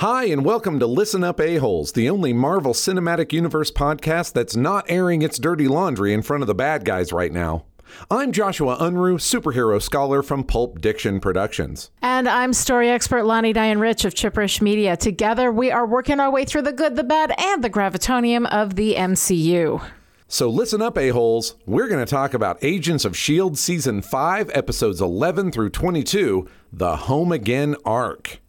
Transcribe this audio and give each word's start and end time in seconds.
Hi, 0.00 0.24
and 0.24 0.44
welcome 0.44 0.78
to 0.78 0.86
Listen 0.86 1.24
Up 1.24 1.40
A-Holes, 1.40 1.92
the 1.92 2.10
only 2.10 2.34
Marvel 2.34 2.74
Cinematic 2.74 3.32
Universe 3.32 3.70
podcast 3.70 4.34
that's 4.34 4.54
not 4.54 4.84
airing 4.90 5.22
its 5.22 5.38
dirty 5.38 5.68
laundry 5.68 6.12
in 6.12 6.20
front 6.20 6.42
of 6.42 6.46
the 6.48 6.54
bad 6.54 6.84
guys 6.84 7.14
right 7.14 7.32
now. 7.32 7.64
I'm 8.10 8.30
Joshua 8.30 8.76
Unruh, 8.76 9.14
superhero 9.14 9.80
scholar 9.80 10.22
from 10.22 10.44
Pulp 10.44 10.82
Diction 10.82 11.18
Productions. 11.18 11.90
And 12.02 12.28
I'm 12.28 12.52
story 12.52 12.90
expert 12.90 13.24
Lonnie 13.24 13.54
Diane 13.54 13.78
Rich 13.78 14.04
of 14.04 14.12
Chipperish 14.12 14.60
Media. 14.60 14.98
Together, 14.98 15.50
we 15.50 15.70
are 15.70 15.86
working 15.86 16.20
our 16.20 16.30
way 16.30 16.44
through 16.44 16.62
the 16.62 16.74
good, 16.74 16.96
the 16.96 17.02
bad, 17.02 17.32
and 17.38 17.64
the 17.64 17.70
gravitonium 17.70 18.46
of 18.52 18.74
the 18.74 18.96
MCU. 18.96 19.82
So 20.28 20.50
listen 20.50 20.82
up, 20.82 20.98
A-Holes. 20.98 21.54
We're 21.64 21.88
going 21.88 22.04
to 22.04 22.10
talk 22.10 22.34
about 22.34 22.58
Agents 22.60 23.06
of 23.06 23.12
S.H.I.E.L.D. 23.12 23.56
Season 23.56 24.02
5, 24.02 24.50
Episodes 24.52 25.00
11 25.00 25.52
through 25.52 25.70
22, 25.70 26.46
the 26.70 26.96
Home 26.96 27.32
Again 27.32 27.76
arc. 27.86 28.40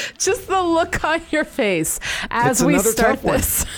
Just 0.18 0.48
the 0.48 0.62
look 0.62 1.04
on 1.04 1.22
your 1.30 1.44
face 1.44 2.00
as 2.30 2.60
It's 2.60 2.66
we 2.66 2.78
start 2.78 3.22
this. 3.22 3.66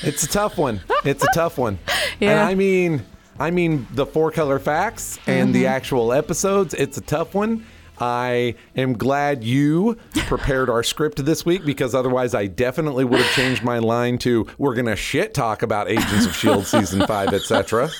It's 0.00 0.22
a 0.22 0.28
tough 0.28 0.56
one. 0.56 0.80
It's 1.04 1.24
a 1.24 1.28
tough 1.34 1.58
one. 1.58 1.78
And 2.20 2.38
I 2.38 2.54
mean, 2.54 3.04
I 3.38 3.50
mean 3.50 3.86
the 3.92 4.06
four 4.06 4.30
color 4.30 4.58
facts 4.58 5.18
and 5.26 5.54
the 5.54 5.64
mm-hmm. 5.64 5.74
actual 5.74 6.12
episodes. 6.12 6.74
It's 6.74 6.98
a 6.98 7.00
tough 7.00 7.34
one. 7.34 7.64
I 8.00 8.54
am 8.76 8.92
glad 8.94 9.42
you 9.42 9.96
prepared 10.26 10.70
our 10.70 10.82
script 10.82 11.24
this 11.24 11.44
week 11.44 11.64
because 11.64 11.94
otherwise 11.94 12.34
I 12.34 12.46
definitely 12.46 13.04
would 13.04 13.20
have 13.20 13.34
changed 13.34 13.64
my 13.64 13.78
line 13.78 14.18
to 14.18 14.46
we're 14.56 14.74
gonna 14.74 14.96
shit 14.96 15.34
talk 15.34 15.62
about 15.62 15.88
Agents 15.88 16.26
of 16.26 16.34
Shield 16.34 16.66
season 16.66 17.06
five, 17.06 17.32
etc. 17.32 17.90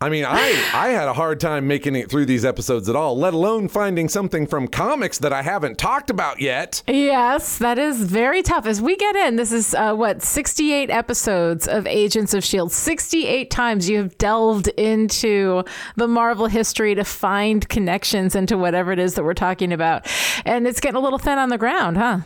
I 0.00 0.10
mean, 0.10 0.24
I 0.26 0.36
I 0.74 0.88
had 0.88 1.08
a 1.08 1.12
hard 1.12 1.40
time 1.40 1.66
making 1.66 1.96
it 1.96 2.10
through 2.10 2.26
these 2.26 2.44
episodes 2.44 2.88
at 2.88 2.96
all, 2.96 3.16
let 3.16 3.34
alone 3.34 3.68
finding 3.68 4.08
something 4.08 4.46
from 4.46 4.68
comics 4.68 5.18
that 5.18 5.32
I 5.32 5.42
haven't 5.42 5.78
talked 5.78 6.10
about 6.10 6.40
yet. 6.40 6.82
Yes, 6.86 7.58
that 7.58 7.78
is 7.78 8.02
very 8.02 8.42
tough. 8.42 8.66
As 8.66 8.82
we 8.82 8.96
get 8.96 9.16
in, 9.16 9.36
this 9.36 9.52
is 9.52 9.74
uh, 9.74 9.94
what 9.94 10.22
68 10.22 10.90
episodes 10.90 11.66
of 11.66 11.86
Agents 11.86 12.34
of 12.34 12.44
Shield. 12.44 12.72
68 12.72 13.50
times 13.50 13.88
you 13.88 13.98
have 13.98 14.16
delved 14.18 14.68
into 14.68 15.64
the 15.96 16.08
Marvel 16.08 16.46
history 16.46 16.94
to 16.94 17.04
find 17.04 17.68
connections 17.68 18.34
into 18.34 18.58
whatever 18.58 18.92
it 18.92 18.98
is 18.98 19.14
that 19.14 19.24
we're 19.24 19.34
talking 19.34 19.72
about, 19.72 20.06
and 20.44 20.66
it's 20.66 20.80
getting 20.80 20.96
a 20.96 21.00
little 21.00 21.18
thin 21.18 21.38
on 21.38 21.48
the 21.48 21.58
ground, 21.58 21.96
huh? 21.96 22.20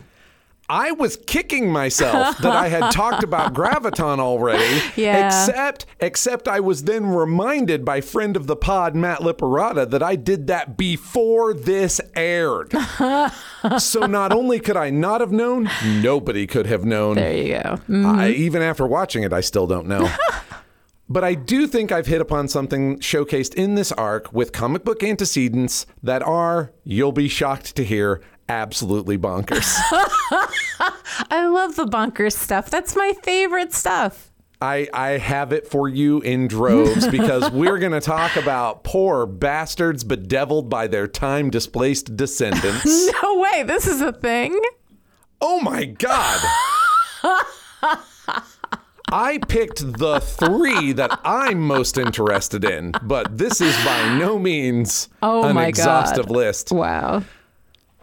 I 0.71 0.93
was 0.93 1.17
kicking 1.17 1.69
myself 1.69 2.39
that 2.39 2.55
I 2.55 2.69
had 2.69 2.93
talked 2.93 3.25
about 3.25 3.53
Graviton 3.55 4.21
already. 4.21 4.81
Yeah. 4.95 5.27
Except, 5.27 5.85
except 5.99 6.47
I 6.47 6.61
was 6.61 6.85
then 6.85 7.07
reminded 7.07 7.85
by 7.85 8.01
friend 8.01 8.37
of 8.37 8.47
the 8.47 8.55
pod 8.55 8.95
Matt 8.95 9.19
Liparata 9.19 9.91
that 9.91 10.01
I 10.01 10.15
did 10.15 10.47
that 10.47 10.77
before 10.77 11.55
this 11.55 12.01
aired. 12.15 12.73
so 13.79 14.07
not 14.07 14.33
only 14.33 14.61
could 14.61 14.77
I 14.77 14.91
not 14.91 15.21
have 15.21 15.33
known, 15.33 15.69
nobody 15.85 16.47
could 16.47 16.67
have 16.67 16.85
known. 16.85 17.17
There 17.17 17.37
you 17.37 17.49
go. 17.49 17.63
Mm-hmm. 17.63 18.07
I, 18.07 18.29
even 18.31 18.63
after 18.63 18.87
watching 18.87 19.25
it, 19.25 19.33
I 19.33 19.41
still 19.41 19.67
don't 19.67 19.89
know. 19.89 20.09
But 21.13 21.25
I 21.25 21.35
do 21.35 21.67
think 21.67 21.91
I've 21.91 22.07
hit 22.07 22.21
upon 22.21 22.47
something 22.47 23.01
showcased 23.01 23.55
in 23.55 23.75
this 23.75 23.91
arc 23.91 24.33
with 24.33 24.53
comic 24.53 24.85
book 24.85 25.03
antecedents 25.03 25.85
that 26.05 26.23
are, 26.23 26.71
you'll 26.85 27.11
be 27.11 27.27
shocked 27.27 27.75
to 27.75 27.85
hear, 27.85 28.23
absolutely 28.51 29.17
bonkers. 29.17 29.75
I 31.31 31.47
love 31.47 31.77
the 31.77 31.87
bonkers 31.87 32.33
stuff. 32.35 32.69
That's 32.71 32.97
my 32.97 33.15
favorite 33.23 33.73
stuff. 33.73 34.27
I, 34.63 34.89
I 34.93 35.11
have 35.13 35.53
it 35.55 35.67
for 35.69 35.89
you 35.89 36.21
in 36.21 36.47
droves 36.47 37.09
because 37.11 37.51
we're 37.51 37.79
going 37.79 37.93
to 37.93 38.01
talk 38.01 38.37
about 38.37 38.85
poor 38.85 39.25
bastards 39.25 40.05
bedeviled 40.05 40.69
by 40.69 40.87
their 40.87 41.07
time 41.09 41.49
displaced 41.49 42.17
descendants. 42.17 43.11
No 43.23 43.39
way, 43.39 43.63
this 43.63 43.87
is 43.87 44.01
a 44.01 44.13
thing. 44.13 44.59
Oh 45.41 45.61
my 45.61 45.85
God. 45.85 46.41
I 49.13 49.39
picked 49.49 49.99
the 49.99 50.21
three 50.21 50.93
that 50.93 51.19
I'm 51.25 51.61
most 51.61 51.99
interested 51.99 52.65
in, 52.65 52.93
but 53.03 53.37
this 53.37 53.61
is 53.61 53.75
by 53.85 54.19
no 54.19 54.39
means 54.39 55.09
Oh 55.23 55.45
an 55.45 55.57
exhaustive 55.57 56.27
God. 56.27 56.37
list. 56.37 56.73
Wow. 56.73 57.23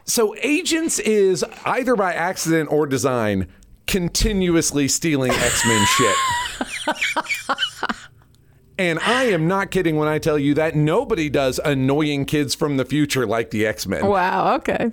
So, 0.07 0.34
Agents 0.41 1.00
is 1.00 1.44
either 1.66 1.95
by 1.95 2.13
accident 2.13 2.72
or 2.72 2.88
design 2.88 3.47
continuously 3.88 4.88
stealing 4.88 5.31
X 5.31 5.66
Men 5.66 5.85
shit. 5.97 6.16
And 8.79 9.00
I 9.00 9.23
am 9.25 9.47
not 9.47 9.72
kidding 9.72 9.97
when 9.97 10.07
I 10.07 10.19
tell 10.19 10.38
you 10.38 10.53
that 10.53 10.75
nobody 10.75 11.29
does 11.29 11.59
annoying 11.63 12.25
kids 12.25 12.53
from 12.56 12.78
the 12.78 12.85
future 12.85 13.25
like 13.25 13.50
the 13.50 13.66
X 13.66 13.88
Men. 13.88 14.06
Wow. 14.06 14.56
Okay. 14.56 14.91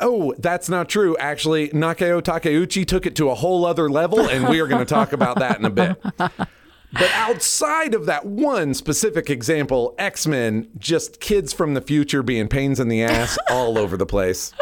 Oh, 0.00 0.34
that's 0.38 0.68
not 0.68 0.88
true. 0.88 1.16
Actually, 1.18 1.68
Naoko 1.70 2.20
Takeuchi 2.20 2.86
took 2.86 3.06
it 3.06 3.16
to 3.16 3.30
a 3.30 3.34
whole 3.34 3.64
other 3.64 3.88
level, 3.90 4.28
and 4.28 4.48
we 4.48 4.60
are 4.60 4.66
going 4.66 4.84
to 4.84 4.84
talk 4.84 5.12
about 5.12 5.38
that 5.38 5.58
in 5.58 5.64
a 5.64 5.70
bit. 5.70 6.00
But 6.92 7.10
outside 7.14 7.94
of 7.94 8.06
that 8.06 8.26
one 8.26 8.74
specific 8.74 9.30
example, 9.30 9.94
X 9.98 10.26
Men, 10.26 10.68
just 10.78 11.20
kids 11.20 11.52
from 11.52 11.74
the 11.74 11.80
future 11.80 12.22
being 12.22 12.48
pains 12.48 12.80
in 12.80 12.88
the 12.88 13.02
ass 13.02 13.38
all 13.50 13.78
over 13.78 13.96
the 13.96 14.06
place. 14.06 14.52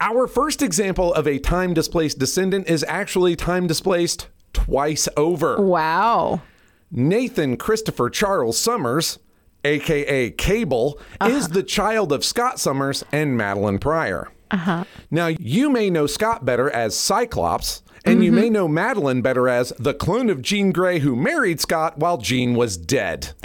Our 0.00 0.28
first 0.28 0.62
example 0.62 1.12
of 1.12 1.26
a 1.26 1.40
time 1.40 1.74
displaced 1.74 2.18
descendant 2.18 2.68
is 2.68 2.84
actually 2.86 3.34
time 3.34 3.66
displaced 3.66 4.28
twice 4.52 5.08
over. 5.16 5.60
Wow. 5.60 6.42
Nathan 6.90 7.56
Christopher 7.56 8.08
Charles 8.08 8.56
Summers, 8.56 9.18
aka 9.64 10.30
Cable, 10.30 11.00
is 11.26 11.48
the 11.48 11.64
child 11.64 12.12
of 12.12 12.24
Scott 12.24 12.60
Summers 12.60 13.04
and 13.10 13.38
Madelyne 13.38 13.80
Pryor. 13.80 14.30
Uh-huh. 14.50 14.84
Now, 15.10 15.26
you 15.26 15.68
may 15.68 15.90
know 15.90 16.06
Scott 16.06 16.44
better 16.44 16.70
as 16.70 16.96
Cyclops, 16.96 17.82
and 18.10 18.24
you 18.24 18.32
may 18.32 18.50
know 18.50 18.68
Madelyne 18.68 19.22
better 19.22 19.48
as 19.48 19.72
the 19.78 19.94
clone 19.94 20.30
of 20.30 20.42
Jean 20.42 20.72
Grey 20.72 20.98
who 20.98 21.14
married 21.16 21.60
Scott 21.60 21.98
while 21.98 22.18
Jean 22.18 22.54
was 22.54 22.76
dead. 22.76 23.34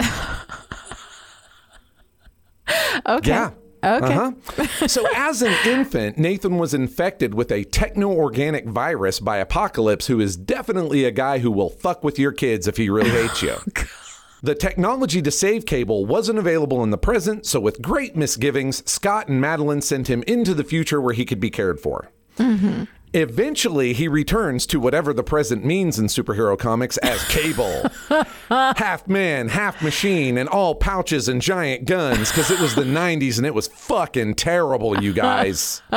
Okay. 3.06 3.30
Yeah. 3.30 3.50
Okay. 3.84 4.14
Uh-huh. 4.14 4.86
so, 4.86 5.06
as 5.14 5.42
an 5.42 5.54
infant, 5.66 6.16
Nathan 6.16 6.56
was 6.56 6.72
infected 6.72 7.34
with 7.34 7.52
a 7.52 7.64
techno 7.64 8.10
organic 8.10 8.66
virus 8.66 9.20
by 9.20 9.36
Apocalypse, 9.36 10.06
who 10.06 10.20
is 10.20 10.36
definitely 10.36 11.04
a 11.04 11.10
guy 11.10 11.38
who 11.40 11.50
will 11.50 11.68
fuck 11.68 12.02
with 12.02 12.18
your 12.18 12.32
kids 12.32 12.66
if 12.66 12.78
he 12.78 12.88
really 12.88 13.10
hates 13.28 13.42
you. 13.42 13.56
The 14.42 14.54
technology 14.54 15.20
to 15.20 15.30
save 15.30 15.66
Cable 15.66 16.06
wasn't 16.06 16.38
available 16.38 16.82
in 16.82 16.90
the 16.90 16.98
present, 16.98 17.44
so 17.44 17.60
with 17.60 17.82
great 17.82 18.16
misgivings, 18.16 18.82
Scott 18.90 19.28
and 19.28 19.42
Madelyne 19.42 19.82
sent 19.82 20.08
him 20.08 20.22
into 20.26 20.54
the 20.54 20.64
future 20.64 21.00
where 21.00 21.14
he 21.14 21.26
could 21.26 21.40
be 21.40 21.50
cared 21.50 21.78
for. 21.78 22.10
Eventually, 23.14 23.92
he 23.92 24.08
returns 24.08 24.66
to 24.66 24.80
whatever 24.80 25.12
the 25.14 25.22
present 25.22 25.64
means 25.64 26.00
in 26.00 26.06
superhero 26.06 26.58
comics 26.58 26.96
as 26.96 27.22
Cable. 27.28 27.84
half 28.48 29.06
man, 29.06 29.50
half 29.50 29.80
machine, 29.80 30.36
and 30.36 30.48
all 30.48 30.74
pouches 30.74 31.28
and 31.28 31.40
giant 31.40 31.84
guns 31.84 32.32
because 32.32 32.50
it 32.50 32.58
was 32.58 32.74
the 32.74 32.82
90s 32.82 33.38
and 33.38 33.46
it 33.46 33.54
was 33.54 33.68
fucking 33.68 34.34
terrible, 34.34 35.00
you 35.00 35.12
guys. 35.12 35.80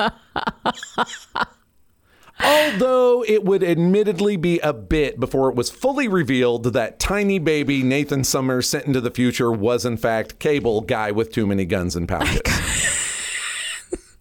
Although 2.40 3.26
it 3.28 3.44
would 3.44 3.64
admittedly 3.64 4.38
be 4.38 4.60
a 4.60 4.72
bit 4.72 5.20
before 5.20 5.50
it 5.50 5.56
was 5.56 5.72
fully 5.72 6.08
revealed 6.08 6.66
that 6.66 7.00
tiny 7.00 7.40
baby 7.40 7.82
Nathan 7.82 8.24
Summers 8.24 8.70
sent 8.70 8.86
into 8.86 9.02
the 9.02 9.10
future 9.10 9.52
was 9.52 9.86
in 9.86 9.98
fact 9.98 10.38
Cable, 10.38 10.82
guy 10.82 11.10
with 11.12 11.32
too 11.32 11.48
many 11.48 11.66
guns 11.66 11.96
and 11.96 12.08
pouches. 12.08 12.42
Oh 12.46 13.04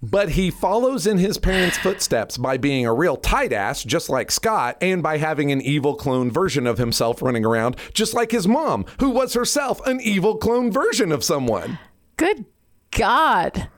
But 0.08 0.30
he 0.30 0.52
follows 0.52 1.04
in 1.08 1.18
his 1.18 1.36
parents' 1.36 1.78
footsteps 1.78 2.36
by 2.36 2.58
being 2.58 2.86
a 2.86 2.94
real 2.94 3.16
tight 3.16 3.52
ass, 3.52 3.82
just 3.82 4.08
like 4.08 4.30
Scott, 4.30 4.76
and 4.80 5.02
by 5.02 5.18
having 5.18 5.50
an 5.50 5.60
evil 5.60 5.96
clone 5.96 6.30
version 6.30 6.64
of 6.64 6.78
himself 6.78 7.22
running 7.22 7.44
around, 7.44 7.74
just 7.92 8.14
like 8.14 8.30
his 8.30 8.46
mom, 8.46 8.84
who 9.00 9.10
was 9.10 9.34
herself 9.34 9.84
an 9.84 10.00
evil 10.00 10.36
clone 10.36 10.70
version 10.70 11.10
of 11.10 11.24
someone. 11.24 11.80
Good 12.16 12.44
God. 12.92 13.68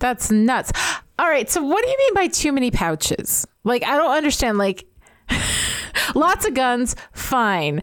That's 0.00 0.30
nuts. 0.30 0.70
All 1.18 1.28
right. 1.28 1.48
So, 1.48 1.62
what 1.62 1.82
do 1.82 1.90
you 1.90 1.98
mean 1.98 2.14
by 2.14 2.26
too 2.26 2.52
many 2.52 2.70
pouches? 2.70 3.46
Like, 3.64 3.82
I 3.82 3.96
don't 3.96 4.14
understand. 4.14 4.58
Like, 4.58 4.84
lots 6.14 6.46
of 6.46 6.52
guns, 6.52 6.94
fine. 7.12 7.82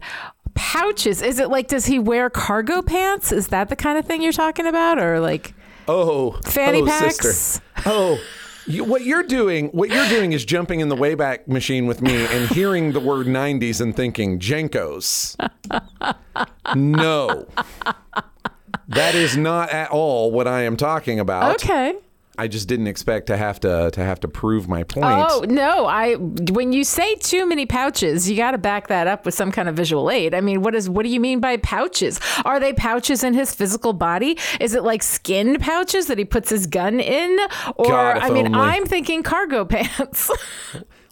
Pouches. 0.54 1.20
Is 1.20 1.40
it 1.40 1.50
like, 1.50 1.66
does 1.66 1.86
he 1.86 1.98
wear 1.98 2.30
cargo 2.30 2.80
pants? 2.80 3.32
Is 3.32 3.48
that 3.48 3.70
the 3.70 3.76
kind 3.76 3.98
of 3.98 4.04
thing 4.04 4.22
you're 4.22 4.32
talking 4.32 4.66
about? 4.66 5.00
Or 5.00 5.18
like 5.18 5.52
Oh, 5.88 6.32
fanny 6.44 6.82
oh, 6.82 6.86
packs? 6.86 7.16
sister. 7.16 7.62
Oh, 7.86 8.20
you, 8.66 8.84
what 8.84 9.04
you're 9.04 9.22
doing, 9.22 9.68
what 9.68 9.88
you're 9.88 10.08
doing 10.08 10.32
is 10.32 10.44
jumping 10.44 10.80
in 10.80 10.90
the 10.90 10.96
Wayback 10.96 11.48
Machine 11.48 11.86
with 11.86 12.02
me 12.02 12.26
and 12.26 12.48
hearing 12.50 12.92
the 12.92 13.00
word 13.00 13.26
'90s 13.26 13.80
and 13.80 13.96
thinking 13.96 14.38
JNCOs. 14.38 15.36
No, 16.76 17.48
that 18.88 19.14
is 19.14 19.36
not 19.36 19.70
at 19.70 19.90
all 19.90 20.30
what 20.30 20.46
I 20.46 20.62
am 20.62 20.76
talking 20.76 21.18
about. 21.18 21.54
Okay. 21.54 21.96
I 22.38 22.46
just 22.46 22.68
didn't 22.68 22.86
expect 22.86 23.26
to 23.26 23.36
have 23.36 23.58
to 23.60 23.90
to 23.92 24.04
have 24.04 24.20
to 24.20 24.28
prove 24.28 24.68
my 24.68 24.84
point. 24.84 25.06
Oh 25.06 25.44
no! 25.48 25.86
I 25.86 26.14
when 26.14 26.72
you 26.72 26.84
say 26.84 27.16
too 27.16 27.46
many 27.46 27.66
pouches, 27.66 28.30
you 28.30 28.36
got 28.36 28.52
to 28.52 28.58
back 28.58 28.86
that 28.86 29.08
up 29.08 29.24
with 29.26 29.34
some 29.34 29.50
kind 29.50 29.68
of 29.68 29.74
visual 29.74 30.08
aid. 30.08 30.34
I 30.34 30.40
mean, 30.40 30.62
what 30.62 30.76
is 30.76 30.88
what 30.88 31.02
do 31.02 31.08
you 31.08 31.18
mean 31.18 31.40
by 31.40 31.56
pouches? 31.56 32.20
Are 32.44 32.60
they 32.60 32.72
pouches 32.72 33.24
in 33.24 33.34
his 33.34 33.52
physical 33.54 33.92
body? 33.92 34.38
Is 34.60 34.74
it 34.74 34.84
like 34.84 35.02
skin 35.02 35.58
pouches 35.58 36.06
that 36.06 36.16
he 36.16 36.24
puts 36.24 36.48
his 36.48 36.68
gun 36.68 37.00
in? 37.00 37.38
Or 37.74 37.86
God, 37.86 38.18
I 38.18 38.30
mean, 38.30 38.46
only. 38.46 38.58
I'm 38.58 38.86
thinking 38.86 39.24
cargo 39.24 39.64
pants. 39.68 40.30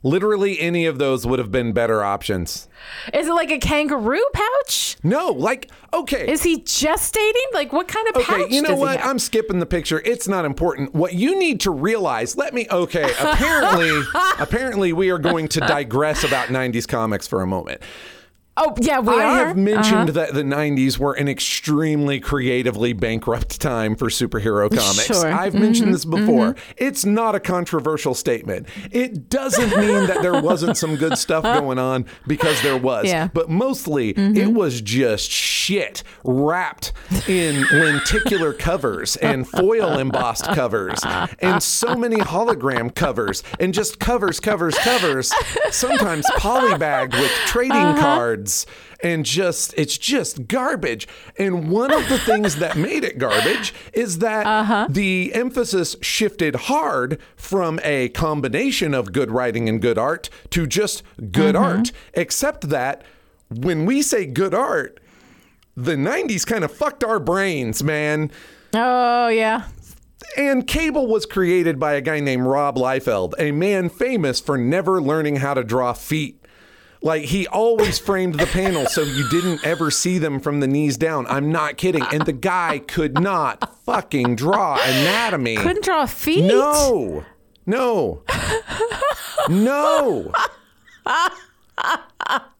Literally 0.07 0.61
any 0.61 0.87
of 0.87 0.99
those 0.99 1.27
would 1.27 1.41
have 1.41 1.51
been 1.51 1.73
better 1.73 2.05
options. 2.05 2.69
is 3.13 3.27
it 3.27 3.33
like 3.33 3.51
a 3.51 3.59
kangaroo 3.59 4.23
pouch? 4.33 4.97
No, 5.03 5.33
like 5.33 5.69
okay. 5.93 6.31
Is 6.31 6.45
he 6.45 6.61
gestating? 6.61 7.53
Like 7.53 7.73
what 7.73 7.89
kind 7.89 8.07
of 8.07 8.15
pouch 8.23 8.41
Okay, 8.43 8.55
you 8.55 8.63
know 8.63 8.77
what? 8.77 9.05
I'm 9.05 9.19
skipping 9.19 9.59
the 9.59 9.67
picture. 9.67 10.01
It's 10.05 10.29
not 10.29 10.45
important. 10.45 10.95
What 10.95 11.15
you 11.15 11.37
need 11.37 11.59
to 11.63 11.73
realize, 11.73 12.37
let 12.37 12.55
me 12.55 12.69
okay, 12.71 13.11
apparently 13.21 14.01
apparently 14.39 14.93
we 14.93 15.11
are 15.11 15.19
going 15.19 15.49
to 15.49 15.61
digress 15.61 16.23
about 16.23 16.51
90s 16.51 16.87
comics 16.87 17.27
for 17.27 17.43
a 17.43 17.47
moment. 17.49 17.81
Oh 18.57 18.75
yeah, 18.81 19.01
we 19.01 19.15
I 19.15 19.17
are. 19.17 19.27
Uh-huh. 19.27 19.45
have 19.47 19.57
mentioned 19.57 20.09
that 20.11 20.35
the 20.35 20.43
90s 20.43 20.99
were 20.99 21.13
an 21.15 21.29
extremely 21.29 22.21
creatively 22.21 22.93
bankrupt 22.93 23.61
time 23.61 23.97
for 23.97 24.09
superhero 24.09 24.69
comics. 24.77 25.05
Sure. 25.07 25.25
Mm-hmm. 25.25 25.39
I've 25.39 25.55
mentioned 25.55 25.93
this 25.93 26.05
before. 26.05 26.57
It's 26.77 27.05
not 27.05 27.35
a 27.35 27.41
controversial 27.41 28.15
statement. 28.15 28.69
It 28.91 29.29
doesn't 29.29 29.71
mean 29.77 30.07
that 30.07 30.23
there 30.23 30.41
wasn't 30.41 30.77
some 30.77 30.97
good 30.97 31.19
stuff 31.27 31.45
going 31.45 31.79
on 31.79 32.07
because 32.27 32.61
there 32.63 32.77
was. 32.77 33.07
Yeah. 33.07 33.29
But 33.33 33.51
mostly 33.51 34.11
it 34.11 34.53
was 34.53 34.81
just 34.81 35.31
shit 35.31 36.03
wrapped 36.25 36.93
in 37.29 37.65
lenticular 37.73 38.53
covers 38.53 39.17
and 39.17 39.49
foil 39.49 39.99
embossed 39.99 40.45
covers 40.47 41.01
and 41.41 41.63
so 41.63 41.95
many 41.95 42.17
hologram 42.17 42.95
covers 42.95 43.43
and 43.61 43.75
just 43.75 43.99
covers, 43.99 44.41
covers, 44.41 44.77
covers, 44.79 45.33
sometimes 45.71 46.27
polybagged 46.37 47.13
with 47.19 47.31
trading 47.47 47.71
cards 47.97 48.46
and 49.03 49.25
just 49.25 49.75
it's 49.77 49.99
just 49.99 50.49
garbage. 50.49 51.07
And 51.39 51.71
one 51.71 51.93
of 51.93 52.09
the 52.09 52.19
things 52.19 52.57
that 52.57 52.77
made 52.77 53.05
it 53.05 53.19
garbage 53.19 53.75
is 53.93 54.19
that 54.19 54.47
uh-huh. 54.47 54.87
the 54.91 55.33
emphasis 55.35 55.97
shifted 56.01 56.57
hard 56.57 57.21
from 57.37 57.81
a 57.83 58.09
combination 58.11 58.95
of 58.95 59.13
good 59.13 59.31
writing 59.31 59.69
and 59.69 59.81
good 59.81 59.99
art 59.99 60.29
to 60.51 60.67
just 60.67 61.03
good 61.31 61.55
mm-hmm. 61.55 61.65
art, 61.65 61.93
except 62.15 62.69
that 62.69 63.05
when 63.49 63.87
we 63.87 64.03
say 64.03 64.27
good 64.27 64.55
art, 64.55 65.01
the 65.77 65.95
90s 65.95 66.47
kind 66.47 66.65
of 66.65 66.73
fucked 66.73 67.05
our 67.05 67.21
brains, 67.21 67.83
man. 67.83 68.31
oh 68.75 69.29
yeah. 69.29 69.65
And 70.37 70.67
Cable 70.67 71.07
was 71.07 71.25
created 71.27 71.79
by 71.79 71.95
a 71.95 72.01
guy 72.01 72.21
named 72.21 72.47
Rob 72.47 72.77
Liefeld, 72.77 73.35
a 73.39 73.53
man 73.53 73.89
famous 73.89 74.41
for 74.41 74.59
never 74.59 75.01
learning 75.01 75.37
how 75.37 75.55
to 75.55 75.63
draw 75.63 75.93
feet. 75.93 76.43
Like 77.07 77.27
he 77.27 77.47
always 77.47 78.01
framed 78.01 78.35
the 78.35 78.47
panel 78.47 78.87
so 78.87 79.03
you 79.03 79.29
didn't 79.29 79.65
ever 79.65 79.93
see 79.93 80.19
them 80.19 80.41
from 80.41 80.59
the 80.59 80.67
knees 80.67 80.97
down. 80.97 81.25
I'm 81.29 81.53
not 81.53 81.77
kidding. 81.77 82.03
And 82.13 82.27
the 82.27 82.33
guy 82.33 82.81
could 82.81 83.21
not 83.21 83.79
fucking 83.85 84.35
draw 84.35 84.75
anatomy. 84.75 85.55
Couldn't 85.55 85.85
draw 85.85 86.07
feet. 86.07 86.43
No. 86.43 87.25
No. 87.65 88.25
No. 89.49 90.33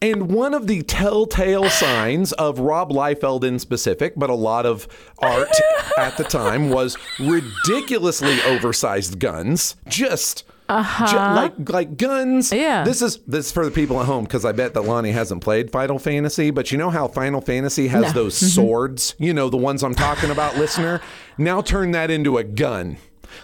And 0.01 0.31
one 0.31 0.53
of 0.53 0.67
the 0.67 0.81
telltale 0.83 1.69
signs 1.69 2.31
of 2.31 2.59
Rob 2.59 2.89
Liefeld 2.89 3.43
in 3.43 3.59
specific, 3.59 4.13
but 4.15 4.29
a 4.29 4.35
lot 4.35 4.65
of 4.65 4.87
art 5.19 5.51
at 5.97 6.15
the 6.15 6.23
time, 6.23 6.69
was 6.69 6.95
ridiculously 7.19 8.41
oversized 8.43 9.19
guns. 9.19 9.75
Just. 9.89 10.45
Ju- 10.69 10.73
uh-huh. 10.73 11.33
like 11.35 11.69
like 11.69 11.97
guns. 11.97 12.51
Yeah. 12.51 12.83
This 12.83 13.01
is 13.01 13.19
this 13.27 13.47
is 13.47 13.51
for 13.51 13.65
the 13.65 13.71
people 13.71 13.99
at 13.99 14.05
home 14.05 14.23
because 14.25 14.45
I 14.45 14.51
bet 14.51 14.73
that 14.73 14.81
Lonnie 14.81 15.11
hasn't 15.11 15.41
played 15.43 15.71
Final 15.71 15.99
Fantasy, 15.99 16.51
but 16.51 16.71
you 16.71 16.77
know 16.77 16.89
how 16.89 17.07
Final 17.07 17.41
Fantasy 17.41 17.87
has 17.87 18.13
those 18.13 18.35
mm-hmm. 18.35 18.47
swords? 18.47 19.15
You 19.17 19.33
know 19.33 19.49
the 19.49 19.57
ones 19.57 19.83
I'm 19.83 19.95
talking 19.95 20.29
about, 20.29 20.57
listener. 20.57 21.01
Now 21.37 21.61
turn 21.61 21.91
that 21.91 22.11
into 22.11 22.37
a 22.37 22.43
gun. 22.43 22.97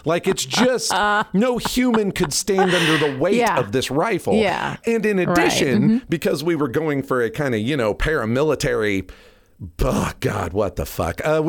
Like 0.04 0.26
it's 0.26 0.44
just 0.44 0.92
uh-huh. 0.92 1.24
no 1.32 1.58
human 1.58 2.12
could 2.12 2.32
stand 2.32 2.72
under 2.74 2.98
the 2.98 3.18
weight 3.18 3.36
Yeah. 3.36 3.58
of 3.58 3.72
this 3.72 3.90
rifle. 3.90 4.34
Yeah. 4.34 4.76
And 4.86 5.04
in 5.06 5.16
Right. 5.18 5.28
addition, 5.28 5.82
mm-hmm. 5.82 6.06
because 6.08 6.42
we 6.42 6.56
were 6.56 6.68
going 6.68 7.02
for 7.02 7.22
a 7.22 7.30
kind 7.30 7.54
of, 7.54 7.60
you 7.60 7.76
know, 7.76 7.94
paramilitary 7.94 9.08
Oh 9.82 10.10
God! 10.20 10.52
What 10.52 10.76
the 10.76 10.84
fuck? 10.84 11.20
Uh, 11.24 11.42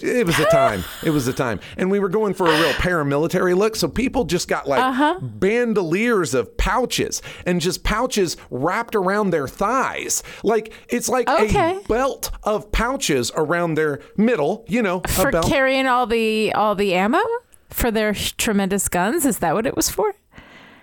it 0.00 0.26
was 0.26 0.38
a 0.38 0.44
time. 0.46 0.84
It 1.04 1.10
was 1.10 1.26
a 1.28 1.32
time, 1.32 1.60
and 1.76 1.90
we 1.90 1.98
were 1.98 2.08
going 2.08 2.32
for 2.34 2.46
a 2.46 2.60
real 2.60 2.72
paramilitary 2.74 3.56
look. 3.56 3.74
So 3.76 3.88
people 3.88 4.24
just 4.24 4.46
got 4.48 4.68
like 4.68 4.80
Uh-huh. 4.82 5.18
bandoliers 5.20 6.32
of 6.34 6.56
pouches, 6.56 7.20
and 7.44 7.60
just 7.60 7.82
pouches 7.82 8.36
wrapped 8.50 8.94
around 8.94 9.30
their 9.30 9.48
thighs. 9.48 10.22
Like 10.42 10.72
it's 10.88 11.08
like 11.08 11.28
Okay. 11.28 11.76
a 11.76 11.80
belt 11.88 12.30
of 12.44 12.70
pouches 12.72 13.32
around 13.36 13.74
their 13.74 14.00
middle. 14.16 14.64
You 14.68 14.82
know, 14.82 15.00
For 15.08 15.30
carrying 15.42 15.86
all 15.86 16.06
the 16.06 16.52
all 16.54 16.74
the 16.74 16.94
ammo 16.94 17.20
for 17.68 17.90
their 17.90 18.14
tremendous 18.14 18.88
guns. 18.88 19.24
Is 19.26 19.38
that 19.38 19.54
what 19.54 19.66
it 19.66 19.74
was 19.76 19.88
for? 19.90 20.14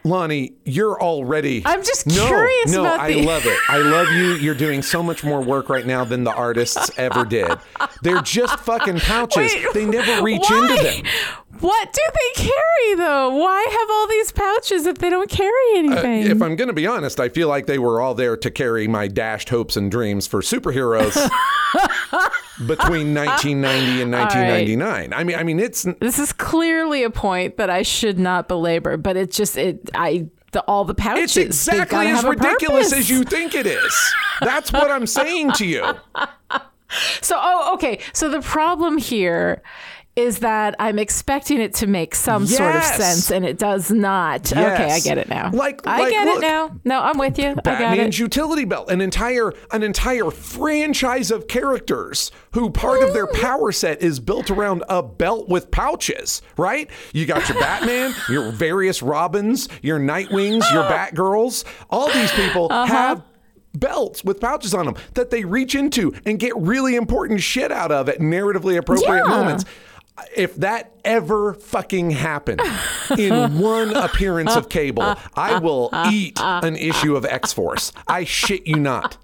Lonnie, 0.10 0.54
you're 0.66 1.02
already. 1.02 1.62
I'm 1.66 1.84
just 1.84 2.08
no, 2.08 2.28
curious 2.28 2.72
No, 2.72 2.82
about 2.82 3.00
I 3.00 3.14
the- 3.14 3.24
love 3.24 3.46
it. 3.46 3.58
I 3.70 3.78
love 3.78 4.08
you. 4.14 4.36
You're 4.36 4.56
doing 4.56 4.82
so 4.82 5.02
much 5.04 5.24
more 5.24 5.42
work 5.42 5.70
right 5.70 5.86
now 5.86 6.04
than 6.04 6.24
the 6.24 6.34
artists 6.34 6.92
ever 6.98 7.26
did. 7.26 7.52
They're 8.02 8.22
just 8.22 8.60
fucking 8.60 9.00
pouches. 9.02 9.38
Wait, 9.54 9.66
they 9.74 9.86
never 9.86 10.24
reach 10.24 10.44
why? 10.50 10.70
into 10.72 10.84
them. 10.84 11.04
What 11.60 11.94
do 11.94 12.02
they 12.14 12.44
carry 12.44 12.96
though? 12.96 13.30
Why 13.36 13.62
have 13.70 13.90
all 13.90 14.08
these 14.08 14.32
pouches 14.32 14.86
if 14.86 14.98
they 14.98 15.10
don't 15.10 15.30
carry 15.30 15.52
anything? 15.76 16.24
Uh, 16.28 16.32
If 16.36 16.42
I'm 16.42 16.56
going 16.56 16.68
to 16.68 16.74
be 16.74 16.88
honest, 16.88 17.20
I 17.20 17.30
feel 17.30 17.48
like 17.48 17.66
they 17.66 17.80
were 17.80 18.00
all 18.02 18.14
there 18.14 18.38
to 18.38 18.52
carry 18.52 18.88
my 18.88 19.08
dashed 19.08 19.50
hopes 19.50 19.76
and 19.78 19.90
dreams 19.92 20.28
for 20.28 20.42
superheroes 20.42 21.14
between 22.68 23.14
1990 23.14 24.02
and 24.02 24.12
1999. 24.12 25.14
I 25.14 25.24
mean, 25.24 25.36
I 25.38 25.44
mean, 25.44 25.60
it's 25.60 25.84
this 26.00 26.20
is 26.20 26.34
clearly 26.34 27.04
a 27.04 27.10
point 27.10 27.58
that 27.58 27.70
I 27.70 27.82
should 27.82 28.20
not 28.20 28.48
belabor, 28.48 28.98
but 28.98 29.16
it 29.18 29.32
just 29.32 29.58
it 29.58 29.90
I 29.94 30.28
the 30.52 30.62
all 30.62 30.86
the 30.86 30.96
pouches. 30.96 31.36
it's 31.38 31.68
exactly 31.68 32.08
as 32.08 32.24
ridiculous 32.24 32.90
purpose. 32.90 32.94
as 32.94 33.10
you 33.10 33.24
think 33.24 33.54
it 33.56 33.68
is. 33.68 34.14
That's 34.42 34.72
what 34.72 34.90
I'm 34.92 35.08
saying 35.08 35.54
to 35.54 35.66
you. 35.66 35.86
So, 37.22 37.36
oh, 37.38 37.74
okay. 37.74 38.00
So 38.14 38.30
the 38.30 38.40
problem 38.40 38.98
here 38.98 39.62
is 40.18 40.40
that 40.40 40.76
I'm 40.80 40.98
expecting 41.00 41.62
it 41.62 41.76
to 41.76 41.88
make 41.88 42.16
some 42.16 42.46
sort 42.48 42.76
of 42.76 42.84
sense, 42.84 43.32
and 43.32 43.46
it 43.46 43.58
does 43.60 43.92
not. 43.92 44.52
Okay, 44.52 44.92
I 44.92 45.00
get 45.00 45.18
it 45.20 45.30
now. 45.30 45.52
Like- 45.54 45.86
I 45.86 46.00
like, 46.00 46.12
get 46.12 46.26
look. 46.26 46.38
it 46.38 46.42
now. 46.42 46.76
No, 46.84 47.00
I'm 47.02 47.18
with 47.20 47.38
you. 47.38 47.50
I 47.52 47.54
got 47.54 47.64
Batman's 47.64 48.16
it. 48.16 48.20
utility 48.20 48.66
belt, 48.66 48.90
an 48.90 49.00
entire 49.00 49.54
an 49.72 49.84
entire 49.84 50.32
franchise 50.32 51.30
of 51.32 51.48
characters 51.48 52.32
who 52.52 52.70
part 52.72 53.04
of 53.04 53.14
their 53.14 53.28
power 53.28 53.72
set 53.72 54.02
is 54.02 54.20
built 54.20 54.50
around 54.50 54.84
a 54.90 55.04
belt 55.04 55.48
with 55.50 55.70
pouches, 55.72 56.42
right? 56.58 56.90
You 57.14 57.26
got 57.28 57.48
your 57.48 57.60
Batman, 57.60 58.14
your 58.30 58.52
various 58.52 59.04
Robins, 59.04 59.70
your 59.84 60.00
Nightwings, 60.00 60.64
your 60.74 60.84
Batgirls. 60.92 61.64
All 61.92 62.12
these 62.12 62.32
people 62.32 62.68
Uh-huh. 62.72 62.86
have 62.88 63.24
belts 63.74 64.24
with 64.24 64.40
pouches 64.40 64.74
on 64.74 64.86
them 64.88 64.96
that 65.14 65.30
they 65.30 65.44
reach 65.46 65.76
into 65.76 66.12
and 66.26 66.40
get 66.40 66.56
really 66.58 66.96
important 66.96 67.40
shit 67.42 67.72
out 67.72 67.92
of 67.92 68.10
at 68.10 68.18
narratively 68.18 68.76
appropriate 68.78 69.24
Yeah. 69.24 69.30
moments. 69.30 69.66
If 70.36 70.56
that 70.58 70.94
ever 71.06 71.54
fucking 71.54 72.12
happened 72.12 72.62
in 73.18 73.60
one 73.60 73.94
appearance 73.96 74.56
of 74.56 74.70
cable, 74.70 75.16
I 75.36 75.60
will 75.60 75.90
eat 76.12 76.40
an 76.42 76.76
issue 76.76 77.16
of 77.16 77.26
X 77.26 77.54
Force. 77.54 77.92
I 78.08 78.24
shit 78.24 78.66
you 78.68 78.78
not. 78.78 79.18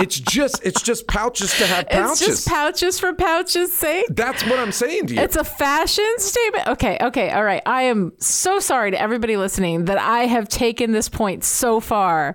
It's 0.00 0.18
just 0.18 0.64
it's 0.64 0.80
just 0.80 1.06
pouches 1.06 1.56
to 1.58 1.66
have 1.66 1.88
pouches. 1.88 2.20
It's 2.22 2.26
just 2.28 2.48
pouches 2.48 2.98
for 2.98 3.12
pouches' 3.12 3.72
sake. 3.72 4.06
That's 4.08 4.42
what 4.44 4.58
I'm 4.58 4.72
saying 4.72 5.08
to 5.08 5.14
you. 5.14 5.20
It's 5.20 5.36
a 5.36 5.44
fashion 5.44 6.10
statement. 6.16 6.68
Okay, 6.68 6.96
okay, 7.02 7.30
all 7.30 7.44
right. 7.44 7.62
I 7.66 7.82
am 7.82 8.12
so 8.18 8.60
sorry 8.60 8.92
to 8.92 9.00
everybody 9.00 9.36
listening 9.36 9.84
that 9.86 9.98
I 9.98 10.20
have 10.20 10.48
taken 10.48 10.92
this 10.92 11.10
point 11.10 11.44
so 11.44 11.80
far. 11.80 12.34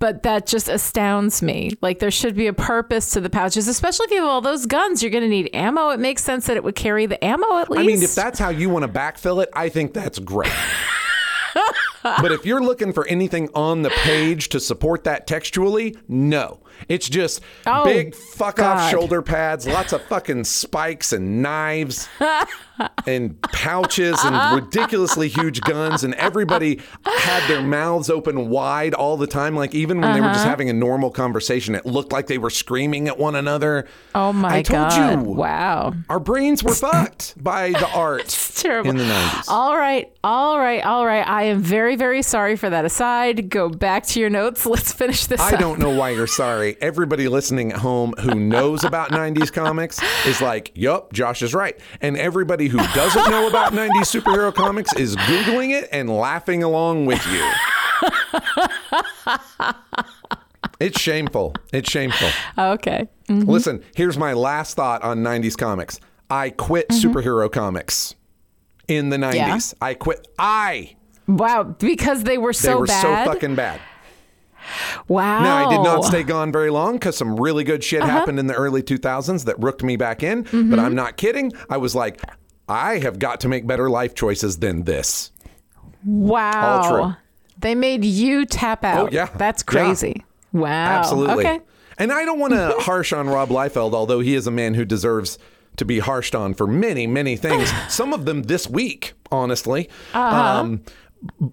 But 0.00 0.22
that 0.24 0.46
just 0.46 0.68
astounds 0.68 1.42
me. 1.42 1.72
Like 1.82 1.98
there 1.98 2.10
should 2.10 2.34
be 2.34 2.46
a 2.46 2.52
purpose 2.52 3.10
to 3.10 3.20
the 3.20 3.30
pouches, 3.30 3.68
especially 3.68 4.06
if 4.06 4.10
you 4.10 4.22
have 4.22 4.28
all 4.28 4.40
those 4.40 4.66
guns. 4.66 5.02
You're 5.02 5.12
going 5.12 5.24
to 5.24 5.28
need 5.28 5.50
ammo. 5.54 5.90
It 5.90 6.00
makes 6.00 6.24
sense 6.24 6.46
that 6.46 6.56
it 6.56 6.64
would 6.64 6.74
carry 6.74 7.04
the 7.06 7.22
ammo 7.22 7.58
at 7.58 7.70
least. 7.70 7.80
I 7.82 7.86
mean, 7.86 8.02
if 8.02 8.14
that's 8.14 8.38
how 8.38 8.48
you 8.48 8.70
want 8.70 8.84
to 8.84 8.88
backfill 8.90 9.42
it, 9.42 9.50
I 9.52 9.68
think 9.68 9.92
that's 9.92 10.18
great. 10.18 10.50
but 12.22 12.32
if 12.32 12.44
you're 12.46 12.62
looking 12.62 12.92
for 12.92 13.06
anything 13.06 13.48
on 13.54 13.82
the 13.82 13.90
page 13.90 14.48
to 14.50 14.60
support 14.60 15.04
that 15.04 15.26
textually, 15.26 15.96
no. 16.08 16.60
It's 16.88 17.08
just 17.10 17.42
Oh, 17.66 17.84
big 17.84 18.14
fuck 18.14 18.58
off 18.58 18.90
shoulder 18.90 19.20
pads, 19.20 19.66
lots 19.66 19.92
of 19.92 20.02
fucking 20.04 20.44
spikes 20.44 21.12
and 21.12 21.42
knives 21.42 22.08
and 23.06 23.40
pouches 23.42 24.18
and 24.24 24.62
ridiculously 24.64 25.28
huge 25.28 25.60
guns. 25.60 26.04
And 26.04 26.14
everybody 26.14 26.80
had 27.04 27.46
their 27.48 27.60
mouths 27.62 28.08
open 28.08 28.48
wide 28.48 28.94
all 28.94 29.18
the 29.18 29.26
time. 29.26 29.54
Like 29.54 29.74
even 29.74 30.00
when 30.00 30.14
they 30.14 30.20
were 30.20 30.28
just 30.28 30.40
Uh-huh. 30.40 30.48
having 30.48 30.70
a 30.70 30.72
normal 30.72 31.10
conversation, 31.10 31.74
it 31.74 31.84
looked 31.84 32.12
like 32.12 32.28
they 32.28 32.38
were 32.38 32.48
screaming 32.50 33.08
at 33.08 33.18
one 33.18 33.34
another. 33.34 33.86
Oh 34.14 34.32
my 34.32 34.56
I 34.56 34.62
told 34.62 34.88
god! 34.90 35.22
you. 35.26 35.32
Wow, 35.32 35.92
Our 36.08 36.18
brains 36.20 36.64
were 36.64 36.74
fucked 36.74 37.34
by 37.42 37.72
the 37.72 37.88
art 37.90 38.22
it's 38.22 38.62
terrible. 38.62 38.88
in 38.90 38.96
the 38.96 39.04
90s. 39.04 39.44
All 39.48 39.76
right, 39.76 40.10
all 40.24 40.58
right, 40.58 40.82
all 40.84 41.04
right. 41.04 41.26
I 41.28 41.44
am 41.44 41.60
very, 41.60 41.89
very 41.96 42.22
sorry 42.22 42.56
for 42.56 42.70
that 42.70 42.84
aside. 42.84 43.50
Go 43.50 43.68
back 43.68 44.06
to 44.06 44.20
your 44.20 44.30
notes. 44.30 44.66
Let's 44.70 44.92
finish 44.92 45.26
this. 45.26 45.40
I 45.40 45.52
up. 45.52 45.60
don't 45.60 45.78
know 45.78 45.90
why 45.90 46.10
you're 46.10 46.26
sorry. 46.26 46.76
Everybody 46.80 47.28
listening 47.28 47.72
at 47.72 47.78
home 47.78 48.14
who 48.20 48.34
knows 48.34 48.84
about 48.84 49.10
90s 49.10 49.52
comics 49.52 50.00
is 50.26 50.40
like, 50.40 50.72
yup, 50.74 51.12
Josh 51.12 51.42
is 51.42 51.54
right. 51.54 51.78
And 52.00 52.16
everybody 52.16 52.68
who 52.68 52.78
doesn't 52.78 53.30
know 53.30 53.48
about 53.48 53.72
90s 53.72 54.20
superhero 54.20 54.54
comics 54.54 54.94
is 54.94 55.16
Googling 55.16 55.70
it 55.70 55.88
and 55.92 56.10
laughing 56.10 56.62
along 56.62 57.06
with 57.06 57.24
you. 57.26 57.50
It's 60.80 60.98
shameful. 60.98 61.54
It's 61.74 61.90
shameful. 61.90 62.30
Okay. 62.56 63.06
Mm-hmm. 63.28 63.48
Listen, 63.48 63.84
here's 63.94 64.16
my 64.16 64.32
last 64.32 64.76
thought 64.76 65.02
on 65.02 65.18
90s 65.18 65.56
comics. 65.56 66.00
I 66.30 66.50
quit 66.50 66.88
mm-hmm. 66.88 67.06
superhero 67.06 67.52
comics 67.52 68.14
in 68.88 69.10
the 69.10 69.18
90s. 69.18 69.74
I 69.82 69.94
quit. 69.94 70.26
I. 70.38 70.96
Wow, 71.36 71.62
because 71.64 72.24
they 72.24 72.38
were 72.38 72.52
so 72.52 72.68
They 72.68 72.74
were 72.74 72.86
bad. 72.86 73.26
so 73.26 73.32
fucking 73.32 73.54
bad. 73.54 73.80
wow. 75.08 75.42
Now, 75.42 75.66
I 75.68 75.70
did 75.70 75.82
not 75.82 76.04
stay 76.04 76.22
gone 76.22 76.52
very 76.52 76.70
long 76.70 76.94
because 76.94 77.16
some 77.16 77.38
really 77.38 77.64
good 77.64 77.82
shit 77.84 78.02
Uh-huh. 78.02 78.10
happened 78.10 78.38
in 78.38 78.46
the 78.46 78.54
early 78.54 78.82
2000s 78.82 79.44
that 79.44 79.58
rooked 79.60 79.82
me 79.82 79.96
back 79.96 80.22
in. 80.22 80.44
Mm-hmm. 80.44 80.70
But 80.70 80.78
I'm 80.78 80.94
not 80.94 81.16
kidding. 81.16 81.52
I 81.68 81.76
was 81.76 81.94
like, 81.94 82.20
I 82.68 82.98
have 82.98 83.18
got 83.18 83.40
to 83.40 83.48
make 83.48 83.66
better 83.66 83.90
life 83.90 84.14
choices 84.14 84.58
than 84.58 84.84
this. 84.84 85.32
Wow. 86.04 86.80
All 86.82 86.90
true. 86.90 87.16
They 87.58 87.74
made 87.74 88.04
you 88.04 88.46
tap 88.46 88.84
out. 88.84 89.08
Oh, 89.08 89.08
yeah. 89.12 89.28
That's 89.36 89.62
Yeah. 89.62 89.70
crazy. 89.70 90.24
Wow. 90.52 90.68
Absolutely. 90.98 91.46
Okay. 91.46 91.60
And 91.98 92.10
I 92.12 92.24
don't 92.24 92.38
want 92.38 92.54
to 92.54 92.74
harsh 92.80 93.12
on 93.12 93.28
Rob 93.28 93.50
Liefeld, 93.50 93.92
although 93.92 94.20
he 94.20 94.34
is 94.34 94.46
a 94.46 94.50
man 94.50 94.74
who 94.74 94.84
deserves 94.84 95.38
to 95.76 95.84
be 95.84 95.98
harshed 95.98 96.34
on 96.34 96.54
for 96.54 96.66
many, 96.66 97.06
many 97.06 97.36
things. 97.36 97.70
Some 97.88 98.12
of 98.12 98.24
them 98.24 98.44
this 98.44 98.68
week, 98.68 99.12
honestly. 99.30 99.88
Uh-huh. 100.14 100.60
Um, 100.60 100.80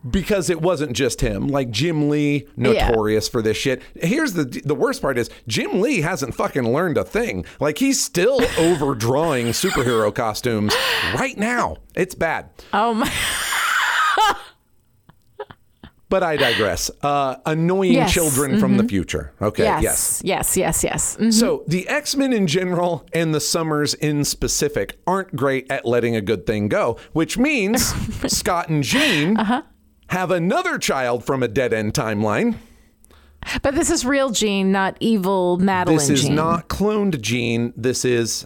because 0.10 0.50
it 0.50 0.62
wasn't 0.62 0.94
just 0.94 1.22
him. 1.22 1.48
Like 1.48 1.72
Jim 1.72 2.10
Lee, 2.10 2.48
notorious 2.56 3.28
for 3.28 3.42
this 3.42 3.58
shit. 3.58 3.82
Here's 3.96 4.34
the 4.34 4.46
the 4.46 4.76
worst 4.76 5.02
part 5.02 5.18
is 5.18 5.30
Jim 5.48 5.82
Lee 5.82 6.02
hasn't 6.02 6.36
fucking 6.36 6.72
learned 6.74 6.98
a 6.98 7.04
thing. 7.04 7.46
Like 7.60 7.78
he's 7.78 8.04
still 8.04 8.42
overdrawing 8.58 9.48
superhero 9.48 10.14
costumes 10.14 10.74
right 11.14 11.38
now. 11.38 11.78
It's 11.96 12.16
bad. 12.16 12.50
Oh 12.74 12.94
my. 12.94 13.12
But 16.10 16.24
I 16.24 16.38
digress. 16.38 16.90
Uh, 17.02 17.36
annoying 17.46 17.92
Yes. 17.94 18.14
children 18.14 18.60
from 18.60 18.78
the 18.78 18.84
future. 18.86 19.34
Okay. 19.42 19.64
Yes. 19.64 20.22
Yes. 20.24 20.56
Yes. 20.56 20.82
Yes. 20.84 21.18
Mhm. 21.20 21.34
So 21.34 21.64
the 21.68 21.86
X 21.90 22.16
Men 22.16 22.32
in 22.32 22.48
general 22.48 23.06
and 23.14 23.36
the 23.36 23.42
Summers 23.42 23.94
in 23.94 24.24
specific 24.24 25.00
aren't 25.06 25.36
great 25.36 25.70
at 25.70 25.86
letting 25.86 26.16
a 26.16 26.22
good 26.22 26.46
thing 26.46 26.70
go, 26.70 26.98
which 27.12 27.38
means 27.38 27.84
Scott 28.34 28.70
and 28.70 28.84
Jean 28.84 29.36
Uh-huh. 29.38 29.64
have 30.08 30.32
another 30.32 30.78
child 30.78 31.26
from 31.26 31.44
a 31.44 31.48
dead 31.50 31.74
end 31.74 31.94
timeline. 31.94 32.56
But 33.62 33.76
this 33.76 33.90
is 33.90 34.06
real 34.06 34.30
Jean, 34.30 34.72
not 34.72 34.96
evil 35.02 35.58
Madelyne 35.62 35.88
This 35.98 36.10
is 36.10 36.22
Jean. 36.24 36.36
not 36.36 36.70
cloned 36.70 37.20
Jean. 37.22 37.74
This 37.76 38.06
is 38.06 38.46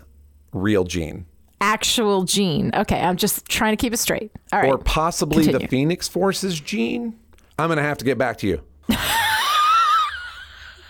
real 0.51 0.83
Jean. 0.83 1.25
actual 1.63 2.23
Jean. 2.23 2.71
Okay, 2.73 2.99
I'm 2.99 3.17
just 3.17 3.45
trying 3.45 3.73
to 3.73 3.79
keep 3.79 3.93
it 3.93 3.97
straight. 3.97 4.31
All 4.51 4.59
right. 4.59 4.71
Or 4.71 4.79
possibly 4.79 5.45
the 5.45 5.59
Phoenix 5.67 6.07
Force's 6.07 6.59
Jean. 6.59 7.13
I'm 7.61 7.67
going 7.69 7.77
to 7.77 7.83
have 7.83 7.97
to 7.99 8.05
get 8.05 8.17
back 8.17 8.37
to 8.39 8.47
you. 8.47 8.61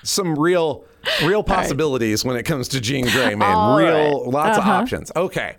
Some 0.04 0.34
real, 0.36 0.84
real 1.24 1.44
possibilities 1.44 2.26
when 2.26 2.36
it 2.36 2.44
comes 2.44 2.68
to 2.70 2.82
Jean 2.82 3.06
Grey, 3.06 3.36
man. 3.36 3.54
All 3.56 3.78
real, 3.78 4.24
right. 4.24 4.32
lots 4.34 4.58
of 4.58 4.64
options. 4.66 5.12
Okay. 5.16 5.58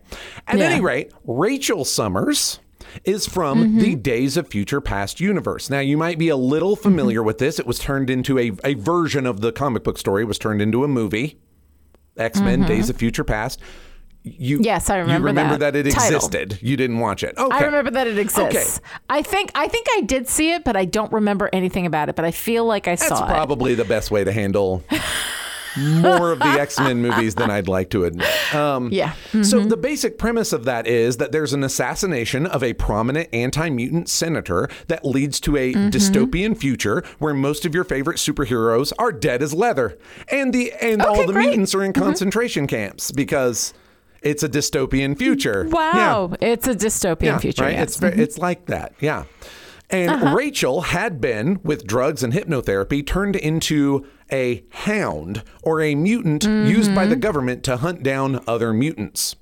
At 0.48 0.58
Yeah. 0.58 0.64
any 0.64 0.80
rate, 0.80 1.12
Rachel 1.24 1.84
Summers 1.84 2.58
is 3.04 3.24
from 3.26 3.58
Mm-hmm. 3.62 3.78
the 3.78 3.94
Days 3.94 4.36
of 4.36 4.48
Future 4.48 4.80
Past 4.80 5.20
universe. 5.20 5.70
Now, 5.70 5.78
you 5.78 5.96
might 5.96 6.18
be 6.18 6.28
a 6.28 6.36
little 6.36 6.74
Mm-hmm. 6.74 6.82
familiar 6.82 7.22
with 7.22 7.38
this. 7.38 7.60
It 7.60 7.66
was 7.66 7.78
turned 7.78 8.10
into 8.10 8.36
a, 8.38 8.50
a 8.64 8.74
version 8.74 9.26
of 9.26 9.40
the 9.42 9.52
comic 9.52 9.84
book 9.84 9.96
story, 9.96 10.22
it 10.22 10.26
was 10.26 10.38
turned 10.38 10.60
into 10.60 10.82
a 10.82 10.88
movie. 10.88 11.38
X 12.16 12.40
Men 12.40 12.62
Days 12.66 12.90
of 12.90 12.96
Future 12.96 13.24
Past. 13.24 13.60
You, 14.24 14.58
Mm-hmm. 14.58 14.64
Yes, 14.64 14.88
I 14.88 14.98
remember 14.98 15.28
You 15.28 15.34
remember 15.34 15.56
that, 15.58 15.72
that 15.72 15.86
it 15.86 15.92
title. 15.92 16.16
existed. 16.16 16.58
You 16.62 16.76
didn't 16.76 16.98
watch 17.00 17.24
it. 17.24 17.34
Okay. 17.36 17.56
I 17.56 17.64
remember 17.64 17.90
that 17.90 18.06
it 18.06 18.18
exists. 18.18 18.80
I 19.10 19.20
think 19.22 19.50
I 19.56 19.66
think 19.66 19.86
I 19.96 20.02
did 20.02 20.28
see 20.28 20.52
it, 20.52 20.62
but 20.64 20.76
I 20.76 20.84
don't 20.84 21.12
remember 21.12 21.50
anything 21.52 21.86
about 21.86 22.08
it. 22.08 22.14
But 22.14 22.24
I 22.24 22.30
feel 22.30 22.64
like 22.64 22.86
I 22.86 22.92
That's 22.94 23.08
saw 23.08 23.24
it. 23.24 23.28
probably 23.28 23.74
the 23.74 23.84
best 23.84 24.10
way 24.12 24.22
to 24.22 24.30
handle 24.30 24.84
more 25.76 26.32
of 26.32 26.38
the 26.38 26.44
X 26.60 26.78
Men 26.78 27.00
movies 27.00 27.34
than 27.34 27.50
I'd 27.50 27.66
like 27.66 27.90
to 27.90 28.04
admit. 28.04 28.28
Um, 28.54 28.90
Yeah. 28.92 29.14
So 29.42 29.60
the 29.64 29.76
basic 29.76 30.18
premise 30.18 30.52
of 30.52 30.66
that 30.66 30.86
is 30.86 31.16
that 31.16 31.32
there's 31.32 31.52
an 31.54 31.64
assassination 31.64 32.46
of 32.46 32.62
a 32.62 32.74
prominent 32.74 33.28
anti-mutant 33.32 34.08
senator 34.08 34.68
that 34.88 35.04
leads 35.04 35.40
to 35.40 35.56
a 35.56 35.72
Mm-hmm. 35.72 35.88
dystopian 35.88 36.56
future 36.56 37.02
where 37.18 37.32
most 37.34 37.64
of 37.64 37.74
your 37.74 37.84
favorite 37.84 38.18
superheroes 38.18 38.92
are 38.98 39.10
dead 39.12 39.42
as 39.42 39.54
leather, 39.54 39.96
and 40.30 40.52
the 40.52 40.72
and 40.80 41.00
all 41.02 41.26
the 41.26 41.32
great. 41.32 41.42
Mm-hmm. 41.44 41.48
mutants 41.50 41.74
are 41.74 41.82
in 41.82 41.92
concentration 41.92 42.66
camps 42.66 43.10
because 43.10 43.72
it's 44.22 44.42
a 44.42 44.48
dystopian 44.48 45.16
future. 45.16 45.64
Yeah. 45.68 45.72
Wow, 45.74 46.34
it's 46.40 46.66
a 46.68 46.74
dystopian 46.74 47.40
future. 47.40 47.64
Right? 47.64 47.74
yes. 47.74 47.82
It's 47.82 47.96
ve- 47.98 48.22
it's 48.22 48.38
like 48.38 48.66
that. 48.66 48.94
Yeah. 49.00 49.24
And 49.90 50.10
Uh-huh. 50.10 50.34
Rachel 50.34 50.80
had 50.82 51.20
been 51.20 51.60
with 51.62 51.86
drugs 51.86 52.22
and 52.22 52.32
hypnotherapy 52.32 53.06
turned 53.06 53.36
into 53.36 54.06
a 54.32 54.64
hound 54.70 55.42
or 55.62 55.82
a 55.82 55.94
mutant 55.94 56.44
used 56.44 56.94
by 56.94 57.04
the 57.04 57.12
Mm-hmm. 57.14 57.20
government 57.20 57.62
to 57.64 57.76
hunt 57.76 58.02
down 58.02 58.42
other 58.46 58.72
mutants. 58.72 59.36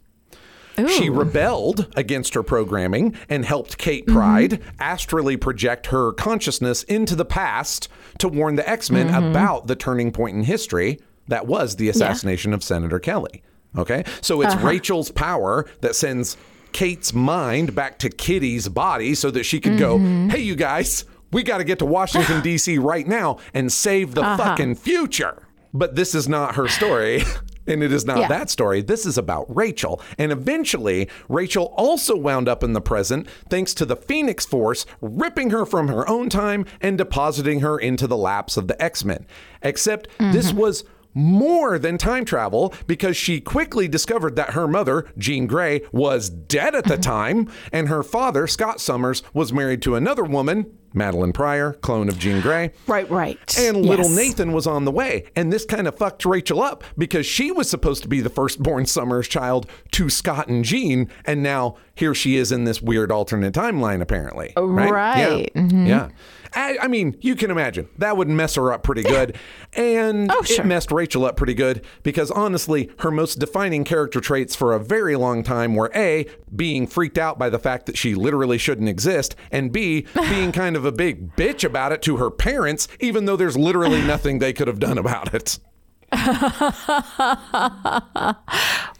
She 0.88 1.10
rebelled 1.10 1.92
against 1.94 2.32
her 2.32 2.42
programming 2.42 3.14
and 3.28 3.44
helped 3.44 3.76
Kate 3.76 4.06
Mm-hmm. 4.06 4.16
Pryde 4.16 4.62
astrally 4.80 5.36
project 5.36 5.88
her 5.88 6.12
consciousness 6.12 6.82
into 6.84 7.14
the 7.14 7.26
past 7.26 7.88
to 8.18 8.28
warn 8.28 8.56
the 8.56 8.68
X 8.68 8.90
Men 8.90 9.08
Mm-hmm. 9.08 9.26
about 9.30 9.66
the 9.66 9.76
turning 9.76 10.10
point 10.10 10.36
in 10.36 10.44
history 10.44 10.98
that 11.28 11.46
was 11.46 11.76
the 11.76 11.88
assassination 11.90 12.52
of 12.54 12.64
Senator 12.64 12.98
Kelly. 12.98 13.42
Okay. 13.78 14.04
So 14.20 14.42
Uh-huh. 14.42 14.52
it's 14.54 14.62
Rachel's 14.62 15.10
power 15.10 15.66
that 15.80 15.94
sends 15.94 16.36
Kate's 16.72 17.12
mind 17.12 17.74
back 17.74 17.98
to 18.00 18.08
Kitty's 18.10 18.68
body 18.68 19.14
so 19.14 19.30
that 19.30 19.44
she 19.44 19.60
could 19.60 19.72
Mm-hmm. 19.72 20.28
go, 20.28 20.36
hey, 20.36 20.42
you 20.42 20.54
guys, 20.56 21.04
we 21.32 21.42
got 21.42 21.58
to 21.58 21.64
get 21.64 21.78
to 21.80 21.86
Washington, 21.86 22.40
D.C. 22.42 22.78
right 22.78 23.06
now 23.06 23.38
and 23.54 23.72
save 23.72 24.16
Uh-huh. 24.16 24.36
the 24.36 24.42
fucking 24.42 24.74
future. 24.76 25.46
But 25.72 25.94
this 25.94 26.14
is 26.14 26.28
not 26.28 26.54
her 26.56 26.68
story. 26.68 27.22
And 27.66 27.84
it 27.84 27.92
is 27.92 28.04
not 28.04 28.18
Yeah. 28.18 28.28
that 28.28 28.50
story. 28.50 28.82
This 28.82 29.06
is 29.06 29.16
about 29.16 29.54
Rachel. 29.54 30.00
And 30.18 30.32
eventually, 30.32 31.08
Rachel 31.28 31.72
also 31.76 32.16
wound 32.16 32.48
up 32.48 32.64
in 32.64 32.72
the 32.72 32.80
present 32.80 33.28
thanks 33.48 33.74
to 33.74 33.84
the 33.84 33.94
Phoenix 33.94 34.44
Force 34.44 34.86
ripping 35.00 35.50
her 35.50 35.64
from 35.64 35.86
her 35.86 36.08
own 36.08 36.30
time 36.30 36.64
and 36.80 36.98
depositing 36.98 37.60
her 37.60 37.78
into 37.78 38.08
the 38.08 38.16
laps 38.16 38.56
of 38.56 38.66
the 38.66 38.82
X 38.82 39.04
Men. 39.04 39.24
Except 39.62 40.08
this 40.18 40.52
was 40.52 40.82
more 41.14 41.78
than 41.78 41.98
time 41.98 42.24
travel 42.24 42.74
because 42.86 43.16
she 43.16 43.40
quickly 43.40 43.88
discovered 43.88 44.36
that 44.36 44.50
her 44.50 44.68
mother, 44.68 45.06
Jean 45.18 45.46
Grey, 45.46 45.82
was 45.92 46.28
dead 46.28 46.74
at 46.74 46.84
the 46.84 46.94
uh-huh. 46.94 47.02
time, 47.02 47.48
and 47.72 47.88
her 47.88 48.02
father, 48.02 48.46
Scott 48.46 48.80
Summers, 48.80 49.22
was 49.32 49.52
married 49.52 49.82
to 49.82 49.94
another 49.94 50.24
woman, 50.24 50.66
Madelyne 50.94 51.32
Pryor, 51.32 51.74
clone 51.74 52.08
of 52.08 52.18
Jean 52.18 52.40
Grey. 52.40 52.72
right, 52.86 53.08
right. 53.10 53.58
And 53.58 53.84
little 53.84 54.08
Nathan 54.08 54.52
was 54.52 54.66
on 54.66 54.84
the 54.84 54.90
way. 54.90 55.24
And 55.36 55.52
this 55.52 55.64
kind 55.64 55.86
of 55.86 55.96
fucked 55.96 56.24
Rachel 56.24 56.62
up 56.62 56.82
because 56.98 57.26
she 57.26 57.52
was 57.52 57.70
supposed 57.70 58.02
to 58.02 58.08
be 58.08 58.20
the 58.20 58.30
firstborn 58.30 58.86
Summers 58.86 59.28
child 59.28 59.70
to 59.92 60.10
Scott 60.10 60.48
and 60.48 60.64
Jean. 60.64 61.08
And 61.24 61.42
now 61.42 61.76
here 61.94 62.14
she 62.14 62.36
is 62.36 62.50
in 62.50 62.64
this 62.64 62.82
weird 62.82 63.12
alternate 63.12 63.54
timeline, 63.54 64.00
apparently. 64.00 64.52
Right? 64.56 64.90
Right. 64.90 65.50
Yeah. 65.54 65.62
Mm-hmm. 65.62 65.86
Yeah. 65.86 66.08
I, 66.54 66.78
I 66.82 66.88
mean, 66.88 67.16
you 67.20 67.36
can 67.36 67.50
imagine 67.50 67.88
that 67.98 68.16
would 68.16 68.28
mess 68.28 68.54
her 68.56 68.72
up 68.72 68.82
pretty 68.82 69.02
good. 69.02 69.36
Oh, 69.76 69.80
and 69.82 70.28
Oh, 70.32 70.42
it 70.42 70.66
messed 70.66 70.90
Rachel 70.90 71.24
up 71.24 71.36
pretty 71.36 71.54
good 71.54 71.84
because 72.02 72.32
honestly, 72.32 72.90
her 72.98 73.12
most 73.12 73.38
defining 73.38 73.84
character 73.84 74.20
traits 74.20 74.56
for 74.56 74.72
a 74.72 74.80
very 74.80 75.14
long 75.14 75.44
time 75.44 75.76
were 75.76 75.92
A, 75.94 76.26
being 76.56 76.88
freaked 76.88 77.18
out 77.18 77.38
by 77.38 77.48
the 77.50 77.58
fact 77.60 77.86
that 77.86 77.96
she 77.96 78.16
literally 78.16 78.58
shouldn't 78.58 78.88
exist, 78.88 79.36
and 79.52 79.70
B, 79.70 80.06
being 80.14 80.50
kind 80.50 80.74
of 80.74 80.84
a 80.84 80.90
big 80.90 81.36
bitch 81.36 81.62
about 81.62 81.92
it 81.92 82.02
to 82.02 82.16
her 82.16 82.32
parents, 82.32 82.88
even 82.98 83.26
though 83.26 83.36
there's 83.36 83.56
literally 83.56 84.02
nothing 84.06 84.40
they 84.40 84.52
could 84.52 84.66
have 84.66 84.80
done 84.80 84.98
about 84.98 85.32
it. 85.34 85.60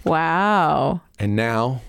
Wow. 0.04 1.00
And 1.18 1.34
now 1.34 1.82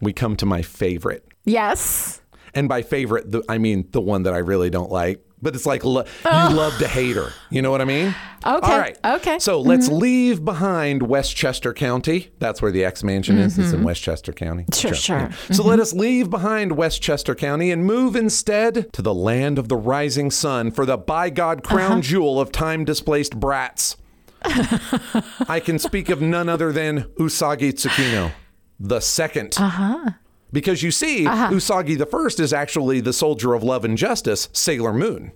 we 0.00 0.14
come 0.14 0.36
to 0.36 0.46
my 0.46 0.62
favorite. 0.62 1.26
Yes. 1.44 2.21
And 2.54 2.68
by 2.68 2.82
favorite, 2.82 3.30
the, 3.30 3.42
I 3.48 3.58
mean 3.58 3.88
the 3.92 4.00
one 4.00 4.24
that 4.24 4.34
I 4.34 4.38
really 4.38 4.70
don't 4.70 4.90
like. 4.90 5.24
But 5.40 5.56
it's 5.56 5.66
like 5.66 5.84
lo- 5.84 6.04
you 6.24 6.30
love 6.30 6.78
to 6.78 6.86
hate 6.86 7.16
her. 7.16 7.30
You 7.50 7.62
know 7.62 7.72
what 7.72 7.80
I 7.80 7.84
mean? 7.84 8.14
Oh. 8.44 8.58
Okay, 8.58 8.72
All 8.72 8.78
right. 8.78 8.96
okay. 9.04 9.38
So 9.40 9.60
let's 9.60 9.88
leave 9.88 10.44
behind 10.44 11.02
Westchester 11.02 11.72
County. 11.74 12.30
That's 12.38 12.62
where 12.62 12.70
the 12.70 12.84
X 12.84 13.02
Mansion 13.02 13.38
is. 13.38 13.58
It's 13.58 13.72
in 13.72 13.82
Westchester 13.82 14.32
County. 14.32 14.64
Mm-hmm. 14.70 14.80
Sure, 14.88 14.94
sure. 14.94 15.30
So 15.50 15.64
let 15.64 15.80
us 15.80 15.92
leave 15.92 16.30
behind 16.30 16.76
Westchester 16.76 17.34
County 17.34 17.72
and 17.72 17.84
move 17.84 18.14
instead 18.14 18.92
to 18.92 19.02
the 19.02 19.12
land 19.14 19.58
of 19.58 19.68
the 19.68 19.76
rising 19.76 20.30
sun 20.30 20.70
for 20.70 20.86
the 20.86 20.96
by 20.96 21.28
God 21.28 21.64
crown 21.64 21.92
Uh-huh. 21.92 22.00
jewel 22.02 22.40
of 22.40 22.52
time 22.52 22.84
displaced 22.84 23.40
brats. 23.40 23.96
I 24.44 25.60
can 25.64 25.78
speak 25.80 26.08
of 26.08 26.20
none 26.20 26.48
other 26.48 26.70
than 26.72 27.02
Usagi 27.18 27.72
Tsukino, 27.72 28.30
the 28.78 29.00
second. 29.00 29.56
Uh-huh. 29.58 30.10
Because 30.52 30.82
you 30.82 30.90
see, 30.90 31.26
uh-huh. 31.26 31.48
Usagi 31.50 31.96
the 31.96 32.06
first 32.06 32.38
is 32.38 32.52
actually 32.52 33.00
the 33.00 33.12
soldier 33.12 33.54
of 33.54 33.62
love 33.62 33.84
and 33.84 33.96
justice, 33.96 34.48
Sailor 34.52 34.92
Moon. 34.92 35.32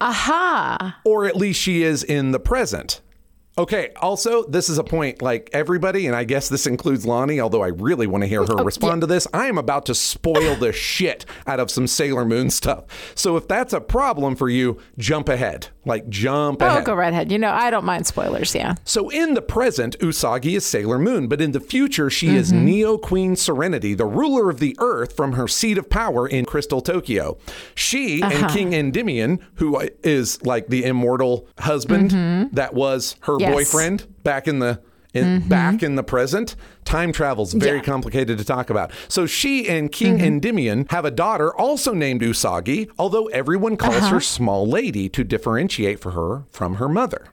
Aha. 0.00 1.00
Or 1.04 1.26
at 1.26 1.36
least 1.36 1.60
she 1.60 1.82
is 1.82 2.04
in 2.04 2.30
the 2.30 2.40
present. 2.40 3.00
Okay, 3.58 3.90
also, 4.00 4.44
this 4.44 4.68
is 4.70 4.78
a 4.78 4.84
point 4.84 5.20
like 5.20 5.50
everybody, 5.52 6.06
and 6.06 6.14
I 6.16 6.24
guess 6.24 6.48
this 6.48 6.66
includes 6.66 7.04
Lonnie, 7.04 7.40
although 7.40 7.62
I 7.62 7.68
really 7.68 8.06
want 8.06 8.22
to 8.22 8.28
hear 8.28 8.42
Oh, 8.42 8.46
her 8.58 8.64
respond 8.64 9.00
to 9.02 9.06
this. 9.06 9.26
I 9.34 9.46
am 9.46 9.58
about 9.58 9.84
to 9.86 9.94
spoil 9.94 10.54
the 10.54 10.72
shit 10.90 11.26
out 11.46 11.60
of 11.60 11.70
some 11.70 11.86
Sailor 11.86 12.24
Moon 12.24 12.48
stuff. 12.50 12.84
So 13.14 13.36
if 13.36 13.48
that's 13.48 13.72
a 13.72 13.80
problem 13.80 14.36
for 14.36 14.48
you, 14.48 14.78
jump 14.98 15.28
ahead. 15.28 15.68
Like, 15.84 16.08
jump 16.08 16.62
Oh, 16.62 16.66
ahead. 16.66 16.84
go 16.84 16.94
redhead. 16.94 17.32
You 17.32 17.38
know, 17.38 17.50
I 17.50 17.70
don't 17.70 17.84
mind 17.84 18.06
spoilers. 18.06 18.54
Yeah. 18.54 18.76
So 18.84 19.10
in 19.10 19.34
the 19.34 19.42
present, 19.42 19.98
Usagi 19.98 20.56
is 20.56 20.64
Sailor 20.64 20.98
Moon, 20.98 21.26
but 21.26 21.40
in 21.40 21.52
the 21.52 21.60
future, 21.60 22.08
she 22.08 22.28
is 22.36 22.52
Mm-hmm. 22.52 22.64
Neo 22.64 22.98
Queen 22.98 23.36
Serenity, 23.36 23.94
the 23.94 24.06
ruler 24.06 24.48
of 24.48 24.60
the 24.60 24.76
Earth 24.78 25.14
from 25.16 25.32
her 25.32 25.48
seat 25.48 25.76
of 25.76 25.90
power 25.90 26.26
in 26.26 26.44
Crystal 26.46 26.80
Tokyo. 26.80 27.36
She 27.74 28.22
Uh-huh. 28.22 28.32
and 28.44 28.50
King 28.50 28.74
Endymion, 28.74 29.40
who 29.54 29.78
is 30.02 30.40
like 30.44 30.68
the 30.68 30.84
immortal 30.84 31.46
husband 31.58 32.10
that 32.52 32.72
was 32.74 33.16
her 33.22 33.34
Mm-hmm. 33.39 33.39
Yes. 33.40 33.48
Mm-hmm. 33.48 33.54
boyfriend 33.56 34.22
back 34.22 34.46
in 34.48 34.58
the 34.60 34.80
in, 35.12 35.48
back 35.48 35.82
in 35.82 35.96
the 35.96 36.04
present. 36.04 36.54
Time 36.84 37.10
travel's 37.12 37.52
very 37.52 37.78
Yeah. 37.78 37.82
complicated 37.82 38.38
to 38.38 38.44
talk 38.44 38.70
about. 38.70 38.92
So 39.08 39.26
she 39.26 39.68
and 39.68 39.90
King 39.90 40.18
Mm-hmm. 40.18 40.24
Endymion 40.24 40.86
have 40.90 41.04
a 41.04 41.10
daughter 41.10 41.52
also 41.52 41.92
named 41.94 42.20
Usagi, 42.22 42.88
although 42.96 43.26
everyone 43.26 43.76
calls 43.76 43.96
Uh-huh. 43.96 44.08
her 44.14 44.20
Small 44.20 44.68
Lady 44.68 45.08
to 45.08 45.24
differentiate 45.24 45.98
for 45.98 46.12
her 46.12 46.44
from 46.52 46.74
her 46.76 46.88
mother 46.88 47.26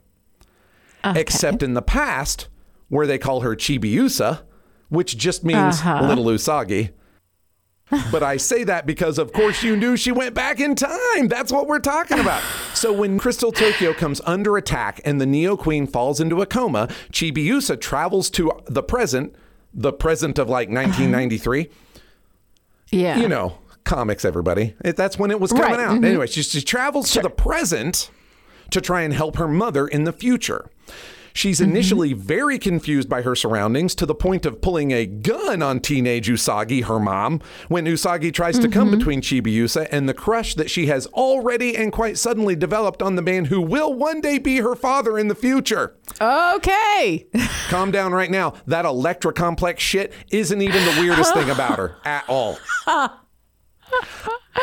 except 1.16 1.64
in 1.64 1.74
the 1.74 1.82
past, 1.82 2.48
where 2.90 3.08
they 3.08 3.18
call 3.18 3.42
her 3.42 3.56
Chibiusa, 3.56 4.42
which 4.90 5.16
just 5.18 5.44
means 5.44 5.80
Uh-huh. 5.82 6.06
little 6.08 6.26
Usagi. 6.26 6.90
but 8.12 8.22
I 8.24 8.36
say 8.38 8.64
that 8.66 8.86
because, 8.86 9.18
of 9.18 9.32
course, 9.32 9.64
you 9.64 9.78
knew 9.78 9.96
she 9.96 10.12
went 10.12 10.34
back 10.34 10.60
in 10.60 10.76
time. 10.76 11.28
That's 11.30 11.52
what 11.52 11.68
we're 11.68 11.80
talking 11.80 12.20
about. 12.20 12.42
so 12.78 12.94
when 12.94 13.18
Crystal 13.20 13.52
Tokyo 13.52 13.94
comes 13.94 14.22
under 14.26 14.56
attack 14.58 15.02
and 15.04 15.20
the 15.20 15.26
Neo 15.26 15.58
Queen 15.58 15.88
falls 15.88 16.20
into 16.20 16.42
a 16.42 16.46
coma, 16.46 16.88
Chibiusa 17.12 17.80
travels 17.82 18.30
to 18.32 18.52
the 18.68 18.84
present, 18.84 19.36
the 19.74 19.92
present 19.92 20.38
of 20.40 20.50
like 20.50 20.70
uh-huh. 20.70 20.84
1993 20.88 21.70
Yeah. 22.92 23.18
you 23.18 23.28
know, 23.28 23.58
comics, 23.84 24.24
everybody. 24.26 24.76
It, 24.86 24.96
that's 24.96 25.18
when 25.18 25.32
it 25.32 25.40
was 25.40 25.52
coming 25.52 25.72
Right, 25.72 25.80
out. 25.80 25.96
Mm-hmm. 25.96 26.06
Anyway, 26.06 26.28
she, 26.28 26.42
she 26.44 26.62
travels 26.62 27.12
to 27.12 27.22
the 27.22 27.30
present 27.30 28.10
to 28.72 28.82
try 28.82 29.02
and 29.02 29.14
help 29.14 29.38
her 29.38 29.48
mother 29.48 29.88
in 29.88 30.04
the 30.04 30.12
future. 30.14 30.70
She's 31.38 31.60
mm-hmm. 31.60 31.70
initially 31.70 32.14
very 32.14 32.58
confused 32.58 33.08
by 33.08 33.22
her 33.22 33.36
surroundings 33.36 33.94
to 33.96 34.08
the 34.08 34.16
point 34.16 34.48
of 34.48 34.60
pulling 34.60 34.92
a 34.92 35.06
gun 35.06 35.62
on 35.62 35.80
teenage 35.82 36.28
Usagi, 36.28 36.86
her 36.86 37.00
mom, 37.00 37.42
when 37.68 37.86
Usagi 37.86 38.34
tries 38.34 38.58
to 38.58 38.68
come 38.68 38.88
mm-hmm. 38.88 38.98
between 38.98 39.22
Chibiusa 39.22 39.88
and 39.92 40.10
the 40.10 40.16
crush 40.16 40.56
that 40.56 40.72
she 40.72 40.88
has 40.88 41.06
already 41.08 41.78
and 41.78 41.92
quite 41.92 42.18
suddenly 42.18 42.56
developed 42.56 43.04
on 43.04 43.16
the 43.16 43.22
man 43.22 43.46
who 43.46 43.62
will 43.62 43.94
one 43.94 44.20
day 44.20 44.40
be 44.40 44.58
her 44.58 44.76
father 44.76 45.20
in 45.20 45.28
the 45.28 45.36
future. 45.36 45.96
Okay. 46.20 47.28
Calm 47.70 47.92
down 47.92 48.14
right 48.14 48.32
now. 48.32 48.56
That 48.66 48.86
Electra 48.86 49.32
complex 49.32 49.84
shit 49.84 50.14
isn't 50.32 50.60
even 50.60 50.84
the 50.86 51.02
weirdest 51.02 51.36
thing 51.36 51.52
about 51.52 51.78
her 51.78 51.98
at 52.04 52.28
all. 52.28 52.58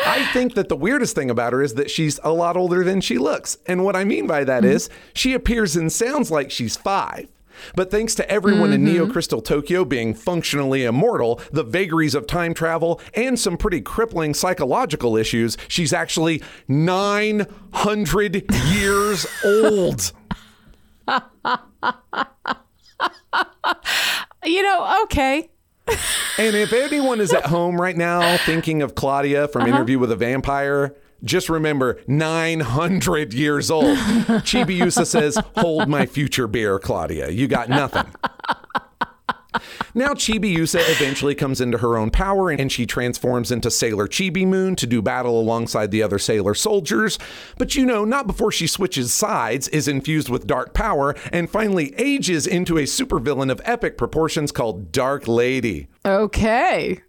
I 0.05 0.29
think 0.33 0.55
that 0.55 0.69
the 0.69 0.75
weirdest 0.75 1.15
thing 1.15 1.29
about 1.29 1.53
her 1.53 1.61
is 1.61 1.75
that 1.75 1.89
she's 1.89 2.19
a 2.23 2.31
lot 2.31 2.57
older 2.57 2.83
than 2.83 3.01
she 3.01 3.17
looks. 3.17 3.57
And 3.65 3.83
what 3.83 3.95
I 3.95 4.03
mean 4.03 4.27
by 4.27 4.43
that 4.43 4.65
is 4.65 4.89
she 5.13 5.33
appears 5.33 5.75
and 5.75 5.91
sounds 5.91 6.31
like 6.31 6.51
she's 6.51 6.75
five. 6.75 7.29
But 7.73 7.89
thanks 7.89 8.15
to 8.15 8.29
everyone 8.29 8.73
in 8.73 8.81
mm-hmm. 8.81 8.93
Neo 8.93 9.09
Crystal 9.09 9.41
Tokyo 9.41 9.85
being 9.85 10.13
functionally 10.13 10.83
immortal, 10.83 11.39
the 11.53 11.63
vagaries 11.63 12.13
of 12.13 12.27
time 12.27 12.53
travel, 12.53 12.99
and 13.13 13.39
some 13.39 13.57
pretty 13.57 13.79
crippling 13.79 14.33
psychological 14.33 15.15
issues, 15.15 15.55
she's 15.69 15.93
actually 15.93 16.43
900 16.67 18.53
years 18.73 19.25
old. 19.45 20.11
You 24.45 24.61
know, 24.61 25.01
okay. 25.03 25.49
And 26.37 26.55
if 26.55 26.73
anyone 26.73 27.21
is 27.21 27.33
at 27.33 27.45
home 27.47 27.79
right 27.79 27.95
now 27.95 28.37
thinking 28.37 28.81
of 28.81 28.95
Claudia 28.95 29.47
from 29.47 29.63
uh-huh. 29.63 29.75
Interview 29.75 29.99
with 29.99 30.11
a 30.11 30.15
Vampire, 30.15 30.95
just 31.23 31.49
remember 31.49 31.99
900 32.07 33.33
years 33.33 33.71
old. 33.71 33.85
Chibi 33.97 34.79
Chibiusa 34.79 35.05
says, 35.05 35.37
Hold 35.57 35.87
my 35.87 36.05
future 36.05 36.47
beer, 36.47 36.79
Claudia. 36.79 37.29
You 37.29 37.47
got 37.47 37.69
nothing. 37.69 38.05
Now, 39.93 40.13
Chibiusa 40.13 40.81
eventually 40.91 41.35
comes 41.35 41.61
into 41.61 41.77
her 41.79 41.97
own 41.97 42.11
power 42.11 42.49
and 42.49 42.71
she 42.71 42.85
transforms 42.85 43.51
into 43.51 43.71
Sailor 43.71 44.07
Chibi 44.07 44.45
Moon 44.45 44.75
to 44.75 44.87
do 44.87 45.01
battle 45.01 45.39
alongside 45.39 45.91
the 45.91 46.03
other 46.03 46.19
Sailor 46.19 46.53
soldiers. 46.53 47.17
But 47.57 47.75
you 47.75 47.85
know, 47.85 48.05
not 48.05 48.27
before 48.27 48.51
she 48.51 48.67
switches 48.67 49.13
sides, 49.13 49.67
is 49.69 49.87
infused 49.87 50.29
with 50.29 50.47
dark 50.47 50.73
power, 50.73 51.15
and 51.31 51.49
finally 51.49 51.93
ages 51.97 52.47
into 52.47 52.77
a 52.77 52.83
supervillain 52.83 53.51
of 53.51 53.61
epic 53.63 53.97
proportions 53.97 54.51
called 54.51 54.91
Dark 54.91 55.27
Lady. 55.27 55.87
Okay. 56.05 57.01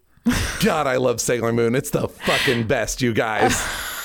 God, 0.64 0.86
I 0.86 0.96
love 0.96 1.20
Sailor 1.20 1.52
Moon. 1.52 1.74
It's 1.74 1.90
the 1.90 2.08
fucking 2.08 2.66
best, 2.66 3.00
you 3.02 3.12
guys. 3.12 3.60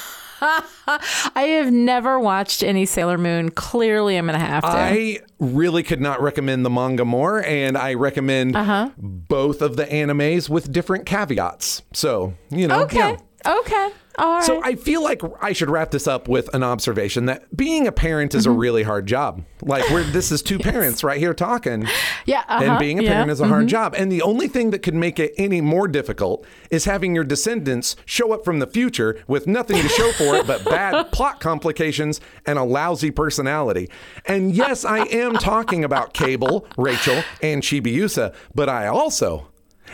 I 1.36 1.44
have 1.60 1.72
never 1.72 2.20
watched 2.20 2.64
any 2.64 2.86
Sailor 2.86 3.18
Moon. 3.18 3.52
Clearly, 3.52 4.18
I'm 4.18 4.26
going 4.26 4.40
to 4.40 4.46
have 4.46 4.64
to. 4.64 4.70
I 4.70 5.20
really 5.40 5.84
could 5.84 6.02
not 6.02 6.22
recommend 6.22 6.66
the 6.66 6.70
manga 6.70 7.06
more, 7.06 7.44
and 7.46 7.78
I 7.78 7.94
recommend 7.94 8.56
Uh-huh. 8.56 8.90
both 8.98 9.62
of 9.62 9.76
the 9.78 9.86
animes 9.86 10.50
with 10.50 10.72
different 10.72 11.06
caveats. 11.06 11.84
So, 11.94 12.34
you 12.50 12.68
know, 12.68 12.84
okay. 12.84 12.98
yeah. 12.98 13.18
Okay. 13.46 13.90
All 14.18 14.34
right. 14.34 14.44
So 14.44 14.62
I 14.64 14.76
feel 14.76 15.02
like 15.04 15.22
I 15.42 15.54
should 15.54 15.70
wrap 15.70 15.92
this 15.92 16.06
up 16.06 16.28
with 16.28 16.54
an 16.54 16.64
observation 16.64 17.26
that 17.26 17.56
being 17.56 17.88
a 17.88 17.92
parent 17.92 18.36
is 18.36 18.46
a 18.46 18.52
really 18.52 18.84
hard 18.84 19.08
job. 19.08 19.44
Like 19.62 19.90
we're 19.90 20.04
this 20.04 20.32
is 20.32 20.42
two 20.42 20.60
parents 20.60 21.04
right 21.04 21.18
here 21.18 21.34
talking. 21.34 21.88
yeah. 22.26 22.44
Uh-huh. 22.48 22.64
And 22.64 22.80
being 22.80 23.00
a 23.00 23.04
yeah. 23.04 23.14
parent 23.14 23.32
is 23.32 23.40
a 23.40 23.48
hard 23.48 23.68
job. 23.68 23.96
And 23.98 24.12
the 24.12 24.22
only 24.22 24.48
thing 24.48 24.72
that 24.72 24.80
could 24.80 24.94
make 24.94 25.18
it 25.18 25.34
any 25.38 25.62
more 25.62 25.88
difficult 25.88 26.46
is 26.70 26.86
having 26.86 27.16
your 27.16 27.24
descendants 27.24 27.96
show 28.06 28.34
up 28.34 28.44
from 28.44 28.60
the 28.60 28.68
future 28.68 29.24
with 29.28 29.48
nothing 29.48 29.82
to 29.82 29.88
show 29.88 30.12
for 30.12 30.36
it 30.36 30.46
but 30.46 30.64
bad 30.66 31.12
plot 31.12 31.40
complications 31.40 32.20
and 32.46 32.60
a 32.60 32.64
lousy 32.64 33.12
personality. 33.12 33.90
And 34.26 34.54
yes, 34.54 34.84
I 34.84 35.00
am 35.06 35.34
talking 35.34 35.84
about 35.84 36.14
Cable, 36.14 36.68
Rachel, 36.78 37.24
and 37.42 37.64
Chibiusa, 37.64 38.36
but 38.54 38.70
I 38.70 38.88
also 38.88 39.48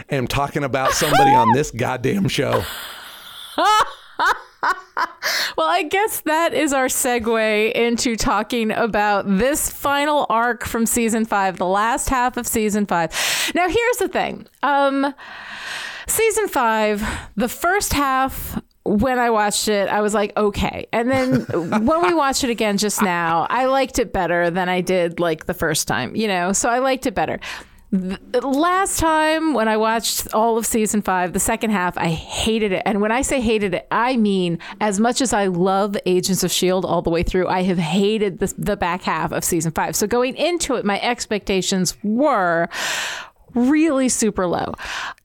am 0.09 0.27
talking 0.27 0.63
about 0.63 0.91
somebody 0.91 1.31
on 1.31 1.53
this 1.53 1.71
goddamn 1.71 2.27
show. 2.27 2.63
Well, 5.57 5.67
I 5.67 5.83
guess 5.83 6.21
that 6.21 6.53
is 6.53 6.71
our 6.71 6.85
segue 6.85 7.71
into 7.71 8.15
talking 8.15 8.71
about 8.71 9.25
this 9.27 9.71
final 9.71 10.27
arc 10.29 10.65
from 10.65 10.85
season 10.85 11.25
five, 11.25 11.57
the 11.57 11.65
last 11.65 12.09
half 12.09 12.37
of 12.37 12.45
season 12.45 12.85
five. 12.85 13.11
Now, 13.55 13.67
here's 13.67 13.97
the 13.97 14.07
thing. 14.07 14.45
Um, 14.61 15.15
season 16.07 16.47
five, 16.47 17.03
the 17.35 17.49
first 17.49 17.93
half, 17.93 18.61
when 18.83 19.17
I 19.17 19.31
watched 19.31 19.67
it, 19.67 19.89
I 19.89 20.01
was 20.01 20.13
like, 20.13 20.37
okay. 20.37 20.87
And 20.93 21.09
then 21.09 21.41
when 21.85 22.05
we 22.05 22.13
watched 22.13 22.43
it 22.43 22.51
again 22.51 22.77
just 22.77 23.01
now, 23.01 23.47
I 23.49 23.65
liked 23.65 23.97
it 23.97 24.13
better 24.13 24.51
than 24.51 24.69
I 24.69 24.81
did 24.81 25.19
like 25.19 25.47
the 25.47 25.55
first 25.55 25.87
time, 25.87 26.15
you 26.15 26.27
know? 26.27 26.53
So 26.53 26.69
I 26.69 26.79
liked 26.79 27.07
it 27.07 27.15
better. 27.15 27.39
Last 27.91 28.99
time 28.99 29.53
when 29.53 29.69
I 29.69 29.77
watched 29.77 30.33
all 30.33 30.57
of 30.57 30.65
season 30.65 31.01
five, 31.01 31.31
the 31.31 31.39
second 31.39 31.69
half, 31.69 31.97
I 31.97 32.09
hated 32.09 32.73
it. 32.73 32.83
And 32.85 32.99
when 32.99 33.13
I 33.13 33.21
say 33.21 33.39
hated 33.39 33.73
it, 33.73 33.87
I 33.91 34.17
mean 34.17 34.59
as 34.81 34.99
much 34.99 35.21
as 35.21 35.31
I 35.31 35.47
love 35.47 35.95
Agents 36.05 36.43
of 36.43 36.51
S.H.I.E.L.D. 36.51 36.85
all 36.85 37.01
the 37.01 37.09
way 37.09 37.23
through, 37.23 37.47
I 37.47 37.63
have 37.63 37.77
hated 37.77 38.39
the, 38.39 38.53
the 38.57 38.75
back 38.75 39.03
half 39.03 39.31
of 39.31 39.43
season 39.43 39.71
five. 39.71 39.95
So 39.95 40.05
going 40.05 40.35
into 40.35 40.75
it, 40.75 40.83
my 40.83 40.99
expectations 40.99 41.97
were 42.03 42.67
really 43.53 44.09
super 44.09 44.47
low. 44.47 44.73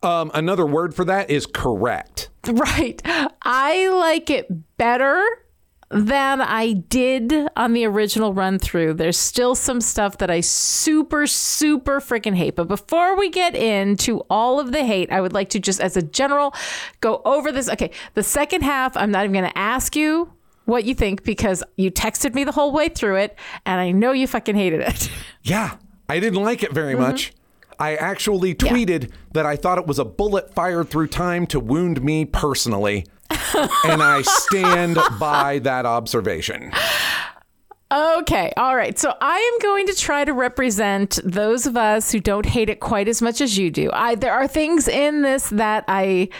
Um, 0.02 0.30
another 0.32 0.64
word 0.64 0.94
for 0.94 1.04
that 1.04 1.30
is 1.30 1.46
correct. 1.46 2.30
Right. 2.46 3.00
I 3.42 3.88
like 3.88 4.30
it 4.30 4.46
better 4.76 5.24
than 5.92 6.40
I 6.40 6.72
did 6.72 7.48
on 7.56 7.74
the 7.74 7.84
original 7.84 8.32
run 8.32 8.58
through. 8.58 8.94
There's 8.94 9.18
still 9.18 9.54
some 9.54 9.80
stuff 9.80 10.18
that 10.18 10.30
I 10.30 10.40
super, 10.40 11.26
super 11.26 12.00
freaking 12.00 12.34
hate. 12.34 12.56
But 12.56 12.68
before 12.68 13.16
we 13.16 13.28
get 13.28 13.54
into 13.54 14.20
all 14.30 14.58
of 14.58 14.72
the 14.72 14.84
hate, 14.84 15.12
I 15.12 15.20
would 15.20 15.32
like 15.32 15.50
to 15.50 15.60
just, 15.60 15.80
as 15.80 15.96
a 15.96 16.02
general, 16.02 16.54
go 17.00 17.20
over 17.24 17.52
this. 17.52 17.68
Okay, 17.68 17.90
the 18.14 18.22
second 18.22 18.62
half, 18.62 18.96
I'm 18.96 19.10
not 19.10 19.24
even 19.24 19.32
going 19.32 19.50
to 19.50 19.58
ask 19.58 19.94
you 19.94 20.32
what 20.64 20.84
you 20.84 20.94
think 20.94 21.24
because 21.24 21.62
you 21.76 21.90
texted 21.90 22.34
me 22.34 22.44
the 22.44 22.52
whole 22.52 22.72
way 22.72 22.88
through 22.88 23.16
it 23.16 23.38
and 23.66 23.80
I 23.80 23.90
know 23.90 24.12
you 24.12 24.26
fucking 24.26 24.56
hated 24.56 24.80
it. 24.80 25.10
Yeah, 25.44 25.78
I 26.08 26.20
didn't 26.20 26.40
like 26.40 26.62
it 26.62 26.72
very 26.72 26.92
mm-hmm. 26.92 27.02
much. 27.02 27.32
I 27.80 27.96
actually 27.96 28.54
tweeted 28.54 29.10
that 29.32 29.44
I 29.44 29.56
thought 29.56 29.76
it 29.76 29.88
was 29.88 29.98
a 29.98 30.04
bullet 30.04 30.54
fired 30.54 30.88
through 30.88 31.08
time 31.08 31.48
to 31.48 31.58
wound 31.58 32.00
me 32.00 32.24
personally. 32.24 33.06
And 33.84 34.02
I 34.02 34.22
stand 34.22 34.98
by 35.18 35.60
that 35.60 35.86
observation. 35.86 36.72
Okay, 37.92 38.52
all 38.56 38.74
right. 38.74 38.98
So 38.98 39.12
I 39.20 39.36
am 39.36 39.58
going 39.60 39.86
to 39.86 39.94
try 39.94 40.24
to 40.24 40.32
represent 40.32 41.18
those 41.24 41.66
of 41.66 41.76
us 41.76 42.10
who 42.10 42.20
don't 42.20 42.46
hate 42.46 42.70
it 42.70 42.80
quite 42.80 43.06
as 43.06 43.20
much 43.20 43.42
as 43.42 43.58
you 43.58 43.70
do. 43.70 43.90
I 43.92 44.14
there 44.14 44.32
are 44.32 44.48
things 44.48 44.88
in 44.88 45.20
this 45.20 45.50
that 45.50 45.84
I 45.88 46.30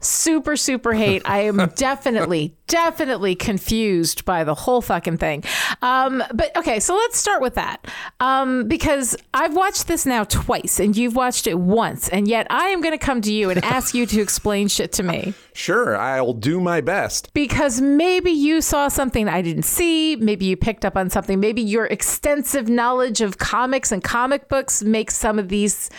super 0.00 0.56
super 0.56 0.92
hate. 0.94 1.22
I 1.24 1.40
am 1.40 1.56
definitely 1.76 2.54
definitely 2.66 3.34
confused 3.34 4.26
by 4.26 4.44
the 4.44 4.54
whole 4.54 4.82
fucking 4.82 5.16
thing. 5.16 5.42
Um, 5.80 6.22
but 6.34 6.54
okay, 6.54 6.80
so 6.80 6.94
let's 6.94 7.16
start 7.16 7.40
with 7.40 7.54
that 7.54 7.86
um, 8.20 8.68
because 8.68 9.16
I've 9.32 9.56
watched 9.56 9.86
this 9.88 10.04
now 10.04 10.24
twice 10.24 10.78
and 10.78 10.94
you've 10.94 11.16
watched 11.16 11.46
it 11.46 11.58
once, 11.58 12.10
and 12.10 12.28
yet 12.28 12.46
I 12.50 12.66
am 12.66 12.82
going 12.82 12.92
to 12.92 13.04
come 13.04 13.22
to 13.22 13.32
you 13.32 13.48
and 13.48 13.64
ask 13.64 13.94
you 13.94 14.04
to 14.06 14.20
explain 14.20 14.68
shit 14.68 14.92
to 14.92 15.02
me 15.02 15.32
Sure, 15.54 15.96
I'll 15.96 16.34
do 16.34 16.60
my 16.60 16.80
best. 16.82 17.32
because 17.32 17.80
maybe 17.80 18.30
you 18.30 18.60
saw 18.60 18.88
something 18.88 19.28
I 19.28 19.40
didn't 19.42 19.64
see. 19.64 20.16
Maybe 20.16 20.44
you 20.44 20.56
picked 20.56 20.84
up 20.84 20.96
on 20.96 21.10
something. 21.10 21.40
Maybe 21.40 21.62
your 21.62 21.86
extensive 21.86 22.68
knowledge 22.68 23.20
of 23.22 23.38
comics 23.38 23.90
and 23.92 24.04
comic 24.04 24.48
books 24.48 24.82
makes 24.82 25.16
some 25.16 25.38
of 25.38 25.48
these 25.48 25.90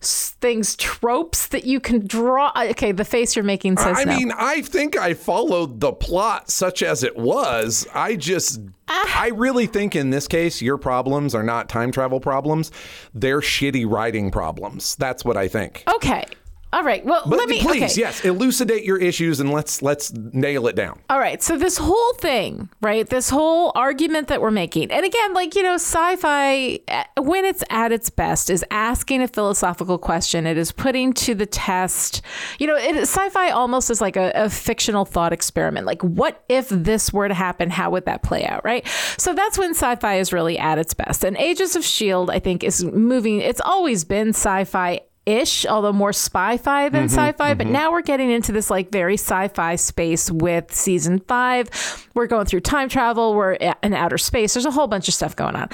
things 0.00 0.76
tropes 0.76 1.48
that 1.48 1.64
you 1.64 1.80
can 1.80 2.06
draw. 2.06 2.52
Okay, 2.56 2.92
the 2.92 3.04
face 3.04 3.34
you're 3.34 3.44
making 3.44 3.76
says 3.78 3.96
I 3.98 4.04
no. 4.04 4.16
mean, 4.16 4.32
I 4.36 4.62
think 4.62 4.96
I 4.96 5.14
followed 5.14 5.80
the 5.80 5.92
plot 5.92 6.50
such 6.50 6.82
as 6.82 7.02
it 7.02 7.16
was. 7.16 7.86
I 7.94 8.14
just, 8.16 8.60
Ah. 8.88 9.20
I 9.22 9.28
really 9.28 9.66
think 9.66 9.96
in 9.96 10.10
this 10.10 10.28
case, 10.28 10.62
your 10.62 10.78
problems 10.78 11.34
are 11.34 11.42
not 11.42 11.68
time 11.68 11.90
travel 11.92 12.20
problems. 12.20 12.70
They're 13.12 13.40
shitty 13.40 13.90
writing 13.90 14.30
problems. 14.30 14.94
That's 14.96 15.24
what 15.24 15.36
I 15.36 15.48
think. 15.48 15.82
okay. 15.96 16.24
All 16.70 16.84
right. 16.84 17.02
Well, 17.04 17.22
But 17.24 17.38
let 17.38 17.48
me. 17.48 17.60
please, 17.62 17.92
okay. 17.92 18.00
yes, 18.00 18.24
elucidate 18.26 18.84
your 18.84 18.98
issues 18.98 19.40
and 19.40 19.50
let's 19.50 19.80
let's 19.80 20.12
nail 20.12 20.66
it 20.66 20.76
down. 20.76 21.00
All 21.08 21.18
right. 21.18 21.42
So 21.42 21.56
this 21.56 21.78
whole 21.78 22.12
thing, 22.14 22.68
right? 22.82 23.08
This 23.08 23.30
whole 23.30 23.72
argument 23.74 24.28
that 24.28 24.42
we're 24.42 24.50
making, 24.50 24.90
and 24.90 25.04
again, 25.04 25.32
like 25.32 25.54
you 25.54 25.62
know, 25.62 25.74
sci-fi 25.74 26.78
uh, 26.88 27.22
when 27.22 27.46
it's 27.46 27.64
at 27.70 27.90
its 27.90 28.10
best 28.10 28.50
is 28.50 28.64
asking 28.70 29.22
a 29.22 29.28
philosophical 29.28 29.96
question. 29.96 30.46
It 30.46 30.58
is 30.58 30.70
putting 30.70 31.14
to 31.14 31.34
the 31.34 31.46
test. 31.46 32.20
You 32.58 32.66
know, 32.66 32.76
it, 32.76 32.96
sci-fi 32.96 33.50
almost 33.50 33.90
is 33.90 34.02
like 34.02 34.16
a, 34.16 34.30
a 34.34 34.50
fictional 34.50 35.06
thought 35.06 35.32
experiment. 35.32 35.86
Like, 35.86 36.02
what 36.02 36.44
if 36.50 36.68
this 36.68 37.12
were 37.14 37.28
to 37.28 37.34
happen? 37.34 37.70
How 37.70 37.90
would 37.90 38.04
that 38.04 38.22
play 38.22 38.44
out? 38.44 38.62
Right. 38.64 38.86
So 39.16 39.34
that's 39.34 39.56
when 39.58 39.70
sci-fi 39.70 40.18
is 40.18 40.34
really 40.34 40.58
at 40.58 40.78
its 40.78 40.92
best. 40.92 41.24
And 41.24 41.34
Ages 41.38 41.76
of 41.76 41.84
Shield, 41.84 42.28
I 42.30 42.40
think, 42.40 42.62
is 42.62 42.84
moving. 42.84 43.40
It's 43.40 43.60
always 43.62 44.04
been 44.04 44.28
sci-fi 44.30 45.00
ish, 45.28 45.66
although 45.66 45.92
more 45.92 46.12
spy-fi 46.12 46.88
than 46.88 47.04
sci-fi. 47.04 47.54
But 47.54 47.66
now 47.66 47.92
we're 47.92 48.02
getting 48.02 48.30
into 48.30 48.50
this 48.50 48.70
like 48.70 48.90
very 48.90 49.14
sci-fi 49.14 49.76
space 49.76 50.30
with 50.30 50.74
season 50.74 51.20
five. 51.20 52.08
We're 52.14 52.26
going 52.26 52.46
through 52.46 52.60
time 52.60 52.88
travel. 52.88 53.34
We're 53.34 53.52
in 53.52 53.92
outer 53.92 54.18
space. 54.18 54.54
There's 54.54 54.66
a 54.66 54.70
whole 54.70 54.86
bunch 54.86 55.06
of 55.06 55.14
stuff 55.14 55.36
going 55.36 55.54
on. 55.54 55.68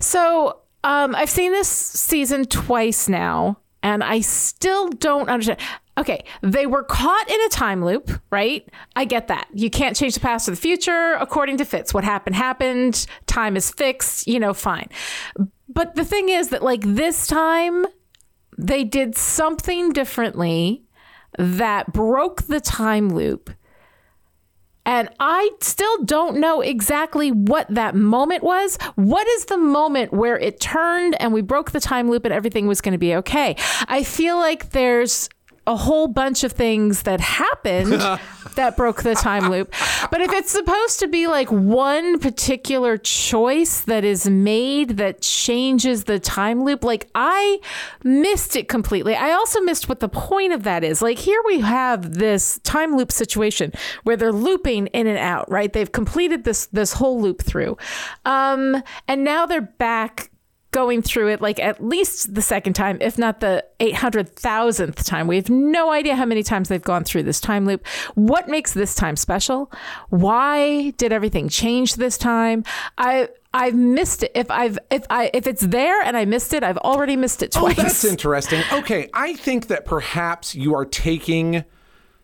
So 0.00 0.60
um, 0.82 1.14
I've 1.14 1.30
seen 1.30 1.52
this 1.52 1.68
season 1.68 2.46
twice 2.46 3.08
now, 3.08 3.58
and 3.82 4.02
I 4.02 4.20
still 4.20 4.88
don't 4.88 5.28
understand. 5.28 5.60
Okay, 5.98 6.24
they 6.42 6.66
were 6.66 6.82
caught 6.82 7.30
in 7.30 7.40
a 7.42 7.48
time 7.50 7.84
loop, 7.84 8.10
right? 8.30 8.66
I 8.96 9.04
get 9.04 9.28
that. 9.28 9.48
You 9.52 9.68
can't 9.68 9.94
change 9.94 10.14
the 10.14 10.20
past 10.20 10.48
or 10.48 10.52
the 10.52 10.56
future 10.56 11.14
according 11.20 11.58
to 11.58 11.64
Fitz. 11.64 11.92
What 11.92 12.04
happened 12.04 12.36
happened. 12.36 13.06
Time 13.26 13.56
is 13.56 13.70
fixed. 13.70 14.26
You 14.26 14.40
know, 14.40 14.54
fine. 14.54 14.88
But 15.68 15.94
the 15.94 16.04
thing 16.04 16.30
is 16.30 16.48
that 16.48 16.62
like 16.62 16.82
this 16.82 17.26
time 17.26 17.86
they 18.66 18.84
did 18.84 19.16
something 19.16 19.92
differently 19.92 20.84
that 21.38 21.92
broke 21.92 22.42
the 22.42 22.60
time 22.60 23.08
loop. 23.08 23.50
And 24.86 25.08
I 25.20 25.50
still 25.60 26.04
don't 26.04 26.38
know 26.38 26.62
exactly 26.62 27.30
what 27.30 27.66
that 27.68 27.94
moment 27.94 28.42
was. 28.42 28.76
What 28.96 29.26
is 29.28 29.44
the 29.44 29.58
moment 29.58 30.12
where 30.12 30.38
it 30.38 30.58
turned 30.58 31.20
and 31.20 31.32
we 31.32 31.42
broke 31.42 31.70
the 31.70 31.80
time 31.80 32.10
loop 32.10 32.24
and 32.24 32.34
everything 32.34 32.66
was 32.66 32.80
going 32.80 32.92
to 32.92 32.98
be 32.98 33.14
okay? 33.16 33.56
I 33.86 34.02
feel 34.02 34.36
like 34.36 34.70
there's 34.70 35.28
a 35.66 35.76
whole 35.76 36.08
bunch 36.08 36.42
of 36.42 36.52
things 36.52 37.02
that 37.02 37.20
happened 37.20 37.92
that 38.56 38.76
broke 38.76 39.02
the 39.02 39.14
time 39.14 39.50
loop. 39.50 39.72
But 40.10 40.20
if 40.20 40.32
it's 40.32 40.50
supposed 40.50 40.98
to 41.00 41.08
be 41.08 41.26
like 41.26 41.50
one 41.50 42.18
particular 42.18 42.96
choice 42.96 43.82
that 43.82 44.04
is 44.04 44.28
made 44.28 44.96
that 44.96 45.20
changes 45.20 46.04
the 46.04 46.18
time 46.18 46.64
loop, 46.64 46.82
like 46.82 47.08
I 47.14 47.60
missed 48.02 48.56
it 48.56 48.68
completely. 48.68 49.14
I 49.14 49.32
also 49.32 49.60
missed 49.60 49.88
what 49.88 50.00
the 50.00 50.08
point 50.08 50.52
of 50.52 50.62
that 50.64 50.82
is. 50.82 51.02
Like 51.02 51.18
here 51.18 51.40
we 51.46 51.60
have 51.60 52.14
this 52.14 52.58
time 52.60 52.96
loop 52.96 53.12
situation 53.12 53.72
where 54.04 54.16
they're 54.16 54.32
looping 54.32 54.88
in 54.88 55.06
and 55.06 55.18
out, 55.18 55.50
right? 55.50 55.72
They've 55.72 55.92
completed 55.92 56.44
this 56.44 56.66
this 56.66 56.94
whole 56.94 57.20
loop 57.20 57.42
through. 57.42 57.76
Um 58.24 58.82
and 59.06 59.24
now 59.24 59.46
they're 59.46 59.60
back 59.60 60.29
going 60.72 61.02
through 61.02 61.28
it 61.28 61.40
like 61.40 61.58
at 61.58 61.84
least 61.84 62.34
the 62.34 62.42
second 62.42 62.74
time, 62.74 62.98
if 63.00 63.18
not 63.18 63.40
the 63.40 63.64
800,000th 63.80 65.04
time. 65.04 65.26
We 65.26 65.36
have 65.36 65.50
no 65.50 65.90
idea 65.90 66.14
how 66.16 66.24
many 66.24 66.42
times 66.42 66.68
they've 66.68 66.82
gone 66.82 67.04
through 67.04 67.24
this 67.24 67.40
time 67.40 67.66
loop. 67.66 67.86
What 68.14 68.48
makes 68.48 68.72
this 68.72 68.94
time 68.94 69.16
special? 69.16 69.70
Why 70.10 70.90
did 70.90 71.12
everything 71.12 71.48
change 71.48 71.96
this 71.96 72.16
time? 72.16 72.64
I 72.98 73.28
I've 73.52 73.74
missed 73.74 74.22
it. 74.22 74.32
If 74.34 74.50
I've 74.50 74.78
if 74.90 75.04
I 75.10 75.30
if 75.34 75.46
it's 75.46 75.62
there 75.62 76.00
and 76.02 76.16
I 76.16 76.24
missed 76.24 76.52
it, 76.52 76.62
I've 76.62 76.78
already 76.78 77.16
missed 77.16 77.42
it 77.42 77.52
twice. 77.52 77.72
Oh, 77.72 77.82
twice. 77.82 78.02
that's 78.02 78.04
interesting. 78.12 78.62
Okay, 78.72 79.10
I 79.12 79.34
think 79.34 79.66
that 79.68 79.84
perhaps 79.84 80.54
you 80.54 80.74
are 80.74 80.84
taking. 80.84 81.64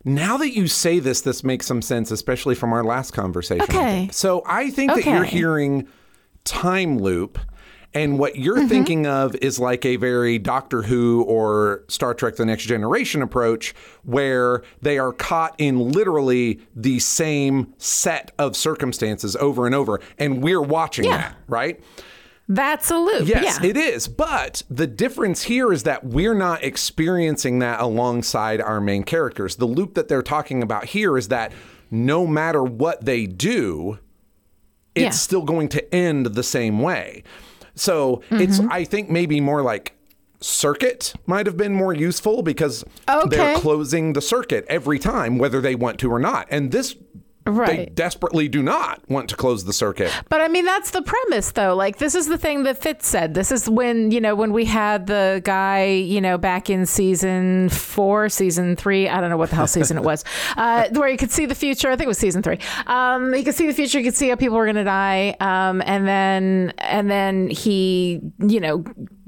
Now 0.05 0.37
that 0.37 0.55
you 0.55 0.69
say 0.69 1.01
this, 1.01 1.23
this 1.23 1.43
makes 1.43 1.67
some 1.67 1.83
sense, 1.83 2.13
especially 2.13 2.55
from 2.55 2.73
our 2.73 2.85
last 2.85 3.11
conversation. 3.11 3.63
Okay. 3.63 4.09
So 4.13 4.45
I 4.47 4.71
think 4.71 4.95
that 4.95 5.05
you're 5.05 5.25
hearing 5.25 5.89
time 6.45 6.99
loop, 6.99 7.41
and 7.97 8.19
what 8.19 8.37
you're 8.37 8.57
Mm-hmm. 8.59 8.69
thinking 8.69 9.07
of 9.07 9.35
is 9.37 9.59
like 9.59 9.85
a 9.85 9.97
very 9.97 10.39
Doctor 10.39 10.83
Who 10.83 11.23
or 11.23 11.85
Star 11.89 12.15
Trek: 12.15 12.37
The 12.37 12.45
Next 12.47 12.65
Generation 12.65 13.23
approach, 13.23 13.75
where 14.05 14.63
they 14.83 14.99
are 14.99 15.13
caught 15.13 15.55
in 15.59 15.91
literally 15.93 16.61
the 16.75 16.99
same 16.99 17.73
set 17.79 18.31
of 18.39 18.55
circumstances 18.57 19.35
over 19.37 19.67
and 19.67 19.75
over, 19.75 20.01
and 20.19 20.43
we're 20.43 20.63
watching 20.63 21.07
Yeah. 21.07 21.17
that, 21.17 21.37
right? 21.49 21.81
That's 22.49 22.93
a 22.93 22.97
loop. 22.97 23.27
Yes, 23.27 23.59
yeah. 23.61 23.71
it 23.71 23.77
is. 23.77 24.07
But 24.07 24.63
the 24.71 24.87
difference 24.87 25.43
here 25.43 25.73
is 25.73 25.83
that 25.83 26.05
we're 26.05 26.33
not 26.35 26.63
experiencing 26.63 27.59
that 27.59 27.81
alongside 27.81 28.61
our 28.61 28.81
main 28.81 29.03
characters. 29.03 29.57
The 29.57 29.67
loop 29.67 29.95
that 29.95 30.07
they're 30.07 30.23
talking 30.23 30.63
about 30.63 30.85
here 30.85 31.19
is 31.19 31.27
that 31.29 31.51
no 31.91 32.25
matter 32.25 32.63
what 32.63 33.05
they 33.05 33.27
do, 33.27 33.99
it's 34.95 35.03
Yeah. 35.03 35.11
still 35.11 35.43
going 35.43 35.69
to 35.71 35.95
end 35.95 36.27
the 36.27 36.43
same 36.45 36.81
way. 36.81 37.25
So 37.77 38.23
it's, 38.31 38.59
Mm-hmm. 38.59 38.73
I 38.73 38.85
think, 38.85 39.11
maybe 39.11 39.41
more 39.41 39.63
like 39.63 39.93
circuit 40.41 41.15
might 41.27 41.47
have 41.47 41.57
been 41.57 41.73
more 41.75 41.95
useful 41.95 42.43
because 42.43 42.85
Okay. 43.09 43.37
they're 43.37 43.57
closing 43.59 44.13
the 44.13 44.21
circuit 44.21 44.65
every 44.69 44.99
time, 44.99 45.39
whether 45.39 45.61
they 45.61 45.75
want 45.75 45.99
to 46.01 46.11
or 46.13 46.19
not. 46.19 46.47
And 46.51 46.73
this, 46.73 46.95
they 47.47 47.87
desperately 47.87 48.49
do 48.49 48.63
not 48.63 49.09
want 49.09 49.29
to 49.31 49.37
close 49.37 49.65
the 49.65 49.73
circuit. 49.73 50.13
But 50.29 50.41
I 50.41 50.49
mean, 50.49 50.65
that's 50.65 50.91
the 50.91 51.03
premise, 51.03 51.53
though. 51.53 51.75
Like, 51.75 51.99
this 51.99 52.15
is 52.15 52.27
the 52.27 52.39
thing 52.39 52.65
that 52.65 52.83
Fitz 52.83 53.07
said. 53.07 53.35
This 53.35 53.53
is 53.53 53.69
when, 53.69 54.11
you 54.11 54.21
know, 54.21 54.35
when 54.35 54.53
we 54.53 54.65
had 54.65 55.07
the 55.07 55.41
guy, 55.45 55.87
you 55.87 56.21
know, 56.21 56.39
back 56.39 56.69
in 56.69 56.87
season 56.87 57.69
four, 57.69 58.29
season 58.29 58.77
three, 58.77 59.09
I 59.09 59.21
don't 59.21 59.31
know 59.31 59.37
what 59.37 59.51
the 59.51 59.57
hell 59.57 59.67
season 59.67 59.97
it 59.97 60.03
was, 60.03 60.25
uh, 60.57 60.89
where 60.93 61.09
you 61.09 61.17
could 61.17 61.31
see 61.31 61.47
the 61.47 61.55
future. 61.55 61.89
I 61.91 61.97
think 61.97 62.07
it 62.07 62.09
was 62.09 62.19
season 62.19 62.43
three. 62.43 62.59
Um, 62.87 63.35
you 63.35 63.45
could 63.45 63.55
see 63.55 63.67
the 63.67 63.75
future. 63.75 63.99
You 63.99 64.05
could 64.05 64.17
see 64.17 64.29
how 64.29 64.37
people 64.37 64.57
were 64.57 64.67
going 64.67 64.77
to 64.77 64.85
die. 64.85 65.37
Um, 65.41 65.83
and 65.87 66.07
then, 66.07 66.73
and 66.79 67.11
then 67.11 67.49
he, 67.49 68.21
you 68.41 68.61
know, 68.61 68.85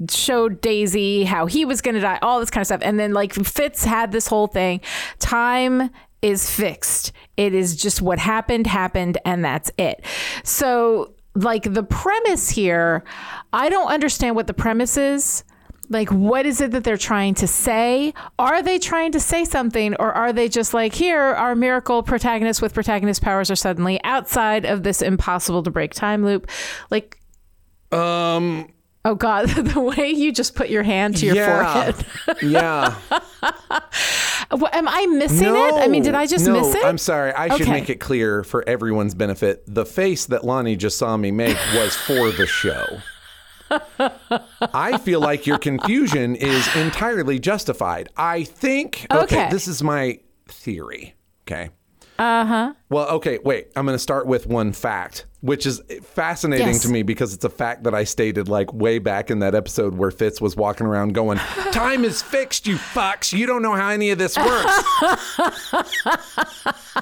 showed 0.09 0.61
Daisy 0.61 1.23
how 1.23 1.45
he 1.45 1.65
was 1.65 1.81
going 1.81 1.95
to 1.95 2.01
die, 2.01 2.19
all 2.21 2.39
this 2.39 2.49
kind 2.49 2.61
of 2.61 2.67
stuff. 2.67 2.81
And 2.83 2.99
then, 2.99 3.13
like, 3.13 3.33
Fitz 3.33 3.85
had 3.85 4.11
this 4.11 4.27
whole 4.27 4.47
thing 4.47 4.81
time 5.19 5.89
is 6.21 6.49
fixed. 6.49 7.11
It 7.37 7.53
is 7.53 7.75
just 7.75 8.01
what 8.01 8.19
happened, 8.19 8.67
happened, 8.67 9.17
and 9.25 9.43
that's 9.43 9.71
it. 9.77 10.03
So, 10.43 11.13
like, 11.35 11.63
the 11.63 11.83
premise 11.83 12.49
here, 12.49 13.03
I 13.53 13.69
don't 13.69 13.91
understand 13.91 14.35
what 14.35 14.47
the 14.47 14.53
premise 14.53 14.97
is. 14.97 15.43
Like, 15.91 16.09
what 16.09 16.45
is 16.45 16.61
it 16.61 16.71
that 16.71 16.83
they're 16.83 16.97
trying 16.97 17.33
to 17.35 17.47
say? 17.47 18.13
Are 18.37 18.61
they 18.61 18.77
trying 18.77 19.11
to 19.13 19.19
say 19.19 19.43
something, 19.43 19.95
or 19.95 20.11
are 20.11 20.31
they 20.31 20.47
just 20.47 20.73
like, 20.73 20.93
here, 20.93 21.19
our 21.19 21.55
miracle 21.55 22.03
protagonist 22.03 22.61
with 22.61 22.73
protagonist 22.73 23.21
powers 23.21 23.49
are 23.49 23.55
suddenly 23.55 23.99
outside 24.03 24.65
of 24.65 24.83
this 24.83 25.01
impossible 25.01 25.63
to 25.63 25.71
break 25.71 25.93
time 25.93 26.23
loop? 26.23 26.49
Like, 26.91 27.17
Um. 27.91 28.67
Oh 29.05 29.15
God, 29.15 29.49
the 29.49 29.79
way 29.79 30.09
you 30.09 30.31
just 30.31 30.55
put 30.55 30.69
your 30.69 30.83
hand 30.83 31.17
to 31.17 31.25
your 31.25 31.35
yeah. 31.35 31.91
forehead. 31.91 32.05
yeah. 32.41 32.95
What, 34.51 34.73
am 34.73 34.87
I 34.87 35.05
missing 35.05 35.47
it? 35.55 35.73
I 35.75 35.87
mean, 35.87 36.03
did 36.03 36.15
I 36.15 36.25
just 36.25 36.47
no, 36.47 36.53
miss 36.53 36.73
it? 36.73 36.83
I'm 36.83 36.97
sorry. 36.97 37.31
I 37.33 37.55
should 37.55 37.67
make 37.67 37.89
it 37.89 37.99
clear 37.99 38.43
for 38.43 38.67
everyone's 38.67 39.13
benefit. 39.13 39.63
The 39.67 39.85
face 39.85 40.25
that 40.27 40.43
Lonnie 40.43 40.75
just 40.75 40.97
saw 40.97 41.15
me 41.17 41.29
make 41.31 41.57
was 41.75 41.95
for 41.95 42.31
the 42.31 42.47
show. 42.47 42.99
I 44.73 44.97
feel 44.97 45.19
like 45.19 45.45
your 45.45 45.59
confusion 45.59 46.35
is 46.35 46.75
entirely 46.75 47.37
justified. 47.39 48.09
I 48.17 48.43
think. 48.43 49.05
Okay, 49.11 49.23
Okay. 49.23 49.49
this 49.51 49.67
is 49.67 49.83
my 49.83 50.19
theory. 50.47 51.13
Okay. 51.43 51.69
Uh 52.17 52.45
huh. 52.45 52.73
Well, 52.89 53.07
okay, 53.09 53.37
wait. 53.43 53.67
I'm 53.75 53.85
going 53.85 53.95
to 53.95 53.99
start 53.99 54.25
with 54.25 54.47
one 54.47 54.73
fact, 54.73 55.25
which 55.41 55.65
is 55.65 55.81
fascinating 56.03 56.67
Yes. 56.67 56.81
to 56.81 56.89
me 56.89 57.01
because 57.03 57.33
it's 57.33 57.45
a 57.45 57.49
fact 57.49 57.83
that 57.83 57.93
I 57.95 58.03
stated 58.03 58.49
like 58.49 58.73
way 58.73 58.99
back 58.99 59.31
in 59.31 59.39
that 59.39 59.55
episode 59.55 59.95
where 59.95 60.11
Fitz 60.11 60.41
was 60.41 60.55
walking 60.55 60.85
around 60.85 61.13
going, 61.13 61.37
Time 61.71 62.03
is 62.03 62.21
fixed, 62.21 62.67
you 62.67 62.75
fucks. 62.75 63.31
You 63.31 63.45
don't 63.45 63.61
know 63.61 63.73
how 63.73 63.89
any 63.89 64.09
of 64.11 64.17
this 64.17 64.37
works. 64.37 64.83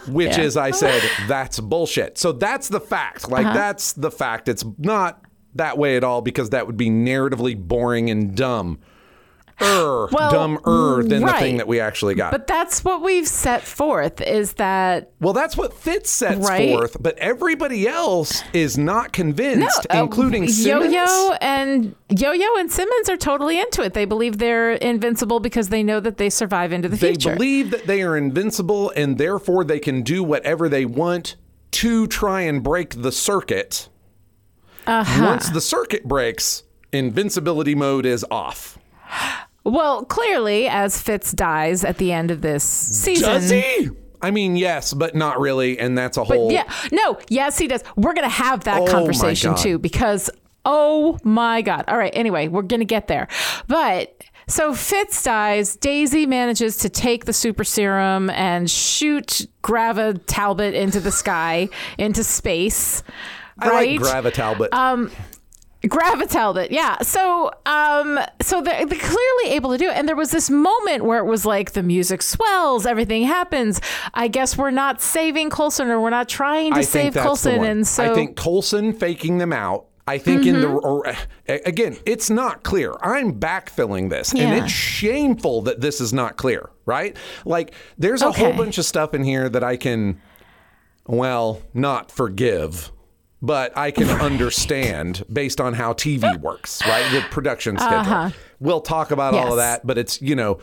which 0.07 0.37
is, 0.37 0.55
I 0.55 0.71
said, 0.71 1.01
that's 1.27 1.59
bullshit. 1.59 2.17
So 2.17 2.31
that's 2.31 2.69
the 2.69 2.79
fact. 2.79 3.29
Like, 3.29 3.45
uh-huh. 3.45 3.55
that's 3.55 3.93
the 3.93 4.11
fact. 4.11 4.47
It's 4.47 4.63
not 4.77 5.21
that 5.55 5.77
way 5.77 5.97
at 5.97 6.03
all 6.03 6.21
because 6.21 6.51
that 6.51 6.67
would 6.67 6.77
be 6.77 6.89
narratively 6.89 7.57
boring 7.57 8.09
and 8.09 8.35
dumb. 8.35 8.79
Er, 9.59 10.07
Well, 10.11 10.31
dumber 10.31 11.01
than 11.01 11.25
the 11.25 11.33
thing 11.33 11.57
that 11.57 11.67
we 11.67 11.79
actually 11.79 12.13
got. 12.13 12.31
but 12.31 12.45
that's 12.45 12.83
what 12.83 13.01
we've 13.01 13.27
set 13.27 13.63
forth 13.63 14.21
is 14.21 14.53
that 14.53 15.11
Well, 15.19 15.33
that's 15.33 15.57
what 15.57 15.73
Fitz 15.73 16.11
sets 16.11 16.47
Right. 16.47 16.69
forth, 16.69 16.97
but 16.99 17.17
everybody 17.17 17.87
else 17.87 18.43
is 18.53 18.77
not 18.77 19.13
convinced, 19.13 19.87
uh, 19.89 19.97
including 19.97 20.47
Simmons. 20.47 20.93
Yo-Yo 20.93 21.31
and 21.41 21.95
Yo-Yo 22.09 22.57
and 22.57 22.71
Simmons 22.71 23.09
are 23.09 23.17
totally 23.17 23.59
into 23.59 23.81
it. 23.81 23.95
They 23.95 24.05
believe 24.05 24.37
they're 24.37 24.73
invincible 24.73 25.39
because 25.39 25.69
they 25.69 25.81
know 25.81 25.99
that 26.01 26.17
they 26.17 26.29
survive 26.29 26.71
into 26.71 26.87
the 26.87 26.95
They 26.95 27.07
future. 27.13 27.29
They 27.31 27.35
believe 27.35 27.71
that 27.71 27.87
they 27.87 28.03
are 28.03 28.15
invincible 28.15 28.91
and 28.95 29.17
therefore 29.17 29.63
they 29.63 29.79
can 29.79 30.03
do 30.03 30.23
whatever 30.23 30.69
they 30.69 30.85
want 30.85 31.35
to 31.71 32.05
try 32.05 32.41
and 32.41 32.61
break 32.61 33.01
the 33.01 33.11
circuit. 33.11 33.89
Uh-huh. 34.85 35.25
Once 35.25 35.49
the 35.49 35.61
circuit 35.61 36.07
breaks, 36.07 36.61
invincibility 36.93 37.73
mode 37.73 38.05
is 38.05 38.23
off. 38.29 38.77
well, 39.71 40.05
clearly, 40.05 40.67
as 40.67 41.01
Fitz 41.01 41.31
dies 41.31 41.83
at 41.83 41.97
the 41.97 42.11
end 42.11 42.31
of 42.31 42.41
this 42.41 42.63
season. 42.63 43.29
Does 43.29 43.49
he? 43.49 43.89
I 44.21 44.31
mean, 44.31 44.55
yes, 44.55 44.93
but 44.93 45.15
not 45.15 45.39
really, 45.39 45.77
and 45.77 45.97
that's 45.97 46.17
a 46.17 46.23
whole. 46.23 46.51
Yeah, 46.51 46.71
no, 46.91 47.19
yes, 47.29 47.57
he 47.57 47.67
does. 47.67 47.83
We're 47.95 48.13
gonna 48.13 48.29
have 48.29 48.63
that 48.63 48.81
Oh, 48.81 48.87
conversation 48.87 49.55
too 49.55 49.77
because 49.77 50.29
oh 50.65 51.19
my 51.23 51.61
god! 51.61 51.85
All 51.87 51.97
right, 51.97 52.13
anyway, 52.15 52.47
we're 52.47 52.63
gonna 52.63 52.85
get 52.85 53.07
there, 53.07 53.27
but. 53.67 54.13
So 54.49 54.73
Fitz 54.73 55.23
dies. 55.23 55.75
Daisy 55.75 56.25
manages 56.25 56.77
to 56.77 56.87
take 56.89 57.25
the 57.25 57.33
super 57.33 57.65
serum 57.65 58.29
and 58.29 58.71
shoot 58.71 59.45
Grava 59.61 60.21
Talbot 60.25 60.73
into 60.73 61.01
the 61.01 61.11
sky, 61.11 61.67
into 61.97 62.23
space. 62.23 63.03
I 63.59 63.67
like 63.73 63.99
Grava 63.99 64.31
Talbot. 64.31 64.71
Um, 64.71 65.11
Gravitalbit, 65.83 66.69
yeah. 66.71 66.97
So, 67.01 67.51
um, 67.65 68.19
so 68.41 68.61
they're, 68.61 68.85
they're 68.85 68.99
clearly 68.99 69.55
able 69.55 69.71
to 69.71 69.77
do 69.77 69.89
it. 69.89 69.95
And 69.95 70.07
there 70.07 70.15
was 70.15 70.31
this 70.31 70.49
moment 70.49 71.05
where 71.05 71.19
it 71.19 71.25
was 71.25 71.45
like 71.45 71.73
the 71.73 71.83
music 71.83 72.21
swells, 72.23 72.85
everything 72.85 73.23
happens. 73.23 73.79
I 74.13 74.27
guess 74.27 74.57
we're 74.57 74.71
not 74.71 75.01
saving 75.01 75.49
Coulson, 75.51 75.87
or 75.89 76.01
we're 76.01 76.09
not 76.09 76.27
trying 76.27 76.73
to 76.73 76.79
I 76.79 76.81
save 76.81 77.13
think 77.13 77.13
that's 77.13 77.23
the 77.23 77.27
Coulson, 77.51 77.63
and 77.63 77.87
so 77.87 78.03
Mm-hmm. 78.03 78.11
I 78.11 78.15
think 78.15 78.35
Coulson 78.37 78.93
faking 78.93 79.37
them 79.37 79.53
out. 79.53 79.85
I 80.07 80.17
think 80.17 80.45
in 80.45 80.61
the 80.61 80.69
or 80.69 81.03
again, 81.47 81.97
it's 82.05 82.29
not 82.29 82.63
clear. 82.63 82.95
I'm 83.01 83.39
backfilling 83.39 84.09
this, 84.09 84.31
and 84.33 84.53
it's 84.53 84.71
shameful 84.71 85.63
that 85.63 85.81
this 85.81 85.99
is 85.99 86.13
not 86.13 86.37
clear. 86.37 86.69
Right? 86.85 87.17
Like, 87.43 87.73
there's 87.97 88.21
a 88.21 88.31
whole 88.31 88.53
bunch 88.53 88.77
of 88.77 88.85
stuff 88.85 89.13
in 89.13 89.23
here 89.23 89.49
that 89.49 89.65
I 89.65 89.75
can, 89.75 90.21
well, 91.05 91.61
not 91.73 92.09
forgive. 92.11 92.91
But 93.41 93.77
I 93.77 93.91
can 93.91 94.09
understand 94.09 95.23
based 95.31 95.61
on 95.61 95.73
how 95.73 95.93
TV 95.93 96.35
works, 96.41 96.81
right? 96.87 97.05
The 97.11 97.21
production 97.29 97.77
schedule. 97.77 98.31
We'll 98.59 98.81
talk 98.81 99.11
about 99.11 99.33
all 99.35 99.39
of 99.41 99.47
Uh-huh. 99.53 99.55
That, 99.57 99.85
but 99.85 99.97
it's, 99.97 100.21
you 100.21 100.35
know, 100.35 100.59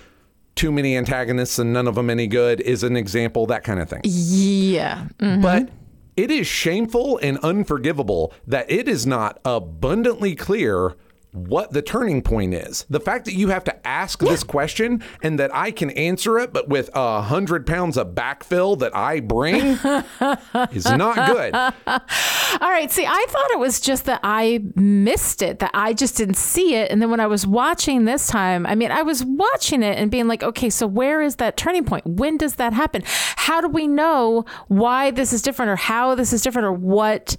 too 0.57 0.73
many 0.73 0.97
antagonists 0.97 1.59
and 1.59 1.73
none 1.73 1.87
of 1.87 1.95
them 1.95 2.11
any 2.11 2.27
good 2.27 2.61
is 2.61 2.83
an 2.83 2.97
example, 2.97 3.47
that 3.47 3.65
kind 3.65 3.81
of 3.81 3.89
thing. 3.89 4.01
yeah, 4.05 5.07
Mm. 5.19 5.43
But 5.43 5.69
it 6.17 6.31
is 6.31 6.47
shameful 6.47 7.19
and 7.23 7.39
unforgivable 7.39 8.33
that 8.47 8.71
it 8.71 8.89
is 8.89 9.05
not 9.07 9.41
abundantly 9.45 10.35
clear 10.37 10.95
what 11.35 11.73
the 11.73 11.83
turning 11.83 12.23
point 12.23 12.55
is. 12.55 12.87
The 12.89 13.01
fact 13.01 13.25
that 13.25 13.35
you 13.35 13.49
have 13.49 13.65
to 13.65 13.87
ask 13.87 14.21
this 14.21 14.45
question 14.45 15.03
and 15.21 15.37
that 15.41 15.53
I 15.53 15.73
can 15.73 15.91
answer 15.91 16.39
it, 16.39 16.53
but 16.53 16.69
with 16.69 16.89
a 16.95 17.23
hundred 17.23 17.67
pounds 17.67 17.97
of 17.97 18.15
backfill 18.15 18.79
that 18.79 18.95
I 18.95 19.19
bring 19.19 19.57
is 20.73 20.85
not 20.85 21.17
good. 21.27 21.53
All 21.55 22.71
right. 22.71 22.89
See, 22.91 23.05
I 23.05 23.27
thought 23.29 23.51
it 23.51 23.59
was 23.59 23.81
just 23.81 24.05
that 24.05 24.21
I 24.23 24.61
missed 24.77 25.43
it, 25.43 25.59
that 25.59 25.73
I 25.75 25.93
just 25.93 26.17
didn't 26.17 26.37
see 26.37 26.77
it. 26.77 26.93
And 26.93 27.03
then 27.03 27.11
when 27.11 27.21
I 27.21 27.27
was 27.27 27.49
watching 27.49 28.05
this 28.05 28.29
time, 28.29 28.65
I 28.65 28.77
mean, 28.77 28.93
I 28.93 29.03
was 29.03 29.25
watching 29.25 29.83
it 29.83 29.99
and 29.99 30.13
being 30.13 30.29
like, 30.29 30.45
okay, 30.45 30.71
so 30.71 30.87
where 30.87 31.21
is 31.21 31.37
that 31.37 31.57
turning 31.57 31.85
point? 31.85 32.07
When 32.07 32.37
does 32.37 32.55
that 32.57 32.73
happen? 32.73 33.03
How 33.07 33.61
do 33.61 33.67
we 33.67 33.89
know 33.89 34.45
why 34.69 35.11
this 35.11 35.33
is 35.33 35.43
different 35.43 35.71
or 35.71 35.77
how 35.77 36.15
this 36.15 36.33
is 36.33 36.43
different 36.43 36.67
or 36.67 36.73
what? 36.73 37.37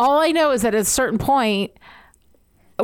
All 0.00 0.18
I 0.18 0.32
know 0.32 0.50
is 0.50 0.62
that 0.62 0.74
at 0.74 0.80
a 0.80 0.84
certain 0.84 1.18
point, 1.18 1.72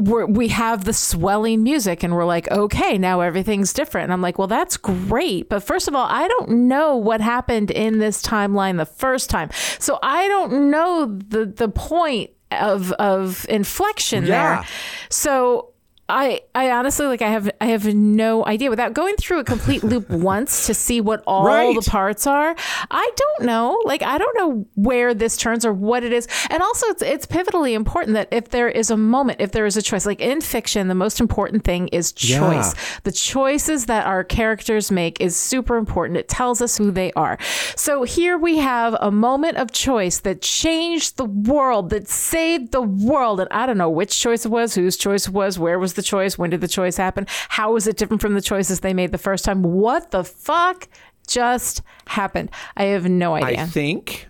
we're, 0.01 0.27
we 0.27 0.49
have 0.49 0.85
the 0.85 0.93
swelling 0.93 1.63
music 1.63 2.03
and 2.03 2.15
we're 2.15 2.25
like, 2.25 2.51
okay, 2.51 2.99
now 2.99 3.21
everything's 3.21 3.73
different. 3.73 4.05
And 4.05 4.13
I'm 4.13 4.23
like, 4.23 4.39
well, 4.39 4.49
that's 4.49 4.77
great. 4.77 5.49
But 5.49 5.63
first 5.63 5.89
of 5.89 5.95
all, 5.95 6.07
I 6.09 6.29
don't 6.29 6.69
know 6.69 6.97
what 6.97 7.21
happened 7.21 7.71
in 7.71 7.99
this 7.99 8.23
timeline 8.23 8.77
the 8.77 8.87
first 8.87 9.31
time. 9.31 9.51
So 9.79 9.99
I 10.03 10.29
don't 10.29 10.71
know 10.71 11.07
the, 11.07 11.47
the 11.47 11.69
point 11.69 12.31
of, 12.51 12.93
of 12.93 13.45
inflection 13.49 14.25
Yeah. 14.27 14.57
there. 14.59 14.67
So 15.11 15.73
I, 16.09 16.43
I 16.55 16.71
honestly 16.71 17.07
like 17.07 17.21
I 17.21 17.31
have 17.31 17.51
I 17.61 17.67
have 17.67 17.85
no 17.93 18.47
idea 18.47 18.71
without 18.71 18.93
going 18.93 19.17
through 19.17 19.41
a 19.41 19.45
complete 19.45 19.83
loop 19.83 20.09
once 20.11 20.67
to 20.67 20.75
see 20.75 21.01
what 21.01 21.23
all 21.27 21.45
Right. 21.47 21.75
the 21.75 21.91
parts 21.91 22.29
are. 22.29 22.55
I 22.91 23.11
don't 23.17 23.47
know. 23.47 23.81
Like 23.85 24.03
I 24.05 24.17
don't 24.17 24.37
know 24.37 24.67
where 24.77 25.15
this 25.15 25.37
turns 25.37 25.67
or 25.67 25.73
what 25.73 26.05
it 26.05 26.13
is. 26.13 26.29
And 26.49 26.63
also 26.63 26.87
it's 26.91 27.03
it's 27.03 27.27
pivotally 27.27 27.73
important 27.75 28.15
that 28.15 28.29
if 28.31 28.51
there 28.51 28.69
is 28.69 28.91
a 28.91 28.97
moment, 28.97 29.41
if 29.41 29.51
there 29.51 29.67
is 29.67 29.77
a 29.77 29.83
choice, 29.83 30.07
like 30.07 30.21
in 30.21 30.41
fiction, 30.41 30.87
the 30.87 30.95
most 30.95 31.19
important 31.21 31.65
thing 31.65 31.89
is 31.89 32.13
choice. 32.13 32.75
Yeah. 32.75 32.81
The 33.03 33.13
choices 33.13 33.87
that 33.87 34.07
our 34.07 34.23
characters 34.23 34.93
make 34.93 35.21
is 35.21 35.35
super 35.35 35.77
important. 35.77 36.19
It 36.19 36.29
tells 36.29 36.63
us 36.63 36.79
who 36.79 36.93
they 36.93 37.11
are. 37.15 37.37
So 37.75 38.05
here 38.05 38.39
we 38.39 38.59
have 38.59 38.97
a 39.01 39.11
moment 39.11 39.57
of 39.57 39.73
choice 39.73 40.21
that 40.21 40.41
changed 40.41 41.17
the 41.17 41.25
world, 41.25 41.91
that 41.91 42.07
saved 42.09 42.71
the 42.71 42.83
world. 42.83 43.41
And 43.41 43.49
I 43.51 43.67
don't 43.67 43.79
know 43.79 43.91
which 43.91 44.21
choice 44.21 44.45
it 44.47 44.51
was, 44.51 44.77
whose 44.77 44.97
choice 44.97 45.27
it 45.27 45.33
was, 45.35 45.59
where 45.59 45.81
was 45.81 45.96
the 45.97 46.03
choice, 46.03 46.39
when 46.39 46.51
did 46.51 46.61
the 46.61 46.69
choice 46.69 46.97
happen, 46.97 47.27
how 47.49 47.73
was 47.73 47.87
it 47.87 47.97
different 47.97 48.21
from 48.23 48.35
the 48.35 48.41
choices 48.41 48.81
they 48.81 48.95
made 48.95 49.11
the 49.13 49.19
first 49.19 49.45
time? 49.45 49.63
What 49.63 50.11
the 50.13 50.23
fuck 50.25 50.89
just 51.27 51.83
happened? 52.07 52.51
I 52.77 52.85
have 52.85 53.09
no 53.09 53.35
idea. 53.35 53.63
I 53.63 53.67
think, 53.67 54.29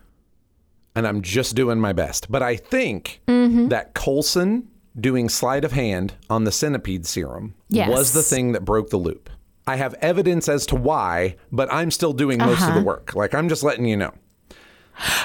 and 0.94 1.06
I'm 1.06 1.20
just 1.22 1.54
doing 1.54 1.78
my 1.80 1.92
best, 1.92 2.30
but 2.30 2.42
I 2.42 2.56
think 2.56 3.20
Mm-hmm. 3.28 3.68
that 3.68 3.94
Coulson 3.94 4.68
doing 4.98 5.28
sleight 5.28 5.64
of 5.64 5.72
hand 5.72 6.14
on 6.30 6.44
the 6.44 6.52
centipede 6.52 7.04
serum 7.06 7.54
Yes. 7.68 7.90
was 7.90 8.12
the 8.14 8.22
thing 8.22 8.52
that 8.52 8.64
broke 8.64 8.88
the 8.90 8.96
loop. 8.96 9.28
I 9.66 9.76
have 9.76 9.94
evidence 9.94 10.48
as 10.48 10.64
to 10.66 10.76
why, 10.76 11.36
but 11.52 11.70
I'm 11.72 11.90
still 11.90 12.12
doing 12.12 12.38
most 12.38 12.62
Uh-huh. 12.62 12.68
of 12.70 12.74
the 12.76 12.82
work. 12.82 13.14
Like 13.14 13.34
I'm 13.34 13.48
just 13.48 13.62
letting 13.62 13.84
you 13.84 13.96
know. 13.96 14.12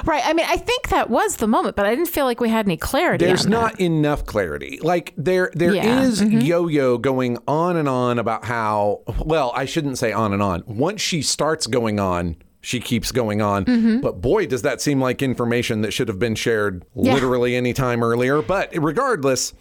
Right. 0.03 0.21
I 0.25 0.33
mean, 0.33 0.45
I 0.49 0.57
think 0.57 0.89
that 0.89 1.09
was 1.09 1.37
the 1.37 1.47
moment, 1.47 1.75
but 1.75 1.85
I 1.85 1.95
didn't 1.95 2.09
feel 2.09 2.25
like 2.25 2.39
we 2.39 2.49
had 2.49 2.65
any 2.65 2.75
clarity. 2.77 3.25
There's 3.25 3.45
on 3.45 3.51
that. 3.51 3.61
not 3.61 3.79
enough 3.79 4.25
clarity. 4.25 4.79
Like 4.81 5.13
there 5.17 5.51
there 5.53 5.73
is 5.73 6.21
Yeah. 6.21 6.27
Mm-hmm. 6.27 6.39
yo-yo 6.41 6.97
going 6.97 7.37
on 7.47 7.77
and 7.77 7.87
on 7.87 8.19
about 8.19 8.43
how 8.45 9.01
well, 9.25 9.51
I 9.55 9.65
shouldn't 9.65 9.97
say 9.97 10.11
on 10.11 10.33
and 10.33 10.41
on. 10.43 10.63
Once 10.67 11.01
she 11.01 11.21
starts 11.21 11.67
going 11.67 11.99
on, 11.99 12.35
she 12.59 12.79
keeps 12.79 13.11
going 13.11 13.41
on. 13.41 13.65
Mm-hmm. 13.65 14.01
But 14.01 14.19
boy, 14.21 14.45
does 14.45 14.61
that 14.63 14.81
seem 14.81 14.99
like 14.99 15.21
information 15.21 15.81
that 15.81 15.91
should 15.91 16.09
have 16.09 16.19
been 16.19 16.35
shared 16.35 16.83
literally 16.93 17.55
any 17.55 17.73
time 17.73 18.03
earlier. 18.03 18.41
But 18.41 18.69
regardless, 18.75 19.53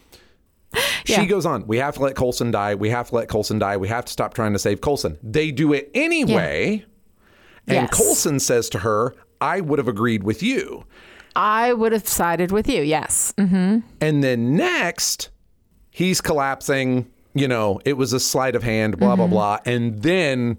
Yeah. 1.07 1.21
she 1.21 1.27
goes 1.27 1.47
on. 1.47 1.67
We 1.67 1.79
have 1.79 1.95
to 1.95 2.01
let 2.03 2.15
Coulson 2.17 2.51
die. 2.51 2.75
We 2.75 2.91
have 2.91 3.09
to 3.09 3.15
let 3.15 3.29
Coulson 3.29 3.59
die. 3.59 3.77
We 3.77 3.89
have 3.89 4.05
to 4.05 4.13
stop 4.13 4.35
trying 4.35 4.53
to 4.53 4.59
save 4.59 4.81
Coulson. 4.81 5.19
They 5.23 5.51
do 5.51 5.73
it 5.73 5.91
anyway. 5.95 6.85
And 7.67 7.89
Yes. 7.89 7.97
Coulson 7.97 8.39
says 8.41 8.69
to 8.71 8.81
her, 8.81 9.15
I 9.41 9.61
would 9.61 9.79
have 9.79 9.89
agreed 9.89 10.23
with 10.23 10.43
you. 10.43 10.85
I 11.37 11.73
would 11.73 11.93
have 11.93 12.07
sided 12.09 12.51
with 12.53 12.69
you. 12.69 12.83
Yes. 12.83 13.33
Mhm. 13.39 13.83
And 14.01 14.23
then 14.25 14.55
next, 14.57 15.31
he's 15.91 16.21
collapsing. 16.21 17.07
you 17.33 17.47
know, 17.47 17.79
it 17.85 17.93
was 17.93 18.13
a 18.13 18.19
sleight 18.19 18.57
of 18.57 18.65
hand, 18.65 18.99
blah, 18.99 19.11
Mm-hmm. 19.11 19.17
blah, 19.19 19.27
blah. 19.29 19.59
And 19.65 20.03
then 20.03 20.59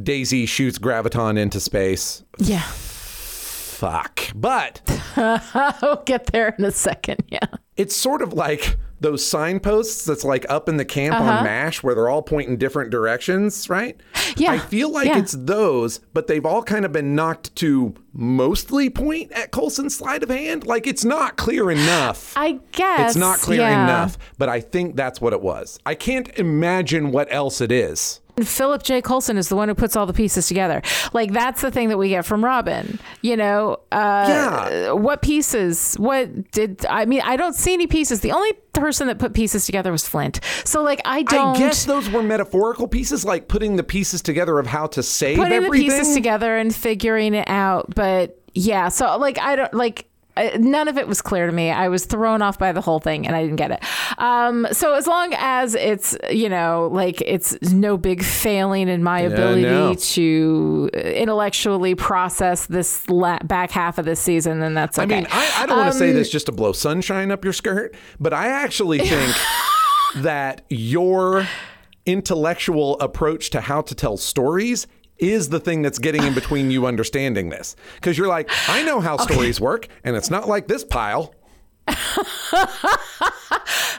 Daisy 0.00 0.44
shoots 0.44 0.78
Graviton 0.78 1.38
into 1.38 1.58
space. 1.58 2.22
Yeah. 2.38 2.60
Fuck. 2.60 4.20
But 4.34 4.82
I'll 5.16 6.02
get 6.04 6.26
there 6.26 6.54
in 6.58 6.64
a 6.66 6.70
second. 6.70 7.22
Yeah. 7.28 7.46
it's 7.78 7.96
sort 7.96 8.20
of 8.22 8.32
like 8.34 8.76
those 9.00 9.26
signposts 9.26 10.04
that's 10.04 10.24
like 10.24 10.46
up 10.48 10.68
in 10.68 10.76
the 10.76 10.84
camp 10.84 11.14
on 11.16 11.28
uh-huh. 11.28 11.44
MASH 11.44 11.82
where 11.82 11.94
they're 11.94 12.08
all 12.08 12.22
pointing 12.22 12.56
different 12.56 12.90
directions, 12.90 13.68
right? 13.68 14.00
Yeah, 14.36 14.52
I 14.52 14.58
feel 14.58 14.90
like 14.90 15.08
yeah. 15.08 15.18
it's 15.18 15.32
those, 15.32 15.98
but 16.12 16.26
they've 16.26 16.44
all 16.44 16.62
kind 16.62 16.84
of 16.84 16.92
been 16.92 17.14
knocked 17.14 17.54
to 17.56 17.94
mostly 18.12 18.88
point 18.90 19.32
at 19.32 19.50
Coulson's 19.50 19.96
sleight 19.96 20.22
of 20.22 20.30
hand. 20.30 20.66
Like 20.66 20.86
it's 20.86 21.04
not 21.04 21.36
clear 21.36 21.70
enough. 21.70 22.32
I 22.36 22.60
guess. 22.72 23.10
it's 23.10 23.16
not 23.16 23.38
clear 23.38 23.60
yeah. 23.60 23.84
enough, 23.84 24.18
but 24.38 24.48
I 24.48 24.60
think 24.60 24.96
that's 24.96 25.20
what 25.20 25.32
it 25.32 25.40
was. 25.40 25.78
I 25.84 25.94
can't 25.94 26.28
imagine 26.38 27.12
what 27.12 27.32
else 27.32 27.60
it 27.60 27.72
is. 27.72 28.20
Philip 28.42 28.82
J. 28.82 29.00
Coulson 29.00 29.38
is 29.38 29.48
the 29.48 29.56
one 29.56 29.68
who 29.68 29.74
puts 29.74 29.96
all 29.96 30.04
the 30.04 30.12
pieces 30.12 30.46
together. 30.46 30.82
Like 31.14 31.32
that's 31.32 31.62
the 31.62 31.70
thing 31.70 31.88
that 31.88 31.96
we 31.96 32.10
get 32.10 32.26
from 32.26 32.44
Robin. 32.44 32.98
You 33.22 33.36
know, 33.36 33.78
uh, 33.92 34.26
Yeah. 34.28 34.92
what 34.92 35.22
pieces? 35.22 35.94
What 35.94 36.50
did 36.50 36.84
I 36.86 37.06
mean? 37.06 37.22
I 37.24 37.36
don't 37.36 37.54
see 37.54 37.72
any 37.72 37.86
pieces. 37.86 38.20
The 38.20 38.32
only 38.32 38.52
person 38.74 39.06
that 39.06 39.18
put 39.18 39.32
pieces 39.32 39.64
together 39.64 39.90
was 39.90 40.06
Flint. 40.06 40.40
So 40.64 40.82
like 40.82 41.00
I 41.06 41.22
don't 41.22 41.56
I 41.56 41.58
guess 41.58 41.86
those 41.86 42.10
were 42.10 42.22
metaphorical 42.22 42.86
pieces, 42.88 43.24
like 43.24 43.48
putting 43.48 43.76
the 43.76 43.82
pieces 43.84 44.20
together 44.20 44.58
of 44.58 44.66
how 44.66 44.86
to 44.88 45.02
save 45.02 45.38
putting 45.38 45.54
everything. 45.54 45.88
the 45.88 45.94
pieces 45.96 46.14
together 46.14 46.56
and 46.58 46.74
figuring 46.74 47.32
it 47.34 47.48
out. 47.48 47.94
But 47.94 48.38
yeah, 48.52 48.88
so 48.90 49.16
like 49.16 49.38
I 49.40 49.56
don't 49.56 49.72
like. 49.72 50.06
None 50.58 50.88
of 50.88 50.98
it 50.98 51.08
was 51.08 51.22
clear 51.22 51.46
to 51.46 51.52
me. 51.52 51.70
I 51.70 51.88
was 51.88 52.04
thrown 52.04 52.42
off 52.42 52.58
by 52.58 52.72
the 52.72 52.80
whole 52.80 53.00
thing 53.00 53.26
and 53.26 53.34
I 53.34 53.42
didn't 53.42 53.56
get 53.56 53.70
it. 53.70 53.82
Um, 54.18 54.66
so 54.72 54.94
as 54.94 55.06
long 55.06 55.32
as 55.36 55.74
it's, 55.74 56.16
you 56.30 56.48
know, 56.48 56.88
like 56.92 57.20
it's 57.22 57.56
no 57.72 57.96
big 57.96 58.22
failing 58.22 58.88
in 58.88 59.02
my 59.02 59.20
ability 59.20 59.96
to 59.96 60.90
intellectually 60.94 61.94
process 61.94 62.66
this 62.66 63.08
la- 63.08 63.38
back 63.40 63.70
half 63.70 63.98
of 63.98 64.04
this 64.04 64.20
season, 64.20 64.60
then 64.60 64.74
that's 64.74 64.98
okay. 64.98 65.14
I 65.14 65.16
mean, 65.20 65.26
I, 65.30 65.52
I 65.62 65.66
don't 65.66 65.78
want 65.78 65.92
to 65.92 65.98
say 65.98 66.10
Um, 66.10 66.16
this 66.16 66.30
just 66.30 66.46
to 66.46 66.52
blow 66.52 66.72
sunshine 66.72 67.30
up 67.30 67.42
your 67.44 67.52
skirt, 67.52 67.94
but 68.20 68.32
I 68.32 68.48
actually 68.48 68.98
think 69.08 69.34
that 70.16 70.64
your 70.68 71.46
intellectual 72.06 72.98
approach 73.00 73.50
to 73.50 73.60
how 73.60 73.80
to 73.82 73.94
tell 73.94 74.16
stories 74.16 74.86
is 75.18 75.48
the 75.48 75.60
thing 75.60 75.82
that's 75.82 75.98
getting 75.98 76.22
in 76.22 76.34
between 76.34 76.70
you 76.70 76.86
understanding 76.86 77.48
this. 77.48 77.76
Because 77.96 78.18
you're 78.18 78.28
like, 78.28 78.50
I 78.68 78.82
know 78.82 79.00
how 79.00 79.16
stories 79.16 79.60
work, 79.60 79.88
and 80.04 80.16
it's 80.16 80.30
not 80.30 80.48
like 80.48 80.68
this 80.68 80.84
pile. 80.84 81.34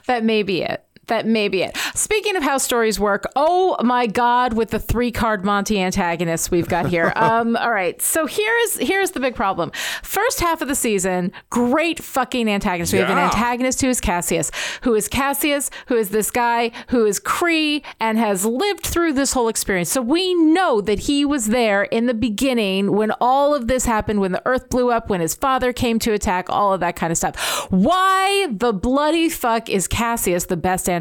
That 0.07 0.23
may 0.23 0.41
be 0.41 0.61
it. 0.61 0.85
That 1.07 1.25
may 1.25 1.47
be 1.47 1.63
it. 1.63 1.75
Speaking 1.95 2.35
of 2.35 2.43
how 2.43 2.57
stories 2.57 2.99
work, 2.99 3.23
oh 3.35 3.77
my 3.81 4.07
God, 4.07 4.53
with 4.53 4.71
the 4.71 4.79
three 4.79 5.11
card 5.11 5.45
Monty 5.45 5.79
antagonists 5.79 6.51
we've 6.51 6.67
got 6.67 6.87
here. 6.87 7.13
um, 7.15 7.55
all 7.55 7.71
right, 7.71 8.01
so 8.01 8.25
here's 8.25 8.77
here's 8.77 9.11
the 9.11 9.21
big 9.21 9.33
problem. 9.33 9.71
First 10.03 10.41
half 10.41 10.61
of 10.61 10.67
the 10.67 10.75
season, 10.75 11.31
great 11.49 12.03
fucking 12.03 12.49
antagonist. 12.49 12.91
We 12.91 12.99
have 12.99 13.09
an 13.09 13.17
antagonist 13.17 13.81
who 13.81 13.87
is 13.87 14.01
Cassius, 14.01 14.51
who 14.81 14.93
is 14.95 15.07
Cassius, 15.07 15.69
who 15.87 15.95
is 15.95 16.09
this 16.09 16.29
guy 16.29 16.71
who 16.89 17.05
is 17.05 17.21
Kree 17.21 17.83
and 18.01 18.17
has 18.17 18.45
lived 18.45 18.85
through 18.85 19.13
this 19.13 19.31
whole 19.31 19.47
experience. 19.47 19.89
So 19.89 20.01
we 20.01 20.33
know 20.33 20.81
that 20.81 20.99
he 20.99 21.23
was 21.23 21.47
there 21.47 21.83
in 21.83 22.07
the 22.07 22.13
beginning 22.13 22.91
when 22.91 23.11
all 23.21 23.55
of 23.55 23.67
this 23.67 23.85
happened, 23.85 24.19
when 24.19 24.33
the 24.33 24.41
earth 24.45 24.69
blew 24.69 24.91
up, 24.91 25.09
when 25.09 25.21
his 25.21 25.35
father 25.35 25.71
came 25.71 25.99
to 25.99 26.11
attack, 26.11 26.49
all 26.49 26.73
of 26.73 26.81
that 26.81 26.97
kind 26.97 27.11
of 27.11 27.17
stuff. 27.17 27.67
Why 27.69 28.47
the 28.51 28.73
bloody 28.73 29.29
fuck 29.29 29.69
is 29.69 29.87
Cassius 29.87 30.45
the 30.45 30.57
best 30.57 30.89
antagonist 30.89 30.96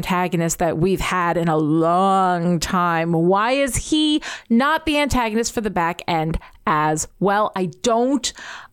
that 0.59 0.77
we've 0.77 0.99
had 0.99 1.37
in 1.37 1.47
a 1.47 1.57
long 1.57 2.59
time? 2.59 3.13
Why 3.13 3.51
is 3.51 3.75
he 3.75 4.21
not 4.49 4.85
the 4.85 4.97
antagonist 4.97 5.53
for 5.53 5.61
the 5.61 5.69
back 5.69 6.01
end 6.07 6.39
as 6.65 7.07
well? 7.19 7.51
I 7.55 7.65
don't 7.81 8.31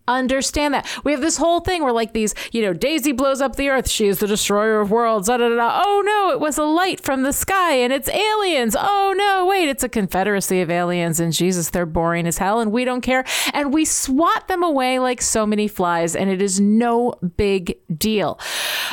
understand 0.08 0.74
that. 0.74 0.86
We 1.04 1.12
have 1.12 1.20
this 1.20 1.36
whole 1.36 1.60
thing 1.60 1.82
where 1.82 1.92
like 1.92 2.12
these, 2.12 2.34
you 2.52 2.62
know, 2.62 2.72
Daisy 2.72 3.12
blows 3.12 3.40
up 3.40 3.56
the 3.56 3.68
earth. 3.70 3.88
She 3.88 4.06
is 4.06 4.18
the 4.18 4.26
destroyer 4.26 4.80
of 4.80 4.90
worlds. 4.90 5.28
Da, 5.28 5.36
da, 5.36 5.48
da. 5.48 5.82
Oh 5.84 6.02
no, 6.04 6.30
it 6.32 6.40
was 6.40 6.58
a 6.58 6.64
light 6.64 7.00
from 7.00 7.22
the 7.22 7.32
sky 7.32 7.72
and 7.74 7.92
it's 7.92 8.08
aliens. 8.08 8.76
Oh 8.78 9.14
no, 9.16 9.46
wait, 9.46 9.68
it's 9.68 9.82
a 9.84 9.88
confederacy 9.88 10.60
of 10.60 10.70
aliens 10.70 11.20
and 11.20 11.32
Jesus, 11.32 11.70
they're 11.70 11.86
boring 11.86 12.26
as 12.26 12.38
hell 12.38 12.60
and 12.60 12.72
we 12.72 12.84
don't 12.84 13.00
care. 13.00 13.24
And 13.52 13.72
we 13.72 13.84
swat 13.84 14.48
them 14.48 14.62
away 14.62 14.98
like 14.98 15.22
so 15.22 15.46
many 15.46 15.68
flies 15.68 16.14
and 16.14 16.28
it 16.30 16.42
is 16.42 16.60
no 16.60 17.14
big 17.36 17.76
deal. 17.96 18.38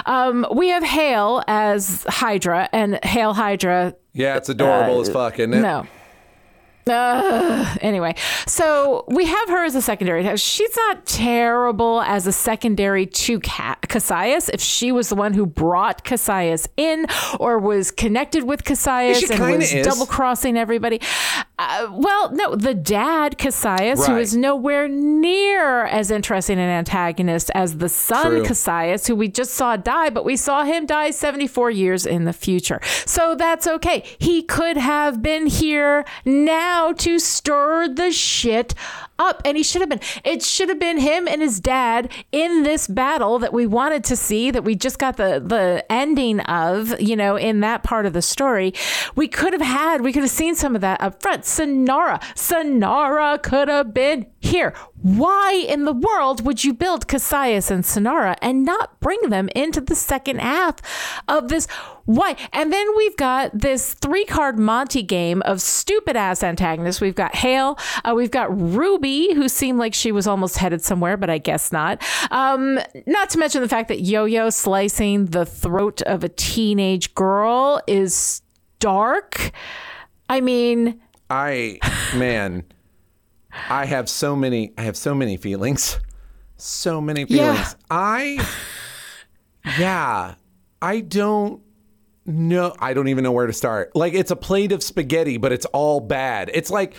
Um, 0.06 0.46
we 0.56 0.70
have 0.70 0.84
Hale 0.84 1.44
as 1.48 2.06
Hydra 2.08 2.70
and 2.72 3.04
Hale 3.04 3.34
Hydra 3.34 3.96
Yeah, 4.14 4.38
it's 4.38 4.50
adorable 4.50 5.02
as 5.02 5.10
fuck, 5.10 5.40
isn't 5.40 5.54
it? 5.54 5.62
no. 5.62 5.86
Uh, 6.88 7.76
anyway, 7.82 8.16
so 8.48 9.06
we 9.08 9.26
have 9.26 9.50
her 9.50 9.64
as 9.66 9.76
a 9.76 9.82
secondary. 9.82 10.36
She's 10.38 10.76
not 10.76 11.06
terrible 11.06 12.02
as 12.02 12.28
a 12.28 12.32
secondary 12.32 13.06
to 13.06 13.40
Ca- 13.40 13.78
Cassius. 13.88 14.50
If 14.50 14.62
she 14.62 14.92
was 14.92 15.10
the 15.10 15.16
one 15.16 15.34
who 15.34 15.46
brought 15.46 16.04
Cassius 16.04 16.68
in 16.78 17.06
or 17.40 17.60
was 17.60 17.92
connected 17.92 18.44
with 18.44 18.64
Cassius 18.64 19.20
she 19.20 19.32
and 19.32 19.58
was 19.58 19.72
double 19.86 20.06
crossing 20.06 20.58
everybody. 20.58 21.00
Uh, 21.64 21.90
well, 21.92 22.32
no, 22.32 22.56
the 22.56 22.74
dad, 22.74 23.38
Cassius, 23.38 24.08
who 24.08 24.14
Right. 24.14 24.22
is 24.22 24.36
nowhere 24.36 24.88
near 24.88 25.86
as 25.86 26.10
interesting 26.10 26.58
an 26.58 26.70
antagonist 26.70 27.52
as 27.54 27.78
the 27.78 27.88
son, 27.88 28.26
True. 28.32 28.44
Cassius, 28.46 29.06
who 29.06 29.16
we 29.16 29.28
just 29.28 29.54
saw 29.54 29.76
die, 29.78 30.10
but 30.10 30.26
we 30.26 30.36
saw 30.36 30.64
him 30.64 30.88
die 30.88 31.12
74 31.12 31.70
years 31.70 32.08
in 32.08 32.26
the 32.26 32.34
future. 32.34 32.80
So 33.06 33.36
that's 33.36 33.68
okay. 33.68 34.04
He 34.18 34.42
could 34.42 34.78
have 34.78 35.22
been 35.22 35.46
here 35.46 36.04
now 36.26 36.94
to 36.94 37.20
stir 37.20 37.88
the 37.90 38.12
shit 38.12 38.74
up. 39.22 39.42
And 39.46 39.56
he 39.56 39.64
should 39.64 39.82
have 39.82 39.90
been. 39.90 40.02
It 40.24 40.44
should 40.44 40.70
have 40.70 40.80
been 40.80 40.98
him 40.98 41.28
and 41.28 41.42
his 41.42 41.60
dad 41.60 42.12
in 42.32 42.64
this 42.64 42.88
battle 42.88 43.40
that 43.40 43.54
we 43.54 43.66
wanted 43.66 44.04
to 44.06 44.16
see, 44.16 44.52
that 44.52 44.64
we 44.64 44.76
just 44.76 45.00
got 45.00 45.18
the, 45.18 45.42
the 45.46 45.86
ending 45.90 46.40
of, 46.42 47.00
you 47.00 47.16
know, 47.16 47.36
in 47.36 47.60
that 47.62 47.84
part 47.84 48.06
of 48.06 48.14
the 48.14 48.22
story. 48.22 48.74
We 49.16 49.28
could 49.28 49.54
have 49.54 49.62
had, 49.62 50.02
we 50.02 50.12
could 50.12 50.24
have 50.24 50.32
seen 50.32 50.56
some 50.56 50.76
of 50.76 50.82
that 50.82 51.02
up 51.02 51.22
front. 51.22 51.44
Sinara, 51.44 52.20
Sinara 52.36 53.42
could 53.42 53.68
have 53.68 53.94
been 53.94 54.26
here. 54.40 54.74
Why 55.02 55.54
in 55.54 55.86
the 55.86 55.94
world 55.94 56.46
would 56.46 56.64
you 56.64 56.74
build 56.74 57.08
Cassius 57.08 57.72
and 57.72 57.84
Sinara 57.84 58.36
and 58.42 58.64
not 58.64 59.00
bring 59.00 59.20
them 59.30 59.50
into 59.56 59.82
the 59.82 59.96
second 59.96 60.42
half 60.42 60.76
of 61.28 61.50
this? 61.50 61.68
Why? 62.16 62.36
And 62.52 62.74
then 62.74 62.86
we've 62.98 63.16
got 63.16 63.52
this 63.58 63.94
three 63.94 64.26
card 64.26 64.60
Monty 64.60 65.02
game 65.02 65.42
of 65.44 65.62
stupid 65.62 66.16
ass 66.18 66.44
antagonists. 66.44 67.00
We've 67.00 67.16
got 67.16 67.36
Hale, 67.36 67.78
uh, 68.04 68.14
we've 68.16 68.32
got 68.32 68.50
Ruby, 68.60 69.34
who 69.34 69.48
seemed 69.48 69.80
like 69.80 69.94
she 69.94 70.12
was 70.12 70.28
almost 70.28 70.58
headed 70.58 70.82
somewhere, 70.84 71.16
but 71.16 71.30
I 71.30 71.38
guess 71.38 71.72
not. 71.72 72.04
Um, 72.32 72.80
not 73.08 73.30
to 73.30 73.38
mention 73.40 73.62
the 73.62 73.70
fact 73.70 73.88
that 73.88 74.02
Yo 74.02 74.26
Yo 74.26 74.50
slicing 74.50 75.28
the 75.28 75.46
throat 75.46 76.02
of 76.02 76.24
a 76.24 76.30
teenage 76.30 77.16
girl 77.16 77.82
is 77.88 78.42
dark. 78.80 79.52
I 80.28 80.42
mean, 80.42 81.00
I 81.30 81.80
man, 82.16 82.66
I 83.70 83.86
have 83.86 84.10
so 84.10 84.36
many. 84.36 84.74
I 84.78 84.82
have 84.82 84.98
so 84.98 85.14
many 85.16 85.38
feelings. 85.38 86.00
So 86.58 87.00
many 87.02 87.26
Yeah. 87.28 87.54
feelings. 87.54 87.76
I, 87.90 88.46
yeah, 89.80 90.36
I 90.82 91.00
don't 91.02 91.62
know. 92.32 92.74
I 92.80 92.94
don't 92.94 93.08
even 93.10 93.24
know 93.24 93.32
where 93.32 93.48
to 93.48 93.54
start. 93.54 93.96
Like 93.96 94.14
it's 94.14 94.32
a 94.32 94.36
plate 94.36 94.72
of 94.72 94.82
spaghetti, 94.84 95.38
but 95.38 95.52
it's 95.52 95.66
all 95.68 96.00
bad. 96.00 96.50
It's 96.54 96.70
like. 96.72 96.96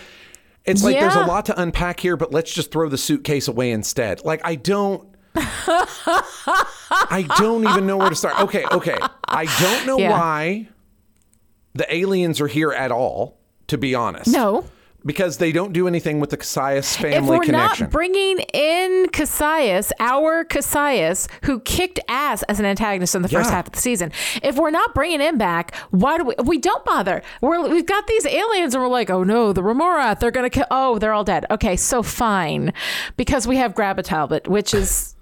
It's 0.65 0.81
like 0.81 0.97
there's 0.97 1.15
a 1.15 1.25
lot 1.25 1.47
to 1.47 1.61
unpack 1.61 1.99
here, 1.99 2.15
but 2.15 2.31
let's 2.31 2.53
just 2.53 2.71
throw 2.71 2.87
the 2.87 2.97
suitcase 2.97 3.49
away 3.49 3.71
instead. 3.71 4.23
Like 4.23 4.39
I 4.45 4.55
don't 4.55 5.13
I 5.35 7.25
don't 7.37 7.67
even 7.67 7.85
know 7.85 7.97
where 7.97 8.09
to 8.09 8.15
start. 8.15 8.39
Okay, 8.39 8.63
okay. 8.71 8.97
I 9.27 9.45
don't 9.59 9.85
know 9.85 9.97
Yeah. 9.97 10.11
why 10.11 10.69
the 11.73 11.93
aliens 11.93 12.39
are 12.39 12.47
here 12.47 12.71
at 12.71 12.91
all, 12.93 13.39
to 13.67 13.77
be 13.77 13.93
honest. 13.95 14.27
no. 14.27 14.63
Because 15.05 15.37
they 15.37 15.51
don't 15.51 15.73
do 15.73 15.87
anything 15.87 16.19
with 16.21 16.29
the 16.29 16.37
Cassius 16.37 16.95
family 16.95 17.09
If 17.09 17.15
family 17.23 17.37
we're 17.37 17.43
connection. 17.43 17.83
not 17.85 17.91
bringing 17.91 18.39
in 18.53 19.09
Cassius, 19.11 19.91
our 19.99 20.45
Cassius, 20.45 21.27
who 21.43 21.59
kicked 21.59 21.99
ass 22.07 22.41
as 22.43 22.59
an 22.59 22.65
antagonist 22.65 23.13
in 23.13 23.21
the 23.21 23.27
first 23.27 23.49
Yeah. 23.49 23.55
half 23.57 23.67
of 23.67 23.73
the 23.73 23.79
season, 23.81 24.11
if 24.41 24.55
we're 24.55 24.69
not 24.71 24.93
bringing 24.93 25.19
him 25.19 25.37
back, 25.37 25.75
why 25.91 26.17
do 26.17 26.23
we? 26.23 26.35
We 26.43 26.57
don't 26.57 26.85
bother. 26.85 27.21
We're 27.41 27.67
we've 27.67 27.85
got 27.85 28.07
these 28.07 28.25
aliens, 28.25 28.73
and 28.75 28.81
we're 28.81 28.89
like, 28.89 29.09
oh 29.09 29.23
no, 29.23 29.51
the 29.51 29.61
Remorath, 29.61 30.19
they're 30.21 30.31
gonna 30.31 30.49
kill. 30.49 30.67
Oh, 30.71 30.99
they're 30.99 31.13
all 31.13 31.25
dead. 31.25 31.45
Okay, 31.51 31.75
so 31.75 32.01
fine, 32.01 32.71
because 33.17 33.45
we 33.45 33.57
have 33.57 33.73
Gravitalbot, 33.73 34.47
which 34.47 34.73
is 34.73 35.15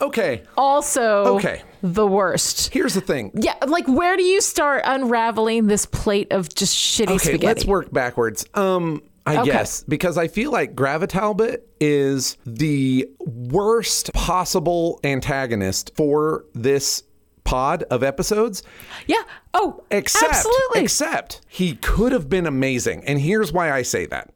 okay, 0.00 0.42
also 0.56 1.36
Okay. 1.36 1.62
the 1.82 2.06
worst. 2.06 2.72
here's 2.72 2.94
the 2.94 3.00
thing. 3.00 3.30
Yeah, 3.34 3.54
like 3.66 3.86
where 3.88 4.16
do 4.16 4.22
you 4.22 4.40
start 4.40 4.82
unraveling 4.84 5.66
this 5.66 5.86
plate 5.86 6.28
of 6.32 6.52
just 6.54 6.76
shitty 6.76 7.08
Okay, 7.10 7.18
spaghetti? 7.18 7.46
let's 7.46 7.64
work 7.64 7.92
backwards. 7.92 8.44
Um, 8.54 9.02
I 9.26 9.36
Okay. 9.38 9.50
guess 9.52 9.84
because 9.84 10.16
I 10.18 10.28
feel 10.28 10.50
like 10.50 10.74
Gravitalbit 10.74 11.58
is 11.80 12.36
the 12.46 13.08
worst 13.18 14.12
possible 14.14 14.98
antagonist 15.04 15.92
for 15.94 16.44
this 16.54 17.02
pod 17.44 17.82
of 17.84 18.02
episodes. 18.02 18.62
Yeah. 19.06 19.22
Oh, 19.54 19.82
Except, 19.90 20.32
absolutely. 20.32 20.82
except 20.82 21.40
he 21.48 21.74
could 21.76 22.12
have 22.12 22.28
been 22.28 22.46
amazing. 22.46 23.04
And 23.04 23.20
here's 23.20 23.52
why 23.52 23.72
I 23.72 23.82
say 23.82 24.06
that 24.06 24.30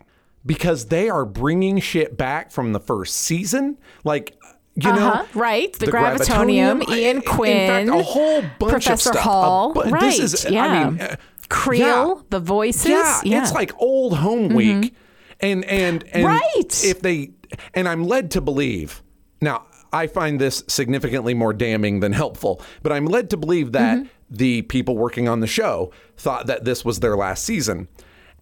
because 0.47 0.87
they 0.87 1.09
are 1.09 1.25
bringing 1.25 1.79
shit 1.81 2.17
back 2.17 2.51
from 2.51 2.73
the 2.73 2.81
first 2.81 3.17
season. 3.17 3.79
Like, 4.05 4.37
you 4.77 4.91
uh-huh. 4.91 5.23
know, 5.23 5.27
right. 5.41 5.73
The, 5.73 5.87
gravitonium, 5.87 6.89
Ian 6.89 7.17
in 7.19 7.23
Quinn, 7.23 7.87
fact, 7.87 8.01
a 8.01 8.03
whole 8.03 8.43
bunch 8.59 8.73
Professor 8.73 9.11
of 9.11 9.15
stuff. 9.15 9.25
Hall. 9.25 9.73
Bu- 9.73 9.83
right. 9.83 10.01
This 10.01 10.19
is, 10.45 10.51
yeah. 10.51 10.65
I 10.65 10.91
mean, 10.91 11.01
uh, 11.01 11.17
Creel, 11.49 12.17
yeah. 12.17 12.23
the 12.31 12.41
voices. 12.41 12.87
Yeah, 12.91 13.21
Yeah. 13.25 13.43
it's 13.43 13.53
like 13.53 13.73
old 13.81 14.17
home 14.19 14.49
week, 14.55 14.95
and 15.41 15.65
and 15.67 16.03
and 16.13 16.25
Right. 16.25 16.85
if 16.85 17.01
they 17.03 17.31
and 17.75 17.89
I'm 17.89 18.05
led 18.05 18.31
to 18.33 18.41
believe 18.41 19.03
now. 19.41 19.67
I 19.93 20.09
find 20.09 20.41
this 20.41 20.65
significantly 20.67 21.35
more 21.35 21.53
damning 21.53 22.01
than 22.01 22.13
helpful, 22.13 22.61
but 22.83 22.91
I'm 22.91 23.07
led 23.07 23.31
to 23.31 23.37
believe 23.37 23.71
that 23.73 23.99
Mm-hmm. 23.99 24.09
the 24.29 24.63
people 24.63 24.97
working 24.97 25.29
on 25.29 25.39
the 25.39 25.47
show 25.47 25.93
thought 26.17 26.49
that 26.49 26.65
this 26.65 26.85
was 26.85 26.99
their 26.99 27.17
last 27.17 27.45
season. 27.45 27.87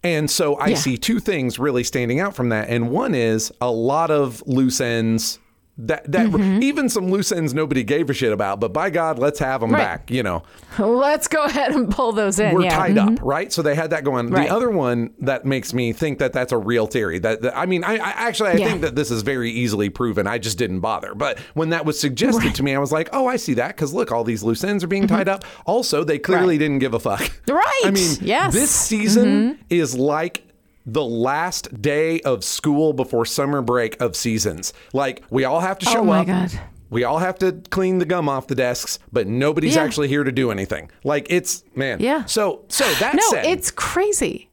And 0.03 0.31
so 0.31 0.55
I 0.55 0.69
Yeah. 0.69 0.75
see 0.77 0.97
two 0.97 1.19
things 1.19 1.59
really 1.59 1.83
standing 1.83 2.19
out 2.19 2.35
from 2.35 2.49
that. 2.49 2.69
And 2.69 2.89
one 2.89 3.13
is 3.13 3.51
a 3.61 3.69
lot 3.69 4.09
of 4.09 4.41
loose 4.47 4.81
ends 4.81 5.37
that 5.77 6.09
that 6.11 6.27
Mm-hmm. 6.27 6.61
even 6.61 6.87
some 6.87 7.09
loose 7.09 7.31
ends 7.31 7.53
nobody 7.53 7.83
gave 7.83 8.09
a 8.09 8.13
shit 8.13 8.31
about, 8.31 8.59
but 8.59 8.71
by 8.73 8.89
God, 8.91 9.17
let's 9.17 9.39
have 9.39 9.61
them 9.61 9.71
Right. 9.71 9.79
back, 9.79 10.11
you 10.11 10.21
know 10.21 10.43
Let's 10.77 11.27
go 11.27 11.43
ahead 11.45 11.71
and 11.71 11.89
pull 11.89 12.11
those 12.11 12.39
in. 12.39 12.53
we're 12.53 12.63
yeah. 12.63 12.75
tied 12.77 12.95
Mhm. 12.95 13.17
up, 13.17 13.23
right? 13.23 13.51
So 13.51 13.61
they 13.63 13.73
had 13.75 13.89
that 13.89 14.03
going. 14.03 14.29
Right. 14.29 14.47
The 14.47 14.53
other 14.53 14.69
one 14.69 15.11
that 15.21 15.45
makes 15.45 15.73
me 15.73 15.91
think 15.93 16.19
that 16.19 16.31
that's 16.33 16.51
a 16.51 16.57
real 16.57 16.85
theory. 16.87 17.17
That, 17.19 17.41
that- 17.41 17.57
I 17.57 17.65
mean, 17.65 17.83
I, 17.83 17.93
I 17.95 18.09
actually 18.27 18.49
I 18.49 18.53
Yeah. 18.53 18.67
think 18.69 18.81
that 18.81 18.95
this 18.95 19.09
is 19.11 19.21
very 19.23 19.49
easily 19.51 19.89
proven. 19.89 20.27
I 20.27 20.37
just 20.37 20.57
didn't 20.57 20.79
bother. 20.81 21.13
But 21.15 21.39
when 21.55 21.69
that 21.69 21.85
was 21.85 21.99
suggested 21.99 22.53
to 22.55 22.63
me, 22.63 22.75
I 22.75 22.79
was 22.79 22.91
like, 22.91 23.09
oh, 23.13 23.25
I 23.27 23.35
see 23.37 23.55
that 23.55 23.69
because 23.69 23.93
look, 23.93 24.11
all 24.11 24.23
these 24.23 24.43
loose 24.43 24.63
ends 24.63 24.83
are 24.83 24.87
being 24.87 25.07
tied 25.07 25.27
up. 25.27 25.43
Also, 25.65 26.03
they 26.03 26.19
clearly 26.19 26.43
Mm-hmm. 26.43 26.49
Right. 26.49 26.59
didn't 26.59 26.79
give 26.79 26.93
a 26.93 26.99
fuck. 26.99 27.31
Right. 27.47 27.81
I 27.85 27.91
mean, 27.91 28.17
Yes. 28.21 28.49
Mm-hmm. 28.49 28.59
this 28.59 28.71
season 28.71 29.59
is 29.69 29.95
like. 29.97 30.43
The 30.85 31.03
last 31.03 31.81
day 31.81 32.19
of 32.21 32.43
school 32.43 32.93
before 32.93 33.25
summer 33.25 33.61
break 33.61 33.99
of 34.01 34.15
seasons. 34.15 34.73
Like, 34.91 35.23
we 35.29 35.45
all 35.45 35.61
have 35.61 35.79
to 35.79 35.89
oh 35.89 35.91
show 35.93 35.99
Oh 35.99 36.03
my 36.05 36.19
up. 36.19 36.27
God. 36.27 36.51
We 36.89 37.03
all 37.05 37.19
have 37.19 37.39
to 37.39 37.53
clean 37.71 37.97
the 37.99 38.05
gum 38.05 38.29
off 38.29 38.47
the 38.47 38.55
desks, 38.55 38.99
but 39.11 39.25
nobody's 39.25 39.75
Yeah. 39.75 39.83
actually 39.83 40.09
here 40.09 40.23
to 40.23 40.31
do 40.31 40.51
anything. 40.51 40.91
Like, 41.03 41.25
it's, 41.29 41.63
man. 41.75 41.99
Yeah. 42.01 42.25
So, 42.25 42.65
so 42.67 42.83
that 42.95 43.15
No, 43.15 43.23
said, 43.31 43.45
it's 43.45 43.71
crazy. 43.71 44.49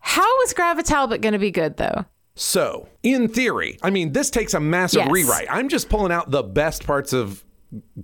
How 0.00 0.42
is 0.42 0.52
Gravitalbot 0.54 1.20
going 1.20 1.32
to 1.34 1.38
be 1.38 1.50
good 1.50 1.76
though? 1.76 2.04
so 2.36 2.88
in 3.04 3.28
theory, 3.28 3.78
I 3.82 3.90
mean, 3.90 4.12
this 4.12 4.28
takes 4.28 4.54
a 4.54 4.60
massive 4.60 5.02
Yes. 5.02 5.10
rewrite. 5.12 5.46
I'm 5.48 5.68
just 5.68 5.88
pulling 5.88 6.10
out 6.10 6.30
the 6.32 6.42
best 6.42 6.84
parts 6.84 7.12
of 7.12 7.44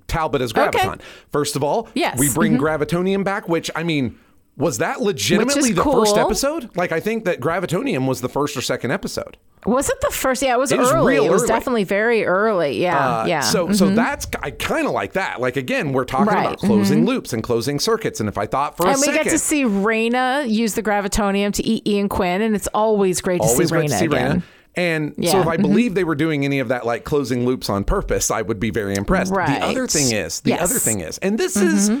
Talbot 0.07 0.41
as 0.41 0.53
Graviton. 0.53 0.93
Okay. 0.95 1.03
First 1.31 1.55
of 1.57 1.63
all, 1.63 1.89
Yes. 1.95 2.17
we 2.17 2.31
bring 2.33 2.57
mm-hmm. 2.57 2.63
Gravitonium 2.63 3.23
back, 3.25 3.49
which 3.49 3.69
I 3.75 3.83
mean, 3.83 4.17
was 4.57 4.77
that 4.79 5.01
legitimately 5.01 5.71
the 5.71 5.81
cool. 5.81 5.93
first 6.05 6.17
episode? 6.17 6.75
Like, 6.75 6.91
I 6.91 6.99
think 6.99 7.25
that 7.25 7.39
Gravitonium 7.39 8.07
was 8.07 8.21
the 8.21 8.29
first 8.29 8.55
or 8.57 8.61
second 8.61 8.91
episode. 8.91 9.37
Was 9.65 9.89
it 9.89 10.01
the 10.01 10.09
first? 10.11 10.41
Yeah, 10.41 10.55
it 10.55 10.59
was 10.59 10.71
It 10.71 10.79
was 10.79 10.91
early. 10.91 11.13
real 11.13 11.25
it 11.25 11.31
was 11.31 11.43
early. 11.43 11.47
definitely 11.49 11.83
very 11.83 12.25
early. 12.25 12.81
Yeah, 12.81 13.21
Uh, 13.21 13.25
yeah. 13.27 13.39
So, 13.41 13.71
so 13.73 13.85
mm-hmm. 13.85 13.95
that's 13.95 14.27
I 14.41 14.51
kind 14.51 14.87
of 14.87 14.93
like 14.93 15.13
that. 15.13 15.39
Like 15.39 15.55
again, 15.55 15.93
we're 15.93 16.05
talking 16.05 16.33
Right. 16.33 16.45
about 16.47 16.59
closing 16.59 16.99
mm-hmm. 16.99 17.07
loops 17.09 17.31
and 17.31 17.43
closing 17.43 17.79
circuits. 17.79 18.19
And 18.19 18.27
if 18.27 18.37
I 18.37 18.47
thought 18.47 18.75
for 18.75 18.87
a 18.87 18.95
second, 18.95 19.09
and 19.09 19.19
we 19.19 19.23
get 19.23 19.31
to 19.31 19.37
see 19.39 19.63
Raina 19.63 20.49
use 20.49 20.73
the 20.73 20.81
gravitonium 20.83 21.53
to 21.53 21.63
eat 21.63 21.87
Ian 21.87 22.09
Quinn, 22.09 22.41
and 22.41 22.55
it's 22.55 22.67
always 22.73 23.21
great 23.21 23.41
to 23.41 23.47
always 23.47 23.69
see 23.69 23.71
great 23.73 23.85
Raina 23.85 23.93
to 23.93 23.97
see 23.99 24.05
again. 24.05 24.39
Raina. 24.39 24.43
And 24.73 25.15
so 25.29 25.41
if 25.41 25.47
I 25.47 25.55
mm-hmm. 25.57 25.63
believe 25.63 25.93
they 25.95 26.05
were 26.05 26.15
doing 26.15 26.45
any 26.45 26.59
of 26.59 26.69
that 26.69 26.85
like 26.85 27.03
closing 27.03 27.45
loops 27.45 27.69
on 27.69 27.83
purpose, 27.83 28.31
I 28.31 28.41
would 28.41 28.59
be 28.59 28.69
very 28.69 28.95
impressed. 28.95 29.31
Right. 29.31 29.59
The 29.59 29.65
other 29.65 29.85
thing 29.85 30.11
is, 30.11 30.39
the 30.41 30.51
Yes. 30.51 30.61
other 30.61 30.79
thing 30.79 31.01
is, 31.01 31.17
and 31.19 31.37
this 31.37 31.55
is 31.57 31.91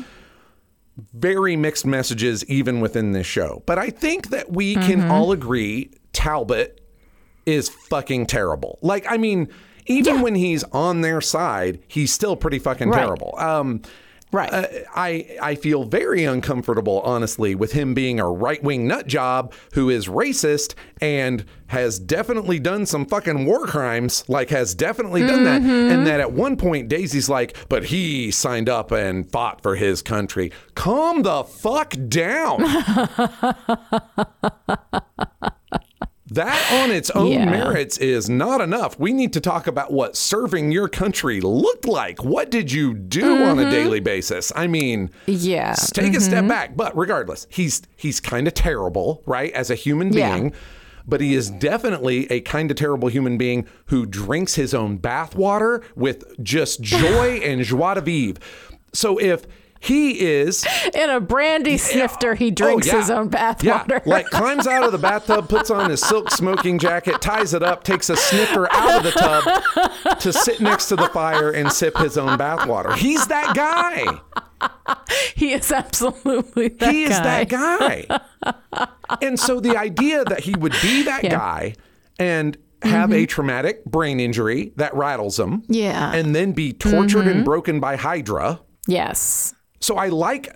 very 1.13 1.55
mixed 1.55 1.85
messages 1.85 2.43
even 2.45 2.79
within 2.81 3.11
this 3.11 3.27
show, 3.27 3.63
but 3.65 3.77
I 3.77 3.89
think 3.89 4.29
that 4.29 4.51
we 4.51 4.75
can 4.75 5.09
all 5.09 5.31
agree 5.31 5.91
Talbot 6.13 6.81
is 7.45 7.69
fucking 7.69 8.27
terrible. 8.27 8.77
Like, 8.81 9.05
I 9.09 9.17
mean, 9.17 9.47
even 9.87 10.21
when 10.21 10.35
he's 10.35 10.63
on 10.65 11.01
their 11.01 11.21
side, 11.21 11.79
he's 11.87 12.13
still 12.13 12.35
pretty 12.35 12.59
fucking 12.59 12.89
Right. 12.89 12.99
terrible. 13.03 13.33
Um, 13.37 13.81
Right. 14.31 14.51
uh, 14.51 14.67
I 14.95 15.37
I 15.41 15.55
feel 15.55 15.83
very 15.83 16.23
uncomfortable, 16.23 17.01
honestly, 17.01 17.53
with 17.53 17.73
him 17.73 17.93
being 17.93 18.19
a 18.19 18.29
right 18.29 18.63
wing 18.63 18.87
nut 18.87 19.07
job 19.07 19.53
who 19.73 19.89
is 19.89 20.07
racist 20.07 20.73
and 21.01 21.43
has 21.67 21.99
definitely 21.99 22.59
done 22.59 22.85
some 22.85 23.05
fucking 23.05 23.45
war 23.45 23.65
crimes. 23.67 24.23
Like 24.27 24.49
has 24.49 24.73
definitely 24.73 25.21
done 25.21 25.43
that, 25.43 25.61
and 25.61 26.07
that 26.07 26.19
at 26.21 26.31
one 26.31 26.55
point 26.55 26.87
Daisy's 26.87 27.27
like, 27.29 27.57
but 27.67 27.85
he 27.85 28.31
signed 28.31 28.69
up 28.69 28.91
and 28.91 29.29
fought 29.29 29.61
for 29.61 29.75
his 29.75 30.01
country. 30.01 30.51
Calm 30.75 31.23
the 31.23 31.43
fuck 31.43 31.93
down. 32.07 32.63
That 36.31 36.71
on 36.81 36.91
its 36.91 37.09
own 37.09 37.31
Yeah. 37.33 37.45
merits 37.45 37.97
is 37.97 38.29
not 38.29 38.61
enough. 38.61 38.97
We 38.97 39.11
need 39.11 39.33
to 39.33 39.41
talk 39.41 39.67
about 39.67 39.91
what 39.91 40.15
serving 40.15 40.71
your 40.71 40.87
country 40.87 41.41
looked 41.41 41.85
like. 41.85 42.23
What 42.23 42.49
did 42.49 42.71
you 42.71 42.93
do 42.93 43.43
on 43.43 43.57
Mm-hmm. 43.57 43.67
a 43.67 43.71
daily 43.71 43.99
basis? 43.99 44.51
I 44.55 44.67
mean, 44.67 45.09
yeah. 45.27 45.75
take 45.93 46.15
a 46.15 46.21
step 46.21 46.47
back. 46.47 46.77
But 46.77 46.95
regardless, 46.97 47.47
he's 47.49 47.81
he's 47.97 48.21
kind 48.21 48.47
of 48.47 48.53
terrible, 48.53 49.21
right? 49.25 49.51
As 49.51 49.69
a 49.69 49.75
human 49.75 50.13
Yeah. 50.13 50.33
being. 50.37 50.53
But 51.05 51.19
he 51.19 51.33
is 51.33 51.49
definitely 51.49 52.31
a 52.31 52.39
kind 52.41 52.71
of 52.71 52.77
terrible 52.77 53.09
human 53.09 53.37
being 53.37 53.65
who 53.87 54.05
drinks 54.05 54.55
his 54.55 54.73
own 54.73 54.99
bathwater 54.99 55.83
with 55.95 56.41
just 56.41 56.81
joy 56.95 57.41
and 57.43 57.63
joie 57.65 57.95
de 57.95 58.01
vivre. 58.01 58.39
So 58.93 59.17
if 59.17 59.45
he 59.83 60.19
is 60.21 60.63
In 60.93 61.09
a 61.09 61.19
brandy 61.19 61.77
snifter, 61.77 62.35
he 62.35 62.51
drinks 62.51 62.87
Oh, 62.87 62.91
yeah. 62.93 62.99
his 63.01 63.09
own 63.09 63.29
Yeah, 63.33 63.53
bathwater. 63.55 64.05
like 64.05 64.27
climbs 64.27 64.67
out 64.67 64.83
of 64.83 64.91
the 64.91 64.97
bathtub, 64.99 65.49
puts 65.49 65.69
on 65.71 65.89
his 65.89 65.99
silk 66.01 66.29
smoking 66.31 66.77
jacket, 66.79 67.19
ties 67.21 67.53
it 67.55 67.63
up, 67.63 67.83
takes 67.83 68.09
a 68.09 68.15
snifter 68.15 68.71
out 68.71 68.97
of 68.97 69.03
the 69.03 69.11
tub 69.11 70.19
to 70.19 70.31
sit 70.31 70.61
next 70.61 70.87
to 70.89 70.95
the 70.95 71.07
fire 71.09 71.49
and 71.51 71.71
sip 71.71 71.97
his 71.97 72.17
own 72.17 72.37
bathwater. 72.37 72.95
He's 72.95 73.25
that 73.27 73.55
guy. 73.55 74.19
he 75.35 75.53
is 75.53 75.71
absolutely 75.71 76.67
that 76.67 76.91
he 76.93 77.03
is 77.03 77.09
that 77.09 77.49
guy. 77.49 78.05
and 79.21 79.39
so 79.39 79.59
the 79.59 79.75
idea 79.77 80.23
that 80.25 80.41
he 80.41 80.53
would 80.55 80.73
be 80.81 81.03
that. 81.03 81.23
Mm-hmm. 81.23 81.35
guy 81.35 81.75
and 82.19 82.55
have 82.83 83.11
a 83.11 83.25
traumatic 83.25 83.83
brain 83.85 84.19
injury 84.19 84.73
that 84.75 84.93
rattles 84.95 85.39
him, 85.39 85.63
Yeah. 85.67 85.93
Mm-hmm. 86.11 86.15
and 86.15 86.35
then 86.35 86.51
be 86.51 86.73
tortured 86.73 87.27
and 87.27 87.43
broken 87.45 87.79
by 87.79 87.95
Hydra. 87.95 88.59
Yes. 88.87 89.53
So 89.81 89.97
I 89.97 90.07
like 90.07 90.55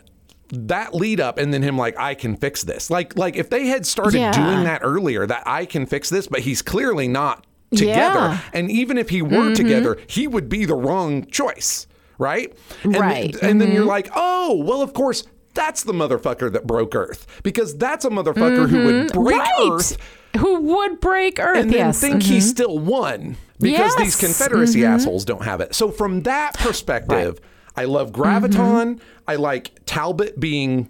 that 0.52 0.94
lead 0.94 1.20
up 1.20 1.38
and 1.38 1.54
then 1.54 1.64
him 1.64 1.78
like 1.78 1.98
I 2.00 2.14
can 2.14 2.38
fix 2.38 2.64
this. 2.64 2.90
Like 2.90 3.18
like 3.18 3.36
if 3.36 3.50
they 3.50 3.68
had 3.68 3.86
started 3.86 4.20
Yeah. 4.20 4.32
doing 4.32 4.64
that 4.64 4.82
earlier 4.84 5.26
that 5.26 5.44
I 5.46 5.66
can 5.66 5.86
fix 5.86 6.10
this 6.10 6.28
but 6.28 6.42
he's 6.42 6.62
clearly 6.62 7.08
not 7.08 7.46
together. 7.72 8.20
Yeah. 8.20 8.40
And 8.54 8.72
even 8.72 8.98
if 8.98 9.10
he 9.10 9.22
were 9.22 9.30
mm-hmm. 9.30 9.54
together, 9.54 9.98
he 10.08 10.28
would 10.28 10.48
be 10.48 10.66
the 10.66 10.76
wrong 10.76 11.26
choice, 11.26 11.88
right? 12.18 12.56
And 12.84 12.96
Right. 12.96 13.34
Then, 13.34 13.50
and 13.50 13.62
then 13.62 13.72
you're 13.72 13.82
mm-hmm. 13.82 13.90
like, 13.90 14.12
"Oh, 14.16 14.64
well 14.64 14.82
of 14.82 14.94
course 14.94 15.24
that's 15.56 15.84
the 15.84 15.94
motherfucker 15.94 16.52
that 16.52 16.68
broke 16.68 16.94
Earth 16.96 17.42
because 17.42 17.76
that's 17.78 18.06
a 18.06 18.10
motherfucker 18.10 18.70
who 18.70 18.86
would 18.86 19.08
mm-hmm. 19.08 19.24
break 19.24 19.40
right. 19.40 19.72
Earth 19.72 19.98
Who 20.38 20.62
would 20.62 21.00
break 21.00 21.40
Earth? 21.40 21.58
and 21.58 21.72
then 21.72 21.88
yes. 21.88 22.00
think 22.00 22.22
he 22.22 22.42
still 22.42 22.78
won 22.78 23.38
because 23.60 23.96
these 23.96 24.06
Yes. 24.08 24.16
Mm-hmm. 24.16 24.26
Confederacy 24.26 24.86
assholes 24.86 25.26
don't 25.26 25.44
have 25.44 25.62
it. 25.62 25.74
So 25.74 25.90
from 25.90 26.24
that 26.24 26.54
perspective, 26.56 27.40
I 27.78 27.86
love 27.86 28.12
Graviton. 28.12 28.52
Mm-hmm. 28.96 29.04
I 29.28 29.36
like 29.36 29.80
Talbot 29.86 30.40
being 30.40 30.90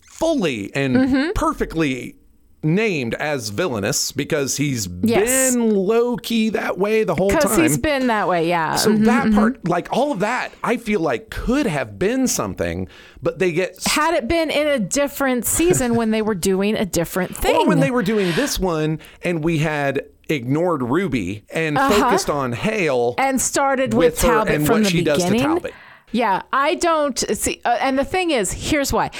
fully 0.00 0.74
and 0.74 0.96
Mm-hmm. 0.96 1.30
perfectly 1.34 2.16
named 2.62 3.12
as 3.16 3.50
villainous 3.50 4.10
because 4.10 4.56
he's 4.56 4.88
Yes. 5.02 5.52
been 5.54 5.68
low 5.70 6.16
key 6.16 6.48
that 6.50 6.78
way 6.78 7.04
the 7.04 7.14
whole 7.14 7.28
time. 7.28 7.40
because 7.40 7.56
he's 7.58 7.76
been 7.76 8.06
that 8.06 8.26
way. 8.26 8.48
Yeah. 8.48 8.76
so 8.76 8.90
Mhm. 8.90 9.04
that 9.04 9.32
part, 9.34 9.68
like 9.68 9.86
all 9.92 10.12
of 10.12 10.20
that, 10.20 10.50
I 10.62 10.78
feel 10.78 11.00
like 11.00 11.28
could 11.28 11.66
have 11.66 11.98
been 11.98 12.26
something, 12.26 12.88
but 13.22 13.38
they 13.38 13.52
get 13.52 13.76
Had 13.86 14.14
it 14.14 14.28
been 14.28 14.48
in 14.50 14.66
a 14.66 14.78
different 14.78 15.44
season 15.44 15.94
when 15.94 16.10
they 16.10 16.22
were 16.22 16.34
doing 16.34 16.74
a 16.74 16.86
different 16.86 17.36
thing, 17.36 17.54
Or 17.64 17.66
when 17.68 17.80
they 17.80 17.90
were 17.90 18.02
doing 18.02 18.32
this 18.34 18.58
one 18.58 18.98
and 19.22 19.44
we 19.44 19.58
had 19.58 20.06
ignored 20.30 20.82
Ruby 20.82 21.44
and 21.52 21.76
focused 21.76 22.30
on 22.30 22.52
Hale. 22.54 23.14
and 23.18 23.38
started 23.42 23.92
with, 23.92 24.14
with 24.14 24.22
her 24.22 24.28
Talbot 24.36 24.54
and 24.54 24.64
from 24.66 24.74
what 24.76 24.84
the 24.84 24.88
she 24.90 25.04
does 25.04 25.18
to 25.18 25.24
beginning. 25.30 25.46
Talbot. 25.46 25.74
Yeah, 26.12 26.42
I 26.52 26.76
don't 26.76 27.18
see. 27.18 27.60
Uh, 27.64 27.76
and 27.80 27.98
the 27.98 28.04
thing 28.04 28.30
is, 28.30 28.52
here's 28.52 28.92
why. 28.92 29.10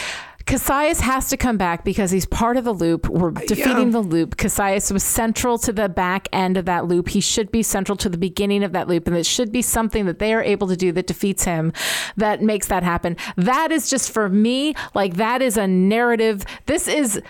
Cassius 0.47 1.01
has 1.01 1.31
to 1.31 1.39
come 1.39 1.57
back 1.57 1.85
because 1.85 2.11
he's 2.11 2.27
part 2.27 2.59
of 2.59 2.65
the 2.65 2.75
loop. 2.75 3.09
We're 3.09 3.31
defeating 3.31 3.93
the 3.93 4.01
loop. 4.01 4.37
Cassius 4.37 4.93
was 4.93 5.03
central 5.03 5.57
to 5.59 5.73
the 5.73 5.89
back 5.89 6.29
end 6.33 6.59
of 6.59 6.67
that 6.67 6.87
loop. 6.87 7.09
He 7.09 7.21
should 7.21 7.51
be 7.51 7.63
central 7.63 7.97
to 7.97 8.11
the 8.11 8.19
beginning 8.19 8.63
of 8.63 8.73
that 8.73 8.87
loop. 8.87 9.07
And 9.07 9.17
it 9.17 9.25
should 9.25 9.51
be 9.51 9.63
something 9.63 10.05
that 10.05 10.19
they 10.19 10.35
are 10.35 10.43
able 10.43 10.69
to 10.69 10.77
do 10.77 10.93
that 10.93 11.07
defeats 11.07 11.45
him, 11.45 11.73
that 12.19 12.43
makes 12.43 12.67
that 12.67 12.83
happen. 12.83 13.17
That 13.37 13.73
is 13.73 13.89
just 13.89 14.11
for 14.11 14.29
me, 14.29 14.75
like, 14.95 15.15
that 15.15 15.41
is 15.41 15.57
a 15.57 15.67
narrative. 15.67 16.45
This 16.67 16.89
is 16.89 17.23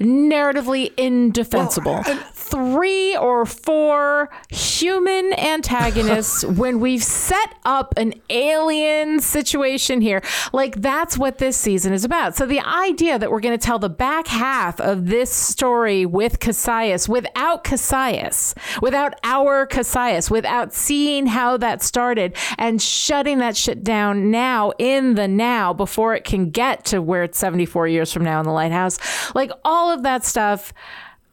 narratively 0.00 0.92
indefensible. 0.96 2.02
Well, 2.06 2.24
Three 2.32 3.14
or 3.16 3.44
four 3.44 4.30
human 4.48 5.38
antagonists 5.38 6.44
when 6.44 6.80
we've 6.80 7.02
set 7.02 7.54
up 7.64 7.92
an 7.98 8.14
alien 8.30 9.20
situation 9.20 10.00
here. 10.00 10.22
Like, 10.52 10.80
that's 10.80 11.18
what 11.18 11.38
this 11.38 11.56
season 11.56 11.92
is 11.92 12.04
about. 12.04 12.36
So, 12.36 12.46
the 12.46 12.60
idea 12.60 13.18
that 13.18 13.30
we're 13.30 13.40
going 13.40 13.58
to 13.58 13.64
tell 13.64 13.78
the 13.78 13.90
back 13.90 14.28
half 14.28 14.80
of 14.80 15.06
this 15.06 15.30
story 15.30 16.06
with 16.06 16.40
Cassius 16.40 17.08
without 17.08 17.64
Cassius, 17.64 18.54
without 18.80 19.14
our 19.24 19.66
Cassius, 19.66 20.30
without 20.30 20.72
seeing 20.72 21.26
how 21.26 21.56
that 21.58 21.82
started 21.82 22.34
and 22.56 22.80
shutting 22.80 23.38
that 23.38 23.56
shit 23.56 23.84
down 23.84 24.30
now 24.30 24.72
in 24.78 25.16
the 25.16 25.28
now 25.28 25.72
before 25.72 26.14
it 26.14 26.24
can 26.24 26.50
get 26.50 26.84
to 26.86 27.02
where 27.02 27.24
it's 27.24 27.38
74 27.38 27.88
years 27.88 28.12
from 28.12 28.24
now 28.24 28.38
in 28.40 28.46
the 28.46 28.52
lighthouse. 28.52 28.98
Like, 29.34 29.50
all 29.64 29.87
of 29.90 30.02
that 30.02 30.24
stuff. 30.24 30.72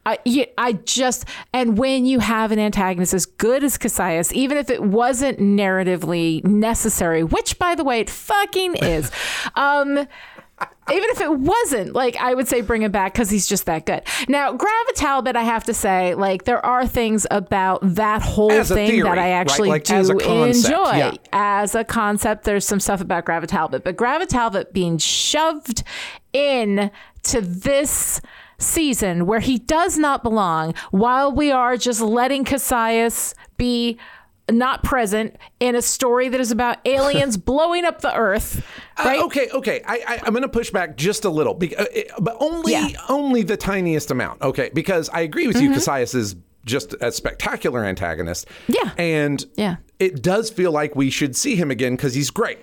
I, 0.04 0.18
you- 0.24 0.46
I 0.56 0.74
just 0.74 1.24
and 1.52 1.76
when 1.76 2.06
you 2.06 2.20
have 2.20 2.52
an 2.52 2.58
antagonist 2.60 3.12
as 3.12 3.26
good 3.26 3.64
as 3.64 3.76
Cassius, 3.76 4.32
even 4.32 4.56
if 4.56 4.70
it 4.70 4.82
wasn't 4.82 5.38
narratively 5.40 6.44
necessary, 6.44 7.24
which 7.24 7.58
by 7.58 7.74
the 7.74 7.82
way 7.82 7.98
it 8.00 8.08
fucking 8.08 8.76
is, 8.76 9.10
um, 9.56 10.06
even 10.88 11.10
if 11.10 11.20
it 11.20 11.32
wasn't, 11.40 11.92
like 11.92 12.14
I 12.18 12.34
would 12.34 12.46
say 12.46 12.60
bring 12.60 12.82
him 12.82 12.92
back 12.92 13.14
because 13.14 13.28
he's 13.30 13.48
just 13.48 13.66
that 13.66 13.84
good. 13.84 14.02
Now, 14.28 14.56
Grava 14.56 14.94
Talbot, 14.94 15.34
I 15.34 15.42
have 15.42 15.64
to 15.64 15.74
say, 15.74 16.14
like 16.14 16.44
there 16.44 16.64
are 16.64 16.86
things 16.86 17.26
about 17.32 17.80
that 17.96 18.22
whole 18.22 18.52
As 18.52 18.68
thing 18.68 18.88
theory, 18.88 19.02
that 19.02 19.18
I 19.18 19.22
right? 19.22 19.30
actually 19.32 19.68
Like, 19.70 19.82
do 19.84 19.94
as 19.96 20.08
concept, 20.08 20.66
enjoy. 20.66 20.92
yeah. 20.96 21.12
As 21.32 21.74
a 21.74 21.82
concept, 21.82 22.44
there's 22.44 22.64
some 22.64 22.78
stuff 22.78 23.00
about 23.00 23.24
Grava 23.26 23.46
Talbot, 23.48 23.82
but 23.82 23.96
Grava 23.96 24.26
Talbot 24.26 24.72
being 24.72 24.98
shoved 24.98 25.82
in 26.32 26.92
to 27.24 27.40
this 27.40 28.20
season 28.58 29.26
where 29.26 29.40
he 29.40 29.58
does 29.58 29.98
not 29.98 30.22
belong 30.22 30.74
while 30.90 31.30
we 31.32 31.50
are 31.50 31.76
just 31.76 32.00
letting 32.00 32.44
Cassius 32.44 33.34
be 33.56 33.98
not 34.48 34.84
present 34.84 35.36
in 35.58 35.74
a 35.74 35.82
story 35.82 36.28
that 36.28 36.40
is 36.40 36.52
about 36.52 36.78
aliens 36.86 37.36
blowing 37.36 37.84
up 37.84 38.00
the 38.00 38.14
earth 38.14 38.64
right 38.98 39.18
Uh, 39.18 39.24
okay, 39.24 39.48
okay. 39.50 39.82
I, 39.84 39.94
I, 40.06 40.20
I'm 40.24 40.32
going 40.32 40.42
to 40.42 40.48
push 40.48 40.70
back 40.70 40.96
just 40.96 41.24
a 41.24 41.28
little, 41.30 41.52
be, 41.52 41.74
uh, 41.76 41.84
but 42.20 42.36
only 42.38 42.72
Yeah. 42.72 42.86
Mm-hmm. 42.88 43.12
only 43.12 43.42
the 43.42 43.56
tiniest 43.56 44.10
amount. 44.12 44.40
Okay, 44.42 44.70
because 44.72 45.08
I 45.10 45.20
agree 45.22 45.48
with 45.48 45.60
you. 45.60 45.72
Cassius 45.72 46.14
is 46.14 46.36
just 46.64 46.94
a 47.00 47.10
spectacular 47.12 47.84
antagonist. 47.84 48.46
Yeah. 48.68 48.92
and 48.96 49.44
Yeah. 49.56 49.76
it 49.98 50.22
does 50.22 50.48
feel 50.50 50.70
like 50.72 50.94
we 50.96 51.10
should 51.10 51.34
see 51.36 51.56
him 51.56 51.70
again 51.72 51.96
because 51.96 52.14
he's 52.14 52.30
great. 52.30 52.58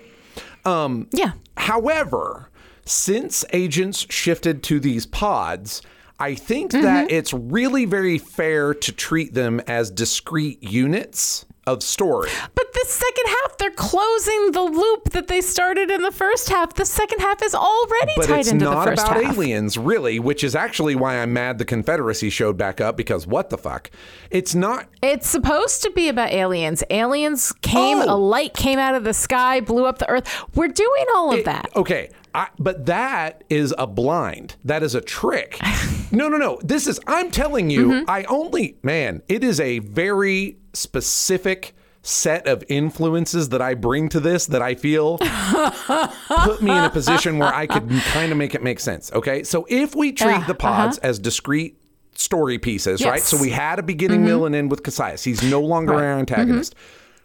yeah 0.64 1.32
However, 1.56 2.48
since 2.84 3.44
agents 3.52 4.06
shifted 4.10 4.62
to 4.64 4.80
these 4.80 5.06
pods, 5.06 5.82
I 6.18 6.34
think 6.34 6.70
that 6.72 7.06
Mm-hmm. 7.08 7.14
it's 7.14 7.32
really 7.32 7.84
very 7.86 8.18
fair 8.18 8.72
to 8.74 8.92
treat 8.92 9.34
them 9.34 9.60
as 9.66 9.90
discrete 9.90 10.62
units 10.62 11.44
of 11.66 11.82
story. 11.82 12.30
but 12.54 12.66
the 12.74 12.84
second 12.86 13.26
half 13.26 13.56
they're 13.56 13.70
closing 13.70 14.52
the 14.52 14.60
loop 14.60 15.10
that 15.12 15.28
they 15.28 15.40
started 15.40 15.90
in 15.90 16.02
the 16.02 16.10
first 16.10 16.50
half 16.50 16.74
the 16.74 16.84
second 16.84 17.20
half 17.20 17.42
is 17.42 17.54
already 17.54 18.12
But 18.16 18.26
tied 18.26 18.46
into 18.48 18.66
the 18.66 18.70
first 18.72 18.76
half. 18.76 18.88
It's 18.92 19.02
not 19.02 19.16
about 19.22 19.32
aliens, 19.34 19.78
really, 19.78 20.18
which 20.20 20.44
is 20.44 20.54
actually 20.54 20.94
why 20.94 21.16
I'm 21.22 21.32
mad 21.32 21.56
the 21.56 21.64
Confederacy 21.64 22.28
showed 22.28 22.58
back 22.58 22.82
up 22.82 22.98
because 22.98 23.26
what 23.26 23.48
the 23.48 23.56
fuck? 23.56 23.90
It's 24.30 24.54
not. 24.54 24.88
It's 25.02 25.26
supposed 25.28 25.82
to 25.84 25.90
be 25.90 26.08
about 26.10 26.32
aliens. 26.32 26.84
Aliens 26.90 27.50
came, 27.62 27.98
Oh. 27.98 28.14
a 28.14 28.16
light 28.16 28.52
came 28.52 28.78
out 28.78 28.94
of 28.94 29.04
the 29.04 29.14
sky, 29.14 29.60
blew 29.60 29.86
up 29.86 29.98
the 29.98 30.08
earth. 30.10 30.28
We're 30.54 30.68
doing 30.68 31.06
all 31.16 31.32
of 31.32 31.44
that. 31.46 31.70
Okay, 31.74 32.10
I, 32.34 32.48
but 32.58 32.86
that 32.86 33.44
is 33.48 33.72
a 33.78 33.86
blind. 33.86 34.56
That 34.64 34.82
is 34.82 34.94
a 34.96 35.00
trick. 35.00 35.58
no, 36.12 36.28
no, 36.28 36.36
no. 36.36 36.58
This 36.64 36.86
is, 36.88 36.98
I'm 37.06 37.30
telling 37.30 37.70
you, 37.70 37.86
Mm-hmm. 37.88 38.10
I 38.10 38.24
only, 38.24 38.76
man, 38.82 39.22
it 39.28 39.44
is 39.44 39.60
a 39.60 39.78
very 39.78 40.58
specific 40.72 41.74
set 42.02 42.46
of 42.46 42.62
influences 42.68 43.48
that 43.50 43.62
I 43.62 43.74
bring 43.74 44.08
to 44.10 44.20
this 44.20 44.46
that 44.46 44.60
I 44.60 44.74
feel 44.74 45.16
put 45.18 46.60
me 46.62 46.70
in 46.70 46.84
a 46.84 46.90
position 46.90 47.38
where 47.38 47.54
I 47.54 47.66
could 47.66 47.88
kind 48.12 48.30
of 48.32 48.36
make 48.36 48.54
it 48.54 48.62
make 48.62 48.80
sense. 48.80 49.10
Okay. 49.12 49.42
So 49.42 49.66
if 49.70 49.94
we 49.94 50.12
treat 50.12 50.30
Yeah, 50.32 50.46
the 50.46 50.54
pods 50.54 50.98
as 50.98 51.18
discrete 51.18 51.78
story 52.14 52.58
pieces, 52.58 53.00
right? 53.00 53.08
uh-huh. 53.08 53.14
Yes. 53.16 53.26
Mm-hmm. 53.28 53.36
So 53.36 53.42
we 53.42 53.50
had 53.50 53.78
a 53.78 53.82
beginning, 53.82 54.24
middle, 54.24 54.44
and 54.44 54.54
end 54.54 54.70
with 54.70 54.82
Cassius. 54.82 55.24
He's 55.24 55.42
no 55.42 55.60
longer 55.60 55.94
our 55.94 56.18
antagonist. 56.18 56.74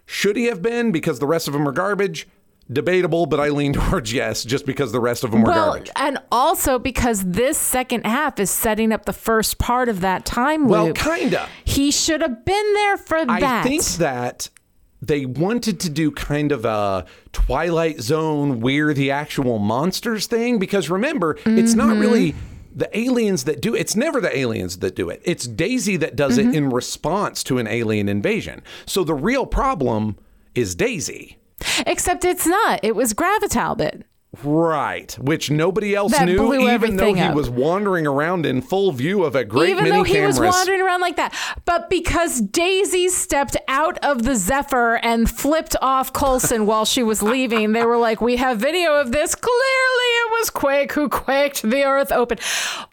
Should 0.06 0.36
he 0.36 0.46
have 0.46 0.62
been 0.62 0.92
because 0.92 1.18
the 1.18 1.26
rest 1.26 1.46
of 1.46 1.52
them 1.52 1.68
are 1.68 1.72
garbage? 1.72 2.26
Debatable, 2.72 3.26
but 3.26 3.40
I 3.40 3.48
lean 3.48 3.72
towards 3.80 4.12
yes, 4.12 4.44
just 4.44 4.64
because 4.66 4.92
the 4.92 5.00
rest 5.00 5.24
of 5.24 5.32
them 5.32 5.42
were 5.42 5.48
Well, 5.50 5.70
garbage. 5.72 5.90
and 5.96 6.18
also 6.30 6.78
because 6.78 7.24
this 7.24 7.58
second 7.58 8.06
half 8.06 8.38
is 8.38 8.50
setting 8.50 8.92
up 8.92 9.06
the 9.06 9.12
first 9.12 9.58
part 9.58 9.88
of 9.88 10.00
that 10.02 10.24
time 10.24 10.68
Well, 10.68 10.86
loop. 10.86 10.96
kinda. 10.96 11.48
He 11.64 11.90
should 11.90 12.20
have 12.20 12.44
been 12.44 12.74
there 12.74 12.96
for 12.96 13.18
I 13.18 13.40
that. 13.40 13.66
I 13.66 13.68
think 13.68 13.82
that 13.98 14.50
they 15.02 15.24
wanted 15.26 15.80
to 15.80 15.90
do 15.90 16.10
kind 16.10 16.52
of 16.52 16.64
a 16.64 17.06
Twilight 17.32 18.00
Zone, 18.02 18.60
we're 18.60 18.92
the 18.94 19.10
actual 19.10 19.58
monsters 19.58 20.26
thing. 20.26 20.58
Because 20.58 20.90
remember, 20.90 21.38
it's 21.46 21.74
not 21.74 21.88
Mm-hmm. 21.92 22.00
really 22.00 22.34
the 22.76 22.96
aliens 22.96 23.44
that 23.44 23.60
do 23.60 23.74
it's 23.74 23.96
never 23.96 24.20
the 24.20 24.36
aliens 24.38 24.78
that 24.78 24.94
do 24.94 25.10
it. 25.10 25.20
It's 25.24 25.44
Daisy 25.44 25.96
that 25.96 26.14
does 26.14 26.38
Mm-hmm. 26.38 26.50
it 26.50 26.54
in 26.54 26.70
response 26.70 27.42
to 27.44 27.58
an 27.58 27.66
alien 27.66 28.08
invasion. 28.08 28.62
So 28.86 29.02
the 29.02 29.14
real 29.14 29.44
problem 29.44 30.16
is 30.54 30.76
Daisy. 30.76 31.38
Except 31.86 32.24
it's 32.24 32.46
not. 32.46 32.80
It 32.82 32.94
was 32.94 33.14
Gravitalbit. 33.14 34.02
Right, 34.44 35.12
which 35.20 35.50
nobody 35.50 35.92
else 35.96 36.12
That 36.12 36.26
knew, 36.26 36.54
even 36.70 36.96
though 36.96 37.12
he 37.14 37.20
up. 37.20 37.34
was 37.34 37.50
wandering 37.50 38.06
around 38.06 38.46
in 38.46 38.62
full 38.62 38.92
view 38.92 39.24
of 39.24 39.34
a 39.34 39.44
great 39.44 39.70
Even 39.70 39.82
many 39.84 39.96
though 39.96 40.02
he 40.04 40.14
cameras. 40.14 40.38
was 40.38 40.54
wandering 40.54 40.80
around 40.80 41.00
like 41.00 41.16
that. 41.16 41.34
But 41.64 41.90
because 41.90 42.40
Daisy 42.40 43.08
stepped 43.08 43.56
out 43.66 43.98
of 44.04 44.22
the 44.22 44.36
Zephyr 44.36 44.98
and 45.02 45.28
flipped 45.28 45.74
off 45.82 46.12
Coulson 46.12 46.64
while 46.64 46.84
she 46.84 47.02
was 47.02 47.22
leaving, 47.22 47.72
they 47.72 47.84
were 47.84 47.98
like, 47.98 48.20
We 48.20 48.36
have 48.36 48.58
video 48.58 48.94
of 49.00 49.10
this. 49.10 49.34
Clearly 49.34 49.56
it 49.58 50.30
was 50.30 50.50
Quake 50.50 50.92
who 50.92 51.08
quaked 51.08 51.62
the 51.62 51.82
earth 51.82 52.12
open. 52.12 52.38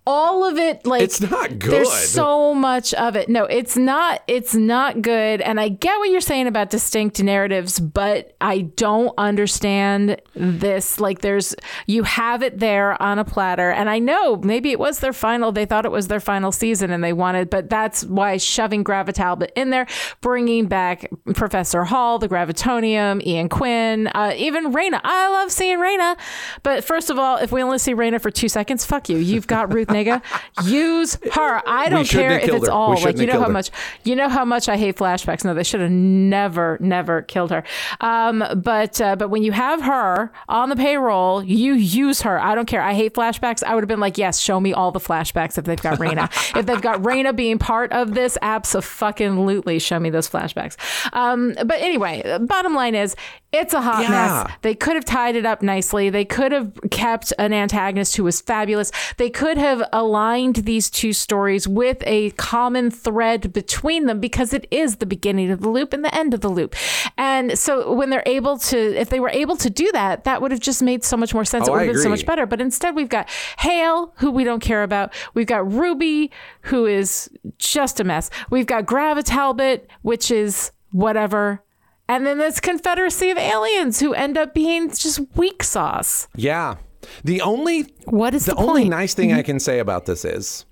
All 0.10 0.46
of 0.46 0.58
it, 0.58 0.86
like 0.86 1.02
It's 1.02 1.20
not 1.20 1.60
good. 1.60 1.72
There's 1.72 1.92
so 1.92 2.54
much 2.54 2.94
of 2.94 3.18
it. 3.18 3.28
No, 3.28 3.44
it's 3.44 3.76
not 3.76 4.24
it's 4.26 4.56
not 4.56 5.02
good. 5.02 5.42
And 5.42 5.60
I 5.60 5.68
get 5.68 5.98
what 6.00 6.10
you're 6.10 6.22
saying 6.22 6.48
about 6.48 6.70
distinct 6.70 7.22
narratives, 7.22 7.78
but 7.80 8.36
I 8.40 8.62
don't 8.62 9.14
understand 9.18 10.22
this. 10.34 11.00
Like 11.02 11.20
there's 11.20 11.56
you 11.88 12.04
have 12.04 12.42
it 12.42 12.60
there 12.60 13.00
on 13.02 13.20
a 13.20 13.26
platter. 13.26 13.70
And 13.70 13.90
I 13.90 14.00
know 14.00 14.38
maybe 14.38 14.72
it 14.72 14.80
was 14.80 15.00
their 15.00 15.12
final, 15.12 15.52
they 15.52 15.66
thought 15.66 15.86
it 15.86 15.92
was 15.92 16.08
their 16.08 16.22
final 16.22 16.54
season 16.54 16.90
and 16.90 17.04
they 17.04 17.14
wanted, 17.14 17.50
but 17.50 17.70
that's 17.70 18.06
why 18.06 18.38
shoving 18.38 18.86
Gravitalbit 18.86 19.50
in 19.56 19.72
there, 19.72 19.88
bringing 20.22 20.68
back 20.68 21.10
Professor 21.36 21.84
Hall, 21.84 22.18
the 22.18 22.30
Gravitonium, 22.30 23.22
Ian 23.26 23.50
Quinn, 23.50 24.08
uh, 24.08 24.34
even 24.38 24.72
Raina. 24.72 25.02
I 25.04 25.30
love 25.30 25.52
seeing 25.52 25.80
Raina. 25.80 26.18
But 26.64 26.84
first 26.86 27.10
of 27.10 27.20
all, 27.20 27.38
if 27.38 27.52
we 27.52 27.62
only 27.62 27.78
see 27.78 27.94
Raina 27.94 28.22
for 28.22 28.32
two 28.32 28.48
seconds, 28.48 28.86
fuck 28.86 29.10
you. 29.10 29.18
You've 29.18 29.48
got 29.48 29.74
Ruth 29.74 29.90
Negga. 29.98 30.22
Use 30.66 31.18
her. 31.34 31.62
I 31.68 31.90
don't 31.90 32.08
care 32.08 32.40
if 32.40 32.50
it's 32.50 32.68
her. 32.68 32.72
All 32.72 32.96
like 33.02 33.18
you 33.18 33.26
know 33.26 33.40
how 33.40 33.48
her. 33.48 33.52
much 33.54 33.72
you 34.04 34.16
know 34.16 34.30
how 34.30 34.46
much 34.46 34.70
I 34.70 34.78
hate 34.78 34.96
flashbacks. 34.98 35.44
No, 35.44 35.54
they 35.54 35.64
should 35.64 35.82
have 35.82 35.92
never, 35.92 36.78
never 36.80 37.22
killed 37.24 37.52
her. 37.52 37.64
Um, 38.02 38.44
but 38.56 39.00
uh, 39.02 39.16
but 39.16 39.30
when 39.30 39.44
you 39.44 39.52
have 39.52 39.82
her 39.82 40.32
on 40.50 40.70
the 40.70 40.76
payroll, 40.76 41.44
you 41.44 41.74
use 41.74 42.22
her. 42.22 42.40
I 42.40 42.56
don't 42.56 42.66
care. 42.68 42.82
I 42.82 42.94
hate 42.94 43.14
flashbacks. 43.14 43.64
I 43.64 43.74
would 43.76 43.84
have 43.84 43.88
been 43.90 44.00
like, 44.00 44.18
yes, 44.18 44.40
show 44.40 44.60
me 44.60 44.74
all 44.74 44.92
the 44.92 45.00
flashbacks 45.00 45.58
if 45.58 45.66
they've 45.66 45.82
got 45.82 45.98
Raina. 46.00 46.30
if 46.58 46.66
they've 46.66 46.82
got 46.82 47.02
Raina 47.02 47.36
being 47.36 47.58
part 47.60 47.92
of 47.92 48.14
this, 48.14 48.38
absolutely, 48.42 49.80
show 49.80 50.00
me 50.00 50.10
those 50.10 50.30
flashbacks. 50.30 50.76
Um, 51.14 51.54
but 51.66 51.80
anyway, 51.82 52.38
bottom 52.42 52.74
line 52.76 52.96
is, 52.96 53.16
it's 53.52 53.74
a 53.74 53.82
hot 53.82 54.04
Yeah. 54.04 54.10
mess. 54.46 54.52
They 54.62 54.76
could 54.76 54.96
have 54.96 55.06
tied 55.06 55.36
it 55.36 55.46
up 55.46 55.62
nicely. 55.62 56.10
They 56.10 56.26
could 56.26 56.52
have 56.52 56.72
kept 56.92 57.32
an 57.40 57.54
antagonist 57.54 58.16
who 58.18 58.24
was 58.24 58.42
fabulous. 58.42 58.92
They 59.18 59.30
could 59.30 59.58
have 59.58 59.84
aligned 59.94 60.58
these 60.58 60.90
two 60.90 61.14
stories 61.14 61.68
with 61.68 62.04
a 62.06 62.32
common 62.32 62.92
thread 62.92 63.54
between 63.54 64.06
them 64.06 64.20
because 64.20 64.54
it 64.54 64.68
is 64.72 64.98
the 64.98 65.06
beginning 65.06 65.52
of 65.52 65.62
the 65.62 65.70
loop 65.70 65.94
and 65.94 66.04
the 66.04 66.14
end 66.14 66.34
of 66.34 66.42
the 66.42 66.50
loop. 66.50 66.76
And 67.18 67.58
so 67.58 67.94
when 67.94 68.10
they're 68.10 68.24
able 68.26 68.58
to, 68.60 68.78
if 69.00 69.10
they 69.10 69.20
were 69.20 69.30
able 69.30 69.58
to 69.58 69.70
do 69.70 69.92
that, 69.94 70.24
that 70.26 70.42
would 70.42 70.52
have 70.52 70.60
just 70.60 70.82
made 70.82 71.04
so 71.04 71.18
much 71.18 71.34
more 71.34 71.46
sense. 71.46 71.68
Oh, 71.68 71.74
it 71.74 71.78
would 71.78 71.86
have 71.88 71.94
been 71.96 72.04
so 72.04 72.10
much 72.10 72.26
better. 72.26 72.46
But 72.46 72.62
instead, 72.62 72.96
we've 72.96 73.10
got 73.10 73.30
Hale, 73.60 74.14
who 74.18 74.32
we 74.32 74.44
don't 74.44 74.60
care 74.60 74.84
about. 74.84 75.14
We've 75.34 75.48
got 75.48 75.72
Ruby, 75.72 76.32
who 76.62 76.86
is 76.86 77.30
just 77.58 78.00
a 78.00 78.04
mess. 78.04 78.30
We've 78.50 78.68
got 78.68 78.86
Gravitalbit, 78.86 79.82
which 80.02 80.32
is 80.32 80.72
whatever. 80.92 81.64
And 82.10 82.26
then 82.26 82.38
this 82.38 82.60
Confederacy 82.60 83.32
of 83.32 83.38
aliens 83.38 84.00
who 84.00 84.14
end 84.14 84.38
up 84.38 84.54
being 84.54 84.90
just 84.90 85.20
weak 85.36 85.62
sauce. 85.64 86.28
Yeah. 86.36 86.76
The 87.24 87.42
only 87.42 87.94
What 88.06 88.34
is 88.34 88.46
the, 88.46 88.54
the, 88.54 88.62
only 88.62 88.88
nice 88.88 89.14
thing 89.14 89.32
I 89.32 89.38
mm-hmm. 89.38 89.46
can 89.46 89.60
say 89.60 89.80
about 89.80 90.06
this 90.06 90.26
is 90.26 90.66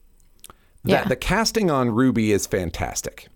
that 0.84 0.92
Yeah. 0.92 1.08
the 1.08 1.16
casting 1.16 1.70
on 1.70 1.90
Ruby 1.92 2.32
is 2.32 2.46
fantastic. 2.48 3.28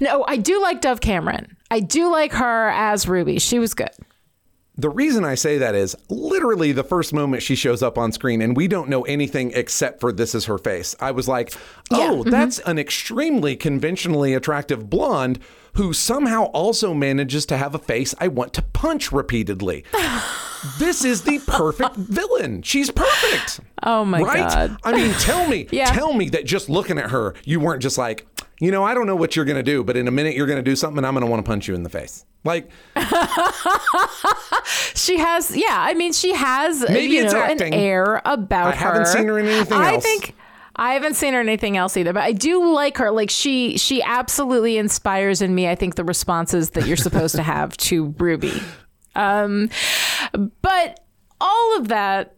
No, 0.00 0.24
I 0.28 0.36
do 0.36 0.60
like 0.60 0.80
Dove 0.80 1.00
Cameron. 1.00 1.56
I 1.70 1.80
do 1.80 2.10
like 2.10 2.32
her 2.32 2.68
as 2.68 3.08
Ruby. 3.08 3.38
She 3.38 3.58
was 3.58 3.74
good. 3.74 3.90
The 4.76 4.88
reason 4.88 5.22
I 5.22 5.34
say 5.34 5.58
that 5.58 5.74
is 5.74 5.94
literally 6.08 6.72
the 6.72 6.82
first 6.82 7.12
moment 7.12 7.42
she 7.42 7.54
shows 7.54 7.82
up 7.82 7.98
on 7.98 8.10
screen 8.10 8.40
and 8.40 8.56
we 8.56 8.68
don't 8.68 8.88
know 8.88 9.02
anything 9.02 9.52
except 9.54 10.00
for 10.00 10.12
this 10.12 10.34
is 10.34 10.46
her 10.46 10.56
face. 10.56 10.96
I 10.98 11.10
was 11.10 11.28
like, 11.28 11.52
oh, 11.90 12.20
mm-hmm. 12.20 12.30
that's 12.30 12.58
an 12.60 12.78
extremely 12.78 13.54
conventionally 13.54 14.32
attractive 14.32 14.88
blonde 14.88 15.40
who 15.74 15.92
somehow 15.92 16.44
also 16.46 16.94
manages 16.94 17.44
to 17.46 17.56
have 17.58 17.74
a 17.74 17.78
face 17.78 18.14
I 18.18 18.28
want 18.28 18.54
to 18.54 18.62
punch 18.62 19.12
repeatedly. 19.12 19.84
this 20.78 21.04
is 21.04 21.22
the 21.22 21.38
perfect 21.46 21.96
villain. 21.96 22.62
She's 22.62 22.90
perfect. 22.90 23.60
Oh 23.82 24.04
my 24.06 24.20
god. 24.20 24.26
right? 24.26 24.48
God. 24.48 24.76
I 24.84 24.92
mean, 24.92 25.12
tell 25.14 25.48
me, 25.48 25.68
Yeah. 25.72 25.86
tell 25.86 26.14
me 26.14 26.30
that 26.30 26.46
just 26.46 26.70
looking 26.70 26.98
at 26.98 27.10
her, 27.10 27.34
you 27.44 27.60
weren't 27.60 27.82
just 27.82 27.98
like, 27.98 28.26
you 28.62 28.70
know, 28.70 28.84
I 28.84 28.94
don't 28.94 29.06
know 29.06 29.16
what 29.16 29.34
you're 29.34 29.44
going 29.44 29.56
to 29.56 29.62
do, 29.64 29.82
but 29.82 29.96
in 29.96 30.06
a 30.06 30.10
minute 30.12 30.36
you're 30.36 30.46
going 30.46 30.56
to 30.56 30.62
do 30.62 30.76
something 30.76 30.98
and 30.98 31.06
I'm 31.06 31.14
going 31.14 31.24
to 31.24 31.30
want 31.30 31.44
to 31.44 31.48
punch 31.50 31.66
you 31.66 31.74
in 31.74 31.82
the 31.82 31.90
face. 31.90 32.24
Like, 32.44 32.70
She 34.94 35.18
has, 35.18 35.56
yeah. 35.56 35.66
I 35.78 35.94
mean, 35.94 36.12
she 36.12 36.32
has 36.32 36.84
Maybe 36.88 37.14
you 37.14 37.24
it's 37.24 37.32
know, 37.32 37.40
acting. 37.40 37.74
an 37.74 37.80
air 37.80 38.22
about 38.24 38.74
I 38.74 38.76
her. 38.76 38.88
I 38.88 38.92
haven't 38.92 39.06
seen 39.06 39.26
her 39.26 39.38
in 39.38 39.46
anything 39.46 39.78
I 39.78 39.94
else. 39.94 40.04
think 40.04 40.34
I 40.76 40.94
haven't 40.94 41.14
seen 41.14 41.32
her 41.34 41.40
in 41.40 41.48
anything 41.48 41.76
else 41.76 41.96
either, 41.96 42.12
but 42.12 42.22
I 42.22 42.32
do 42.32 42.72
like 42.72 42.98
her. 42.98 43.10
Like 43.10 43.30
she, 43.30 43.76
she 43.78 44.00
absolutely 44.02 44.78
inspires 44.78 45.42
in 45.42 45.54
me. 45.54 45.68
I 45.68 45.74
think 45.74 45.96
the 45.96 46.04
responses 46.04 46.70
that 46.70 46.86
you're 46.86 46.96
supposed 46.96 47.34
to 47.36 47.42
have 47.42 47.76
to 47.78 48.14
Ruby. 48.18 48.52
Um, 49.14 49.68
but 50.62 51.04
all 51.38 51.76
of 51.76 51.88
that 51.88 52.34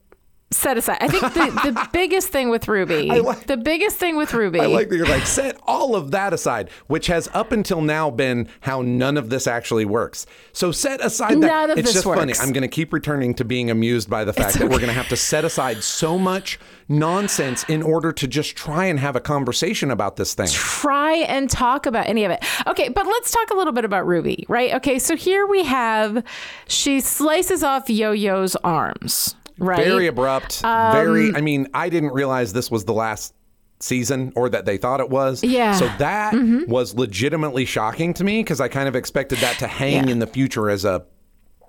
set 0.57 0.77
aside, 0.79 0.99
I 1.01 1.09
think 1.09 1.23
the, 1.35 1.73
the 1.73 1.89
biggest 1.93 2.29
thing 2.29 2.51
with 2.51 2.69
Ruby, 2.69 3.11
like- 3.11 3.47
the 3.47 3.57
biggest 3.57 3.97
thing 3.97 4.17
with 4.17 4.33
Ruby, 4.33 4.61
I 4.61 4.67
like 4.67 4.89
that 4.89 4.97
you're 4.97 5.07
like, 5.07 5.27
set 5.27 5.59
all 5.67 5.95
of 5.97 6.11
that 6.13 6.33
aside, 6.33 6.71
which 6.87 7.07
has 7.09 7.29
up 7.35 7.53
until 7.53 7.81
now 7.81 8.11
been 8.11 8.49
how 8.61 8.83
none 8.83 9.17
of 9.17 9.31
this 9.31 9.47
actually 9.47 9.85
works. 9.85 10.27
So 10.53 10.73
set 10.73 11.01
aside 11.05 11.35
that. 11.43 11.47
None 11.47 11.71
of 11.71 11.79
it's 11.79 11.89
this 11.89 12.03
just 12.03 12.05
funny. 12.05 12.33
I'm 12.41 12.53
going 12.53 12.63
to 12.63 12.69
keep 12.69 12.93
returning 12.93 13.35
to 13.35 13.45
being 13.45 13.71
amused 13.71 14.09
by 14.09 14.25
the 14.25 14.33
fact 14.33 14.55
that 14.59 14.65
we're 14.65 14.79
going 14.79 14.87
to 14.89 14.93
have 14.93 15.09
to 15.09 15.17
set 15.17 15.45
aside 15.45 15.83
so 15.83 16.19
much 16.19 16.59
nonsense 16.89 17.65
in 17.65 17.83
order 17.83 18.13
to 18.13 18.27
just 18.29 18.57
try 18.57 18.85
and 18.87 19.01
have 19.01 19.17
a 19.17 19.21
conversation 19.21 19.91
about 19.91 20.17
this 20.17 20.35
thing. 20.35 20.49
try 20.51 21.15
and 21.15 21.51
talk 21.51 21.87
about 21.87 22.07
any 22.07 22.25
of 22.25 22.31
it. 22.31 22.45
Okay, 22.67 22.89
but 22.89 23.07
let's 23.07 23.31
talk 23.31 23.51
a 23.51 23.55
little 23.55 23.73
bit 23.73 23.85
about 23.85 24.07
Ruby, 24.07 24.45
right? 24.49 24.75
Okay, 24.75 24.99
so 24.99 25.17
here 25.17 25.47
we 25.47 25.65
have 25.65 26.23
she 26.69 27.01
slices 27.01 27.63
off 27.63 27.89
Yo-Yo's 27.89 28.55
arms, 28.57 29.35
right? 29.59 29.85
Very 29.85 30.07
abrupt. 30.07 30.65
Um, 30.65 30.93
very. 30.93 31.35
I 31.35 31.41
mean, 31.41 31.69
I 31.75 31.89
didn't 31.89 32.13
realize 32.13 32.53
this 32.53 32.71
was 32.71 32.85
the 32.85 32.95
last 32.95 33.35
season 33.81 34.33
or 34.37 34.49
that 34.49 34.65
they 34.65 34.77
thought 34.79 35.01
it 35.01 35.11
was. 35.11 35.43
Yeah. 35.43 35.73
Mm-hmm. 35.75 35.79
So 35.79 35.99
that 35.99 36.69
was 36.69 36.95
legitimately 36.95 37.65
shocking 37.67 38.15
to 38.15 38.25
me 38.25 38.43
because 38.43 38.61
I 38.61 38.69
kind 38.69 38.89
of 38.89 38.97
expected 38.97 39.39
that 39.39 39.59
to 39.59 39.67
hang 39.67 40.07
Yeah. 40.07 40.13
in 40.13 40.19
the 40.21 40.27
future 40.27 40.71
as 40.71 40.85
a 40.85 41.05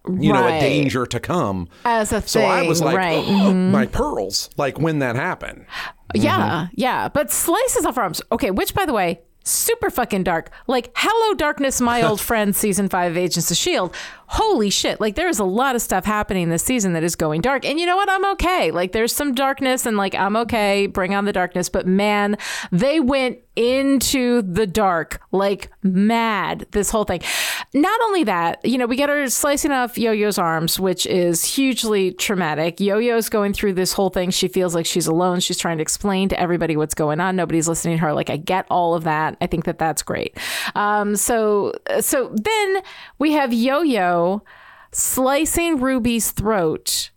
you 0.08 0.32
know 0.32 0.46
a 0.48 0.60
danger 0.60 1.06
to 1.08 1.20
come. 1.20 1.68
As 1.84 2.12
a 2.14 2.22
thing, 2.22 2.28
So 2.28 2.42
I 2.42 2.62
was 2.68 2.80
like, 2.82 2.96
right. 2.96 3.24
Mm-hmm. 3.26 3.42
"Oh, 3.48 3.54
my 3.54 3.88
pearls! 3.88 4.50
Like 4.56 4.80
when 4.80 5.00
that 5.00 5.16
happened. 5.16 5.66
Yeah, 6.14 6.68
yeah. 6.74 7.10
But 7.10 7.32
slices 7.32 7.86
off 7.86 7.98
arms. 7.98 8.22
Okay, 8.32 8.52
which 8.52 8.76
by 8.76 8.86
the 8.86 8.94
way, 8.94 9.22
super 9.44 9.90
fucking 9.90 10.24
dark. 10.24 10.52
Like 10.68 10.92
Hello 10.96 11.34
Darkness, 11.34 11.82
my 11.82 12.02
old 12.08 12.22
friend, 12.22 12.56
season 12.56 12.88
five 12.88 13.12
of 13.14 13.18
Agents 13.18 13.50
of 13.50 13.58
Shield. 13.58 13.96
Holy 14.28 14.70
shit! 14.70 15.00
Like 15.00 15.16
there's 15.16 15.40
a 15.40 15.46
lot 15.46 15.76
of 15.76 15.82
stuff 15.82 16.06
happening 16.06 16.50
this 16.50 16.64
season 16.64 16.94
that 16.94 17.04
is 17.04 17.16
going 17.16 17.42
dark. 17.42 17.66
And 17.66 17.80
you 17.80 17.86
know 17.86 17.96
what? 17.96 18.10
I'm 18.10 18.26
okay. 18.34 18.72
Like 18.72 18.92
there's 18.92 19.14
some 19.14 19.34
darkness, 19.34 19.86
and 19.86 19.98
like 19.98 20.16
I'm 20.16 20.36
okay. 20.38 20.88
Bring 20.88 21.14
on 21.14 21.26
the 21.26 21.34
darkness. 21.34 21.70
But 21.70 21.88
man, 21.88 22.38
they 22.72 23.00
went 23.00 23.40
into 23.56 24.42
the 24.42 24.68
dark 24.68 25.22
like 25.32 25.72
mad. 25.82 26.66
This 26.72 26.90
whole 26.90 27.06
thing. 27.06 27.22
Not 27.74 28.00
only 28.02 28.24
that, 28.26 28.64
you 28.66 28.78
know, 28.78 28.86
we 28.86 28.96
get 28.96 29.10
her 29.10 29.30
slicing 29.30 29.72
off 29.72 29.98
Yo-Yo's 29.98 30.38
arms, 30.38 30.80
which 30.80 31.06
is 31.06 31.44
hugely 31.44 32.12
traumatic. 32.12 32.80
Yo-Yo's 32.80 33.30
going 33.30 33.54
through 33.54 33.74
this 33.74 33.94
whole 33.94 34.10
thing. 34.10 34.30
She 34.30 34.48
feels 34.48 34.76
like 34.76 34.86
she's 34.86 35.08
alone. 35.08 35.40
She's 35.40 35.58
trying 35.58 35.78
to 35.78 35.82
explain 35.82 36.30
to 36.30 36.40
everybody 36.40 36.76
what's 36.76 36.94
going 36.94 37.20
on. 37.20 37.36
Nobody's 37.36 37.68
listening 37.68 37.98
to 37.98 38.02
her. 38.02 38.14
Like 38.14 38.30
I 38.30 38.38
get 38.38 38.66
all 38.70 38.94
of 38.94 39.04
that. 39.06 39.38
I 39.40 39.48
think 39.48 39.66
that 39.66 39.78
that's 39.78 40.02
great. 40.04 40.38
Um, 40.76 41.16
so 41.16 41.74
so 42.02 42.34
then 42.34 42.82
we 43.20 43.32
have 43.34 43.54
Slicing 44.92 45.80
Ruby's 45.80 46.32
throat, 46.32 47.12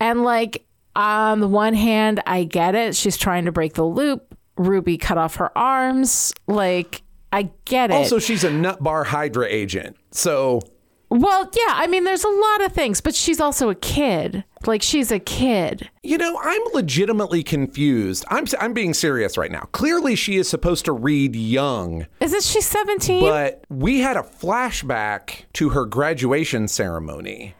and 0.00 0.24
like 0.24 0.66
on 0.96 1.40
the 1.40 1.48
one 1.48 1.74
hand, 1.74 2.22
I 2.26 2.44
get 2.44 2.74
it. 2.74 2.96
She's 2.96 3.16
trying 3.16 3.44
to 3.44 3.52
break 3.52 3.74
the 3.74 3.84
loop. 3.84 4.36
Ruby 4.56 4.96
cut 4.96 5.18
off 5.18 5.36
her 5.36 5.56
arms. 5.56 6.32
Like 6.46 7.02
I 7.32 7.50
get 7.64 7.90
it. 7.90 7.94
Also, 7.94 8.18
she's 8.18 8.44
a 8.44 8.50
nut 8.50 8.82
bar 8.82 9.04
Hydra 9.04 9.46
agent. 9.48 9.96
So 10.12 10.60
Well, 11.08 11.50
yeah, 11.54 11.74
I 11.74 11.86
mean, 11.86 12.04
there's 12.04 12.24
a 12.24 12.28
lot 12.28 12.64
of 12.64 12.72
things, 12.72 13.00
but 13.00 13.14
she's 13.14 13.40
also 13.40 13.70
a 13.70 13.74
kid. 13.74 14.44
Like, 14.66 14.82
she's 14.82 15.10
a 15.10 15.18
kid. 15.18 15.88
You 16.02 16.18
know, 16.18 16.38
I'm 16.42 16.62
legitimately 16.72 17.42
confused. 17.42 18.24
I'm 18.28 18.44
I'm 18.60 18.72
being 18.72 18.94
serious 18.94 19.36
right 19.38 19.50
now. 19.50 19.68
Clearly, 19.72 20.14
she 20.16 20.36
is 20.36 20.48
supposed 20.48 20.84
to 20.86 20.92
read 20.92 21.34
young, 21.36 22.06
Isn't 22.20 22.42
she 22.42 22.60
17? 22.60 23.22
but 23.22 23.64
we 23.68 24.00
had 24.00 24.16
a 24.16 24.22
flashback 24.22 25.44
to 25.54 25.70
her 25.70 25.84
graduation 25.84 26.68
ceremony. 26.68 27.54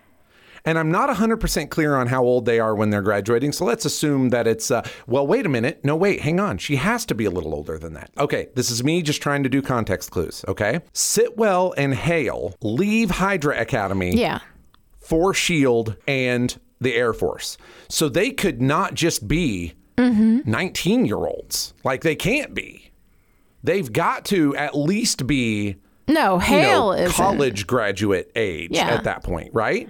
And 0.67 0.79
I'm 0.79 0.91
not 0.91 1.15
100% 1.15 1.69
clear 1.69 1.95
on 1.95 2.07
how 2.07 2.25
old 2.25 2.47
they 2.47 2.59
are 2.59 2.75
when 2.75 2.89
they're 2.89 3.03
graduating. 3.03 3.53
So 3.53 3.67
let's 3.67 3.85
assume 3.85 4.31
that 4.31 4.47
it's, 4.47 4.71
uh, 4.71 4.83
well, 5.07 5.27
wait 5.27 5.45
a 5.45 5.49
minute. 5.51 5.85
No, 5.85 5.95
wait, 5.95 6.23
hang 6.23 6.41
on. 6.41 6.57
She 6.57 6.77
has 6.77 7.05
to 7.07 7.15
be 7.15 7.27
a 7.27 7.31
little 7.31 7.53
older 7.55 7.79
than 7.79 7.93
that. 7.95 8.11
Okay, 8.17 8.49
this 8.55 8.71
is 8.71 8.83
me 8.83 9.03
just 9.03 9.21
trying 9.21 9.43
to 9.43 9.51
do 9.51 9.61
context 9.61 10.11
clues, 10.11 10.43
okay? 10.49 10.81
Sitwell 10.95 11.75
and 11.77 11.95
Hale 11.95 12.55
leave 12.63 13.11
Hydra 13.11 13.61
Academy 13.61 14.17
yeah. 14.17 14.39
for 14.99 15.35
SHIELD 15.35 15.99
and 16.09 16.59
the 16.85 16.95
Air 16.95 17.13
Force. 17.13 17.59
So 17.89 18.09
they 18.09 18.31
could 18.31 18.63
not 18.63 18.95
just 18.95 19.27
be 19.27 19.75
Mm-hmm. 19.97 20.51
19 20.51 21.07
year 21.07 21.19
olds. 21.19 21.73
Like 21.85 22.03
they 22.03 22.17
can't 22.17 22.53
be. 22.53 22.91
They've 23.63 23.93
got 23.93 24.25
to 24.27 24.57
at 24.57 24.77
least 24.77 25.25
be 25.27 25.77
No, 26.09 26.35
you 26.35 26.41
Hale 26.41 26.87
know, 26.87 26.93
is 26.93 27.13
college 27.13 27.67
graduate 27.69 28.31
age 28.35 28.71
Yeah. 28.73 28.89
at 28.89 29.05
that 29.05 29.23
point, 29.23 29.51
right? 29.55 29.89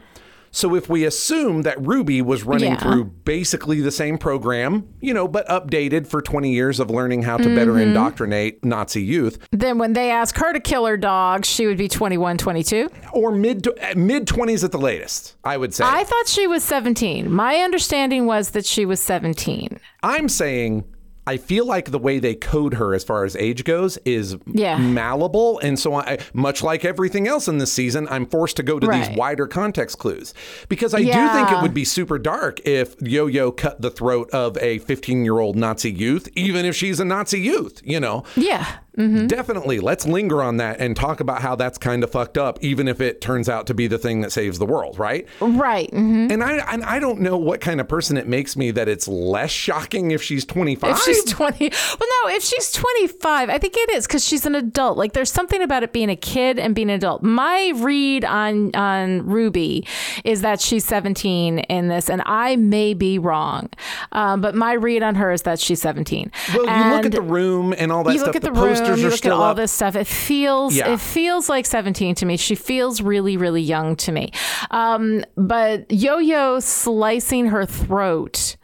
So 0.57 0.77
if 0.77 0.89
we 0.89 1.05
assume 1.05 1.63
that 1.63 1.85
Ruby 1.85 2.23
was 2.23 2.45
running 2.45 2.75
Yeah. 2.75 2.79
through 2.79 3.05
basically 3.25 3.81
the 3.81 3.91
same 3.91 4.19
program, 4.19 4.87
you 5.01 5.13
know, 5.13 5.27
but 5.27 5.45
updated 5.49 6.07
for 6.07 6.23
20 6.23 6.53
years 6.53 6.79
of 6.79 6.91
learning 6.91 7.23
how 7.23 7.37
to 7.39 7.53
better 7.57 7.73
Mm-hmm. 7.73 7.89
indoctrinate 7.89 8.65
Nazi 8.65 9.03
youth, 9.03 9.37
Then 9.51 9.79
when 9.79 9.95
they 9.95 10.13
ask 10.13 10.37
her 10.37 10.53
to 10.53 10.61
kill 10.61 10.87
her 10.87 10.97
dog, 10.97 11.45
she 11.45 11.67
would 11.67 11.77
be 11.77 11.89
21, 11.89 12.39
22. 12.39 12.89
or 13.13 13.33
mid 13.33 13.67
mid 13.97 14.27
20s 14.29 14.63
at 14.63 14.71
the 14.71 14.79
latest, 14.79 15.35
I 15.43 15.57
would 15.57 15.75
say. 15.75 15.83
I 15.85 16.05
thought 16.05 16.29
she 16.29 16.47
was 16.47 16.63
17. 16.63 17.29
My 17.33 17.57
understanding 17.57 18.27
was 18.27 18.51
that 18.51 18.65
she 18.65 18.87
was 18.87 19.01
17. 19.01 19.81
I'm 20.05 20.29
saying 20.29 20.85
I 21.27 21.39
feel 21.39 21.67
like 21.67 21.91
the 21.91 21.99
way 21.99 22.19
they 22.19 22.35
code 22.35 22.75
her 22.75 22.95
as 22.95 23.03
far 23.03 23.25
as 23.25 23.35
age 23.37 23.65
goes 23.65 23.97
is 24.05 24.37
Yeah. 24.47 24.77
malleable. 24.77 25.59
And 25.61 25.79
so, 25.79 25.95
I, 25.95 26.19
much 26.35 26.63
like 26.63 26.85
everything 26.85 27.27
else 27.27 27.49
in 27.49 27.59
this 27.59 27.73
season, 27.73 28.07
I'm 28.11 28.27
forced 28.27 28.57
to 28.59 28.63
go 28.63 28.79
to 28.79 28.87
Right. 28.87 29.09
these 29.09 29.17
wider 29.17 29.47
context 29.47 29.99
clues 29.99 30.35
because 30.69 30.93
I 30.95 30.99
do 31.03 31.05
think 31.13 31.51
it 31.51 31.63
would 31.63 31.73
be 31.75 31.85
super 31.85 32.19
dark 32.19 32.61
if 32.67 32.95
Yo 33.01 33.27
Yo 33.27 33.51
cut 33.53 33.81
the 33.81 33.91
throat 33.91 34.29
of 34.33 34.59
a 34.59 34.79
15 34.81 35.25
year 35.25 35.39
old 35.39 35.57
Nazi 35.57 35.91
youth, 35.91 36.29
even 36.37 36.65
if 36.67 36.77
she's 36.77 37.01
a 37.01 37.05
Nazi 37.05 37.41
youth, 37.41 37.81
you 37.85 38.01
know? 38.01 38.25
Yeah. 38.37 38.67
Definitely. 38.97 39.81
Let's 39.81 40.07
linger 40.07 40.43
on 40.43 40.59
that 40.59 40.81
and 40.81 40.97
talk 40.97 41.21
about 41.21 41.43
how 41.43 41.57
that's 41.57 41.79
kind 41.79 42.05
of 42.05 42.11
fucked 42.11 42.39
up, 42.39 42.59
even 42.63 42.87
if 42.89 43.01
it 43.01 43.21
turns 43.21 43.49
out 43.49 43.67
to 43.67 43.75
be 43.75 43.87
the 43.87 43.99
thing 43.99 44.21
that 44.21 44.31
saves 44.33 44.59
the 44.59 44.67
world, 44.67 44.99
right? 44.99 45.27
Right. 45.41 45.91
hmm 45.91 46.29
And 46.31 46.43
I 46.43 46.59
and 46.73 46.85
I 46.85 46.99
don't 47.01 47.21
know 47.21 47.37
what 47.37 47.61
kind 47.61 47.81
of 47.81 47.89
person 47.89 48.17
it 48.17 48.27
makes 48.29 48.57
me 48.57 48.71
that 48.71 48.89
it's 48.89 49.09
less 49.09 49.51
shocking 49.51 50.11
if 50.13 50.23
she's 50.23 50.45
25. 50.45 50.91
If 50.91 51.03
she's 51.03 51.25
20. 51.25 51.71
Well, 52.01 52.09
no, 52.25 52.31
if 52.31 52.43
she's 52.45 52.71
25, 52.73 53.51
I 53.51 53.59
think 53.59 53.75
it 53.77 53.91
is 53.91 54.07
because 54.07 54.25
she's 54.25 54.47
an 54.47 54.55
adult. 54.55 54.97
Like 54.97 55.13
there's 55.13 55.33
something 55.33 55.61
about 55.63 55.83
it 55.83 55.93
being 55.93 56.11
a 56.11 56.17
kid 56.17 56.59
and 56.59 56.75
being 56.75 56.89
an 56.91 56.97
adult. 56.97 57.23
My 57.23 57.73
read 57.77 58.25
on 58.25 58.75
on 58.75 59.27
Ruby 59.27 59.87
is 60.25 60.41
that 60.43 60.61
she's 60.61 60.85
17 60.85 61.59
in 61.61 61.89
this, 61.89 62.09
and 62.09 62.23
I 62.27 62.57
may 62.57 62.95
be 62.95 63.19
wrong. 63.19 63.71
Um, 64.13 64.41
but 64.41 64.55
my 64.55 64.73
read 64.75 65.03
on 65.03 65.17
her 65.17 65.33
is 65.33 65.43
that 65.43 65.59
she's 65.59 65.81
17. 65.83 66.31
Well, 66.55 66.65
you 66.67 66.95
look 66.95 67.07
at 67.07 67.13
the 67.13 67.23
room 67.23 67.75
and 67.77 67.91
all 67.91 68.05
that 68.05 68.13
you 68.13 68.19
stuff. 68.19 68.29
look 68.29 68.37
at 68.37 68.43
the, 68.43 68.53
posters 68.53 68.81
room, 68.81 68.84
you 68.89 69.07
are 69.07 69.11
look 69.11 69.25
at 69.27 69.33
all 69.33 69.43
up. 69.43 69.57
this 69.57 69.73
stuff. 69.73 69.97
It 69.97 70.07
feels 70.07 70.75
Yeah. 70.77 70.93
it 70.95 71.01
feels 71.01 71.49
like 71.49 71.67
17 71.67 72.15
to 72.17 72.27
me. 72.27 72.37
She 72.37 72.55
feels 72.55 73.01
really 73.03 73.37
really 73.37 73.63
young 73.63 73.97
to 73.97 74.13
me. 74.13 74.31
Um, 74.71 75.25
but 75.37 75.91
Yo-Yo 75.91 76.61
slicing 76.61 77.47
her 77.47 77.67
throat 77.67 78.57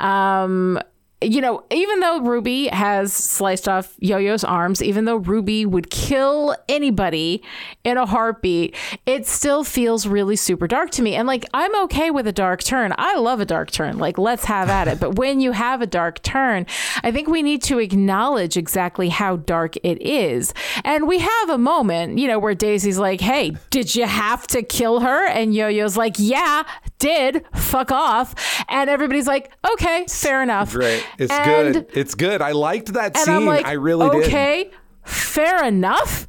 um, 0.00 0.78
you 1.22 1.40
know, 1.40 1.64
even 1.70 2.00
though 2.00 2.20
Ruby 2.20 2.68
has 2.68 3.12
sliced 3.12 3.68
off 3.68 3.94
Yo 3.98 4.18
Yo's 4.18 4.44
arms, 4.44 4.82
even 4.82 5.04
though 5.04 5.16
Ruby 5.16 5.64
would 5.64 5.90
kill 5.90 6.56
anybody 6.68 7.42
in 7.84 7.96
a 7.96 8.06
heartbeat, 8.06 8.74
it 9.06 9.26
still 9.26 9.64
feels 9.64 10.06
really 10.06 10.36
super 10.36 10.66
dark 10.66 10.90
to 10.92 11.02
me. 11.02 11.14
And 11.14 11.26
like, 11.26 11.44
I'm 11.54 11.74
okay 11.84 12.10
with 12.10 12.26
a 12.26 12.32
dark 12.32 12.62
turn. 12.62 12.94
I 12.98 13.16
love 13.16 13.40
a 13.40 13.44
dark 13.44 13.70
turn. 13.70 13.98
Like, 13.98 14.18
let's 14.18 14.44
have 14.44 14.68
at 14.68 14.88
it. 14.88 15.00
But 15.00 15.16
when 15.16 15.40
you 15.40 15.52
have 15.52 15.82
a 15.82 15.86
dark 15.86 16.22
turn, 16.22 16.66
I 17.02 17.12
think 17.12 17.28
we 17.28 17.42
need 17.42 17.62
to 17.64 17.78
acknowledge 17.78 18.56
exactly 18.56 19.08
how 19.08 19.36
dark 19.36 19.76
it 19.82 20.00
is. 20.02 20.52
And 20.84 21.06
we 21.06 21.18
have 21.18 21.50
a 21.50 21.58
moment, 21.58 22.18
you 22.18 22.28
know, 22.28 22.38
where 22.38 22.54
Daisy's 22.54 22.98
like, 22.98 23.20
hey, 23.20 23.56
did 23.70 23.94
you 23.94 24.06
have 24.06 24.46
to 24.48 24.62
kill 24.62 25.00
her? 25.00 25.26
And 25.26 25.54
Yo 25.54 25.68
Yo's 25.68 25.96
like, 25.96 26.16
yeah, 26.18 26.64
did. 26.98 27.44
Fuck 27.54 27.90
off. 27.90 28.34
And 28.68 28.88
everybody's 28.88 29.26
like, 29.26 29.52
okay, 29.72 30.06
fair 30.08 30.42
enough. 30.42 30.72
Great. 30.72 31.04
It's 31.18 31.32
And- 31.32 31.74
good. 31.74 31.86
It's 31.94 32.14
good. 32.14 32.40
I 32.42 32.52
liked 32.52 32.92
that 32.94 33.16
scene. 33.16 33.44
Like, 33.46 33.66
I 33.66 33.72
really 33.72 34.08
did. 34.10 34.24
okay, 34.26 34.70
fair 35.04 35.64
enough. 35.64 36.26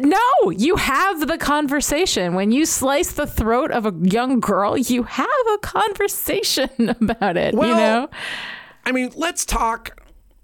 No, 0.00 0.50
you 0.50 0.74
have 0.76 1.28
the 1.28 1.38
conversation. 1.38 2.34
When 2.34 2.50
you 2.50 2.66
slice 2.66 3.12
the 3.12 3.26
throat 3.28 3.70
of 3.70 3.86
a 3.86 3.94
young 4.02 4.40
girl, 4.40 4.76
you 4.76 5.04
have 5.04 5.28
a 5.54 5.58
conversation 5.58 6.68
about 7.00 7.36
it, 7.36 7.54
you 7.54 7.60
know? 7.60 8.08
I 8.84 8.92
mean, 8.92 9.12
let's 9.14 9.44
talk 9.44 10.00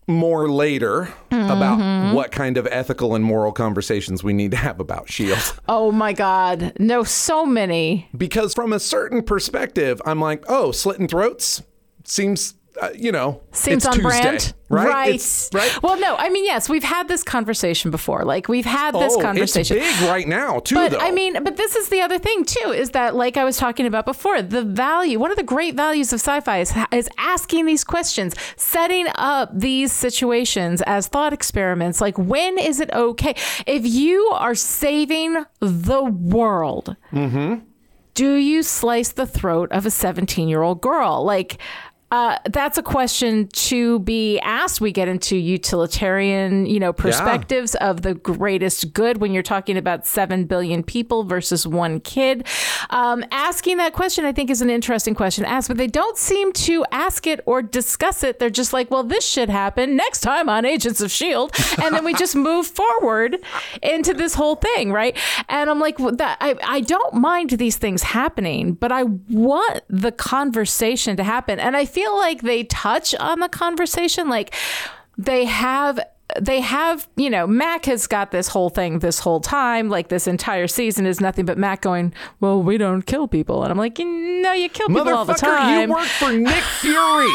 more 0.07 0.49
later 0.49 1.09
Mm-hmm. 1.31 1.51
about 1.51 2.15
what 2.15 2.33
kind 2.33 2.57
of 2.57 2.67
ethical 2.71 3.15
and 3.15 3.25
moral 3.25 3.53
conversations 3.53 4.25
we 4.25 4.33
need 4.33 4.51
to 4.51 4.57
have 4.57 4.81
about 4.81 5.09
Shield. 5.11 5.39
Oh 5.69 5.93
my 5.93 6.13
God. 6.13 6.73
No, 6.81 7.03
so 7.05 7.47
many. 7.47 8.09
because 8.17 8.53
from 8.55 8.73
a 8.73 8.81
certain 8.81 9.23
perspective, 9.23 10.01
I'm 10.05 10.21
like, 10.21 10.45
oh, 10.49 10.71
slitting 10.73 11.07
throats 11.09 11.63
seems, 12.05 12.55
uh, 12.81 12.91
you 12.97 13.13
know, 13.13 13.43
Seems 13.53 13.85
on 13.85 13.93
Tuesday, 13.95 14.03
brand. 14.23 14.55
right? 14.69 14.89
Right. 14.89 15.49
Right. 15.53 15.83
Well, 15.83 15.99
no, 15.99 16.17
I 16.17 16.31
mean, 16.31 16.45
yes, 16.45 16.69
we've 16.69 16.85
had 16.85 17.09
this 17.09 17.23
conversation 17.23 17.91
before. 17.91 18.25
Like, 18.25 18.49
we've 18.49 18.65
had 18.65 18.95
this 18.95 19.15
oh, 19.17 19.21
conversation. 19.21 19.77
it's 19.79 20.01
big 20.01 20.09
right 20.09 20.27
now 20.27 20.61
too, 20.61 20.77
But 20.77 20.93
though. 20.93 20.99
I 20.99 21.11
mean, 21.11 21.43
but 21.45 21.57
this 21.57 21.77
is 21.77 21.89
the 21.89 22.01
other 22.01 22.19
thing 22.19 22.45
too, 22.45 22.71
is 22.71 22.91
that 22.91 23.15
like 23.15 23.37
I 23.37 23.45
was 23.45 23.57
talking 23.57 23.87
about 23.87 24.07
before, 24.07 24.41
the 24.41 24.63
value, 24.65 25.19
one 25.19 25.31
of 25.31 25.37
the 25.37 25.43
great 25.43 25.75
values 25.75 26.13
of 26.13 26.21
sci-fi 26.21 26.61
is, 26.61 26.73
is 26.93 27.09
asking 27.19 27.67
these 27.67 27.85
questions, 27.85 28.35
setting 28.57 29.07
up 29.17 29.51
these 29.53 29.93
situations 29.93 30.83
as 30.87 31.07
thought 31.07 31.33
experiments. 31.33 32.01
Like, 32.01 32.17
when 32.17 32.59
is 32.59 32.81
it 32.81 32.91
okay 32.93 33.35
if 33.67 33.87
you 33.87 34.25
are 34.33 34.55
saving 34.55 35.45
the 35.61 36.05
world? 36.05 36.97
do 38.15 38.35
you 38.35 38.63
slice 38.63 39.13
the 39.13 39.27
throat 39.27 39.71
of 39.73 39.87
a 39.87 39.91
17 39.91 40.49
year 40.49 40.63
old 40.63 40.81
girl? 40.83 41.25
Like, 41.25 41.59
uh, 42.11 42.39
that's 42.47 42.77
a 42.77 42.83
question 42.83 43.47
to 43.49 44.01
be 44.01 44.41
asked. 44.41 44.81
We 44.81 44.91
get 44.91 45.07
into 45.07 45.37
utilitarian, 45.37 46.67
you 46.67 46.81
know, 46.81 46.93
perspectives 46.93 47.77
of 47.77 48.03
the 48.03 48.15
greatest 48.15 48.93
good 48.93 49.19
when 49.19 49.33
you're 49.33 49.45
talking 49.45 49.77
about 49.77 50.07
seven 50.07 50.45
billion 50.45 50.83
people 50.83 51.23
versus 51.23 51.69
one 51.69 52.01
kid. 52.01 52.49
Um, 52.91 53.25
asking 53.31 53.77
that 53.77 53.93
question, 53.93 54.25
I 54.25 54.33
think, 54.33 54.51
is 54.51 54.61
an 54.61 54.71
interesting 54.71 55.15
question 55.15 55.45
to 55.45 55.51
ask, 55.51 55.69
but 55.69 55.77
they 55.77 55.87
don't 55.87 56.17
seem 56.17 56.53
to 56.55 56.85
ask 56.91 57.29
it 57.29 57.41
or 57.47 57.63
discuss 57.63 58.25
it. 58.25 58.41
They're 58.41 58.51
just 58.51 58.73
like, 58.73 58.91
well, 58.91 59.05
this 59.05 59.25
should 59.25 59.49
happen 59.49 59.95
next 59.95 60.21
time 60.21 60.49
on 60.49 60.65
Agents 60.65 61.01
of 61.01 61.13
Shield, 61.13 61.55
and 61.81 61.95
then 61.95 62.05
we 62.05 62.15
just 62.15 62.35
move 62.51 62.67
forward 62.67 63.37
into 63.83 64.15
this 64.15 64.35
whole 64.35 64.57
thing, 64.57 64.91
right? 64.91 65.17
And 65.49 65.71
I'm 65.71 65.79
like, 65.79 66.01
well, 66.01 66.17
that 66.17 66.39
I, 66.41 66.57
I 66.65 66.81
don't 66.81 67.15
mind 67.15 67.51
these 67.51 67.77
things 67.77 68.03
happening, 68.03 68.73
but 68.73 68.91
I 68.91 69.05
want 69.05 69.83
the 69.89 70.11
conversation 70.11 71.17
to 71.17 71.23
happen, 71.23 71.61
and 71.61 71.77
I 71.77 71.85
feel 71.85 72.00
like 72.09 72.43
they 72.43 72.65
touch 72.65 73.15
on 73.17 73.41
the 73.41 73.49
conversation, 73.49 74.29
like 74.29 74.55
they 75.19 75.45
have 75.45 76.01
they 76.39 76.61
have, 76.61 77.09
you 77.17 77.29
know, 77.29 77.47
Mack 77.47 77.87
has 77.87 78.07
got 78.07 78.31
this 78.31 78.49
whole 78.49 78.71
thing 78.71 79.01
this 79.01 79.19
whole 79.19 79.41
time. 79.41 79.89
Like 79.89 80.09
this 80.09 80.27
entire 80.27 80.69
season 80.69 81.07
is 81.07 81.21
nothing 81.21 81.45
but 81.45 81.59
Mack 81.59 81.83
going, 81.83 82.15
"Well, 82.39 82.63
we 82.63 82.79
don't 82.79 83.03
kill 83.03 83.27
people," 83.27 83.63
and 83.63 83.73
I'm 83.73 83.79
like, 83.79 83.99
"No, 83.99 84.53
you 84.53 84.69
kill 84.69 84.89
people 84.89 85.09
all 85.09 85.25
the 85.25 85.33
Motherfucker, 85.35 85.59
time." 85.59 85.89
you 85.89 85.95
work 85.95 86.07
for 86.07 86.33
Nick 86.33 86.63
Fury. 86.63 87.33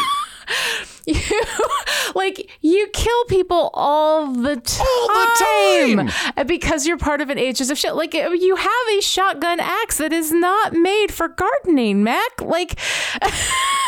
you 1.08 1.42
like 2.16 2.50
you 2.62 2.88
kill 2.94 3.26
people 3.26 3.70
all 3.74 4.28
the 4.34 4.56
time 4.58 4.86
All 4.88 6.06
the 6.06 6.14
And 6.38 6.48
because 6.48 6.86
you're 6.86 6.98
part 6.98 7.22
of 7.22 7.30
an 7.30 7.38
ages 7.38 7.70
of 7.70 7.78
shit 7.78 7.96
like 7.96 8.16
uh, 8.16 8.30
you 8.30 8.56
have 8.56 8.88
a 8.98 9.02
shotgun 9.02 9.60
axe 9.60 9.98
that 9.98 10.12
is 10.14 10.32
not 10.32 10.74
made 10.74 11.12
for 11.12 11.28
gardening 11.28 12.04
mac 12.04 12.42
like 12.42 12.80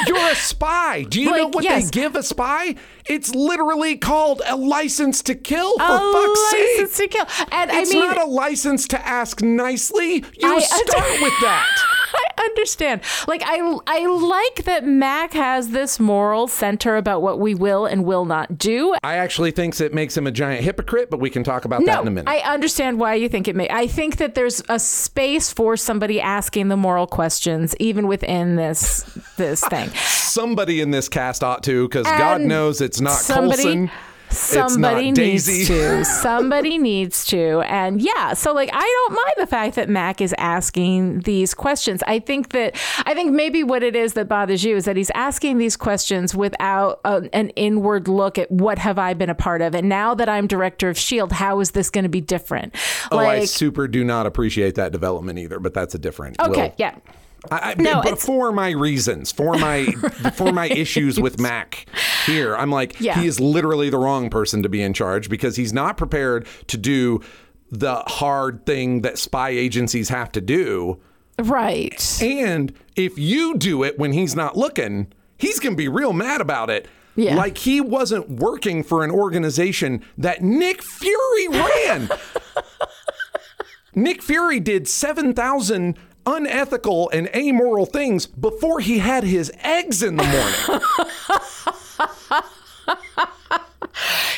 You're 0.06 0.18
a 0.32 0.36
spy. 0.36 1.04
Do 1.10 1.20
you 1.20 1.32
know 1.36 1.48
what 1.48 1.64
yes. 1.64 1.86
they 1.90 1.90
give 2.02 2.16
a 2.16 2.22
spy? 2.22 2.76
It's 3.06 3.34
literally 3.34 3.98
called 3.98 4.44
a 4.46 4.56
license 4.56 5.24
to 5.24 5.34
kill, 5.34 5.76
for 5.78 5.84
a 5.84 6.14
fuck's 6.14 6.52
sake. 6.52 6.68
license 6.78 6.98
to 6.98 7.08
kill 7.08 7.26
and 7.52 7.72
It's 7.72 7.90
i 7.90 7.94
mean 7.94 8.04
not 8.08 8.18
a 8.22 8.30
license 8.30 8.88
to 8.90 9.08
ask 9.08 9.42
nicely. 9.42 10.16
You 10.40 10.56
I- 10.56 10.60
start 10.60 11.22
with 11.22 11.34
that. 11.42 11.68
I 12.38 12.44
understand. 12.44 13.02
Like 13.28 13.42
I 13.46 13.78
I 13.88 14.06
like 14.06 14.66
that 14.66 14.86
Mack 14.86 15.34
has 15.34 15.70
this 15.70 16.00
moral 16.00 16.48
center 16.48 16.96
about 17.08 17.22
what 17.22 17.40
we 17.40 17.56
will 17.56 17.86
and 17.86 18.04
will 18.04 18.26
not 18.26 18.58
do. 18.58 18.94
I 19.02 19.16
actually 19.16 19.52
think 19.52 19.80
it 19.80 19.94
makes 19.94 20.18
him 20.18 20.28
a 20.28 20.32
giant 20.32 20.64
hypocrite, 20.66 21.10
but 21.10 21.22
we 21.22 21.30
can 21.30 21.42
talk 21.42 21.64
about 21.64 21.86
that 21.86 22.02
in 22.02 22.08
a 22.08 22.12
minute. 22.12 22.30
I 22.30 22.40
understand 22.40 23.00
why 23.00 23.16
you 23.16 23.30
think 23.30 23.48
it 23.48 23.56
may. 23.56 23.70
I 23.70 23.88
think 23.88 24.18
that 24.18 24.36
there's 24.36 24.62
a 24.68 24.78
space 24.78 25.54
for 25.54 25.78
somebody 25.78 26.20
asking 26.20 26.68
the 26.68 26.76
moral 26.76 27.08
questions, 27.08 27.76
even 27.80 28.08
within 28.08 28.58
this 28.58 29.04
this 29.38 29.64
thing. 29.68 29.90
Somebody 29.96 30.82
in 30.82 30.92
this 30.92 31.08
cast 31.08 31.44
ought 31.44 31.64
to, 31.64 31.88
because 31.88 32.06
God 32.06 32.42
knows 32.42 32.82
it's 32.82 33.00
not 33.00 33.14
somebody, 33.14 33.64
Coulson. 33.64 33.92
Somebody 34.30 35.12
needs 35.12 35.46
to. 35.68 36.04
Somebody 36.22 36.78
needs 36.78 37.26
to. 37.26 37.62
And 37.62 38.02
yeah, 38.02 38.34
so 38.34 38.54
like 38.54 38.70
I 38.74 39.06
don't 39.08 39.16
mind 39.16 39.34
the 39.38 39.48
fact 39.48 39.76
that 39.76 39.90
Mack 39.90 40.22
is 40.22 40.34
asking 40.38 41.22
these 41.22 41.54
questions. 41.54 42.04
I 42.08 42.20
think 42.20 42.50
that 42.50 42.76
I 43.06 43.14
think 43.14 43.32
maybe 43.32 43.64
what 43.64 43.84
it 43.84 43.96
is 43.96 44.14
that 44.14 44.28
bothers 44.28 44.64
you 44.64 44.76
is 44.76 44.86
that 44.86 44.98
he's 44.98 45.12
asking 45.16 45.58
these 45.58 45.78
questions 45.78 46.36
without 46.36 47.00
a, 47.06 47.30
an 47.34 47.50
inward 47.52 48.08
look 48.08 48.38
at 48.38 48.52
what 48.52 48.78
have 48.80 49.00
I 49.00 49.14
been 49.14 49.30
a 49.30 49.36
part 49.36 49.62
of, 49.62 49.74
and 49.76 49.88
now 49.90 50.14
that 50.16 50.30
I'm 50.30 50.48
director 50.48 50.90
of 50.90 50.98
Shield, 50.98 51.32
how 51.32 51.60
is 51.60 51.72
this 51.72 51.90
going 51.90 52.04
to 52.04 52.10
be 52.10 52.22
different? 52.22 52.76
Oh, 53.12 53.18
I 53.18 53.46
super 53.46 53.88
do 53.88 54.04
not 54.04 54.26
appreciate 54.26 54.76
that 54.76 54.92
development 54.92 55.40
either, 55.40 55.60
but 55.60 55.74
that's 55.74 55.96
a 55.96 56.00
different. 56.00 56.40
okay, 56.42 56.62
we'll- 56.62 56.74
yeah. 56.78 56.96
I, 57.52 57.72
I, 57.72 57.76
No, 57.78 58.02
for 58.18 58.52
my 58.52 58.72
reasons, 58.72 59.32
for 59.32 59.58
my 59.58 59.86
for 60.34 60.52
my 60.52 60.68
issues 60.68 61.20
with 61.20 61.40
Mack 61.40 61.86
here, 62.28 62.56
I'm 62.56 62.70
like, 62.70 63.00
Yeah. 63.00 63.20
he 63.20 63.26
is 63.26 63.40
literally 63.40 63.90
the 63.90 63.98
wrong 63.98 64.30
person 64.30 64.62
to 64.62 64.70
be 64.70 64.82
in 64.84 64.94
charge 64.94 65.28
because 65.30 65.56
he's 65.56 65.74
not 65.74 65.98
prepared 65.98 66.46
to 66.68 66.78
do 66.78 67.22
the 67.72 67.96
hard 68.08 68.66
thing 68.66 69.02
that 69.02 69.18
spy 69.18 69.50
agencies 69.50 70.10
have 70.10 70.32
to 70.34 70.42
do. 70.42 71.00
Right. 71.40 72.20
And 72.22 72.74
if 72.96 73.18
you 73.18 73.58
do 73.58 73.84
it 73.84 73.98
when 74.00 74.14
he's 74.14 74.36
not 74.36 74.56
looking, 74.56 75.12
he's 75.38 75.60
going 75.60 75.74
to 75.74 75.78
be 75.78 75.88
real 75.88 76.14
mad 76.14 76.40
about 76.42 76.70
it. 76.70 76.88
Yeah. 77.16 77.36
Like 77.36 77.58
he 77.58 77.82
wasn't 77.82 78.30
working 78.30 78.84
for 78.84 79.04
an 79.04 79.10
organization 79.12 80.04
that 80.20 80.42
Nick 80.44 80.84
Fury 80.84 81.48
ran. 81.50 82.10
Nick 83.96 84.22
Fury 84.22 84.60
did 84.60 84.88
7,000 84.88 85.98
unethical 86.28 87.10
and 87.10 87.30
amoral 87.36 87.86
things 87.88 88.26
before 88.28 88.80
he 88.80 89.00
had 89.00 89.24
his 89.24 89.52
eggs 89.64 90.04
in 90.04 90.16
the 90.18 90.24
morning. 90.24 90.82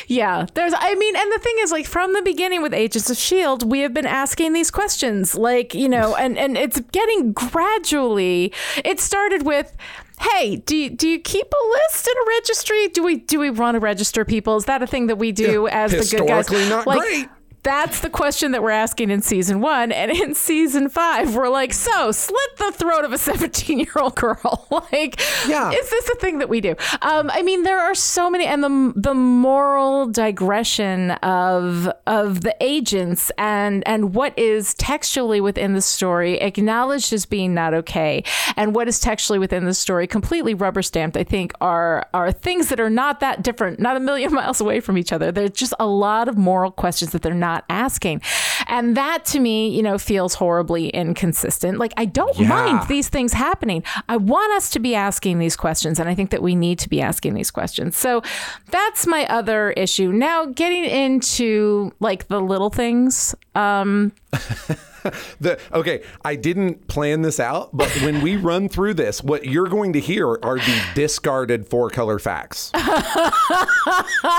Yeah, 0.06 0.46
there's, 0.54 0.72
I 0.76 0.94
mean, 0.96 1.14
and 1.14 1.32
the 1.32 1.38
thing 1.38 1.54
is, 1.60 1.70
like, 1.70 1.86
from 1.86 2.14
the 2.14 2.22
beginning 2.22 2.62
with 2.62 2.74
Agents 2.74 3.08
of 3.10 3.16
S.H.I.E.L.D., 3.16 3.66
we 3.66 3.80
have 3.80 3.94
been 3.94 4.06
asking 4.06 4.54
these 4.54 4.70
questions, 4.70 5.36
like, 5.36 5.72
you 5.72 5.88
know, 5.88 6.16
and, 6.16 6.36
and 6.36 6.56
it's 6.56 6.80
getting 6.92 7.32
gradually, 7.32 8.52
it 8.84 8.98
started 8.98 9.44
with, 9.44 9.76
hey, 10.20 10.56
do 10.56 10.76
you, 10.76 10.90
do 10.90 11.08
you 11.08 11.20
keep 11.20 11.46
a 11.46 11.68
list 11.68 12.08
in 12.08 12.14
a 12.16 12.26
registry? 12.28 12.88
Do 12.88 13.04
we, 13.04 13.16
do 13.18 13.38
we 13.38 13.50
want 13.50 13.76
to 13.76 13.78
register 13.80 14.24
people? 14.24 14.56
Is 14.56 14.64
that 14.64 14.82
a 14.82 14.86
thing 14.86 15.06
that 15.06 15.16
we 15.16 15.30
do 15.30 15.68
as 15.68 15.92
the 15.92 15.98
good 15.98 16.26
guys? 16.26 16.48
Historically 16.48 16.68
not 16.68 16.86
like, 16.88 17.00
great. 17.00 17.28
That's 17.62 18.00
the 18.00 18.08
question 18.10 18.52
that 18.52 18.62
we're 18.62 18.70
asking 18.70 19.10
in 19.10 19.20
season 19.20 19.60
one. 19.60 19.92
And 19.92 20.10
in 20.10 20.34
season 20.34 20.88
five, 20.88 21.34
we're 21.34 21.50
like, 21.50 21.74
so 21.74 22.10
slit 22.10 22.56
the 22.56 22.72
throat 22.72 23.04
of 23.04 23.12
a 23.12 23.18
17 23.30 23.78
year 23.78 23.92
old 23.98 24.14
girl. 24.16 24.66
like, 24.92 25.20
Yeah. 25.46 25.70
is 25.70 25.90
this 25.90 26.08
a 26.08 26.14
thing 26.16 26.38
that 26.38 26.48
we 26.48 26.60
do? 26.62 26.74
Um, 27.02 27.30
I 27.32 27.42
mean, 27.42 27.62
there 27.64 27.78
are 27.78 27.94
so 27.94 28.30
many, 28.30 28.46
and 28.46 28.64
the 28.64 28.92
the 28.96 29.14
moral 29.14 30.06
digression 30.06 31.10
of 31.22 31.90
of 32.06 32.40
the 32.40 32.56
agents 32.60 33.30
and 33.36 33.86
and 33.86 34.14
what 34.14 34.38
is 34.38 34.72
textually 34.74 35.40
within 35.40 35.74
the 35.74 35.82
story 35.82 36.40
acknowledged 36.40 37.12
as 37.12 37.26
being 37.26 37.52
not 37.52 37.74
okay, 37.74 38.24
and 38.56 38.74
what 38.74 38.88
is 38.88 38.98
textually 39.00 39.38
within 39.38 39.64
the 39.66 39.74
story 39.74 40.06
completely 40.06 40.54
rubber 40.54 40.80
stamped. 40.82 41.16
I 41.16 41.24
think 41.24 41.52
are 41.60 42.06
are 42.14 42.32
things 42.32 42.68
that 42.70 42.80
are 42.80 42.90
not 42.90 43.20
that 43.20 43.42
different, 43.42 43.78
not 43.80 43.96
a 43.96 44.00
million 44.00 44.32
miles 44.40 44.60
away 44.62 44.80
from 44.80 44.96
each 44.96 45.12
other. 45.12 45.30
There's 45.30 45.50
just 45.50 45.74
a 45.78 45.86
lot 45.86 46.26
of 46.28 46.38
moral 46.38 46.70
questions 46.70 47.12
that 47.12 47.20
they're 47.22 47.34
not 47.34 47.49
not 47.50 47.64
asking. 47.68 48.22
And 48.68 48.96
that 48.96 49.24
to 49.26 49.40
me, 49.40 49.68
you 49.76 49.82
know, 49.82 49.98
feels 49.98 50.34
horribly 50.34 50.88
inconsistent. 50.90 51.78
Like 51.78 51.92
I 51.96 52.04
don't 52.04 52.38
Yeah. 52.38 52.48
mind 52.48 52.88
these 52.88 53.08
things 53.08 53.32
happening. 53.32 53.82
I 54.08 54.16
want 54.16 54.52
us 54.52 54.70
to 54.70 54.78
be 54.78 54.94
asking 54.94 55.38
these 55.38 55.56
questions 55.56 55.98
and 55.98 56.08
I 56.08 56.14
think 56.14 56.30
that 56.30 56.42
we 56.42 56.54
need 56.54 56.78
to 56.80 56.88
be 56.88 57.00
asking 57.00 57.34
these 57.34 57.50
questions. 57.50 57.96
So 57.96 58.22
that's 58.70 59.06
my 59.06 59.26
other 59.26 59.70
issue. 59.72 60.12
Now 60.12 60.46
getting 60.46 60.84
into 60.84 61.92
like 62.00 62.28
the 62.28 62.40
little 62.40 62.70
things. 62.70 63.34
Um 63.54 64.12
The, 65.40 65.58
okay, 65.72 66.02
I 66.24 66.36
didn't 66.36 66.86
plan 66.88 67.22
this 67.22 67.40
out, 67.40 67.70
but 67.74 67.88
when 68.02 68.20
we 68.20 68.36
run 68.50 68.68
through 68.68 68.94
this, 68.94 69.22
what 69.22 69.44
you're 69.46 69.68
going 69.68 69.92
to 69.94 70.00
hear 70.00 70.28
are 70.42 70.56
the 70.58 70.82
discarded 70.94 71.66
four 71.68 71.88
color 71.90 72.18
facts. 72.18 72.70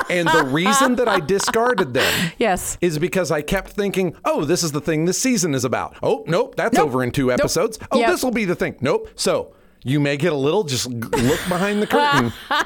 and 0.10 0.28
the 0.28 0.48
reason 0.52 0.96
that 0.96 1.08
I 1.08 1.20
discarded 1.20 1.94
them 1.94 2.32
yes. 2.38 2.78
is 2.82 3.00
because 3.00 3.32
I 3.32 3.42
kept 3.42 3.72
thinking, 3.72 4.16
oh, 4.26 4.46
this 4.46 4.64
is 4.64 4.72
the 4.72 4.82
thing 4.82 5.06
this 5.06 5.20
season 5.22 5.54
is 5.56 5.66
about. 5.66 5.96
Oh, 6.04 6.24
nope, 6.28 6.56
that's 6.56 6.76
Nope. 6.76 6.88
over 6.88 7.04
in 7.04 7.12
two 7.12 7.32
episodes. 7.32 7.80
Oh, 7.92 8.00
Yep. 8.00 8.10
this 8.10 8.24
will 8.24 8.32
be 8.32 8.46
the 8.46 8.56
thing. 8.56 8.76
Nope. 8.82 9.10
So 9.16 9.54
you 9.84 10.00
may 10.00 10.18
get 10.18 10.34
a 10.34 10.36
little, 10.36 10.64
just 10.64 10.88
look 10.90 11.40
behind 11.50 11.82
the 11.82 11.88
curtain. 11.88 12.34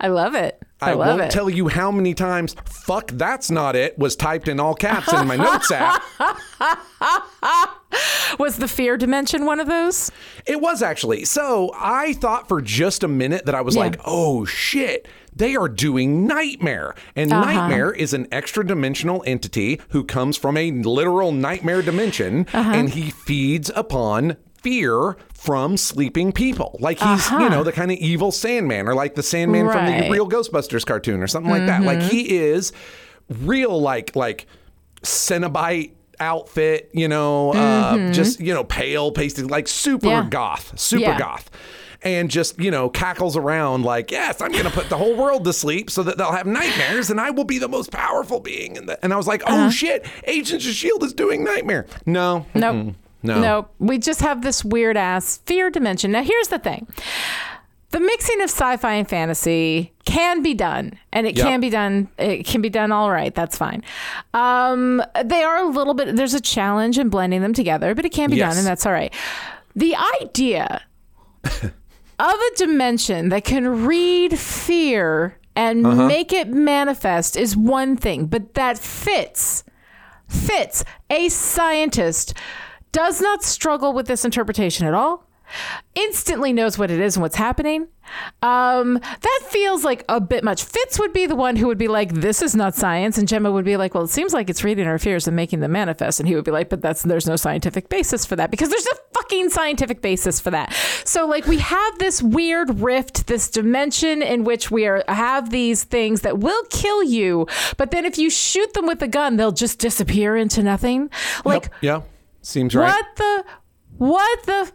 I 0.00 0.08
love 0.08 0.34
it. 0.34 0.60
I, 0.80 0.92
I, 0.92 0.94
won't 0.94 1.20
it. 1.22 1.30
tell 1.32 1.50
you 1.50 1.66
how 1.66 1.90
many 1.90 2.14
times 2.14 2.54
"fuck 2.64 3.10
that's 3.12 3.50
not 3.50 3.74
it" 3.74 3.98
was 3.98 4.14
typed 4.14 4.46
in 4.46 4.60
all 4.60 4.74
caps 4.74 5.12
in 5.12 5.26
my 5.26 5.36
notes 5.36 5.72
app. 5.72 6.02
Was 8.38 8.58
the 8.58 8.68
fear 8.68 8.96
dimension 8.96 9.44
one 9.46 9.58
of 9.58 9.66
those? 9.66 10.12
It 10.46 10.60
was 10.60 10.82
actually. 10.82 11.24
So 11.24 11.72
I 11.74 12.12
thought 12.12 12.46
for 12.46 12.60
just 12.60 13.02
a 13.02 13.08
minute 13.08 13.46
that 13.46 13.54
I 13.54 13.62
was 13.62 13.74
Yeah. 13.74 13.82
like, 13.82 14.00
"Oh 14.04 14.44
shit." 14.44 15.08
They 15.34 15.54
are 15.56 15.68
doing 15.68 16.26
Nightmare. 16.26 16.94
And 17.14 17.32
Uh-huh. 17.32 17.44
Nightmare 17.44 17.92
is 17.92 18.12
an 18.12 18.26
extra 18.32 18.66
dimensional 18.66 19.22
entity 19.26 19.80
who 19.90 20.02
comes 20.04 20.36
from 20.36 20.56
a 20.56 20.72
literal 20.72 21.30
nightmare 21.32 21.80
dimension 21.80 22.46
Uh-huh. 22.52 22.72
and 22.74 22.90
he 22.90 23.10
feeds 23.10 23.70
upon 23.76 24.36
fear 24.62 25.16
from 25.34 25.76
sleeping 25.76 26.32
people. 26.32 26.76
Like 26.80 26.98
he's, 26.98 27.30
you 27.30 27.48
know, 27.48 27.62
the 27.64 27.72
kind 27.72 27.90
of 27.90 27.98
evil 27.98 28.32
Sandman 28.32 28.88
or 28.88 28.94
like 28.94 29.14
the 29.14 29.22
Sandman 29.22 29.70
from 29.70 29.86
the 29.86 29.92
Uh-huh. 29.98 30.10
Real 30.12 30.28
Ghostbusters 30.28 30.84
cartoon 30.84 31.22
or 31.22 31.26
something 31.26 31.50
like 31.50 31.66
that. 31.66 31.82
Like 31.82 32.00
he 32.02 32.36
is 32.38 32.72
real 33.28 33.80
like 33.80 34.14
like 34.16 34.46
Cenobite 35.02 35.92
outfit, 36.20 36.90
you 36.92 37.06
know, 37.06 37.52
uh, 37.54 38.10
just, 38.12 38.40
you 38.40 38.52
know, 38.52 38.64
pale, 38.64 39.12
pasty, 39.12 39.42
like 39.42 39.68
super 39.68 40.06
Mm-hmm. 40.08 40.24
Yeah. 40.24 40.28
goth, 40.30 40.78
super 40.78 41.02
Yeah. 41.02 41.18
goth. 41.18 41.48
And 42.02 42.30
just, 42.30 42.58
you 42.60 42.70
know, 42.70 42.88
cackles 42.88 43.36
around 43.36 43.84
like, 43.84 44.10
yes, 44.12 44.40
I'm 44.40 44.52
going 44.52 44.64
to 44.64 44.70
put 44.70 44.88
the 44.88 44.96
whole 44.96 45.16
world 45.16 45.44
to 45.44 45.52
sleep 45.52 45.90
so 45.90 46.02
that 46.04 46.16
they'll 46.16 46.32
have 46.32 46.46
nightmares 46.46 47.10
and 47.10 47.20
I 47.20 47.30
will 47.30 47.44
be 47.44 47.58
the 47.58 47.68
most 47.68 47.90
powerful 47.92 48.38
being. 48.40 48.76
in 48.76 48.86
the 48.86 48.98
And 49.04 49.12
I 49.12 49.16
was 49.16 49.26
like, 49.26 49.42
Uh-huh. 49.44 49.66
oh 49.66 49.70
shit, 49.70 50.06
Agents 50.24 50.64
of 50.64 50.70
S.H.I.E.L.D. 50.70 51.06
is 51.06 51.12
doing 51.12 51.42
Nightmare. 51.44 51.86
No. 52.06 52.46
Nope. 52.54 52.74
mm-mm, 52.76 52.94
No. 53.28 53.40
No, 53.40 53.68
we 53.78 53.98
just 53.98 54.20
have 54.20 54.42
this 54.42 54.64
weird 54.64 54.96
ass 54.96 55.38
fear 55.46 55.70
dimension. 55.70 56.10
Now, 56.12 56.22
here's 56.22 56.48
the 56.48 56.58
thing 56.58 56.86
the 57.90 58.00
mixing 58.00 58.40
of 58.42 58.50
sci 58.50 58.76
fi 58.76 58.94
and 58.94 59.08
fantasy 59.08 59.92
can 60.04 60.42
be 60.42 60.52
done, 60.54 60.98
and 61.12 61.26
it 61.26 61.36
Yep. 61.36 61.46
can 61.46 61.60
be 61.60 61.70
done. 61.70 62.08
It 62.18 62.44
can 62.46 62.60
be 62.60 62.68
done 62.68 62.92
all 62.92 63.10
right. 63.10 63.34
That's 63.34 63.56
fine. 63.56 63.82
Um, 64.34 65.02
they 65.24 65.42
are 65.42 65.56
a 65.58 65.66
little 65.68 65.94
bit, 65.94 66.14
there's 66.16 66.34
a 66.34 66.40
challenge 66.40 66.98
in 66.98 67.08
blending 67.08 67.40
them 67.40 67.54
together, 67.54 67.94
but 67.94 68.04
it 68.04 68.10
can 68.10 68.28
be 68.30 68.36
Yes. 68.36 68.50
done, 68.50 68.58
and 68.58 68.66
that's 68.66 68.84
all 68.84 68.92
right. 68.92 69.12
The 69.74 69.96
idea 70.22 70.82
of 71.44 72.34
a 72.34 72.56
dimension 72.56 73.28
that 73.30 73.44
can 73.44 73.86
read 73.86 74.38
fear 74.38 75.38
and 75.56 75.86
Uh-huh. 75.86 76.06
make 76.06 76.32
it 76.32 76.48
manifest 76.48 77.36
is 77.36 77.56
one 77.56 77.96
thing, 77.96 78.26
but 78.26 78.54
that 78.54 78.78
fits 78.78 79.64
fits 80.28 80.84
a 81.08 81.28
scientist 81.30 82.34
does 82.92 83.20
not 83.20 83.42
struggle 83.42 83.92
with 83.92 84.06
this 84.06 84.24
interpretation 84.24 84.86
at 84.86 84.94
all 84.94 85.28
instantly 85.94 86.52
knows 86.52 86.78
what 86.78 86.90
it 86.90 87.00
is 87.00 87.16
and 87.16 87.22
what's 87.22 87.36
happening. 87.36 87.88
Um, 88.42 88.94
that 88.94 89.40
feels 89.48 89.84
like 89.84 90.04
a 90.08 90.20
bit 90.20 90.42
much. 90.42 90.64
Fitz 90.64 90.98
would 90.98 91.12
be 91.12 91.26
the 91.26 91.36
one 91.36 91.56
who 91.56 91.66
would 91.66 91.78
be 91.78 91.88
like 91.88 92.14
this 92.14 92.40
is 92.40 92.54
not 92.54 92.74
science. 92.74 93.18
And 93.18 93.28
Jemma 93.28 93.52
would 93.52 93.64
be 93.64 93.76
like 93.76 93.94
well 93.94 94.04
it 94.04 94.08
seems 94.08 94.32
like 94.32 94.48
it's 94.48 94.64
reading 94.64 94.86
our 94.86 94.98
fears 94.98 95.26
and 95.26 95.36
making 95.36 95.60
them 95.60 95.72
manifest. 95.72 96.20
And 96.20 96.28
he 96.28 96.34
would 96.34 96.44
be 96.44 96.50
like 96.50 96.68
but 96.68 96.80
that's 96.80 97.02
there's 97.02 97.26
no 97.26 97.36
scientific 97.36 97.88
basis 97.88 98.24
for 98.24 98.36
that 98.36 98.50
because 98.50 98.70
there's 98.70 98.86
a 98.86 98.96
fucking 99.14 99.50
scientific 99.50 100.00
basis 100.00 100.40
for 100.40 100.50
that. 100.50 100.72
So 101.04 101.26
like 101.26 101.46
we 101.46 101.58
have 101.58 101.98
this 101.98 102.22
weird 102.22 102.80
rift 102.80 103.26
this 103.26 103.50
dimension 103.50 104.22
in 104.22 104.44
which 104.44 104.70
we 104.70 104.86
are 104.86 105.04
have 105.08 105.50
these 105.50 105.84
things 105.84 106.22
that 106.22 106.38
will 106.38 106.64
kill 106.70 107.02
you 107.02 107.46
but 107.76 107.90
then 107.90 108.06
if 108.06 108.16
you 108.16 108.30
shoot 108.30 108.72
them 108.72 108.86
with 108.86 109.02
a 109.02 109.08
gun 109.08 109.36
they'll 109.36 109.52
just 109.52 109.78
disappear 109.78 110.36
into 110.36 110.62
nothing. 110.62 111.10
Like 111.44 111.64
Yep. 111.64 111.74
Yeah. 111.82 112.00
Seems 112.42 112.74
right. 112.74 112.92
what 112.94 113.16
the 113.16 113.44
what 113.98 114.42
the 114.44 114.72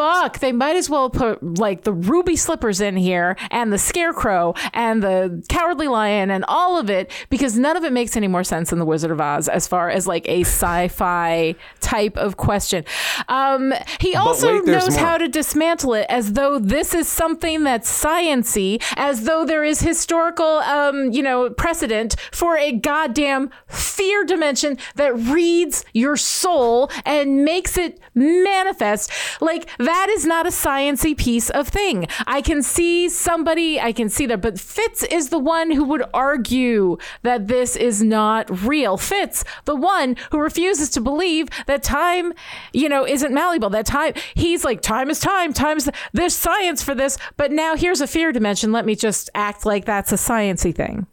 fuck? 0.00 0.38
They 0.38 0.52
might 0.52 0.76
as 0.76 0.88
well 0.88 1.10
put 1.10 1.58
like 1.58 1.82
the 1.82 1.92
ruby 1.92 2.36
slippers 2.36 2.80
in 2.80 2.96
here 2.96 3.36
and 3.50 3.70
the 3.70 3.78
scarecrow 3.78 4.54
and 4.72 5.02
the 5.02 5.44
cowardly 5.48 5.88
lion 5.88 6.30
and 6.30 6.44
all 6.48 6.78
of 6.78 6.88
it 6.88 7.10
because 7.28 7.58
none 7.58 7.76
of 7.76 7.84
it 7.84 7.92
makes 7.92 8.16
any 8.16 8.28
more 8.28 8.42
sense 8.44 8.70
than 8.70 8.78
the 8.78 8.86
Wizard 8.86 9.10
of 9.10 9.20
Oz 9.20 9.48
as 9.48 9.66
far 9.68 9.90
as 9.90 10.06
like 10.06 10.26
a 10.26 10.40
sci-fi 10.40 11.54
type 11.80 12.16
of 12.16 12.38
question. 12.38 12.84
Um, 13.28 13.74
he 14.00 14.14
also 14.14 14.54
wait, 14.54 14.64
knows 14.64 14.90
more. 14.90 14.98
how 14.98 15.18
to 15.18 15.28
dismantle 15.28 15.94
it 15.94 16.06
as 16.08 16.32
though 16.32 16.58
this 16.58 16.94
is 16.94 17.06
something 17.06 17.64
that's 17.64 17.90
sciency, 17.90 18.82
as 18.96 19.24
though 19.24 19.44
there 19.44 19.64
is 19.64 19.80
historical, 19.80 20.60
um, 20.60 21.12
you 21.12 21.22
know, 21.22 21.50
precedent 21.50 22.16
for 22.32 22.56
a 22.56 22.72
goddamn 22.72 23.50
fear 23.68 24.24
dimension 24.24 24.78
that 24.94 25.14
reads 25.14 25.84
your 25.92 26.16
soul 26.16 26.90
and 27.04 27.44
makes 27.44 27.76
it 27.76 28.00
manifest. 28.14 29.10
Like 29.40 29.68
that 29.78 29.89
is 30.08 30.26
not 30.26 30.46
a 30.46 30.50
sciency 30.50 31.16
piece 31.16 31.50
of 31.50 31.68
thing. 31.68 32.06
I 32.26 32.42
can 32.42 32.62
see 32.62 33.08
somebody, 33.08 33.80
I 33.80 33.92
can 33.92 34.08
see 34.08 34.26
that, 34.26 34.40
but 34.40 34.58
Fitz 34.58 35.02
is 35.04 35.30
the 35.30 35.38
one 35.38 35.70
who 35.70 35.84
would 35.84 36.04
argue 36.14 36.98
that 37.22 37.48
this 37.48 37.76
is 37.76 38.02
not 38.02 38.64
real. 38.64 38.96
Fitz, 38.96 39.44
the 39.64 39.76
one 39.76 40.16
who 40.30 40.38
refuses 40.38 40.90
to 40.90 41.00
believe 41.00 41.48
that 41.66 41.82
time, 41.82 42.32
you 42.72 42.88
know, 42.88 43.06
isn't 43.06 43.32
malleable. 43.32 43.70
That 43.70 43.86
time, 43.86 44.14
he's 44.34 44.64
like, 44.64 44.80
time 44.80 45.10
is 45.10 45.18
time. 45.18 45.52
Time 45.52 45.76
is 45.76 45.90
there's 46.12 46.34
science 46.34 46.82
for 46.82 46.94
this, 46.94 47.18
but 47.36 47.52
now 47.52 47.76
here's 47.76 48.00
a 48.00 48.06
fear 48.06 48.32
dimension. 48.32 48.72
Let 48.72 48.86
me 48.86 48.94
just 48.94 49.30
act 49.34 49.66
like 49.66 49.84
that's 49.84 50.12
a 50.12 50.16
sciency 50.16 50.74
thing. 50.74 51.06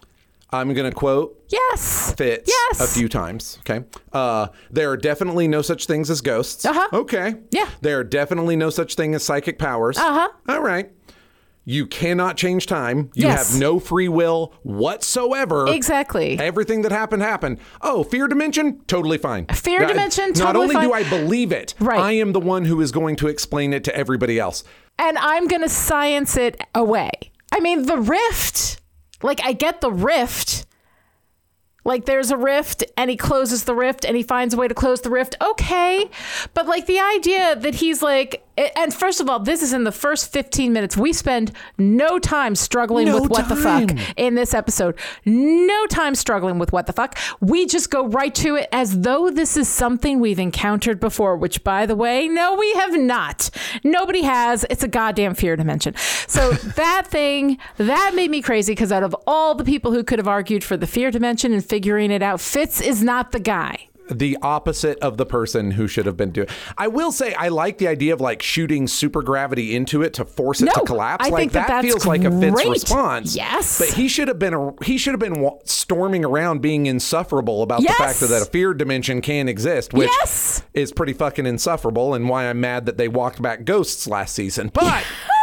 I'm 0.52 0.74
going 0.74 0.90
to 0.90 0.96
quote 0.96 1.37
Yes. 1.50 2.14
Fitz 2.18 2.48
Yes. 2.48 2.80
a 2.82 2.88
few 2.88 3.08
times. 3.10 3.58
Okay. 3.62 3.86
Uh, 4.14 4.48
there 4.72 4.90
are 4.92 4.98
definitely 4.98 5.48
no 5.48 5.62
such 5.62 5.86
things 5.86 6.10
as 6.10 6.22
ghosts. 6.22 6.66
Uh-huh. 6.66 6.88
Okay. 6.94 7.36
Yeah. 7.52 7.70
There 7.82 8.00
are 8.00 8.04
definitely 8.04 8.56
no 8.56 8.70
such 8.70 8.96
thing 8.96 9.16
as 9.16 9.24
psychic 9.24 9.58
powers. 9.60 9.98
Uh-huh. 9.98 10.30
All 10.50 10.62
right. 10.62 10.92
You 11.70 11.86
cannot 11.86 12.38
change 12.38 12.66
time. 12.66 13.12
You 13.14 13.28
Yes. 13.28 13.52
have 13.52 13.60
no 13.60 13.78
free 13.80 14.08
will 14.08 14.54
whatsoever. 14.64 15.68
Exactly. 15.68 16.40
Everything 16.40 16.82
that 16.84 16.92
happened 16.94 17.24
happened. 17.24 17.60
Oh, 17.82 18.04
fear 18.04 18.28
dimension? 18.30 18.80
Totally 18.88 19.18
fine. 19.18 19.48
Fear 19.48 19.86
dimension, 19.86 20.32
Not 20.38 20.56
only 20.56 20.76
fine. 20.76 20.88
do 20.88 20.94
I 20.94 21.04
believe 21.04 21.52
it, 21.52 21.74
Right. 21.80 22.00
I 22.00 22.12
am 22.14 22.32
the 22.32 22.40
one 22.40 22.64
who 22.66 22.80
is 22.80 22.94
going 22.94 23.18
to 23.18 23.28
explain 23.28 23.74
it 23.74 23.84
to 23.86 23.96
everybody 23.96 24.40
else. 24.40 24.64
and 25.00 25.18
I'm 25.20 25.48
going 25.48 25.62
to 25.62 25.70
science 25.70 26.38
it 26.38 26.60
away. 26.74 27.12
I 27.52 27.60
mean, 27.60 27.86
the 27.86 27.98
rift, 27.98 28.80
like, 29.22 29.40
I 29.44 29.52
get 29.54 29.80
the 29.82 29.92
rift. 29.92 30.66
Like, 31.88 32.06
there's 32.06 32.32
a 32.32 32.38
rift 32.38 32.84
and 32.98 33.10
he 33.10 33.16
closes 33.16 33.64
the 33.64 33.74
rift 33.74 34.04
and 34.04 34.18
he 34.18 34.22
finds 34.22 34.54
a 34.54 34.58
way 34.58 34.68
to 34.68 34.74
close 34.74 35.00
the 35.00 35.10
rift. 35.10 35.38
Okay. 35.42 36.10
But, 36.54 36.68
like, 36.68 36.86
the 36.86 37.00
idea 37.00 37.56
that 37.56 37.76
he's 37.76 38.02
like, 38.04 38.46
and 38.58 38.94
first 38.94 39.22
of 39.22 39.30
all, 39.30 39.40
this 39.40 39.62
is 39.62 39.74
in 39.74 39.84
the 39.84 39.92
first 39.92 40.32
15 40.32 40.74
minutes. 40.74 40.98
We 40.98 41.14
spend 41.14 41.52
no 41.78 42.20
time 42.20 42.56
struggling 42.56 43.08
No 43.08 43.20
with 43.20 43.30
what 43.30 43.50
the 43.50 43.56
fuck 43.56 43.92
in 44.18 44.36
this 44.36 44.54
episode. 44.54 44.98
No 45.26 45.86
time 45.88 46.16
struggling 46.16 46.60
with 46.60 46.72
what 46.72 46.88
the 46.88 46.94
fuck. 46.94 47.18
We 47.40 47.66
just 47.66 47.90
go 47.90 48.08
right 48.08 48.34
to 48.36 48.56
it 48.56 48.70
as 48.72 49.02
though 49.02 49.30
this 49.30 49.58
is 49.58 49.68
something 49.68 50.20
we've 50.20 50.40
encountered 50.40 51.00
before, 51.00 51.38
which, 51.38 51.64
by 51.64 51.86
the 51.86 51.96
way, 51.96 52.28
no, 52.28 52.56
we 52.56 52.74
have 52.74 52.98
not. 53.00 53.50
Nobody 53.84 54.24
has. 54.24 54.66
It's 54.70 54.84
a 54.84 54.88
goddamn 54.88 55.36
fear 55.36 55.56
dimension. 55.56 55.96
So 56.28 56.52
that 56.54 57.08
thing, 57.08 57.58
that 57.78 58.14
made 58.16 58.32
me 58.32 58.42
crazy 58.42 58.72
because 58.74 58.92
out 58.92 59.04
of 59.04 59.16
all 59.28 59.56
the 59.56 59.64
people 59.64 59.92
who 59.92 60.04
could 60.04 60.20
have 60.20 60.28
argued 60.28 60.64
for 60.64 60.78
the 60.78 60.88
fear 60.88 61.12
dimension 61.12 61.54
and 61.54 61.64
figuring 61.64 62.12
it 62.12 62.22
out, 62.24 62.42
Fitz 62.42 62.82
is 62.82 63.04
not 63.04 63.32
the 63.32 63.40
guy. 63.40 63.88
The 64.10 64.38
opposite 64.42 64.98
of 65.00 65.18
the 65.18 65.26
person 65.26 65.72
who 65.72 65.88
should 65.88 66.06
have 66.06 66.18
been 66.18 66.32
doing. 66.32 66.48
I 66.78 66.88
will 66.88 67.12
say 67.12 67.34
I 67.34 67.50
like 67.50 67.78
the 67.78 67.88
idea 67.88 68.14
of 68.14 68.22
like 68.22 68.42
shooting 68.42 68.88
super 68.88 69.22
gravity 69.22 69.76
into 69.76 70.02
it 70.02 70.14
to 70.16 70.26
force 70.26 70.62
it 70.62 70.66
to 70.68 70.74
No, 70.78 70.84
collapse. 70.84 71.26
I 71.26 71.30
like 71.30 71.40
think 71.40 71.52
that 71.54 71.68
that's 71.68 71.86
feels 71.88 72.06
like 72.06 72.24
a 72.24 72.32
Fitz 72.40 72.66
response. 72.66 73.36
Yes. 73.36 73.80
but 73.80 73.90
he 73.90 74.08
should 74.08 74.28
have 74.28 74.40
been 74.40 74.54
a, 74.54 74.72
he 74.84 74.98
should 74.98 75.14
have 75.14 75.20
been 75.20 75.50
storming 75.66 76.24
around 76.26 76.62
being 76.62 76.86
insufferable 76.86 77.64
about 77.64 77.82
Yes. 77.82 77.98
the 77.98 78.04
fact 78.04 78.20
that, 78.22 78.28
that 78.28 78.42
a 78.44 78.46
fear 78.52 78.74
dimension 78.74 79.22
can 79.22 79.48
exist, 79.50 79.94
which 79.94 80.10
Yes. 80.22 80.64
is 80.74 80.92
pretty 80.92 81.14
fucking 81.14 81.46
insufferable, 81.46 82.14
and 82.14 82.30
why 82.30 82.46
I'm 82.50 82.60
mad 82.62 82.86
that 82.86 82.98
they 82.98 83.08
walked 83.08 83.42
back 83.42 83.66
ghosts 83.66 84.08
last 84.08 84.36
season. 84.36 84.70
But 84.74 85.04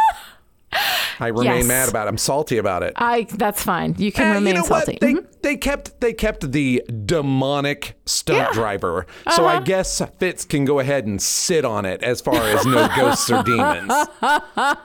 I 1.19 1.27
remain 1.27 1.57
Yes. 1.57 1.67
mad 1.67 1.89
about 1.89 2.07
it. 2.07 2.09
I'm 2.09 2.17
salty 2.17 2.57
about 2.57 2.83
it. 2.83 2.93
I 2.97 3.27
that's 3.33 3.63
fine. 3.63 3.95
You 3.97 4.11
can 4.11 4.25
Eh, 4.27 4.33
remain 4.35 4.55
you 4.55 4.61
know 4.61 4.65
salty. 4.67 4.93
what? 4.93 5.01
They 5.01 5.13
Mhm. 5.13 5.25
they 5.41 5.55
kept 5.57 5.99
they 6.01 6.13
kept 6.13 6.51
the 6.51 6.83
demonic 7.05 7.93
stunt 8.05 8.39
Yeah. 8.39 8.51
driver. 8.53 9.05
So 9.35 9.45
I 9.45 9.59
guess 9.61 10.01
Fitz 10.19 10.45
can 10.45 10.65
go 10.65 10.79
ahead 10.79 11.05
and 11.05 11.21
sit 11.21 11.63
on 11.65 11.85
it 11.85 12.03
as 12.03 12.21
far 12.21 12.35
as 12.35 12.65
no 12.65 12.87
ghosts 12.95 13.29
or 13.31 13.43
demons. 13.43 13.91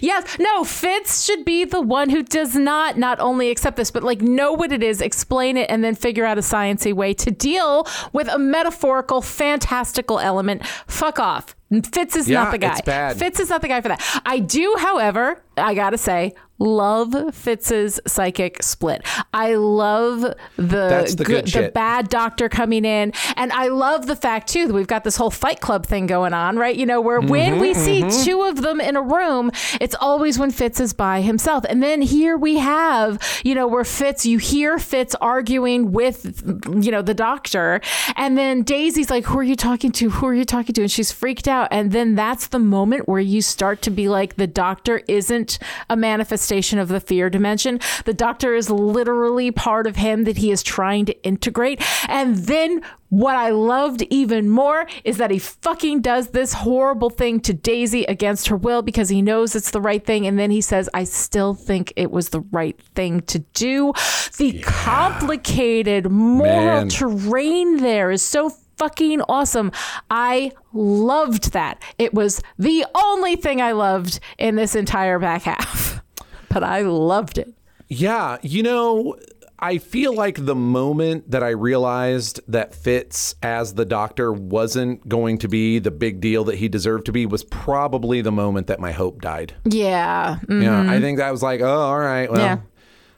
Yes, 0.00 0.36
no, 0.38 0.64
Fitz 0.64 1.24
should 1.24 1.44
be 1.44 1.64
the 1.64 1.80
one 1.80 2.10
who 2.10 2.22
does 2.22 2.54
not 2.54 2.98
not 2.98 3.20
only 3.20 3.50
accept 3.50 3.76
this, 3.76 3.90
but 3.90 4.02
like 4.02 4.20
know 4.20 4.52
what 4.52 4.72
it 4.72 4.82
is, 4.82 5.00
explain 5.00 5.56
it, 5.56 5.70
and 5.70 5.82
then 5.84 5.94
figure 5.94 6.24
out 6.24 6.38
a 6.38 6.40
sciencey 6.40 6.92
way 6.92 7.14
to 7.14 7.30
deal 7.30 7.86
with 8.12 8.28
a 8.28 8.38
metaphorical, 8.38 9.22
fantastical 9.22 10.18
element. 10.18 10.66
Fuck 10.86 11.18
off. 11.20 11.54
Fitz 11.80 12.16
is 12.16 12.28
Yeah, 12.28 12.42
not 12.44 12.52
the 12.52 12.58
guy. 12.58 12.72
it's 12.72 12.80
bad. 12.82 13.16
Fitz 13.18 13.40
is 13.40 13.48
not 13.50 13.62
the 13.62 13.68
guy 13.68 13.80
for 13.80 13.88
that. 13.88 14.20
I 14.26 14.38
do, 14.40 14.74
however, 14.78 15.42
I 15.56 15.74
gotta 15.74 15.96
say, 15.98 16.34
love 16.62 17.34
Fitz's 17.34 18.00
psychic 18.06 18.62
split. 18.62 19.02
I 19.34 19.54
love 19.54 20.20
the 20.56 21.14
the 21.16 21.24
good 21.24 21.46
the 21.46 21.70
bad 21.74 22.08
doctor 22.08 22.48
coming 22.48 22.84
in, 22.84 23.12
and 23.36 23.52
I 23.52 23.68
love 23.68 24.06
the 24.06 24.16
fact 24.16 24.48
too 24.48 24.66
that 24.68 24.72
we've 24.72 24.86
got 24.86 25.04
this 25.04 25.16
whole 25.16 25.30
Fight 25.30 25.60
Club 25.60 25.84
thing 25.84 26.06
going 26.06 26.32
on, 26.32 26.56
right? 26.56 26.74
You 26.74 26.86
know, 26.86 27.00
where 27.00 27.20
mm-hmm, 27.20 27.30
when 27.30 27.58
we 27.58 27.74
see 27.74 28.02
mm-hmm. 28.02 28.24
two 28.24 28.42
of 28.42 28.62
them 28.62 28.80
in 28.80 28.96
a 28.96 29.02
room, 29.02 29.50
it's 29.80 29.96
always 30.00 30.38
when 30.38 30.50
Fitz 30.50 30.78
is 30.78 30.92
by 30.92 31.20
himself, 31.20 31.64
and 31.68 31.82
then 31.82 32.00
here 32.00 32.36
we 32.36 32.58
have, 32.58 33.18
you 33.44 33.54
know, 33.54 33.66
where 33.66 33.84
Fitz, 33.84 34.24
you 34.24 34.38
hear 34.38 34.78
Fitz 34.78 35.14
arguing 35.16 35.92
with, 35.92 36.42
you 36.80 36.90
know, 36.90 37.02
the 37.02 37.14
doctor, 37.14 37.80
and 38.16 38.38
then 38.38 38.62
Daisy's 38.62 39.10
like, 39.10 39.24
"Who 39.24 39.38
are 39.38 39.42
you 39.42 39.56
talking 39.56 39.90
to? 39.92 40.10
Who 40.10 40.26
are 40.26 40.34
you 40.34 40.44
talking 40.44 40.74
to?" 40.74 40.82
And 40.82 40.90
she's 40.90 41.10
freaked 41.10 41.48
out, 41.48 41.68
and 41.72 41.90
then 41.90 42.14
that's 42.14 42.46
the 42.46 42.60
moment 42.60 43.08
where 43.08 43.20
you 43.20 43.42
start 43.42 43.82
to 43.82 43.90
be 43.90 44.08
like, 44.08 44.36
the 44.36 44.46
doctor 44.46 45.02
isn't 45.08 45.58
a 45.90 45.96
manifestation 45.96 46.51
of 46.52 46.88
the 46.88 47.00
fear 47.00 47.30
dimension. 47.30 47.80
The 48.04 48.12
doctor 48.12 48.54
is 48.54 48.68
literally 48.68 49.50
part 49.50 49.86
of 49.86 49.96
him 49.96 50.24
that 50.24 50.36
he 50.36 50.50
is 50.50 50.62
trying 50.62 51.06
to 51.06 51.22
integrate. 51.24 51.82
And 52.08 52.36
then 52.36 52.82
what 53.08 53.36
I 53.36 53.50
loved 53.50 54.02
even 54.10 54.48
more 54.48 54.86
is 55.04 55.16
that 55.16 55.30
he 55.30 55.38
fucking 55.38 56.02
does 56.02 56.28
this 56.28 56.52
horrible 56.52 57.10
thing 57.10 57.40
to 57.40 57.54
Daisy 57.54 58.04
against 58.04 58.48
her 58.48 58.56
will 58.56 58.82
because 58.82 59.08
he 59.08 59.22
knows 59.22 59.54
it's 59.54 59.70
the 59.70 59.80
right 59.80 60.04
thing. 60.04 60.26
And 60.26 60.38
then 60.38 60.50
he 60.50 60.60
says, 60.60 60.90
I 60.92 61.04
still 61.04 61.54
think 61.54 61.92
it 61.96 62.10
was 62.10 62.28
the 62.28 62.40
right 62.52 62.80
thing 62.94 63.22
to 63.22 63.38
do. 63.38 63.92
The 64.36 64.60
complicated 64.62 66.10
moral 66.10 66.82
Man. 66.82 66.88
terrain 66.88 67.78
there 67.78 68.10
is 68.10 68.22
so 68.22 68.50
fucking 68.82 69.20
awesome. 69.28 69.70
I 70.10 70.50
loved 70.72 71.52
that. 71.52 71.80
It 71.98 72.12
was 72.14 72.42
the 72.58 72.84
only 72.94 73.36
thing 73.36 73.60
I 73.62 73.72
loved 73.72 74.18
in 74.38 74.56
this 74.56 74.74
entire 74.74 75.20
back 75.20 75.42
half, 75.42 76.02
but 76.52 76.62
I 76.62 76.82
loved 76.82 77.38
it. 77.38 77.52
Yeah, 77.88 78.38
you 78.42 78.62
know, 78.62 79.16
I 79.58 79.78
feel 79.78 80.14
like 80.14 80.44
the 80.44 80.54
moment 80.54 81.30
that 81.30 81.42
I 81.42 81.50
realized 81.50 82.40
that 82.48 82.74
Fitz 82.74 83.34
as 83.42 83.74
the 83.74 83.84
doctor 83.84 84.32
wasn't 84.32 85.08
going 85.08 85.38
to 85.38 85.48
be 85.48 85.78
the 85.78 85.90
big 85.90 86.20
deal 86.20 86.44
that 86.44 86.56
he 86.56 86.68
deserved 86.68 87.06
to 87.06 87.12
be 87.12 87.26
was 87.26 87.44
probably 87.44 88.22
the 88.22 88.32
moment 88.32 88.66
that 88.66 88.80
my 88.80 88.92
hope 88.92 89.20
died. 89.20 89.54
Yeah. 89.64 90.38
mm. 90.46 90.62
Yeah, 90.62 90.90
I 90.90 91.00
think 91.00 91.18
that 91.18 91.30
was 91.30 91.42
like, 91.42 91.60
oh, 91.60 91.66
all 91.66 91.98
right, 91.98 92.30
well, 92.30 92.40
Yeah. 92.40 92.58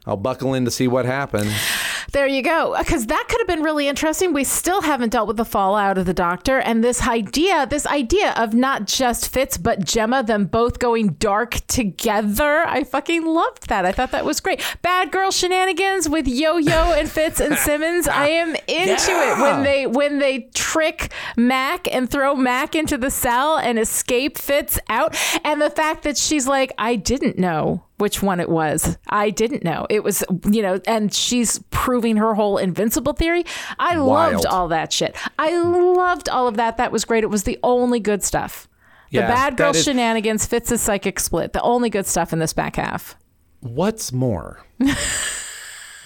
I'll 0.07 0.19
buckle 0.19 0.53
in 0.53 0.67
to 0.67 0.71
see 0.71 0.87
what 0.87 1.07
happens. 1.07 1.51
There 2.13 2.27
you 2.27 2.43
go. 2.43 2.75
Because 2.79 3.07
that 3.07 3.27
could 3.29 3.41
have 3.41 3.49
been 3.49 3.63
really 3.63 3.89
interesting. 3.89 4.33
We 4.33 4.45
still 4.45 4.83
haven't 4.83 5.11
dealt 5.11 5.29
with 5.29 5.37
the 5.37 5.45
fallout 5.45 5.99
of 5.99 6.07
the 6.07 6.15
doctor 6.15 6.59
and 6.59 6.83
this 6.83 7.07
idea, 7.07 7.67
this 7.67 7.87
idea 7.87 8.33
of 8.37 8.55
not 8.55 8.87
just 8.87 9.29
Fitz, 9.29 9.57
but 9.57 9.81
Jemma, 9.81 10.27
them 10.27 10.47
both 10.47 10.79
going 10.79 11.15
dark 11.15 11.67
together. 11.67 12.65
I 12.67 12.85
fucking 12.85 13.25
loved 13.25 13.69
that. 13.69 13.85
I 13.85 13.93
thought 13.93 14.11
that 14.13 14.25
was 14.25 14.41
great. 14.41 14.63
Bad 14.83 15.11
girl 15.11 15.31
shenanigans 15.31 16.09
with 16.09 16.27
Yo 16.27 16.57
Yo 16.57 16.93
and 16.93 17.09
Fitz 17.09 17.41
and 17.41 17.57
Simmons. 17.57 18.09
I 18.09 18.29
am 18.29 18.51
into 18.69 19.13
it 19.13 19.41
when 19.41 19.63
they 19.63 19.87
when 19.87 20.19
they 20.19 20.51
trick 20.55 21.13
Mack 21.37 21.93
and 21.93 22.11
throw 22.11 22.35
Mack 22.35 22.75
into 22.75 22.99
the 22.99 23.11
cell 23.11 23.59
and 23.59 23.79
escape 23.79 24.39
Fitz 24.39 24.79
out. 24.89 25.17
And 25.45 25.61
the 25.61 25.71
fact 25.71 26.03
that 26.05 26.17
she's 26.17 26.47
like, 26.47 26.73
I 26.79 26.97
didn't 26.97 27.39
know 27.39 27.85
which 27.99 28.23
one 28.23 28.41
it 28.41 28.49
was. 28.49 28.99
I 29.09 29.31
didn't 29.31 29.63
know. 29.63 29.87
It 29.89 30.03
was, 30.03 30.25
you 30.51 30.63
know, 30.63 30.81
and 30.87 31.13
she's 31.13 31.61
proving 31.71 32.17
her 32.17 32.35
whole 32.35 32.59
invincible 32.59 33.13
theory. 33.13 33.45
I 33.79 33.99
Wild. 33.99 34.35
loved 34.35 34.47
all 34.47 34.69
that 34.69 34.93
shit. 34.93 35.17
I 35.39 35.57
loved 35.57 36.29
all 36.29 36.49
of 36.49 36.57
that. 36.57 36.77
That 36.77 36.93
was 36.93 37.05
great. 37.05 37.25
It 37.25 37.31
was 37.31 37.45
the 37.45 37.59
only 37.63 38.01
good 38.01 38.23
stuff. 38.23 38.69
The 39.13 39.21
bad 39.21 39.57
girl 39.57 39.71
is- 39.71 39.85
shenanigans, 39.85 40.45
Fitz's 40.47 40.81
psychic 40.81 41.21
split. 41.21 41.53
The 41.53 41.63
only 41.63 41.89
good 41.89 42.07
stuff 42.07 42.33
in 42.33 42.41
this 42.41 42.53
back 42.53 42.77
half. 42.77 43.17
What's 43.61 44.13
more, 44.13 44.63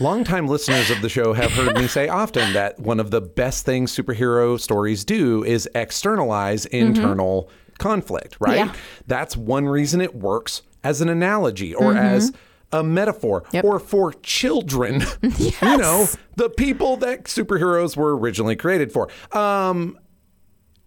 longtime 0.01 0.47
listeners 0.47 0.91
of 0.91 1.03
the 1.03 1.09
show 1.09 1.32
have 1.32 1.51
heard 1.51 1.74
me 1.76 1.89
say 1.89 2.07
often 2.07 2.53
that 2.53 2.78
one 2.78 3.01
of 3.01 3.11
the 3.11 3.20
best 3.20 3.64
things 3.64 3.97
superhero 3.97 4.61
stories 4.61 5.05
do 5.05 5.43
is 5.43 5.68
externalize 5.74 6.66
mm-hmm. 6.66 6.86
internal 6.86 7.51
conflict, 7.78 8.36
right? 8.39 8.59
Yeah. 8.59 8.74
That's 9.07 9.36
one 9.36 9.66
reason 9.66 10.01
it 10.01 10.14
works 10.14 10.62
as 10.85 11.01
an 11.01 11.09
analogy 11.09 11.74
or 11.74 11.93
mm-hmm. 11.93 11.99
as 11.99 12.33
a 12.72 12.83
metaphor 12.83 13.45
Yep. 13.53 13.64
or 13.64 13.79
for 13.79 14.12
children. 14.22 15.03
You 15.61 15.76
know, 15.76 16.07
the 16.37 16.51
people 16.51 16.97
that 16.99 17.24
superheroes 17.24 17.97
were 17.97 18.16
originally 18.16 18.57
created 18.57 18.93
for. 18.93 19.09
Um, 19.33 19.99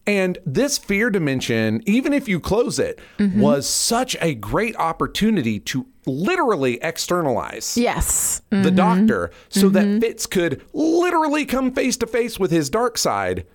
and 0.07 0.39
this 0.45 0.77
fear 0.77 1.09
dimension, 1.09 1.81
even 1.85 2.13
if 2.13 2.27
you 2.27 2.39
close 2.39 2.79
it, 2.79 2.99
mm-hmm. 3.19 3.39
was 3.39 3.67
such 3.67 4.17
a 4.19 4.33
great 4.33 4.75
opportunity 4.77 5.59
to 5.59 5.87
literally 6.05 6.79
externalize 6.81 7.77
Yes. 7.77 8.41
the 8.49 8.57
mm-hmm. 8.57 8.75
doctor 8.75 9.31
so 9.49 9.69
that 9.69 10.01
Fitz 10.01 10.25
could 10.25 10.61
literally 10.73 11.45
come 11.45 11.71
face 11.71 11.97
to 11.97 12.07
face 12.07 12.39
with 12.39 12.51
his 12.51 12.69
dark 12.69 12.97
side. 12.97 13.45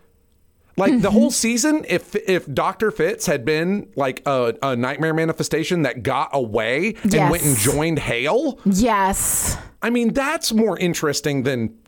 Like 0.78 1.00
the 1.00 1.10
whole 1.10 1.28
mm-hmm. 1.28 1.30
season, 1.30 1.86
if 1.88 2.14
if 2.14 2.52
Doctor 2.52 2.90
Fitz 2.90 3.24
had 3.26 3.44
been 3.46 3.88
like 3.96 4.22
a, 4.26 4.54
a 4.62 4.76
nightmare 4.76 5.14
manifestation 5.14 5.82
that 5.82 6.02
got 6.02 6.30
away 6.32 6.94
and 7.02 7.14
Yes. 7.14 7.30
went 7.30 7.44
and 7.44 7.56
joined 7.56 7.98
Hale, 7.98 8.58
Yes. 8.66 9.56
I 9.80 9.88
mean 9.90 10.12
that's 10.12 10.52
more 10.52 10.78
interesting 10.78 11.44
than 11.44 11.78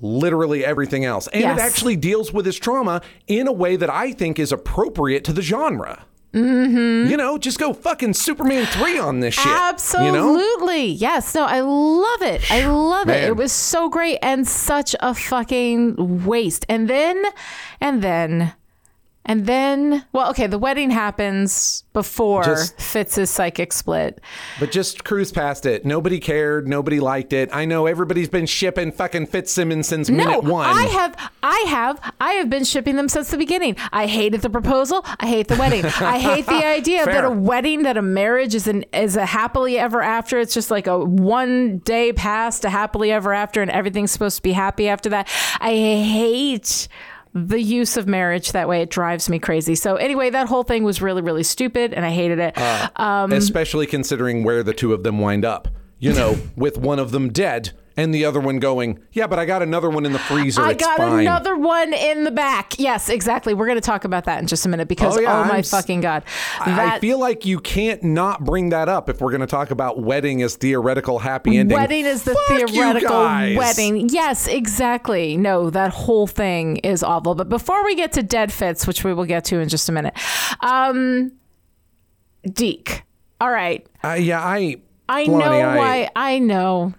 literally 0.00 0.64
everything 0.64 1.06
else. 1.06 1.28
And 1.28 1.42
Yes. 1.42 1.58
it 1.58 1.62
actually 1.62 1.96
deals 1.96 2.30
with 2.32 2.44
his 2.44 2.58
trauma 2.58 3.00
in 3.26 3.48
a 3.48 3.52
way 3.52 3.76
that 3.76 3.88
I 3.88 4.12
think 4.12 4.38
is 4.38 4.52
appropriate 4.52 5.24
to 5.24 5.32
the 5.32 5.42
genre. 5.42 6.04
Mm-hmm. 6.32 7.10
You 7.10 7.16
know, 7.16 7.38
just 7.38 7.58
go 7.58 7.72
fucking 7.72 8.14
Superman 8.14 8.66
3 8.66 8.98
on 8.98 9.20
this 9.20 9.34
shit. 9.34 9.46
Absolutely. 9.46 10.86
You 10.86 10.92
know? 10.92 10.98
Yes. 10.98 11.34
No, 11.34 11.44
I 11.44 11.60
love 11.60 12.22
it. 12.22 12.50
I 12.50 12.66
love 12.66 13.08
it. 13.08 13.24
It 13.24 13.36
was 13.36 13.52
so 13.52 13.88
great 13.88 14.18
and 14.22 14.46
such 14.46 14.94
a 15.00 15.14
fucking 15.14 16.24
waste. 16.26 16.66
And 16.68 16.90
then, 16.90 17.24
and 17.80 18.02
then, 18.02 18.52
and 19.26 19.44
then, 19.46 20.04
well, 20.12 20.30
okay, 20.30 20.46
the 20.46 20.58
wedding 20.58 20.90
happens 20.90 21.84
before 21.92 22.44
Just- 22.44 22.80
Fitz's 22.80 23.28
psychic 23.28 23.72
split. 23.72 24.20
But 24.60 24.70
just 24.70 25.04
cruise 25.04 25.32
past 25.32 25.66
it. 25.66 25.84
Nobody 25.84 26.20
cared. 26.20 26.68
Nobody 26.68 27.00
liked 27.00 27.32
it. 27.32 27.48
I 27.52 27.64
know 27.64 27.86
everybody's 27.86 28.28
been 28.28 28.46
shipping 28.46 28.92
fucking 28.92 29.26
Fitzsimmons 29.26 29.88
since 29.88 30.08
No, 30.08 30.24
minute 30.24 30.44
one. 30.44 30.68
I 30.68 30.84
have, 30.84 31.32
I 31.42 31.64
have, 31.68 32.14
I 32.20 32.32
have 32.34 32.48
been 32.48 32.64
shipping 32.64 32.96
them 32.96 33.08
since 33.08 33.30
the 33.30 33.36
beginning. 33.38 33.76
I 33.92 34.06
hated 34.06 34.42
the 34.42 34.50
proposal. 34.50 35.04
I 35.18 35.26
hate 35.26 35.48
the 35.48 35.56
wedding. 35.56 35.84
I 35.84 36.18
hate 36.20 36.46
the 36.46 36.64
idea 36.64 37.04
that 37.04 37.24
a 37.24 37.30
wedding, 37.30 37.82
that 37.82 37.96
a 37.96 38.02
marriage 38.02 38.54
is 38.54 38.66
an 38.68 38.84
is 38.92 39.16
a 39.16 39.26
happily 39.26 39.78
ever 39.78 40.02
after. 40.02 40.38
It's 40.38 40.54
just 40.54 40.70
like 40.70 40.86
a 40.86 40.98
one 41.04 41.78
day 41.78 42.12
past 42.12 42.62
to 42.62 42.70
happily 42.70 43.10
ever 43.10 43.32
after, 43.32 43.60
and 43.60 43.70
everything's 43.70 44.12
supposed 44.12 44.36
to 44.36 44.42
be 44.42 44.52
happy 44.52 44.88
after 44.88 45.08
that. 45.10 45.28
I 45.60 45.70
hate 45.72 46.88
the 47.36 47.60
use 47.60 47.98
of 47.98 48.06
marriage 48.06 48.52
that 48.52 48.66
way. 48.66 48.80
It 48.80 48.90
drives 48.90 49.28
me 49.28 49.38
crazy. 49.38 49.74
So 49.74 49.96
anyway, 49.96 50.30
that 50.30 50.48
whole 50.48 50.62
thing 50.62 50.84
was 50.84 51.02
really, 51.02 51.20
really 51.20 51.42
stupid, 51.42 51.92
and 51.92 52.04
I 52.04 52.10
hated 52.10 52.38
it. 52.38 52.56
Uh, 52.56 52.88
um, 52.96 53.32
Especially 53.32 53.86
considering 53.86 54.42
where 54.42 54.62
the 54.62 54.72
two 54.72 54.94
of 54.94 55.02
them 55.02 55.20
wind 55.20 55.44
up. 55.44 55.68
You 55.98 56.14
know, 56.14 56.36
with 56.56 56.78
one 56.78 56.98
of 56.98 57.10
them 57.10 57.30
dead 57.32 57.72
and 57.96 58.14
the 58.14 58.24
other 58.24 58.40
one 58.40 58.58
going, 58.58 58.98
yeah, 59.12 59.26
but 59.26 59.38
I 59.38 59.44
got 59.46 59.62
another 59.62 59.88
one 59.88 60.04
in 60.04 60.12
the 60.12 60.18
freezer. 60.18 60.60
I 60.62 60.72
it's 60.72 60.84
got 60.84 60.98
fine. 60.98 61.20
another 61.20 61.56
one 61.56 61.92
in 61.94 62.24
the 62.24 62.30
back. 62.30 62.78
Yes, 62.78 63.08
exactly. 63.08 63.54
We're 63.54 63.66
going 63.66 63.78
to 63.78 63.80
talk 63.80 64.04
about 64.04 64.24
that 64.24 64.40
in 64.40 64.46
just 64.46 64.66
a 64.66 64.68
minute 64.68 64.88
because 64.88 65.16
Oh, 65.16 65.20
oh, 65.20 65.44
my 65.44 65.56
I'm 65.58 65.62
fucking 65.62 66.00
god, 66.02 66.24
I- 66.60 66.96
I 66.96 67.00
feel 67.00 67.18
like 67.18 67.46
you 67.46 67.58
can't 67.58 68.02
not 68.02 68.44
bring 68.44 68.68
that 68.70 68.88
up 68.88 69.08
if 69.08 69.20
we're 69.20 69.30
going 69.30 69.40
to 69.40 69.46
talk 69.46 69.70
about 69.70 70.00
wedding 70.00 70.42
as 70.42 70.56
theoretical 70.56 71.18
happy 71.18 71.56
ending. 71.56 71.76
wedding 71.76 72.04
is 72.04 72.22
the 72.24 72.34
Fuck 72.34 72.68
theoretical 72.70 73.18
wedding. 73.56 74.08
Yes, 74.10 74.46
exactly. 74.46 75.36
No, 75.36 75.70
that 75.70 75.92
whole 75.92 76.26
thing 76.26 76.76
is 76.78 77.02
awful. 77.02 77.34
But 77.34 77.48
before 77.48 77.84
we 77.84 77.94
get 77.94 78.12
to 78.12 78.22
dead 78.22 78.52
Fitz, 78.52 78.86
which 78.86 79.04
we 79.04 79.14
will 79.14 79.24
get 79.24 79.44
to 79.46 79.58
in 79.60 79.68
just 79.68 79.88
a 79.88 79.92
minute, 79.92 80.14
um, 80.60 81.32
Deke. 82.44 83.02
All 83.40 83.50
right, 83.50 83.86
Uh, 84.04 84.12
yeah, 84.14 84.40
I. 84.42 84.76
I 85.08 85.24
Lonnie, 85.24 85.44
know 85.44 85.52
I- 85.52 85.76
why. 85.76 86.10
I 86.16 86.38
know. 86.38 86.94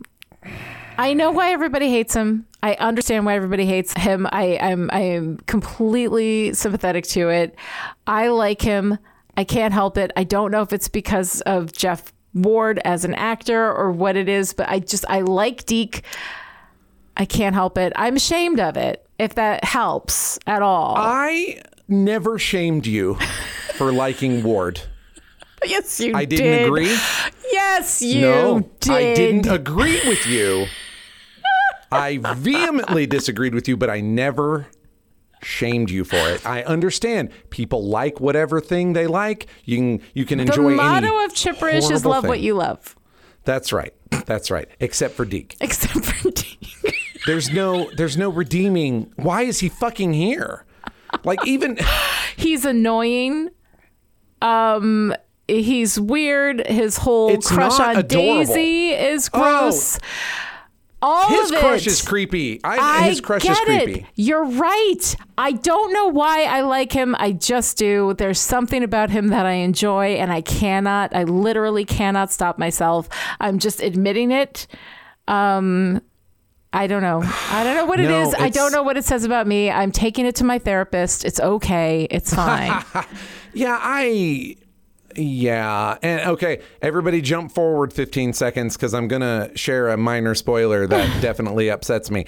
I 0.98 1.14
know 1.14 1.32
why 1.32 1.52
everybody 1.52 1.90
hates 1.90 2.14
him. 2.16 2.46
I 2.64 2.74
understand 2.76 3.26
why 3.26 3.36
everybody 3.36 3.66
hates 3.66 3.94
him. 3.94 4.28
I, 4.32 4.58
I'm 4.58 4.90
I 4.92 5.00
am 5.02 5.38
completely 5.46 6.54
sympathetic 6.54 7.06
to 7.08 7.30
it. 7.30 7.56
I 8.08 8.30
like 8.30 8.62
him. 8.62 8.98
I 9.36 9.44
can't 9.44 9.74
help 9.74 9.98
it. 9.98 10.12
I 10.16 10.24
don't 10.24 10.52
know 10.52 10.62
if 10.64 10.74
it's 10.74 10.88
because 10.88 11.42
of 11.42 11.72
Jeff 11.72 12.12
Ward 12.34 12.80
as 12.84 13.06
an 13.06 13.14
actor 13.14 13.72
or 13.72 13.92
what 13.92 14.16
it 14.16 14.28
is, 14.28 14.54
but 14.54 14.68
I 14.70 14.80
just 14.80 15.06
I 15.08 15.22
like 15.22 15.66
Deke. 15.66 16.04
I 17.16 17.26
can't 17.26 17.54
help 17.56 17.78
it. 17.78 17.94
I'm 17.96 18.16
ashamed 18.16 18.60
of 18.60 18.78
it. 18.78 19.06
If 19.20 19.36
that 19.36 19.64
helps 19.64 20.38
at 20.46 20.62
all. 20.62 20.96
I 20.98 21.62
never 21.88 22.38
shamed 22.38 22.86
you 22.86 23.16
for 23.76 23.92
liking 23.92 24.44
Ward. 24.44 24.82
yes, 25.66 26.00
you 26.00 26.16
I 26.16 26.26
didn't 26.26 26.46
did. 26.46 26.66
agree. 26.68 26.96
Yes, 27.52 28.02
you 28.02 28.16
did. 28.16 28.22
no, 28.22 28.60
did. 28.80 28.92
I 28.92 29.14
didn't 29.16 29.48
agree 29.48 30.00
with 30.08 30.26
you. 30.28 30.68
I 31.92 32.18
vehemently 32.18 33.06
disagreed 33.08 33.54
with 33.54 33.68
you, 33.68 33.78
but 33.78 33.90
I 33.90 34.02
never 34.02 34.68
shamed 35.42 35.90
you 35.90 36.04
for 36.04 36.18
it. 36.18 36.46
I 36.46 36.64
understand 36.64 37.30
people 37.50 37.86
like 37.86 38.20
whatever 38.20 38.60
thing 38.60 38.94
they 38.94 39.08
like. 39.08 39.48
You 39.66 39.78
can 39.78 40.02
you 40.14 40.26
can 40.26 40.40
enjoy. 40.40 40.72
The 40.72 40.76
motto 40.76 41.24
of 41.26 41.34
Chipperish 41.34 41.92
is 41.92 42.06
love 42.06 42.24
thing. 42.24 42.30
what 42.30 42.40
you 42.40 42.56
love. 42.56 42.96
That's 43.44 43.72
right. 43.72 43.94
That's 44.26 44.52
right. 44.52 44.68
Except 44.80 45.14
for 45.14 45.26
Deke. 45.26 45.56
Except 45.62 46.04
for 46.06 46.32
Deke. 46.32 46.96
There's 47.26 47.50
no 47.52 47.90
there's 47.96 48.18
no 48.18 48.30
redeeming. 48.30 49.12
Why 49.18 49.44
is 49.44 49.60
he 49.60 49.68
fucking 49.70 50.14
here? 50.14 50.66
Like 51.24 51.46
even 51.46 51.78
He's 52.38 52.64
annoying. 52.66 53.50
Um 54.42 55.14
he's 55.48 56.00
weird. 56.00 56.66
His 56.68 56.98
whole 56.98 57.30
It's 57.30 57.50
crush 57.50 57.80
on 57.80 57.98
adorable. 57.98 58.46
Daisy 58.46 58.90
is 58.92 59.30
Oh. 59.34 59.98
All 61.02 61.28
his 61.30 61.52
of 61.52 61.60
crush 61.60 61.86
is 61.86 62.02
creepy. 62.02 62.60
I, 62.64 62.78
I 62.78 63.08
his 63.10 63.22
crush 63.22 63.44
get 63.44 63.52
is 63.52 63.60
creepy. 63.60 64.00
it. 64.02 64.06
You're 64.16 64.46
right. 64.46 65.16
I 65.38 65.52
don't 65.52 65.94
know 65.94 66.08
why 66.08 66.44
I 66.46 66.62
like 66.62 66.92
him. 66.92 67.16
I 67.20 67.34
just 67.34 67.78
do. 67.78 68.16
There's 68.18 68.40
something 68.40 68.84
about 68.84 69.12
him 69.12 69.28
that 69.28 69.46
I 69.46 69.54
enjoy, 69.54 70.16
and 70.16 70.32
I 70.32 70.42
cannot. 70.42 71.16
I 71.16 71.24
literally 71.24 71.86
cannot 71.86 72.32
stop 72.32 72.58
myself. 72.58 73.10
I'm 73.40 73.60
just 73.60 73.80
admitting 73.82 74.32
it. 74.32 74.66
Um, 75.28 76.02
I 76.74 76.88
don't 76.88 77.02
know. 77.04 77.22
I 77.24 77.64
don't 77.64 77.76
know 77.76 77.86
what 77.86 78.00
it 78.00 78.10
No, 78.10 78.28
is. 78.30 78.34
I 78.34 78.50
don't 78.50 78.72
know 78.72 78.84
what 78.84 78.98
it 78.98 79.06
says 79.06 79.24
about 79.24 79.46
me. 79.48 79.70
I'm 79.70 79.92
taking 79.92 80.26
it 80.26 80.36
to 80.38 80.44
my 80.44 80.58
therapist. 80.60 81.26
It's 81.26 81.40
okay. 81.40 82.08
It's 82.10 82.34
fine. 82.34 82.84
Yeah, 83.54 83.80
I. 83.82 84.56
Yeah. 85.18 85.98
And 86.02 86.30
okay, 86.32 86.62
everybody 86.82 87.22
jump 87.22 87.52
forward 87.52 87.92
15 87.92 88.34
seconds 88.34 88.78
because 88.78 88.94
I'm 88.94 89.08
going 89.08 89.22
to 89.22 89.52
share 89.56 89.90
a 89.90 89.98
minor 89.98 90.36
spoiler 90.36 90.88
that 90.88 91.22
definitely 91.22 91.70
upsets 91.70 92.12
me. 92.12 92.26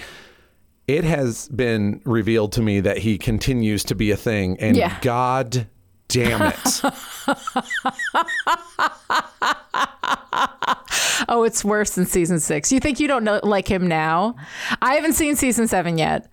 It 0.86 1.04
has 1.04 1.48
been 1.48 2.02
revealed 2.04 2.52
to 2.52 2.62
me 2.62 2.80
that 2.80 2.98
he 2.98 3.16
continues 3.16 3.84
to 3.84 3.94
be 3.94 4.10
a 4.10 4.16
thing. 4.16 4.58
And 4.58 4.76
Yeah. 4.76 4.98
God 5.00 5.68
damn 6.08 6.42
it. 6.42 6.80
oh, 11.28 11.44
it's 11.44 11.64
worse 11.64 11.94
than 11.94 12.06
season 12.06 12.40
six. 12.40 12.72
You 12.72 12.80
think 12.80 12.98
you 12.98 13.06
don't 13.06 13.22
know 13.22 13.38
like 13.44 13.68
him 13.68 13.86
now? 13.86 14.34
I 14.82 14.94
haven't 14.94 15.12
seen 15.12 15.36
season 15.36 15.68
seven 15.68 15.96
yet. 15.96 16.28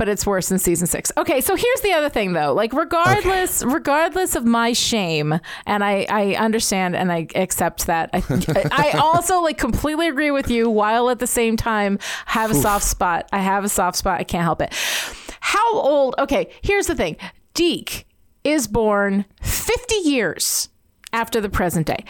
But 0.00 0.08
it's 0.08 0.24
worse 0.24 0.48
than 0.48 0.58
season 0.58 0.86
six. 0.86 1.12
Okay, 1.18 1.42
so 1.42 1.54
here's 1.54 1.80
the 1.82 1.92
other 1.92 2.08
thing 2.08 2.32
though. 2.32 2.54
Like 2.54 2.72
regardless, 2.72 3.62
regardless 3.62 4.34
of 4.34 4.46
my 4.46 4.72
shame, 4.72 5.38
and 5.66 5.84
I, 5.84 6.06
I 6.08 6.36
understand 6.36 6.96
and 6.96 7.12
I 7.12 7.26
accept 7.34 7.86
that. 7.86 8.08
I, 8.14 8.22
I 8.72 8.90
also 8.98 9.42
like 9.42 9.58
completely 9.58 10.08
agree 10.08 10.30
with 10.30 10.50
you 10.50 10.70
while 10.70 11.10
at 11.10 11.18
the 11.18 11.26
same 11.26 11.58
time 11.58 11.98
have 12.24 12.50
a 12.50 12.54
soft 12.54 12.86
spot. 12.86 13.28
I 13.30 13.40
have 13.40 13.62
a 13.62 13.68
soft 13.68 13.98
spot. 13.98 14.18
I 14.18 14.24
can't 14.24 14.42
help 14.42 14.62
it. 14.62 14.72
How 15.40 15.74
old? 15.74 16.14
Okay, 16.18 16.50
here's 16.62 16.86
the 16.86 16.94
thing. 16.94 17.18
Deke 17.52 18.06
is 18.42 18.66
born 18.68 19.26
50 19.42 19.96
years 19.96 20.70
after 21.12 21.42
the 21.42 21.50
present 21.50 21.86
day. 21.86 22.06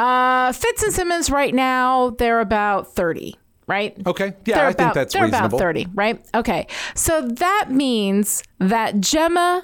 Uh, 0.00 0.50
Fitz 0.50 0.82
and 0.82 0.92
Simmons 0.92 1.30
right 1.30 1.54
now, 1.54 2.10
they're 2.10 2.40
about 2.40 2.92
30, 2.92 3.36
right? 3.66 3.96
Okay. 4.06 4.34
Yeah, 4.44 4.56
they're 4.56 4.66
I 4.66 4.70
about, 4.70 4.76
think 4.78 4.94
that's 4.94 5.14
they're 5.14 5.24
reasonable. 5.24 5.58
about 5.58 5.64
30, 5.66 5.86
right? 5.94 6.24
Okay. 6.34 6.66
So 6.94 7.22
that 7.28 7.66
means 7.70 8.42
that 8.58 8.96
Jemma 8.96 9.62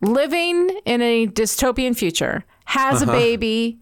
living 0.00 0.70
in 0.84 1.02
a 1.02 1.26
dystopian 1.26 1.96
future 1.96 2.44
has 2.66 3.02
Uh-huh. 3.02 3.10
a 3.12 3.14
baby 3.14 3.78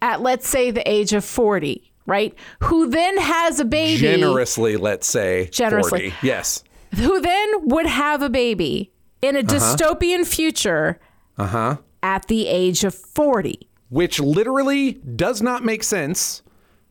at 0.00 0.20
let's 0.22 0.48
say 0.48 0.70
the 0.70 0.88
age 0.90 1.12
of 1.12 1.24
40, 1.24 1.92
right? 2.06 2.34
Who 2.60 2.88
then 2.88 3.18
has 3.18 3.60
a 3.60 3.64
baby 3.64 3.98
Generously, 4.00 4.76
let's 4.76 5.06
say. 5.06 5.48
Generously. 5.52 6.10
40. 6.10 6.26
Yes. 6.26 6.64
who 6.94 7.20
then 7.20 7.68
would 7.68 7.86
have 7.86 8.22
a 8.22 8.30
baby 8.30 8.90
in 9.20 9.36
a 9.36 9.42
dystopian 9.42 10.24
future 10.26 10.98
Uh 11.36 11.46
huh. 11.46 11.76
at 12.02 12.26
the 12.28 12.46
age 12.46 12.84
of 12.84 12.94
40. 12.94 13.68
which 13.90 14.20
literally 14.20 14.92
does 14.92 15.42
not 15.42 15.64
make 15.64 15.82
sense 15.82 16.42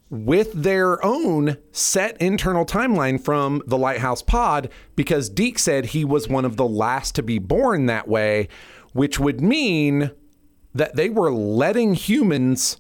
with 0.10 0.54
their 0.54 1.04
own 1.06 1.58
set 1.72 2.16
internal 2.22 2.66
timeline 2.66 3.22
from 3.22 3.62
the 3.68 3.78
Lighthouse 3.78 4.22
Pod 4.22 4.70
because 4.96 5.30
Deke 5.30 5.60
said 5.60 5.88
he 5.88 6.06
was 6.06 6.30
one 6.30 6.46
of 6.46 6.56
the 6.56 6.68
last 6.68 7.16
to 7.16 7.24
be 7.24 7.40
born 7.40 7.88
that 7.88 8.08
way, 8.08 8.48
which 8.94 9.20
would 9.20 9.42
mean 9.42 10.12
that 10.74 10.96
they 10.96 11.10
were 11.10 11.32
letting 11.32 11.94
humans 11.94 12.78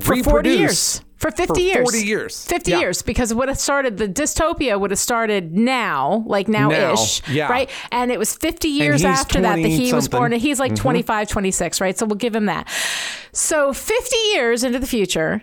for 0.00 0.14
40 0.22 0.48
years. 0.50 1.00
For 1.16 1.30
50 1.30 1.46
for 1.54 1.58
years. 1.60 1.82
40 1.90 1.98
years. 2.06 2.44
50 2.44 2.70
Yeah. 2.70 2.78
years 2.80 3.00
because 3.02 3.32
it 3.32 3.36
would 3.38 3.48
have 3.48 3.58
started, 3.58 3.96
the 3.96 4.06
dystopia 4.06 4.78
would 4.78 4.90
have 4.90 4.98
started 5.00 5.56
now, 5.56 6.22
like 6.26 6.46
now 6.46 6.70
ish. 6.92 7.26
Yeah. 7.28 7.48
Right. 7.48 7.70
And 7.90 8.12
it 8.12 8.18
was 8.18 8.34
50 8.36 8.68
years 8.68 9.02
after 9.02 9.40
that 9.40 9.56
that 9.56 9.62
20 9.62 9.76
he 9.76 9.92
was 9.94 10.08
born. 10.08 10.34
And 10.34 10.42
he's 10.42 10.58
Mm-hmm. 10.60 10.74
like 10.74 10.76
25, 10.76 11.28
26, 11.28 11.80
right? 11.80 11.96
So 11.98 12.04
we'll 12.04 12.16
give 12.16 12.36
him 12.36 12.44
that. 12.46 12.68
So 13.32 13.72
50 13.72 14.14
years 14.34 14.62
into 14.62 14.78
the 14.78 14.86
future, 14.86 15.42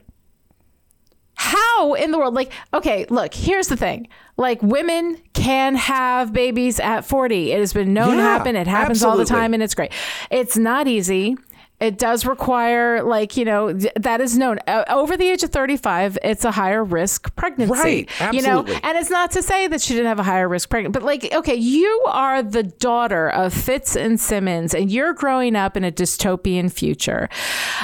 how 1.35 1.93
in 1.93 2.11
the 2.11 2.17
world 2.17 2.33
like 2.33 2.51
okay 2.73 3.05
look 3.09 3.33
here's 3.33 3.67
the 3.67 3.77
thing. 3.77 4.07
Like 4.37 4.61
women 4.61 5.17
can 5.33 5.75
have 5.75 6.33
babies 6.33 6.79
at 6.79 7.05
40 7.05 7.51
it 7.51 7.59
has 7.59 7.73
been 7.73 7.93
known 7.93 8.17
to 8.17 8.23
happen. 8.23 8.55
It 8.55 8.67
happens 8.67 9.03
all 9.03 9.17
the 9.17 9.25
time 9.25 9.53
and 9.53 9.61
it's 9.61 9.75
great. 9.75 9.91
It's 10.31 10.57
not 10.57 10.87
easy 10.87 11.37
it 11.83 11.97
does 11.97 12.25
require 12.25 13.03
like 13.03 13.35
you 13.35 13.43
know 13.43 13.73
th- 13.73 13.91
that 13.95 14.21
is 14.21 14.37
known. 14.37 14.57
Uh, 14.67 14.85
over 14.87 15.17
the 15.17 15.29
age 15.29 15.43
of 15.43 15.49
35 15.49 16.17
it's 16.23 16.45
a 16.45 16.51
higher 16.51 16.83
risk 16.83 17.35
pregnancy. 17.35 17.73
Right, 17.73 18.33
you 18.33 18.41
know? 18.41 18.59
absolutely. 18.59 18.79
and 18.83 18.97
it's 18.97 19.09
not 19.09 19.31
to 19.31 19.43
say 19.43 19.67
that 19.67 19.81
she 19.81 19.93
didn't 19.93 20.07
have 20.07 20.19
a 20.19 20.23
higher 20.23 20.47
risk 20.47 20.69
pregnancy, 20.69 20.93
but 20.93 21.03
like 21.03 21.33
okay 21.33 21.55
you 21.55 22.03
are 22.07 22.41
the 22.41 22.63
daughter 22.63 23.29
of 23.29 23.53
fitz 23.53 23.97
and 23.97 24.17
simmons 24.19 24.73
and 24.73 24.91
you're 24.91 25.13
growing 25.13 25.57
up 25.57 25.75
in 25.75 25.83
a 25.83 25.91
dystopian 25.91 26.71
future. 26.71 27.27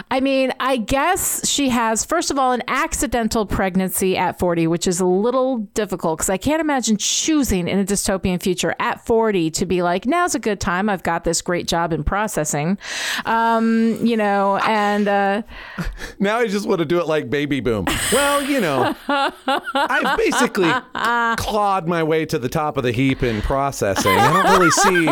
I 0.09 0.21
mean 0.21 0.53
i 0.59 0.77
guess 0.77 1.47
she 1.47 1.69
has 1.69 2.05
first 2.05 2.31
of 2.31 2.39
all 2.39 2.53
an 2.53 2.63
accidental 2.67 3.45
pregnancy 3.45 4.15
at 4.15 4.39
40 4.39 4.67
which 4.67 4.87
is 4.87 5.01
a 5.01 5.05
little 5.05 5.57
difficult 5.73 6.19
because 6.19 6.29
i 6.29 6.37
can't 6.37 6.61
imagine 6.61 6.95
choosing 6.97 7.67
in 7.67 7.77
a 7.77 7.83
dystopian 7.83 8.41
future 8.41 8.73
at 8.79 9.05
40 9.05 9.51
to 9.51 9.65
be 9.65 9.81
like 9.81 10.05
now's 10.05 10.35
a 10.35 10.39
good 10.39 10.61
time. 10.61 10.89
I've 10.89 11.03
got 11.03 11.25
this 11.25 11.41
great 11.41 11.67
job 11.67 11.91
in 11.91 12.03
processing. 12.03 12.77
Um 13.25 13.88
you 14.05 14.17
know 14.17 14.57
and 14.65 15.07
uh 15.07 15.41
Now 16.19 16.39
I 16.39 16.47
just 16.47 16.67
want 16.67 16.79
to 16.79 16.85
do 16.85 16.99
it 16.99 17.07
like 17.07 17.29
Baby 17.29 17.59
Boom. 17.61 17.85
Well, 18.11 18.43
you 18.43 18.59
know, 18.59 18.93
I've 19.07 20.17
basically 20.17 20.71
clawed 21.37 21.87
my 21.87 22.03
way 22.03 22.25
to 22.25 22.37
the 22.37 22.49
top 22.49 22.75
of 22.77 22.83
the 22.83 22.91
heap 22.91 23.23
in 23.23 23.41
processing. 23.41 24.11
I 24.11 24.33
don't 24.33 24.59
really 24.59 24.71
see 24.71 25.07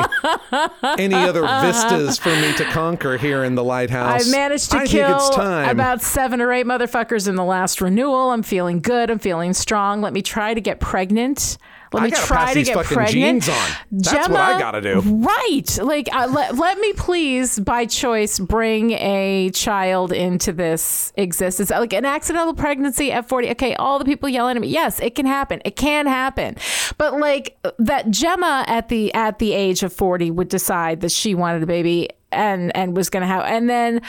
any 1.02 1.16
other 1.16 1.42
vistas 1.42 2.18
for 2.18 2.30
me 2.30 2.54
to 2.58 2.66
conquer 2.66 3.18
here 3.18 3.44
in 3.44 3.56
the 3.56 3.64
lighthouse. 3.64 4.26
I've 4.26 4.32
managed 4.32 4.72
to 4.72 4.78
I 4.80 4.86
kill 4.86 5.32
about 5.34 6.02
seven 6.02 6.42
or 6.42 6.52
eight 6.52 6.66
motherfuckers 6.66 7.28
in 7.28 7.36
the 7.36 7.46
last 7.46 7.80
renewal. 7.80 8.32
I'm 8.32 8.44
feeling 8.44 8.82
good. 8.82 9.10
I'm 9.10 9.20
feeling 9.20 9.54
strong. 9.54 10.02
Let 10.02 10.14
me 10.14 10.22
try 10.22 10.54
to 10.54 10.62
get 10.62 10.80
pregnant. 10.80 11.58
Let 11.94 12.04
I 12.04 12.06
me 12.06 12.12
try 12.12 12.54
to 12.54 12.64
get 12.64 12.86
pregnant. 12.86 13.44
genes 13.44 13.50
on. 13.50 13.70
That's 13.92 14.30
what 14.30 14.40
I 14.40 14.60
gotta 14.60 14.82
do. 14.82 15.00
Right. 15.02 15.80
Like, 15.82 16.14
uh, 16.14 16.28
let, 16.32 16.56
let 16.56 16.78
me 16.80 16.94
please, 16.94 17.60
by 17.60 17.86
choice, 17.86 18.40
bring 18.40 18.92
a 18.92 19.50
child 19.52 20.12
into 20.12 20.52
this 20.54 21.14
existence. 21.16 21.70
Like 21.70 21.94
an 21.94 22.06
accidental 22.06 22.54
pregnancy 22.54 23.12
at 23.12 23.28
40. 23.30 23.52
Okay, 23.52 23.76
all 23.76 24.00
the 24.00 24.06
people 24.06 24.28
yelling 24.30 24.58
at 24.58 24.62
me. 24.62 24.68
Yes, 24.68 25.00
it 25.00 25.16
can 25.16 25.26
happen. 25.26 25.62
It 25.66 25.76
can 25.76 26.08
happen. 26.08 26.56
But 26.98 27.20
like 27.20 27.58
that 27.80 28.08
Jemma 28.08 28.68
at 28.68 28.90
the 28.90 29.14
at 29.14 29.40
the 29.40 29.54
age 29.54 29.84
of 29.84 29.94
40 29.94 30.32
would 30.32 30.50
decide 30.50 31.02
that 31.02 31.12
she 31.12 31.36
wanted 31.36 31.64
a 31.64 31.68
baby 31.68 32.10
and 32.32 32.76
and 32.76 32.96
was 32.96 33.10
going 33.10 33.22
to 33.22 33.28
have 33.28 33.44
and 33.46 33.70
then 33.70 34.02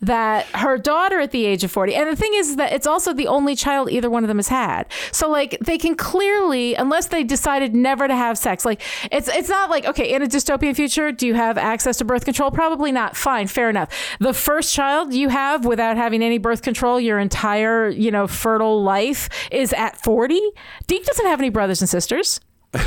that 0.00 0.46
her 0.54 0.78
daughter 0.78 1.20
at 1.20 1.30
the 1.30 1.44
age 1.44 1.62
of 1.64 1.70
40 1.70 1.94
and 1.94 2.10
the 2.10 2.16
thing 2.16 2.32
is 2.34 2.56
that 2.56 2.72
it's 2.72 2.86
also 2.86 3.12
the 3.12 3.26
only 3.26 3.54
child 3.54 3.90
either 3.90 4.08
one 4.08 4.24
of 4.24 4.28
them 4.28 4.38
has 4.38 4.48
had. 4.48 4.86
So 5.12 5.28
like 5.30 5.58
they 5.60 5.78
can 5.78 5.94
clearly 5.94 6.74
unless 6.74 7.08
they 7.08 7.24
decided 7.24 7.74
never 7.74 8.08
to 8.08 8.14
have 8.14 8.38
sex 8.38 8.64
like 8.64 8.80
it's 9.12 9.28
it's 9.28 9.48
not 9.48 9.70
like 9.70 9.84
okay 9.84 10.12
in 10.12 10.22
a 10.22 10.26
dystopian 10.26 10.74
future 10.74 11.12
do 11.12 11.26
you 11.26 11.34
have 11.34 11.58
access 11.58 11.98
to 11.98 12.04
birth 12.04 12.24
control? 12.24 12.50
Probably 12.50 12.92
not. 12.92 13.16
Fine. 13.16 13.48
Fair 13.48 13.68
enough. 13.68 13.90
The 14.20 14.32
first 14.34 14.74
child 14.74 15.12
you 15.12 15.28
have 15.28 15.64
without 15.64 15.96
having 15.96 16.22
any 16.22 16.38
birth 16.38 16.62
control 16.62 17.00
your 17.00 17.18
entire 17.18 17.88
you 17.88 18.10
know 18.10 18.26
fertile 18.26 18.82
life 18.82 19.28
is 19.50 19.72
at 19.72 20.02
40 20.02 20.40
deke 20.86 21.04
doesn't 21.04 21.26
have 21.26 21.40
any 21.40 21.50
brothers 21.50 21.80
and 21.80 21.88
sisters. 21.88 22.40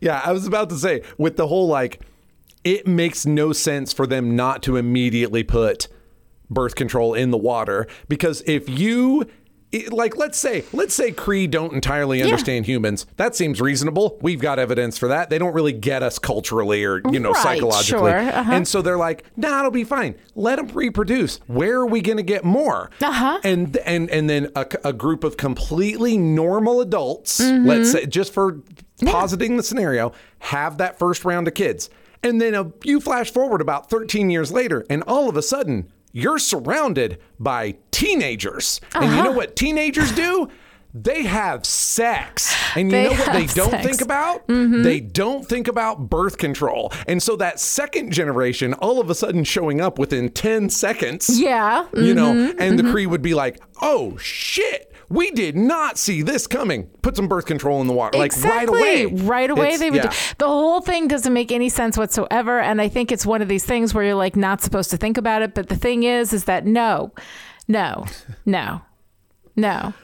Yeah, 0.00 0.20
I 0.24 0.32
was 0.32 0.46
about 0.46 0.70
to 0.70 0.76
say 0.76 1.02
with 1.16 1.36
the 1.36 1.46
whole 1.46 1.68
like, 1.68 2.00
it 2.64 2.86
makes 2.86 3.24
no 3.24 3.52
sense 3.52 3.92
for 3.92 4.06
them 4.06 4.36
not 4.36 4.62
to 4.64 4.76
immediately 4.76 5.42
put 5.42 5.88
birth 6.50 6.74
control 6.74 7.14
in 7.14 7.30
the 7.30 7.38
water 7.38 7.86
because 8.08 8.42
if 8.46 8.68
you 8.68 9.26
like 9.90 10.16
let's 10.16 10.38
say 10.38 10.64
let's 10.72 10.94
say 10.94 11.12
Kree 11.12 11.50
don't 11.50 11.74
entirely 11.74 12.22
understand 12.22 12.64
humans. 12.64 13.04
That 13.18 13.36
seems 13.36 13.60
reasonable. 13.60 14.18
We've 14.22 14.40
got 14.40 14.58
evidence 14.58 14.96
for 14.96 15.08
that. 15.08 15.28
They 15.28 15.36
don't 15.36 15.52
really 15.52 15.74
get 15.74 16.02
us 16.02 16.18
culturally 16.18 16.84
or 16.84 17.02
you 17.10 17.20
know 17.20 17.32
Right, 17.32 17.42
psychologically. 17.42 18.10
sure, 18.12 18.18
uh-huh. 18.18 18.50
And 18.50 18.66
so 18.66 18.80
they're 18.80 18.96
like, 18.96 19.24
"Nah, 19.36 19.58
it'll 19.58 19.70
be 19.70 19.84
fine. 19.84 20.14
Let 20.34 20.56
them 20.56 20.68
reproduce. 20.68 21.36
Where 21.48 21.80
are 21.80 21.86
we 21.86 22.00
going 22.00 22.16
to 22.16 22.22
get 22.22 22.46
more?" 22.46 22.90
Uh-huh. 23.02 23.40
And 23.44 23.76
and 23.84 24.08
and 24.08 24.30
then 24.30 24.50
a, 24.56 24.66
a 24.84 24.92
group 24.94 25.22
of 25.22 25.36
completely 25.36 26.16
normal 26.16 26.80
adults, 26.80 27.38
Mm-hmm. 27.38 27.66
let's 27.68 27.92
say 27.92 28.06
just 28.06 28.32
for 28.32 28.62
positing 29.04 29.58
the 29.58 29.62
scenario, 29.62 30.12
have 30.38 30.78
that 30.78 30.98
first 30.98 31.26
round 31.26 31.46
of 31.46 31.52
kids. 31.52 31.90
And 32.22 32.40
then 32.40 32.54
a, 32.54 32.72
you 32.84 33.00
flash 33.00 33.30
forward 33.30 33.60
about 33.60 33.90
13 33.90 34.30
years 34.30 34.50
later, 34.50 34.86
and 34.88 35.02
all 35.06 35.28
of 35.28 35.36
a 35.36 35.42
sudden, 35.42 35.92
you're 36.12 36.38
surrounded 36.38 37.18
by 37.38 37.76
teenagers. 37.90 38.80
And 38.94 39.04
Uh-huh. 39.04 39.16
you 39.16 39.22
know 39.22 39.30
uh-huh. 39.30 39.36
what 39.38 39.56
teenagers 39.56 40.12
do? 40.12 40.48
They 40.94 41.24
have 41.24 41.66
sex. 41.66 42.56
And 42.74 42.90
you 42.90 42.96
They 42.96 43.04
know 43.04 43.10
what 43.10 43.32
they 43.32 43.46
don't 43.46 43.70
sex. 43.70 43.86
think 43.86 44.00
about? 44.00 44.48
Mm-hmm. 44.48 44.82
They 44.82 45.00
don't 45.00 45.46
think 45.46 45.68
about 45.68 46.08
birth 46.08 46.38
control. 46.38 46.92
And 47.06 47.22
so 47.22 47.36
that 47.36 47.60
second 47.60 48.10
generation, 48.12 48.72
all 48.74 48.98
of 49.00 49.10
a 49.10 49.14
sudden 49.14 49.44
showing 49.44 49.80
up 49.82 49.98
within 49.98 50.30
10 50.30 50.70
seconds, 50.70 51.28
Yeah. 51.38 51.86
you 51.94 52.14
know, 52.14 52.32
mm-hmm. 52.32 52.60
and 52.60 52.78
the 52.78 52.84
mm-hmm. 52.84 52.94
Kree 52.94 53.06
would 53.06 53.22
be 53.22 53.34
like, 53.34 53.60
oh 53.82 54.16
shit. 54.16 54.87
We 55.10 55.30
did 55.30 55.56
not 55.56 55.96
see 55.96 56.20
this 56.22 56.46
coming. 56.46 56.84
Put 57.02 57.16
some 57.16 57.28
birth 57.28 57.46
control 57.46 57.80
in 57.80 57.86
the 57.86 57.94
water, 57.94 58.18
like 58.18 58.36
right 58.42 58.68
away. 58.68 59.06
Right 59.06 59.48
away, 59.50 59.68
It's- 59.68 59.80
they 59.80 59.90
would. 59.90 60.04
yeah. 60.04 60.10
Do, 60.10 60.16
the 60.38 60.46
whole 60.48 60.80
thing 60.82 61.08
doesn't 61.08 61.32
make 61.32 61.50
any 61.50 61.70
sense 61.70 61.96
whatsoever, 61.96 62.60
and 62.60 62.80
I 62.80 62.88
think 62.88 63.10
it's 63.10 63.24
one 63.24 63.40
of 63.40 63.48
these 63.48 63.64
things 63.64 63.94
where 63.94 64.04
you're 64.04 64.14
like 64.14 64.36
not 64.36 64.60
supposed 64.60 64.90
to 64.90 64.96
think 64.98 65.16
about 65.16 65.40
it. 65.42 65.54
But 65.54 65.68
the 65.70 65.76
thing 65.76 66.02
is, 66.02 66.32
is 66.34 66.44
that 66.44 66.66
no, 66.66 67.12
no, 67.66 68.04
no, 68.44 68.82
no, 69.56 69.94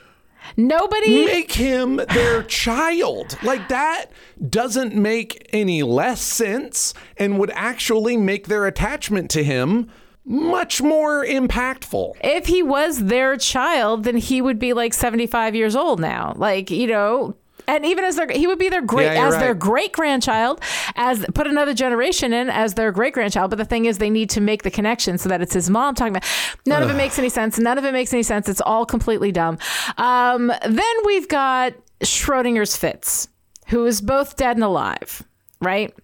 nobody. 0.56 1.26
make 1.26 1.52
him 1.52 1.96
their 1.96 2.42
child. 2.42 3.36
Like 3.42 3.68
that 3.68 4.06
doesn't 4.48 4.94
make 4.94 5.48
any 5.52 5.82
less 5.82 6.22
sense 6.22 6.94
and 7.18 7.38
would 7.38 7.50
actually 7.50 8.16
make 8.16 8.46
their 8.48 8.66
attachment 8.66 9.30
to 9.32 9.44
him 9.44 9.90
much 10.24 10.80
more 10.82 11.24
impactful. 11.24 12.14
If 12.22 12.46
he 12.46 12.62
was 12.62 13.04
their 13.04 13.36
child, 13.36 14.04
then 14.04 14.16
he 14.16 14.40
would 14.40 14.58
be 14.58 14.72
like 14.72 14.94
75 14.94 15.54
years 15.54 15.76
old 15.76 16.00
now. 16.00 16.34
Like 16.36 16.70
you 16.70 16.86
know. 16.86 17.36
And 17.66 17.86
even 17.86 18.04
as 18.04 18.16
their, 18.16 18.28
he 18.30 18.46
would 18.46 18.58
be 18.58 18.68
their 18.68 18.82
great 18.82 19.14
Yeah, 19.14 19.26
as 19.26 19.38
their 19.38 19.54
great 19.54 19.92
grandchild, 19.92 20.60
as 20.96 21.24
put 21.34 21.46
another 21.46 21.72
generation 21.72 22.34
in 22.34 22.50
as 22.50 22.74
their 22.74 22.92
great 22.92 23.14
grandchild. 23.14 23.48
But 23.48 23.56
the 23.56 23.64
thing 23.64 23.86
is, 23.86 23.96
they 23.96 24.10
need 24.10 24.28
to 24.30 24.42
make 24.42 24.64
the 24.64 24.70
connection 24.70 25.16
so 25.16 25.30
that 25.30 25.40
it's 25.40 25.54
his 25.54 25.70
mom 25.70 25.94
talking 25.94 26.12
about. 26.14 26.28
None 26.66 26.82
of 26.82 26.90
it 26.90 26.94
makes 26.94 27.18
any 27.18 27.30
sense. 27.30 27.58
None 27.58 27.78
of 27.78 27.86
it 27.86 27.92
makes 27.92 28.12
any 28.12 28.22
sense. 28.22 28.50
It's 28.50 28.60
all 28.60 28.84
completely 28.84 29.32
dumb. 29.32 29.56
Um, 29.96 30.52
then 30.68 30.94
we've 31.06 31.26
got 31.26 31.72
Schrodinger's 32.00 32.76
Fitz, 32.76 33.28
who 33.68 33.86
is 33.86 34.02
both 34.02 34.36
dead 34.36 34.58
and 34.58 34.64
alive, 34.64 35.22
right? 35.62 35.94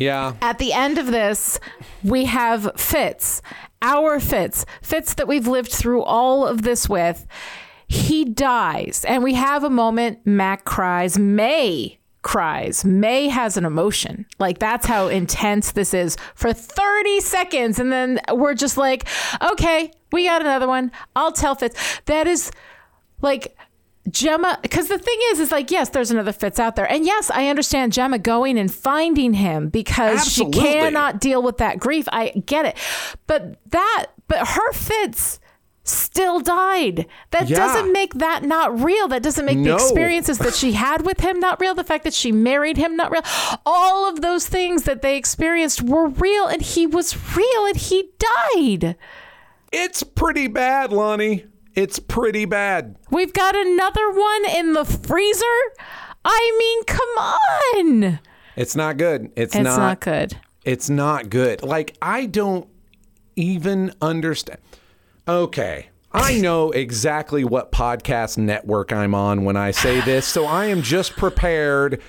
Yeah. 0.00 0.32
At 0.40 0.58
the 0.58 0.72
end 0.72 0.96
of 0.96 1.08
this, 1.08 1.60
we 2.02 2.24
have 2.24 2.72
Fitz, 2.76 3.42
our 3.82 4.18
Fitz, 4.18 4.64
Fitz 4.80 5.12
that 5.14 5.28
we've 5.28 5.46
lived 5.46 5.70
through 5.70 6.02
all 6.02 6.46
of 6.46 6.62
this 6.62 6.88
with. 6.88 7.26
He 7.86 8.24
dies, 8.24 9.04
and 9.06 9.22
we 9.22 9.34
have 9.34 9.62
a 9.62 9.68
moment. 9.68 10.20
Mack 10.24 10.64
cries. 10.64 11.18
May 11.18 11.98
cries. 12.22 12.82
May 12.82 13.28
has 13.28 13.58
an 13.58 13.66
emotion. 13.66 14.24
Like 14.38 14.58
that's 14.58 14.86
how 14.86 15.08
intense 15.08 15.72
this 15.72 15.92
is 15.92 16.16
for 16.34 16.52
30 16.52 17.20
seconds. 17.20 17.78
And 17.78 17.92
then 17.92 18.20
we're 18.32 18.54
just 18.54 18.76
like, 18.76 19.06
okay, 19.42 19.92
we 20.12 20.26
got 20.26 20.40
another 20.40 20.68
one. 20.68 20.92
I'll 21.14 21.32
tell 21.32 21.54
Fitz. 21.54 22.00
That 22.06 22.26
is 22.26 22.50
like 23.20 23.56
Jemma, 24.10 24.60
because 24.62 24.88
the 24.88 24.98
thing 24.98 25.18
is, 25.30 25.40
is 25.40 25.52
like, 25.52 25.70
yes, 25.70 25.90
there's 25.90 26.10
another 26.10 26.32
Fitz 26.32 26.58
out 26.58 26.76
there. 26.76 26.90
And 26.90 27.04
yes, 27.04 27.30
I 27.30 27.48
understand 27.48 27.92
Jemma 27.92 28.22
going 28.22 28.58
and 28.58 28.72
finding 28.72 29.34
him 29.34 29.68
because 29.68 30.20
Absolutely. 30.20 30.60
she 30.60 30.66
cannot 30.68 31.20
deal 31.20 31.42
with 31.42 31.58
that 31.58 31.78
grief. 31.78 32.06
I 32.12 32.30
get 32.46 32.66
it. 32.66 32.76
But 33.26 33.56
that, 33.70 34.06
but 34.28 34.46
her 34.48 34.72
Fitz 34.72 35.40
still 35.82 36.40
died. 36.40 37.06
That 37.30 37.48
Yeah. 37.48 37.56
doesn't 37.56 37.92
make 37.92 38.14
that 38.14 38.44
not 38.44 38.80
real. 38.82 39.08
That 39.08 39.22
doesn't 39.22 39.44
make 39.44 39.58
No. 39.58 39.70
the 39.70 39.74
experiences 39.82 40.38
that 40.38 40.54
she 40.54 40.72
had 40.72 41.04
with 41.04 41.20
him 41.20 41.40
not 41.40 41.60
real. 41.60 41.74
The 41.74 41.82
fact 41.84 42.04
that 42.04 42.14
she 42.14 42.30
married 42.32 42.76
him 42.76 42.96
not 42.96 43.10
real. 43.10 43.22
All 43.66 44.08
of 44.08 44.20
those 44.20 44.46
things 44.46 44.82
that 44.84 45.02
they 45.02 45.16
experienced 45.16 45.82
were 45.82 46.06
real 46.08 46.46
and 46.46 46.62
he 46.62 46.86
was 46.86 47.16
real 47.36 47.66
and 47.66 47.76
he 47.76 48.10
died. 48.54 48.96
It's 49.72 50.02
pretty 50.02 50.48
bad, 50.48 50.92
Lonnie. 50.92 51.46
It's 51.74 51.98
pretty 51.98 52.44
bad. 52.44 52.96
We've 53.10 53.32
got 53.32 53.54
another 53.54 54.10
one 54.10 54.44
in 54.56 54.72
the 54.72 54.84
freezer. 54.84 55.44
I 56.24 56.56
mean, 56.58 56.84
come 56.84 57.08
on. 57.18 58.20
It's 58.56 58.74
not 58.74 58.96
good. 58.96 59.30
It's, 59.36 59.54
It's 59.54 59.64
not, 59.64 59.78
not, 59.78 60.00
good. 60.00 60.36
It's 60.64 60.90
not 60.90 61.30
good. 61.30 61.62
Like 61.62 61.96
I 62.02 62.26
don't 62.26 62.68
even 63.36 63.92
understand. 64.02 64.58
Okay. 65.28 65.89
I 66.12 66.38
know 66.38 66.72
exactly 66.72 67.44
what 67.44 67.70
podcast 67.70 68.36
network 68.36 68.92
I'm 68.92 69.14
on 69.14 69.44
when 69.44 69.56
I 69.56 69.70
say 69.70 70.00
this, 70.00 70.26
so 70.26 70.44
I 70.44 70.66
am 70.66 70.82
just 70.82 71.12
prepared 71.12 72.00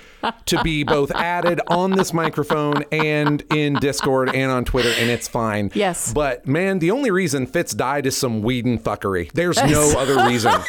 to 0.46 0.62
be 0.64 0.82
both 0.82 1.12
added 1.12 1.60
on 1.68 1.92
this 1.92 2.12
microphone 2.12 2.84
and 2.90 3.42
in 3.52 3.74
Discord 3.74 4.34
and 4.34 4.50
on 4.50 4.64
Twitter, 4.64 4.92
and 4.98 5.08
it's 5.08 5.28
fine. 5.28 5.70
Yes. 5.74 6.12
But 6.12 6.48
man, 6.48 6.80
the 6.80 6.90
only 6.90 7.12
reason 7.12 7.46
Fitz 7.46 7.74
died 7.74 8.06
is 8.06 8.16
some 8.16 8.42
Whedon 8.42 8.78
fuckery. 8.80 9.30
There's 9.32 9.62
no 9.62 9.94
other 9.96 10.26
reason. 10.26 10.52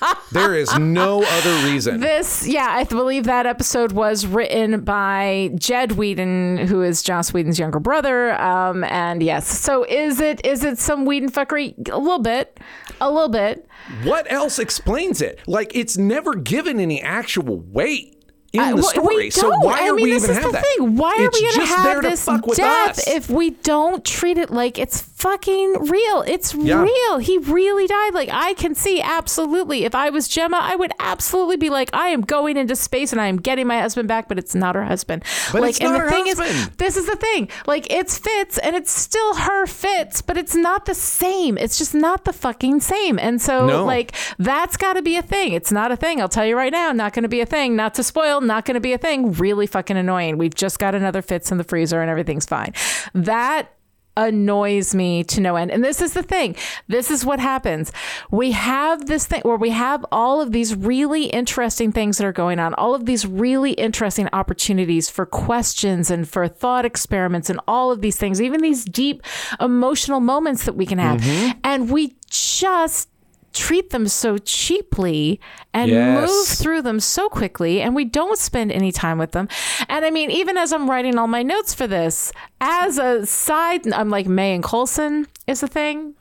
There 0.32 0.54
is 0.54 0.72
no 0.78 1.24
other 1.24 1.68
reason. 1.68 2.00
This, 2.00 2.46
yeah, 2.46 2.68
I 2.70 2.84
believe 2.84 3.24
that 3.24 3.46
episode 3.46 3.92
was 3.92 4.26
written 4.26 4.82
by 4.82 5.50
Jed 5.56 5.92
Whedon, 5.92 6.68
who 6.68 6.82
is 6.82 7.02
Joss 7.02 7.32
Whedon's 7.32 7.58
younger 7.58 7.80
brother. 7.80 8.40
Um, 8.40 8.84
and 8.84 9.22
yes, 9.22 9.48
so 9.48 9.84
is 9.84 10.20
it 10.20 10.44
is 10.46 10.62
it 10.62 10.78
some 10.78 11.04
Whedon 11.04 11.30
fuckery? 11.30 11.74
A 11.88 11.98
little 11.98 12.20
bit, 12.20 12.60
a 13.00 13.10
little 13.10 13.28
bit. 13.28 13.66
What 14.04 14.30
else 14.30 14.58
explains 14.60 15.20
it? 15.20 15.40
Like 15.46 15.74
it's 15.74 15.98
never 15.98 16.34
given 16.34 16.78
any 16.78 17.02
actual 17.02 17.58
weight 17.58 18.19
in 18.52 18.60
I- 18.60 18.72
the 18.74 18.82
story. 18.82 19.16
We 19.16 19.30
so 19.30 19.50
don't. 19.50 19.64
why 19.64 19.80
I 19.80 19.88
are 19.90 19.94
mean, 19.94 20.04
we 20.04 20.10
this 20.12 20.24
even 20.24 20.36
is 20.36 20.42
have 20.42 20.46
the 20.46 20.58
that? 20.58 20.64
thing. 20.76 20.96
Why 20.96 21.10
are 21.16 21.24
It's 21.24 21.40
we 21.40 21.42
going 21.42 21.54
to 21.66 21.74
have 21.74 22.02
this 22.02 22.24
death 22.56 22.98
us. 22.98 23.06
if 23.08 23.30
we 23.30 23.50
don't 23.50 24.04
treat 24.04 24.38
it 24.38 24.50
like 24.50 24.78
it's 24.78 25.00
fucking 25.00 25.86
real? 25.88 26.22
It's 26.26 26.54
Yeah. 26.54 26.82
real. 26.82 27.18
He 27.18 27.38
really 27.38 27.86
died. 27.86 28.12
Like 28.14 28.28
I 28.32 28.54
can 28.54 28.74
see 28.74 29.00
absolutely. 29.00 29.84
If 29.84 29.94
I 29.94 30.10
was 30.10 30.28
Jemma, 30.28 30.58
I 30.60 30.74
would 30.76 30.92
absolutely 30.98 31.56
be 31.58 31.70
like, 31.70 31.90
I 31.92 32.08
am 32.08 32.22
going 32.22 32.56
into 32.56 32.74
space 32.74 33.12
and 33.12 33.20
I 33.20 33.26
am 33.26 33.36
getting 33.36 33.66
my 33.66 33.80
husband 33.80 34.08
back, 34.08 34.28
but 34.28 34.38
it's 34.38 34.54
not 34.54 34.74
her 34.74 34.84
husband. 34.84 35.22
But 35.52 35.62
like, 35.62 35.70
it's 35.70 35.80
and 35.80 35.94
the 35.94 36.10
thing 36.10 36.26
is, 36.26 36.38
husband. 36.38 36.76
this 36.78 36.96
is 36.96 37.06
the 37.06 37.16
thing. 37.16 37.48
Like 37.66 37.86
it's 37.92 38.18
Fitz 38.18 38.58
and 38.58 38.74
it's 38.74 38.90
still 38.90 39.34
her 39.34 39.66
Fitz, 39.66 40.22
but 40.22 40.36
it's 40.36 40.54
not 40.56 40.86
the 40.86 40.94
same. 40.94 41.56
It's 41.56 41.78
just 41.78 41.94
not 41.94 42.24
the 42.24 42.32
fucking 42.32 42.80
same. 42.80 43.18
And 43.18 43.40
so 43.40 43.66
No. 43.66 43.84
like 43.84 44.12
that's 44.38 44.76
got 44.76 44.94
to 44.94 45.02
be 45.02 45.16
a 45.16 45.22
thing. 45.22 45.52
It's 45.52 45.70
not 45.70 45.92
a 45.92 45.96
thing. 45.96 46.20
I'll 46.20 46.28
tell 46.28 46.46
you 46.46 46.56
right 46.56 46.72
now, 46.72 46.90
not 46.92 47.12
going 47.12 47.22
to 47.22 47.28
be 47.28 47.40
a 47.40 47.46
thing. 47.46 47.76
Not 47.76 47.94
to 47.94 48.02
spoil, 48.02 48.39
not 48.46 48.64
going 48.64 48.74
to 48.74 48.80
be 48.80 48.92
a 48.92 48.98
thing. 48.98 49.32
Really 49.32 49.66
fucking 49.66 49.96
annoying. 49.96 50.38
We've 50.38 50.54
just 50.54 50.78
got 50.78 50.94
another 50.94 51.22
Fitz 51.22 51.50
in 51.50 51.58
the 51.58 51.64
freezer 51.64 52.00
and 52.00 52.10
everything's 52.10 52.46
fine. 52.46 52.72
That 53.14 53.72
annoys 54.16 54.94
me 54.94 55.24
to 55.24 55.40
no 55.40 55.56
end. 55.56 55.70
And 55.70 55.84
this 55.84 56.00
is 56.02 56.12
the 56.12 56.22
thing. 56.22 56.56
This 56.88 57.10
is 57.10 57.24
what 57.24 57.40
happens. 57.40 57.92
We 58.30 58.50
have 58.52 59.06
this 59.06 59.26
thing 59.26 59.40
where 59.42 59.56
we 59.56 59.70
have 59.70 60.04
all 60.10 60.40
of 60.40 60.52
these 60.52 60.74
really 60.74 61.24
interesting 61.26 61.92
things 61.92 62.18
that 62.18 62.26
are 62.26 62.32
going 62.32 62.58
on, 62.58 62.74
all 62.74 62.94
of 62.94 63.06
these 63.06 63.26
really 63.26 63.72
interesting 63.72 64.28
opportunities 64.32 65.08
for 65.08 65.24
questions 65.26 66.10
and 66.10 66.28
for 66.28 66.48
thought 66.48 66.84
experiments 66.84 67.48
and 67.48 67.60
all 67.66 67.90
of 67.90 68.00
these 68.00 68.16
things, 68.16 68.42
even 68.42 68.60
these 68.60 68.84
deep 68.84 69.22
emotional 69.60 70.20
moments 70.20 70.64
that 70.64 70.76
we 70.76 70.86
can 70.86 70.98
have. 70.98 71.20
Mm-hmm. 71.20 71.58
And 71.64 71.90
we 71.90 72.16
just 72.28 73.08
treat 73.52 73.90
them 73.90 74.06
so 74.08 74.38
cheaply 74.38 75.40
and 75.74 75.90
Yes. 75.90 76.28
move 76.28 76.46
through 76.58 76.82
them 76.82 77.00
so 77.00 77.28
quickly 77.28 77.80
and 77.80 77.94
we 77.94 78.04
don't 78.04 78.38
spend 78.38 78.70
any 78.72 78.92
time 78.92 79.18
with 79.18 79.32
them. 79.32 79.48
And 79.88 80.04
I 80.04 80.10
mean, 80.10 80.30
even 80.30 80.56
as 80.56 80.72
I'm 80.72 80.88
writing 80.88 81.18
all 81.18 81.26
my 81.26 81.42
notes 81.42 81.74
for 81.74 81.86
this, 81.86 82.32
as 82.60 82.98
a 82.98 83.26
side, 83.26 83.90
I'm 83.92 84.08
like, 84.10 84.26
May 84.26 84.54
and 84.54 84.62
Coulson 84.62 85.26
is 85.46 85.62
a 85.62 85.68
thing. 85.68 86.14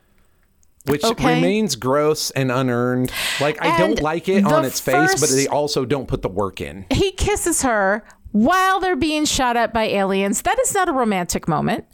Which 0.86 1.04
Okay. 1.04 1.36
remains 1.36 1.76
gross 1.76 2.32
and 2.32 2.52
unearned. 2.52 3.12
Like 3.40 3.62
I 3.62 3.68
And 3.68 3.78
don't 3.78 4.02
like 4.02 4.28
it 4.28 4.46
on 4.46 4.66
its 4.66 4.80
face, 4.80 5.20
but 5.20 5.30
they 5.30 5.48
also 5.48 5.86
don't 5.86 6.08
put 6.08 6.22
the 6.24 6.30
work 6.30 6.62
in. 6.62 6.86
He 6.90 7.12
kisses 7.12 7.62
her 7.62 8.04
while 8.32 8.80
they're 8.80 8.96
being 8.96 9.26
shot 9.26 9.56
at 9.58 9.74
by 9.74 9.84
aliens. 9.84 10.42
That 10.44 10.58
is 10.60 10.74
not 10.74 10.90
a 10.90 10.94
romantic 10.94 11.48
moment. 11.48 11.86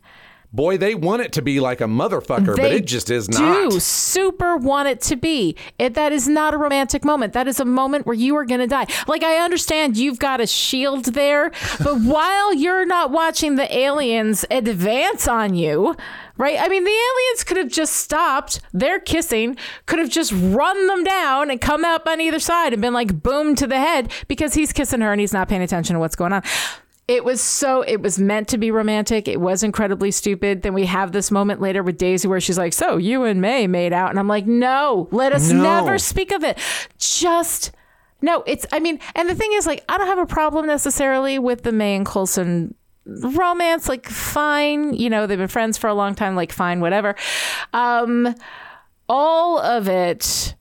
Boy, 0.56 0.78
they 0.78 0.96
want 0.96 1.22
it 1.22 1.34
to 1.34 1.42
be 1.42 1.60
like 1.60 1.82
a 1.82 1.86
motherfucker, 1.86 2.56
but 2.56 2.72
it 2.72 2.86
just 2.86 3.12
is 3.12 3.28
do 3.28 3.40
not. 3.40 3.72
Do 3.72 3.80
super 3.80 4.58
want 4.58 4.88
it 4.88 5.02
to 5.02 5.16
be. 5.16 5.56
It, 5.78 5.94
that 5.96 6.12
is 6.12 6.28
not 6.28 6.54
a 6.54 6.58
romantic 6.58 7.04
moment. 7.04 7.34
That 7.34 7.48
is 7.48 7.60
a 7.60 7.66
moment 7.66 8.06
where 8.06 8.16
you 8.16 8.36
are 8.38 8.46
going 8.46 8.62
to 8.62 8.68
die. 8.68 8.88
Like 9.08 9.24
I 9.24 9.38
understand 9.38 9.98
you've 9.98 10.20
got 10.20 10.42
a 10.42 10.48
shield 10.48 11.06
there, 11.06 11.52
but 11.84 11.96
while 12.02 12.54
you're 12.54 12.86
not 12.86 13.12
watching 13.12 13.56
the 13.56 13.76
aliens 13.76 14.46
advance 14.50 15.28
on 15.28 15.56
you, 15.56 15.96
right? 16.38 16.60
I 16.60 16.68
mean, 16.68 16.84
the 16.84 16.90
aliens 16.90 17.44
could 17.44 17.58
have 17.58 17.70
just 17.70 17.96
stopped. 17.96 18.62
They're 18.74 19.00
kissing, 19.00 19.58
could 19.86 20.00
have 20.00 20.10
just 20.10 20.32
run 20.32 20.88
them 20.88 21.04
down 21.04 21.52
and 21.52 21.60
come 21.60 21.86
up 21.86 22.08
on 22.08 22.22
either 22.22 22.40
side 22.40 22.74
and 22.74 22.82
been 22.82 22.94
like 22.94 23.22
boom 23.22 23.56
to 23.56 23.68
the 23.68 23.80
head 23.80 24.12
because 24.28 24.54
he's 24.54 24.74
kissing 24.74 25.02
her 25.02 25.12
and 25.12 25.20
he's 25.20 25.34
not 25.34 25.50
paying 25.50 25.62
attention 25.62 25.96
to 25.96 26.00
what's 26.00 26.16
going 26.16 26.34
on. 26.34 26.44
It 27.08 27.24
was 27.24 27.40
so, 27.40 27.84
it 27.84 28.02
was 28.02 28.18
meant 28.18 28.48
to 28.48 28.58
be 28.58 28.72
romantic. 28.72 29.28
It 29.28 29.40
was 29.40 29.62
incredibly 29.62 30.10
stupid. 30.10 30.64
Then 30.64 30.74
we 30.74 30.86
have 30.88 31.12
this 31.12 31.30
moment 31.30 31.62
later 31.62 31.84
with 31.84 31.98
Daisy 32.00 32.28
where 32.28 32.40
she's 32.42 32.58
like, 32.58 32.74
So 32.74 32.98
you 32.98 33.24
and 33.26 33.40
May 33.42 33.68
made 33.68 33.94
out. 33.94 34.10
And 34.10 34.18
I'm 34.18 34.28
like, 34.28 34.48
No, 34.48 35.08
let 35.12 35.32
us 35.32 35.52
No. 35.52 35.62
never 35.62 36.00
speak 36.00 36.32
of 36.32 36.44
it. 36.44 36.58
Just, 36.98 37.72
no, 38.22 38.44
it's, 38.48 38.66
I 38.72 38.80
mean, 38.80 39.00
and 39.14 39.30
the 39.30 39.36
thing 39.36 39.52
is, 39.54 39.68
like, 39.68 39.86
I 39.88 40.00
don't 40.00 40.08
have 40.08 40.18
a 40.18 40.26
problem 40.26 40.66
necessarily 40.66 41.38
with 41.38 41.62
the 41.62 41.72
May 41.72 41.96
and 41.96 42.08
Coulson 42.08 42.74
romance. 43.06 43.88
Like, 43.88 44.08
fine. 44.08 44.96
You 44.96 45.12
know, 45.12 45.28
they've 45.28 45.38
been 45.38 45.48
friends 45.48 45.78
for 45.78 45.88
a 45.88 45.94
long 45.94 46.16
time. 46.16 46.36
Like, 46.36 46.52
fine, 46.52 46.80
whatever. 46.80 47.16
Um, 47.72 48.34
all 49.08 49.60
of 49.60 49.88
it 49.88 50.56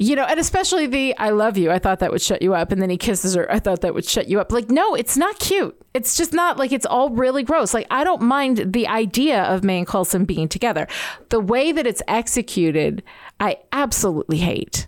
you 0.00 0.16
know, 0.16 0.24
and 0.24 0.40
especially 0.40 0.86
the 0.86 1.16
I 1.18 1.28
love 1.28 1.58
you. 1.58 1.70
I 1.70 1.78
thought 1.78 1.98
that 1.98 2.10
would 2.10 2.22
shut 2.22 2.40
you 2.40 2.54
up. 2.54 2.72
And 2.72 2.80
then 2.80 2.88
he 2.88 2.96
kisses 2.96 3.34
her. 3.34 3.50
I 3.52 3.58
thought 3.58 3.82
that 3.82 3.92
would 3.92 4.06
shut 4.06 4.28
you 4.28 4.40
up. 4.40 4.50
Like, 4.50 4.70
no, 4.70 4.94
it's 4.94 5.16
not 5.16 5.38
cute. 5.38 5.76
It's 5.92 6.16
just 6.16 6.32
not 6.32 6.56
like 6.56 6.72
it's 6.72 6.86
all 6.86 7.10
really 7.10 7.42
gross. 7.42 7.74
Like, 7.74 7.86
I 7.90 8.02
don't 8.02 8.22
mind 8.22 8.72
the 8.72 8.88
idea 8.88 9.42
of 9.42 9.62
May 9.62 9.78
and 9.78 9.86
Coulson 9.86 10.24
being 10.24 10.48
together. 10.48 10.88
The 11.28 11.40
way 11.40 11.70
that 11.72 11.86
it's 11.86 12.00
executed, 12.08 13.02
I 13.38 13.58
absolutely 13.72 14.38
hate. 14.38 14.86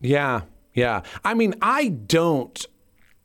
Yeah, 0.00 0.42
yeah. 0.72 1.02
I 1.24 1.34
mean, 1.34 1.54
I 1.60 1.88
don't 1.88 2.64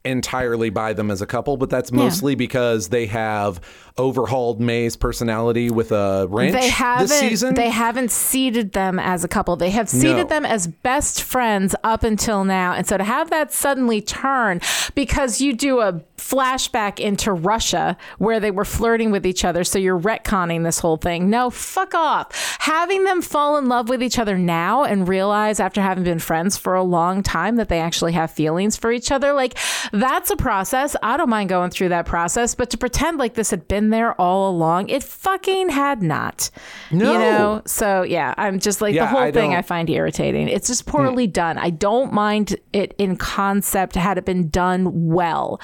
entirely 0.04 0.70
buy 0.70 0.92
them 0.94 1.10
as 1.10 1.20
a 1.20 1.26
couple, 1.26 1.56
but 1.56 1.68
that's 1.68 1.92
mostly 1.92 2.34
because 2.34 2.88
they 2.88 3.06
have 3.06 3.60
overhauled 3.98 4.58
May's 4.60 4.96
personality 4.96 5.70
with 5.70 5.92
a 5.92 6.26
wrench 6.30 6.54
They 6.54 6.70
haven't. 6.70 7.08
this 7.08 7.20
season. 7.20 7.54
They 7.54 7.68
haven't 7.68 8.10
seeded 8.10 8.72
them 8.72 8.98
as 8.98 9.24
a 9.24 9.28
couple. 9.28 9.56
They 9.56 9.68
have 9.70 9.90
seeded 9.90 10.16
No. 10.16 10.24
them 10.24 10.46
as 10.46 10.66
best 10.66 11.22
friends 11.22 11.74
up 11.84 12.02
until 12.02 12.44
now. 12.44 12.72
And 12.72 12.86
so 12.86 12.96
to 12.96 13.04
have 13.04 13.28
that 13.28 13.52
suddenly 13.52 14.00
turn 14.00 14.62
because 14.94 15.42
you 15.42 15.52
do 15.52 15.80
a 15.80 16.00
flashback 16.16 16.98
into 16.98 17.32
Russia 17.32 17.96
where 18.18 18.40
they 18.40 18.50
were 18.50 18.64
flirting 18.64 19.10
with 19.10 19.26
each 19.26 19.44
other, 19.44 19.64
so 19.64 19.78
you're 19.78 19.98
retconning 20.00 20.64
this 20.64 20.78
whole 20.78 20.96
thing. 20.96 21.28
No, 21.28 21.50
fuck 21.50 21.94
off. 21.94 22.56
Having 22.60 23.04
them 23.04 23.20
fall 23.20 23.58
in 23.58 23.68
love 23.68 23.88
with 23.90 24.02
each 24.02 24.18
other 24.18 24.38
now 24.38 24.84
and 24.84 25.08
realize 25.08 25.60
after 25.60 25.80
having 25.82 26.04
been 26.04 26.18
friends 26.20 26.56
for 26.56 26.74
a 26.74 26.82
long 26.82 27.22
time 27.22 27.56
that 27.56 27.68
they 27.68 27.80
actually 27.80 28.12
have 28.12 28.30
feelings 28.30 28.76
for 28.78 28.90
each 28.92 29.10
other, 29.12 29.32
like 29.34 29.58
that's 29.92 30.30
a 30.30 30.36
process. 30.36 30.94
I 31.02 31.16
don't 31.16 31.28
mind 31.30 31.48
going 31.48 31.70
through 31.70 31.90
that 31.90 32.06
process, 32.06 32.54
but 32.54 32.70
to 32.70 32.78
pretend 32.78 33.18
like 33.18 33.34
this 33.34 33.50
had 33.50 33.66
been 33.68 33.90
there 33.90 34.12
all 34.20 34.50
along, 34.50 34.88
it 34.88 35.02
fucking 35.02 35.70
had 35.70 36.02
not. 36.02 36.50
No. 36.90 37.12
You 37.12 37.18
know? 37.18 37.62
So 37.66 38.02
yeah, 38.02 38.34
I'm 38.36 38.58
just 38.58 38.80
like 38.80 38.94
the 38.94 39.06
whole 39.06 39.20
I 39.20 39.32
thing 39.32 39.50
don't- 39.50 39.58
I 39.58 39.62
find 39.62 39.88
irritating. 39.90 40.48
It's 40.48 40.66
just 40.68 40.86
poorly 40.86 41.26
done. 41.26 41.58
I 41.58 41.70
don't 41.70 42.12
mind 42.12 42.56
it 42.72 42.94
in 42.98 43.16
concept 43.16 43.94
had 43.94 44.18
it 44.18 44.24
been 44.24 44.48
done 44.48 45.08
well. 45.08 45.60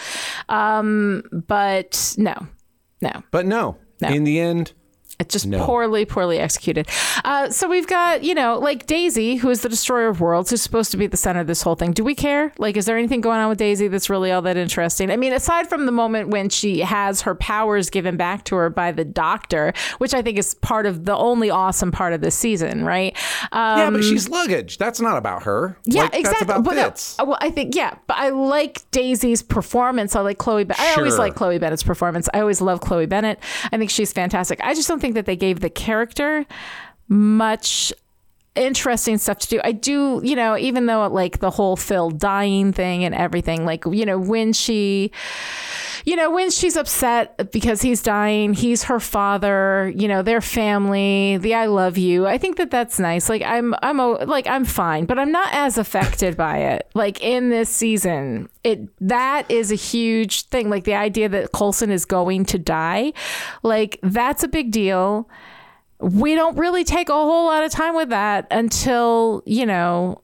Um, 0.48 1.23
but 1.47 2.15
no. 2.19 2.35
No. 3.03 3.23
but 3.31 3.47
no, 3.47 3.77
No. 4.01 4.09
in 4.09 4.24
the 4.24 4.40
end, 4.40 4.73
It's 5.18 5.32
just 5.32 5.51
poorly, 5.51 6.05
poorly 6.05 6.38
executed. 6.38 6.88
Uh, 7.24 7.48
so 7.51 7.68
we've 7.68 7.86
got, 7.86 8.22
you 8.22 8.34
know, 8.34 8.59
like 8.59 8.86
Daisy, 8.86 9.36
who 9.36 9.48
is 9.48 9.62
the 9.62 9.68
destroyer 9.70 10.09
of 10.09 10.20
worlds, 10.20 10.51
who's 10.51 10.60
supposed 10.60 10.90
to 10.90 10.98
be 10.98 11.06
at 11.06 11.10
the 11.10 11.16
center 11.16 11.40
of 11.40 11.47
this 11.47 11.62
whole 11.62 11.74
thing. 11.74 11.93
Do 11.93 12.05
we 12.05 12.14
care? 12.14 12.52
Like, 12.59 12.76
is 12.76 12.84
there 12.84 12.98
anything 12.98 13.22
going 13.22 13.38
on 13.38 13.48
with 13.48 13.56
Daisy 13.56 13.88
that's 13.88 14.10
really 14.10 14.30
all 14.30 14.43
that 14.43 14.59
interesting? 14.59 15.10
I 15.10 15.16
mean, 15.16 15.32
aside 15.32 15.68
from 15.68 15.86
the 15.86 15.93
moment 15.93 16.28
when 16.28 16.51
she 16.51 16.80
has 16.80 17.22
her 17.22 17.34
powers 17.34 17.88
given 17.88 18.18
back 18.18 18.44
to 18.44 18.56
her 18.56 18.68
by 18.68 18.93
the 18.93 19.06
doctor, 19.06 19.72
which 19.98 20.12
I 20.12 20.20
think 20.20 20.38
is 20.38 20.52
part 20.52 20.84
of 20.84 21.06
the 21.06 21.16
only 21.16 21.48
awesome 21.48 21.93
part 21.93 22.12
of 22.12 22.20
this 22.20 22.34
season, 22.34 22.84
right? 22.84 23.16
Um, 23.52 23.78
yeah, 23.78 23.90
but 23.90 24.05
she's 24.05 24.28
luggage. 24.28 24.76
That's 24.76 25.01
not 25.01 25.16
about 25.16 25.44
her. 25.44 25.78
yeah, 25.86 26.02
Like, 26.02 26.14
exactly. 26.14 26.47
That's 26.47 26.59
about 26.60 26.64
but 26.64 26.74
no, 27.18 27.24
well, 27.24 27.38
I 27.40 27.51
think 27.51 27.74
yeah, 27.74 27.97
but 28.06 28.18
I 28.18 28.28
like 28.28 28.88
Daisy's 28.90 29.43
performance. 29.43 30.14
I 30.14 30.20
like 30.20 30.36
Chloe. 30.36 30.64
Ben- 30.64 30.76
I 30.78 30.94
always 30.98 31.16
like 31.16 31.34
Chloe 31.34 31.59
Bennet's 31.59 31.82
performance. 31.82 32.28
I 32.34 32.40
always 32.40 32.60
love 32.60 32.80
Chloe 32.80 33.06
Bennet. 33.06 33.38
I 33.72 33.78
think 33.78 33.90
she's 33.90 34.12
fantastic. 34.12 34.60
I 34.62 34.74
just 34.74 34.88
don't 34.88 35.01
think 35.01 35.06
that 35.15 35.27
they 35.27 35.37
gave 35.37 35.61
the 35.61 35.70
character 35.70 36.47
much 37.09 37.93
interesting 38.57 39.19
stuff 39.19 39.39
to 39.41 39.49
do. 39.49 39.61
I 39.62 39.73
do, 39.73 40.20
you 40.24 40.37
know, 40.37 40.57
even 40.57 40.87
though 40.87 41.07
like 41.09 41.41
the 41.41 41.51
whole 41.51 41.77
Phil 41.77 42.11
dying 42.11 42.73
thing 42.73 43.05
and 43.05 43.15
everything, 43.15 43.65
like, 43.65 43.85
you 43.87 44.07
know, 44.07 44.19
when 44.19 44.53
she 44.53 45.12
you 46.07 46.15
know, 46.15 46.31
when 46.31 46.51
she's 46.51 46.77
upset 46.77 47.51
because 47.51 47.83
he's 47.83 48.01
dying, 48.01 48.55
he's 48.55 48.85
her 48.85 49.01
father, 49.01 49.93
you 49.97 50.07
know, 50.07 50.23
their 50.23 50.41
family, 50.41 51.37
the 51.39 51.55
I 51.55 51.66
love 51.66 51.99
you. 51.99 52.27
I 52.28 52.39
think 52.39 52.59
that 52.59 52.70
that's 52.70 53.01
nice. 53.01 53.28
Like 53.28 53.43
I'm 53.43 53.74
I'm 53.83 53.99
a, 53.99 54.11
like 54.24 54.47
I'm 54.47 54.65
fine, 54.65 55.05
but 55.07 55.19
I'm 55.19 55.33
not 55.33 55.53
as 55.53 55.77
affected 55.78 56.37
by 56.37 56.59
it. 56.59 56.89
Like 56.95 57.20
in 57.24 57.51
this 57.51 57.69
season, 57.69 58.49
it 58.62 58.89
that 59.01 59.51
is 59.51 59.73
a 59.73 59.74
huge 59.74 60.45
thing. 60.45 60.70
Like 60.70 60.85
the 60.85 60.95
idea 60.95 61.28
that 61.28 61.51
Coulson 61.51 61.91
is 61.91 62.05
going 62.05 62.45
to 62.47 62.59
die, 62.59 63.12
like 63.65 63.99
that's 64.05 64.45
a 64.45 64.49
big 64.49 64.70
deal. 64.70 65.28
We 66.01 66.35
don't 66.35 66.56
really 66.59 66.85
take 66.85 67.09
a 67.09 67.12
whole 67.14 67.47
lot 67.47 67.64
of 67.64 67.70
time 67.70 67.94
with 67.94 68.10
that 68.10 68.47
until, 68.51 69.43
you 69.47 69.64
know, 69.64 70.20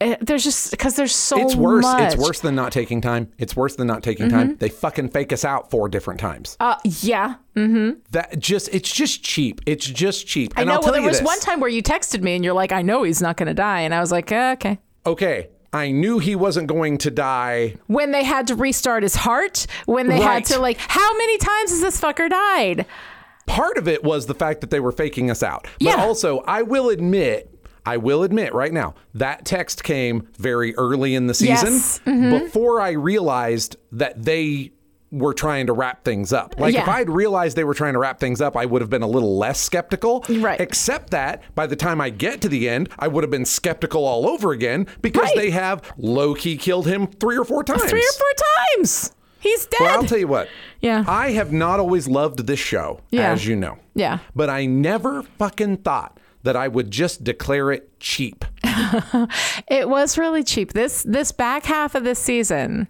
eh, 0.00 0.16
there's 0.20 0.44
just 0.44 0.70
because 0.70 0.96
there's 0.96 1.14
so 1.14 1.38
It's 1.40 1.56
worse. 1.56 1.82
much. 1.82 2.12
It's 2.12 2.16
worse 2.22 2.40
than 2.40 2.54
not 2.54 2.72
taking 2.72 3.00
time. 3.00 3.32
It's 3.38 3.56
worse 3.56 3.74
than 3.76 3.86
not 3.86 4.02
taking 4.02 4.26
Mm-hmm. 4.28 4.36
time. 4.36 4.56
They 4.56 4.68
fucking 4.68 5.08
fake 5.10 5.32
us 5.32 5.44
out 5.44 5.70
four 5.70 5.88
different 5.88 6.20
times. 6.20 6.56
Uh, 6.60 6.76
yeah. 6.84 7.36
that 7.54 8.36
just 8.38 8.68
it's 8.74 8.92
just 8.92 9.22
cheap. 9.22 9.60
It's 9.66 9.86
just 9.86 10.26
cheap. 10.26 10.52
I 10.56 10.60
And 10.60 10.68
know. 10.68 10.74
I'll 10.74 10.78
Well, 10.80 10.84
tell 10.84 10.92
there 10.92 11.02
you 11.02 11.08
was 11.08 11.20
this. 11.20 11.26
one 11.26 11.40
time 11.40 11.60
where 11.60 11.70
you 11.70 11.82
texted 11.82 12.20
me 12.22 12.34
and 12.34 12.44
you're 12.44 12.52
like, 12.54 12.72
"I 12.72 12.82
know 12.82 13.02
he's 13.04 13.22
not 13.22 13.36
going 13.36 13.46
to 13.48 13.54
die," 13.54 13.80
and 13.80 13.94
I 13.94 14.00
was 14.00 14.12
like, 14.12 14.30
uh, 14.30 14.56
"Okay." 14.58 14.78
Okay, 15.06 15.48
I 15.72 15.90
knew 15.90 16.18
he 16.18 16.34
wasn't 16.36 16.66
going 16.66 16.98
to 16.98 17.10
die. 17.10 17.76
When 17.86 18.12
they 18.12 18.24
had 18.24 18.46
to 18.48 18.54
restart 18.54 19.02
his 19.02 19.14
heart, 19.16 19.66
when 19.86 20.08
they 20.08 20.18
Right. 20.20 20.22
had 20.34 20.44
to 20.46 20.58
like, 20.58 20.78
how 20.78 21.16
many 21.16 21.36
times 21.38 21.70
has 21.70 21.80
this 21.80 22.00
fucker 22.00 22.28
died? 22.30 22.86
Part 23.46 23.78
of 23.78 23.86
it 23.88 24.02
was 24.04 24.26
the 24.26 24.34
fact 24.34 24.60
that 24.62 24.70
they 24.70 24.80
were 24.80 24.92
faking 24.92 25.30
us 25.30 25.42
out. 25.42 25.62
But 25.64 25.72
Yeah. 25.80 25.96
also, 26.04 26.38
I 26.46 26.62
will 26.62 26.88
admit, 26.88 27.50
I 27.86 27.96
will 27.98 28.22
admit 28.22 28.54
right 28.54 28.72
now, 28.72 28.94
that 29.14 29.44
text 29.44 29.84
came 29.84 30.28
very 30.38 30.74
early 30.76 31.14
in 31.14 31.26
the 31.26 31.34
season 31.34 31.72
Yes. 31.74 32.00
Mm-hmm. 32.06 32.30
before 32.44 32.80
I 32.80 32.90
realized 32.92 33.76
that 33.92 34.22
they 34.24 34.72
were 35.12 35.34
trying 35.34 35.66
to 35.68 35.72
wrap 35.72 36.02
things 36.04 36.32
up. 36.32 36.56
Like 36.58 36.74
if 36.74 36.88
I'd 36.88 37.08
realized 37.08 37.56
they 37.56 37.62
were 37.62 37.74
trying 37.74 37.92
to 37.92 38.00
wrap 38.00 38.18
things 38.18 38.40
up, 38.40 38.56
I 38.56 38.66
would 38.66 38.80
have 38.82 38.90
been 38.90 39.02
a 39.02 39.06
little 39.06 39.38
less 39.38 39.60
skeptical. 39.60 40.24
Right. 40.28 40.60
Except 40.60 41.10
that 41.10 41.42
by 41.54 41.68
the 41.68 41.76
time 41.76 42.00
I 42.00 42.10
get 42.10 42.40
to 42.40 42.48
the 42.48 42.68
end, 42.68 42.88
I 42.98 43.06
would 43.06 43.22
have 43.22 43.30
been 43.30 43.44
skeptical 43.44 44.04
all 44.04 44.26
over 44.26 44.50
again 44.50 44.88
because 45.02 45.22
Right. 45.26 45.36
they 45.36 45.50
have 45.50 45.82
low 45.98 46.34
key 46.34 46.56
killed 46.56 46.88
him 46.88 47.06
three 47.06 47.38
or 47.38 47.44
four 47.44 47.62
times. 47.62 47.84
Three 47.84 48.00
or 48.00 48.12
four 48.18 48.32
times. 48.76 49.12
He's 49.44 49.66
dead. 49.66 49.80
Well, 49.80 49.98
I'll 50.00 50.06
tell 50.06 50.16
you 50.18 50.26
what. 50.26 50.48
Yeah. 50.80 51.04
I 51.06 51.32
have 51.32 51.52
not 51.52 51.78
always 51.78 52.08
loved 52.08 52.46
this 52.46 52.58
show, 52.58 53.00
Yeah. 53.10 53.30
as 53.30 53.46
you 53.46 53.54
know. 53.54 53.78
Yeah. 53.94 54.20
But 54.34 54.48
I 54.48 54.64
never 54.64 55.22
fucking 55.22 55.78
thought 55.78 56.18
that 56.44 56.56
I 56.56 56.66
would 56.66 56.90
just 56.90 57.22
declare 57.24 57.70
it 57.70 58.00
cheap. 58.00 58.46
it 59.68 59.88
was 59.88 60.16
really 60.16 60.42
cheap. 60.42 60.72
This 60.72 61.02
this 61.02 61.30
back 61.30 61.66
half 61.66 61.94
of 61.94 62.04
this 62.04 62.18
season 62.18 62.88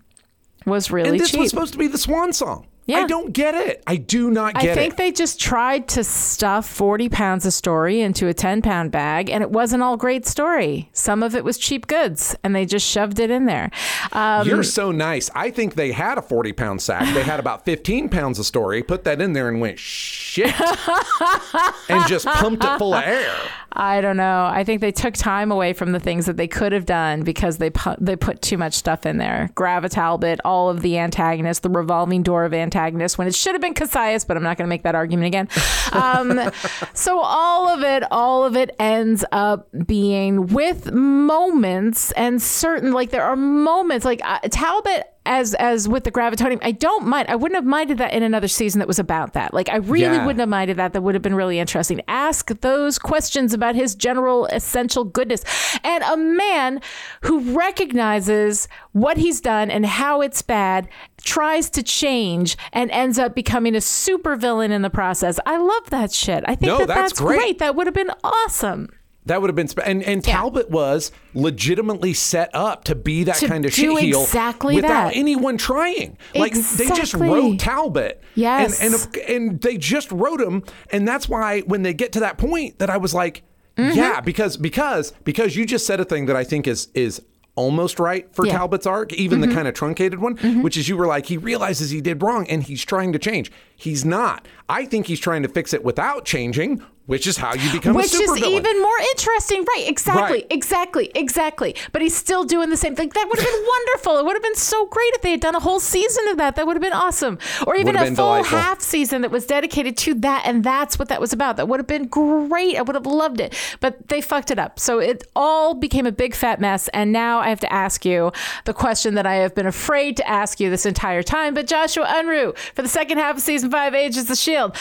was 0.64 0.93
really 0.93 1.06
cheap. 1.06 1.12
And 1.12 1.20
this 1.20 1.31
cheap. 1.32 1.40
was 1.40 1.51
supposed 1.51 1.72
to 1.72 1.78
be 1.78 1.89
the 1.89 1.98
swan 1.98 2.32
song. 2.32 2.66
Yeah. 2.86 2.98
I 2.98 3.06
don't 3.06 3.32
get 3.32 3.55
it. 3.55 3.82
I 3.86 3.97
do 3.97 4.31
not 4.31 4.55
get 4.55 4.65
it. 4.65 4.70
I 4.70 4.74
think 4.74 4.94
it. 4.94 4.97
they 4.98 5.11
just 5.11 5.40
tried 5.40 5.89
to 5.89 6.05
stuff 6.05 6.69
40 6.69 7.09
pounds 7.09 7.47
of 7.47 7.55
story 7.55 8.01
into 8.01 8.28
a 8.28 8.35
10 8.35 8.61
pound 8.61 8.90
bag, 8.93 9.31
and 9.31 9.43
it 9.43 9.51
wasn't 9.51 9.82
all 9.82 9.97
great 9.97 10.27
story. 10.27 10.90
Some 10.93 11.23
of 11.23 11.35
it 11.35 11.44
was 11.44 11.56
cheap 11.56 11.86
goods, 11.86 12.36
and 12.44 12.55
they 12.55 12.66
just 12.66 12.86
shoved 12.86 13.20
it 13.20 13.31
in 13.31 13.47
there. 13.47 13.70
Um, 14.12 14.47
You're 14.47 14.62
so 14.62 14.93
nice. 14.93 15.31
I 15.35 15.51
think 15.51 15.74
they 15.74 15.93
had 15.93 16.19
a 16.19 16.23
40 16.23 16.52
pound 16.52 16.82
sack. 16.82 17.12
They 17.15 17.23
had 17.23 17.40
about 17.40 17.65
15 17.65 18.11
pounds 18.11 18.39
of 18.39 18.44
story, 18.44 18.82
put 18.82 19.05
that 19.05 19.20
in 19.20 19.32
there 19.32 19.48
and 19.48 19.61
went, 19.61 19.78
shit. 19.78 20.52
and 21.89 22.06
just 22.06 22.27
pumped 22.27 22.65
it 22.65 22.78
full 22.78 22.93
of 22.93 23.02
air. 23.02 23.35
I 23.77 24.01
don't 24.01 24.17
know. 24.17 24.47
I 24.47 24.63
think 24.63 24.81
they 24.81 24.93
took 24.93 25.15
time 25.15 25.51
away 25.51 25.73
from 25.73 25.93
the 25.93 25.99
things 25.99 26.27
that 26.27 26.37
they 26.37 26.47
could 26.47 26.73
have 26.73 26.87
done 26.87 27.23
because 27.23 27.59
they 27.59 27.71
put, 27.71 27.99
they 28.01 28.15
put 28.15 28.41
too 28.41 28.57
much 28.57 28.75
stuff 28.75 29.05
in 29.05 29.19
there. 29.19 29.51
Grava 29.55 30.39
all 30.45 30.71
of 30.71 30.83
the 30.83 30.99
antagonists, 30.99 31.61
the 31.61 31.71
revolving 31.71 32.23
door 32.23 32.45
of 32.45 32.55
antagonists, 32.55 33.19
when 33.19 33.27
it 33.27 33.35
should 33.35 33.55
have 33.55 33.63
been 33.63 33.75
Kasius, 33.75 34.27
but 34.27 34.37
I'm 34.37 34.43
not 34.43 34.57
going 34.57 34.67
to 34.67 34.69
make 34.69 34.85
that 34.85 34.95
argument 34.95 35.27
again. 35.27 35.49
Um, 35.93 36.41
so 36.95 37.19
all 37.19 37.69
of 37.69 37.83
it, 37.83 38.05
all 38.11 38.45
of 38.45 38.57
it 38.57 38.75
ends 38.79 39.25
up 39.33 39.69
being 39.87 40.47
with 40.49 40.93
moments 40.93 42.13
and 42.13 42.41
certain, 42.41 42.93
like 42.93 43.11
there 43.11 43.25
are 43.25 43.37
moments, 43.37 44.05
like 44.05 44.21
uh, 44.25 44.39
Talbot 44.51 45.14
as 45.27 45.55
as 45.55 45.89
with 45.89 46.05
the 46.05 46.13
gravitonium, 46.13 46.59
I 46.63 46.73
don't 46.73 47.07
mind. 47.07 47.29
I 47.29 47.37
wouldn't 47.37 47.57
have 47.57 47.65
minded 47.65 47.99
that 47.99 48.13
in 48.13 48.23
another 48.23 48.49
season 48.49 48.79
that 48.81 48.89
was 48.89 48.99
about 48.99 49.33
that. 49.33 49.55
Like 49.55 49.69
I 49.69 49.77
really 49.77 50.17
Yeah. 50.17 50.27
wouldn't 50.27 50.41
have 50.41 50.49
minded 50.49 50.77
that. 50.77 50.93
That 50.93 51.03
would 51.03 51.15
have 51.15 51.23
been 51.23 51.35
really 51.35 51.59
interesting. 51.59 52.01
Ask 52.09 52.49
those 52.61 52.99
questions 52.99 53.53
about 53.55 53.75
his 53.75 53.95
general 53.95 54.47
essential 54.47 55.05
goodness. 55.05 55.43
And 55.83 56.03
a 56.05 56.17
man 56.17 56.81
who 57.23 57.41
recognizes 57.57 58.69
what 58.93 59.17
he's 59.17 59.41
done 59.41 59.71
and 59.71 59.87
how 59.87 60.21
it's 60.21 60.43
bad, 60.43 60.89
tries 61.23 61.71
to 61.71 61.83
change 61.83 62.57
and 62.73 62.91
ends 62.91 63.19
up 63.19 63.35
becoming 63.35 63.75
a 63.75 63.81
super 63.81 64.37
villain 64.37 64.73
in 64.73 64.83
the 64.83 64.91
process. 64.91 65.39
I 65.47 65.57
love 65.57 65.91
that 65.91 66.13
shit. 66.13 66.45
I 66.47 66.55
think 66.55 66.69
No, 66.69 66.79
that 66.79 66.89
that's 66.89 67.01
that's, 67.13 67.21
great. 67.21 67.39
great. 67.39 67.59
That 67.59 67.75
would 67.77 67.87
have 67.87 67.95
been 67.95 68.11
awesome. 68.23 68.89
That 69.27 69.41
would 69.41 69.49
have 69.49 69.57
been, 69.57 69.69
sp- 69.73 69.87
and 69.87 70.03
and 70.03 70.27
Yeah. 70.27 70.35
Talbot 70.35 70.71
was 70.71 71.11
legitimately 71.33 72.13
set 72.15 72.51
up 72.55 72.85
to 72.85 72.95
be 72.95 73.25
that 73.25 73.37
To 73.37 73.47
kind 73.49 73.65
of 73.65 73.73
shit 73.73 73.99
heel 73.99 74.23
exactly 74.23 74.75
without 74.77 75.09
that. 75.11 75.17
anyone 75.17 75.57
trying. 75.57 76.19
Like 76.35 76.53
they 76.55 76.87
just 76.89 77.15
wrote 77.15 77.59
Talbot, 77.59 78.23
Yes. 78.35 78.81
and 78.83 78.95
and 78.95 79.17
and 79.29 79.61
they 79.61 79.77
just 79.77 80.11
wrote 80.13 80.41
him, 80.41 80.63
and 80.91 81.07
that's 81.07 81.29
why 81.29 81.61
when 81.61 81.83
they 81.83 81.95
get 81.95 82.13
to 82.13 82.21
that 82.21 82.39
point, 82.39 82.79
that 82.79 82.91
I 82.91 82.97
was 82.97 83.15
like, 83.15 83.43
Mm-hmm. 83.77 83.97
yeah, 83.99 84.21
because 84.21 84.57
because 84.57 85.13
because 85.25 85.57
you 85.57 85.67
just 85.67 85.85
said 85.87 85.99
a 86.01 86.05
thing 86.05 86.27
that 86.27 86.37
I 86.37 86.45
think 86.45 86.67
is 86.69 86.89
is 86.95 87.21
almost 87.57 87.99
right 88.01 88.33
for 88.35 88.45
Yeah. 88.47 88.53
Mm-hmm. 88.53 88.59
Talbot's 88.59 88.87
arc, 88.87 89.13
even 89.13 89.41
the 89.41 89.49
kind 89.49 89.67
of 89.69 89.75
truncated 89.75 90.19
one, 90.21 90.37
which 90.63 90.77
is 90.77 90.89
you 90.89 90.97
were 90.97 91.07
like, 91.07 91.27
he 91.27 91.37
realizes 91.37 91.91
he 91.91 92.01
did 92.01 92.21
wrong 92.23 92.47
and 92.49 92.63
he's 92.65 92.85
trying 92.85 93.13
to 93.13 93.19
change. 93.19 93.51
He's 93.77 94.05
not. 94.05 94.47
I 94.69 94.85
think 94.87 95.07
he's 95.07 95.21
trying 95.21 95.43
to 95.45 95.49
fix 95.49 95.73
it 95.73 95.85
without 95.85 96.25
changing, 96.25 96.83
which 97.06 97.26
is 97.26 97.36
how 97.36 97.55
you 97.55 97.70
become 97.72 97.94
Which 97.94 98.06
is 98.14 98.20
supervillain. 98.31 98.48
even 98.59 98.81
more 98.81 98.98
interesting. 99.12 99.64
Right, 99.76 99.85
exactly, 99.89 100.22
Right. 100.22 100.47
exactly, 100.51 101.10
exactly. 101.14 101.74
But 101.93 102.01
he's 102.02 102.16
still 102.16 102.44
doing 102.44 102.70
the 102.70 102.76
same 102.76 102.97
thing. 102.97 103.10
That 103.14 103.28
would 103.28 103.39
have 103.39 103.47
been 103.47 103.64
wonderful. 103.76 104.18
It 104.18 104.24
would 104.24 104.35
have 104.35 104.43
been 104.43 104.55
so 104.56 104.86
great 104.86 105.12
if 105.14 105.22
they 105.22 105.31
had 105.32 105.40
done 105.40 105.55
a 105.55 105.60
whole 105.60 105.81
season 105.81 106.26
of 106.28 106.39
that. 106.39 106.56
That 106.56 106.66
would 106.66 106.76
have 106.76 106.82
been 106.82 106.93
awesome. 106.93 107.39
Or 107.66 107.76
even 107.76 107.97
a 107.97 108.06
full 108.06 108.14
delightful. 108.14 108.59
half 108.59 108.81
season 108.81 109.22
that 109.22 109.31
was 109.31 109.47
dedicated 109.47 109.97
to 109.98 110.14
that, 110.14 110.43
and 110.47 110.64
that's 110.64 110.98
what 110.98 111.09
that 111.09 111.20
was 111.20 111.32
about. 111.32 111.56
That 111.56 111.68
would 111.68 111.78
have 111.81 111.86
been 111.86 112.06
great. 112.06 112.76
I 112.76 112.82
would 112.82 112.94
have 112.94 113.06
loved 113.06 113.40
it. 113.40 113.55
But 113.81 114.09
they 114.09 114.20
fucked 114.20 114.51
it 114.51 114.59
up. 114.59 114.78
So 114.81 114.98
it 114.98 115.24
all 115.36 115.74
became 115.74 116.06
a 116.06 116.12
big 116.12 116.35
fat 116.35 116.60
mess. 116.60 116.89
And 116.89 117.12
now 117.12 117.40
I 117.40 117.48
have 117.51 117.60
to 117.60 117.72
ask 117.72 118.05
you 118.05 118.32
the 118.64 118.72
question 118.74 119.14
that 119.14 119.26
I 119.26 119.35
have 119.36 119.55
been 119.55 119.66
afraid 119.66 120.16
to 120.16 120.28
ask 120.28 120.59
you 120.60 120.70
this 120.70 120.86
entire 120.86 121.22
time. 121.22 121.52
But 121.55 121.66
Joshua 121.66 122.06
Unruh, 122.06 122.56
for 122.74 122.82
the 122.82 122.89
second 122.89 123.18
half 123.18 123.36
of 123.36 123.43
season 123.43 123.70
five, 123.70 123.94
Age 123.94 124.16
is 124.16 124.26
the 124.26 124.36
Shield. 124.36 124.76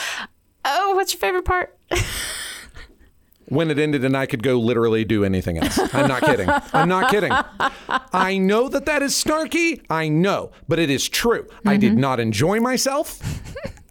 Oh, 0.65 0.95
what's 0.95 1.11
your 1.13 1.19
favorite 1.19 1.43
part? 1.43 1.75
when 3.45 3.69
it 3.69 3.77
ended 3.79 4.03
and 4.05 4.15
I 4.15 4.25
could 4.25 4.43
go 4.43 4.59
literally 4.59 5.05
do 5.05 5.23
anything 5.23 5.57
else. 5.57 5.79
I'm 5.93 6.07
not 6.07 6.23
kidding. 6.23 6.49
I'm 6.73 6.89
not 6.89 7.11
kidding. 7.11 7.31
I 8.13 8.37
know 8.37 8.67
that 8.69 8.85
that 8.85 9.01
is 9.03 9.13
snarky. 9.13 9.81
I 9.89 10.07
know, 10.09 10.51
but 10.67 10.79
it 10.79 10.89
is 10.89 11.07
true. 11.09 11.47
I 11.65 11.77
did 11.77 11.97
not 11.97 12.19
enjoy 12.19 12.59
myself 12.59 13.19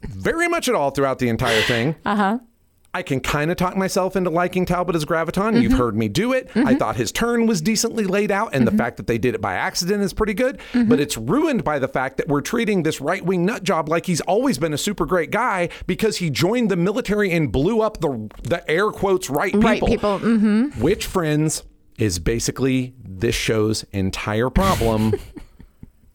very 0.08 0.48
much 0.48 0.68
at 0.68 0.74
all 0.74 0.90
throughout 0.90 1.18
the 1.18 1.28
entire 1.28 1.62
thing. 1.62 1.96
Uh 2.04 2.16
huh. 2.16 2.38
I 2.94 3.02
can 3.02 3.20
kind 3.20 3.50
of 3.50 3.56
talk 3.56 3.74
myself 3.74 4.16
into 4.16 4.28
liking 4.28 4.66
Talbot 4.66 4.94
as 4.94 5.06
Graviton. 5.06 5.62
You've 5.62 5.72
mm-hmm. 5.72 5.80
heard 5.80 5.96
me 5.96 6.08
do 6.08 6.34
it. 6.34 6.50
I 6.54 6.58
mm-hmm. 6.58 6.76
thought 6.76 6.96
his 6.96 7.10
turn 7.10 7.46
was 7.46 7.62
decently 7.62 8.04
laid 8.04 8.30
out, 8.30 8.54
and 8.54 8.66
the 8.66 8.70
mm-hmm. 8.70 8.78
fact 8.78 8.98
that 8.98 9.06
they 9.06 9.16
did 9.16 9.34
it 9.34 9.40
by 9.40 9.54
accident 9.54 10.02
is 10.02 10.12
pretty 10.12 10.34
good. 10.34 10.60
But 10.74 11.00
it's 11.00 11.16
ruined 11.16 11.64
by 11.64 11.78
the 11.78 11.88
fact 11.88 12.18
that 12.18 12.28
we're 12.28 12.42
treating 12.42 12.82
this 12.82 13.00
right 13.00 13.24
wing 13.24 13.46
nut 13.46 13.62
job 13.62 13.88
like 13.88 14.04
he's 14.04 14.20
always 14.22 14.58
been 14.58 14.74
a 14.74 14.78
super 14.78 15.06
great 15.06 15.30
guy 15.30 15.70
because 15.86 16.18
he 16.18 16.28
joined 16.28 16.70
the 16.70 16.76
military 16.76 17.32
and 17.32 17.50
blew 17.50 17.80
up 17.80 18.00
the 18.00 18.28
the 18.42 18.68
air 18.70 18.90
quotes 18.90 19.30
right 19.30 19.52
people. 19.52 19.62
Right 19.62 19.82
people. 19.82 20.18
hmm 20.18 20.66
Which 20.78 21.06
friends 21.06 21.62
is 21.98 22.18
basically 22.18 22.94
this 23.02 23.34
show's 23.34 23.84
entire 23.92 24.50
problem. 24.50 25.14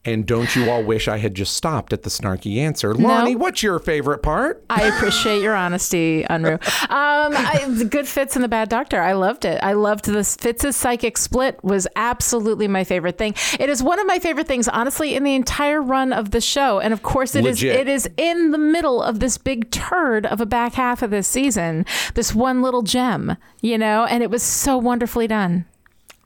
and 0.08 0.26
don't 0.26 0.56
you 0.56 0.72
all 0.72 0.84
wish 0.84 1.10
I 1.10 1.18
had 1.18 1.36
just 1.36 1.54
stopped 1.54 1.92
at 1.92 2.04
the 2.04 2.10
snarky 2.10 2.58
answer? 2.58 2.96
Lonnie, 2.96 3.36
what's 3.36 3.62
your 3.62 3.78
favorite 3.78 4.24
part? 4.24 4.64
I 4.70 4.84
appreciate 4.84 5.42
your 5.42 5.54
honesty, 5.54 6.24
Unruh. 6.30 6.64
Um, 6.84 7.34
I, 7.36 7.66
the 7.68 7.84
good 7.84 8.08
Fitz 8.08 8.36
and 8.36 8.44
the 8.44 8.48
bad 8.48 8.70
doctor. 8.70 9.02
I 9.02 9.12
loved 9.12 9.44
it. 9.44 9.60
I 9.62 9.74
loved 9.74 10.06
this. 10.06 10.38
Fitz's 10.38 10.78
psychic 10.78 11.18
split 11.18 11.62
was 11.62 11.90
absolutely 11.98 12.70
my 12.70 12.86
favorite 12.86 13.18
thing. 13.18 13.36
It 13.60 13.70
is 13.70 13.84
one 13.84 14.00
of 14.00 14.08
my 14.08 14.18
favorite 14.18 14.48
things, 14.48 14.70
honestly, 14.70 15.14
in 15.14 15.26
the 15.26 15.36
entire 15.36 15.82
run 15.82 16.14
of 16.14 16.32
the 16.32 16.40
show. 16.40 16.80
And 16.80 16.94
of 16.94 17.04
course, 17.04 17.36
it 17.36 17.46
is. 17.46 17.62
Legit. 17.62 17.76
It 17.76 17.88
is 17.90 18.10
in 18.16 18.52
the 18.52 18.58
middle 18.58 19.04
of 19.04 19.20
this 19.20 19.38
big 19.38 19.70
turd 19.72 20.26
of 20.26 20.40
a 20.40 20.46
back 20.46 20.76
half 20.76 21.02
of 21.02 21.10
this 21.10 21.28
season. 21.28 21.86
This 22.14 22.34
one 22.34 22.62
little 22.62 22.82
gem, 22.82 23.36
you 23.60 23.78
know, 23.78 24.06
and 24.06 24.24
it 24.24 24.30
was 24.30 24.42
so 24.42 24.78
wonderfully 24.78 25.28
done. 25.28 25.66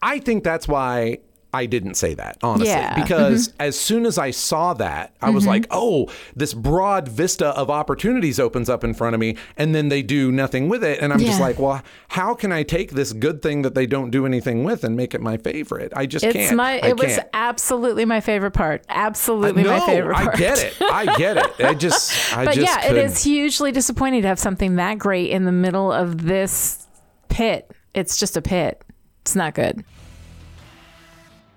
I 0.03 0.19
think 0.19 0.43
that's 0.43 0.67
why 0.67 1.19
I 1.53 1.65
didn't 1.65 1.95
say 1.95 2.13
that, 2.13 2.37
honestly. 2.41 2.67
Yeah. 2.69 2.91
Mm-hmm. 2.93 3.01
Because 3.01 3.53
as 3.59 3.77
soon 3.77 4.05
as 4.05 4.17
I 4.17 4.31
saw 4.31 4.73
that, 4.75 5.13
I 5.21 5.31
was 5.31 5.45
like, 5.45 5.65
oh, 5.69 6.09
this 6.35 6.53
broad 6.53 7.09
vista 7.09 7.47
of 7.47 7.69
opportunities 7.69 8.39
opens 8.39 8.69
up 8.69 8.83
in 8.85 8.93
front 8.93 9.15
of 9.15 9.19
me. 9.19 9.35
And 9.57 9.75
then 9.75 9.89
they 9.89 10.01
do 10.01 10.31
nothing 10.31 10.69
with 10.69 10.81
it. 10.83 11.01
And 11.01 11.11
I'm 11.11 11.19
just 11.19 11.41
like, 11.41 11.59
well, 11.59 11.83
how 12.09 12.33
can 12.33 12.51
I 12.53 12.63
take 12.63 12.91
this 12.91 13.11
good 13.11 13.41
thing 13.41 13.63
that 13.63 13.75
they 13.75 13.85
don't 13.85 14.11
do 14.11 14.25
anything 14.25 14.63
with 14.63 14.83
and 14.85 14.95
make 14.95 15.13
it 15.13 15.19
my 15.19 15.35
favorite? 15.37 15.91
I 15.95 16.05
just 16.05 16.23
It's 16.23 16.33
can't. 16.33 16.55
my. 16.55 16.75
It 16.75 16.97
was 16.97 17.15
can't. 17.15 17.27
absolutely 17.33 18.05
my 18.05 18.21
favorite 18.21 18.51
part. 18.51 18.85
Absolutely 18.87 19.63
no, 19.63 19.77
my 19.77 19.85
favorite 19.85 20.15
part. 20.15 20.35
I 20.35 20.37
get 20.37 20.57
it. 20.63 20.81
I 20.81 21.15
get 21.17 21.37
it. 21.37 21.65
I 21.65 21.73
just, 21.73 22.33
I 22.37 22.45
but 22.45 22.55
just 22.55 22.65
yeah, 22.67 22.81
couldn't. 22.81 22.97
it 22.97 23.05
is 23.05 23.23
hugely 23.23 23.73
disappointing 23.73 24.21
to 24.21 24.27
have 24.29 24.39
something 24.39 24.77
that 24.77 24.97
great 24.99 25.31
in 25.31 25.43
the 25.43 25.51
middle 25.51 25.91
of 25.91 26.23
this 26.23 26.87
pit. 27.27 27.69
It's 27.93 28.17
just 28.17 28.37
a 28.37 28.41
pit. 28.41 28.81
It's 29.21 29.35
not 29.35 29.53
good. 29.53 29.83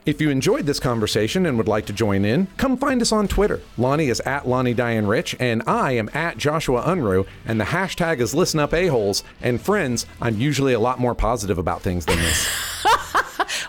If 0.06 0.20
you 0.20 0.28
enjoyed 0.28 0.66
this 0.66 0.80
conversation 0.80 1.46
and 1.46 1.56
would 1.56 1.66
like 1.66 1.86
to 1.86 1.92
join 1.94 2.26
in, 2.26 2.48
come 2.58 2.76
find 2.76 3.00
us 3.00 3.10
on 3.10 3.26
Twitter. 3.26 3.62
Lonnie 3.78 4.10
is 4.10 4.20
at 4.20 4.46
Lonnie 4.46 4.74
Diane 4.74 5.06
Rich, 5.06 5.34
and 5.40 5.62
I 5.66 5.92
am 5.92 6.10
at 6.12 6.36
Joshua 6.36 6.82
Unruh, 6.82 7.26
and 7.46 7.58
the 7.58 7.64
hashtag 7.64 8.18
is 8.18 8.34
Listen 8.34 8.60
Up 8.60 8.74
A-Holes. 8.74 9.24
And 9.40 9.58
friends, 9.58 10.04
I'm 10.20 10.38
usually 10.38 10.74
a 10.74 10.78
lot 10.78 11.00
more 11.00 11.14
positive 11.14 11.56
about 11.56 11.80
things 11.80 12.04
than 12.04 12.18
this. 12.18 12.46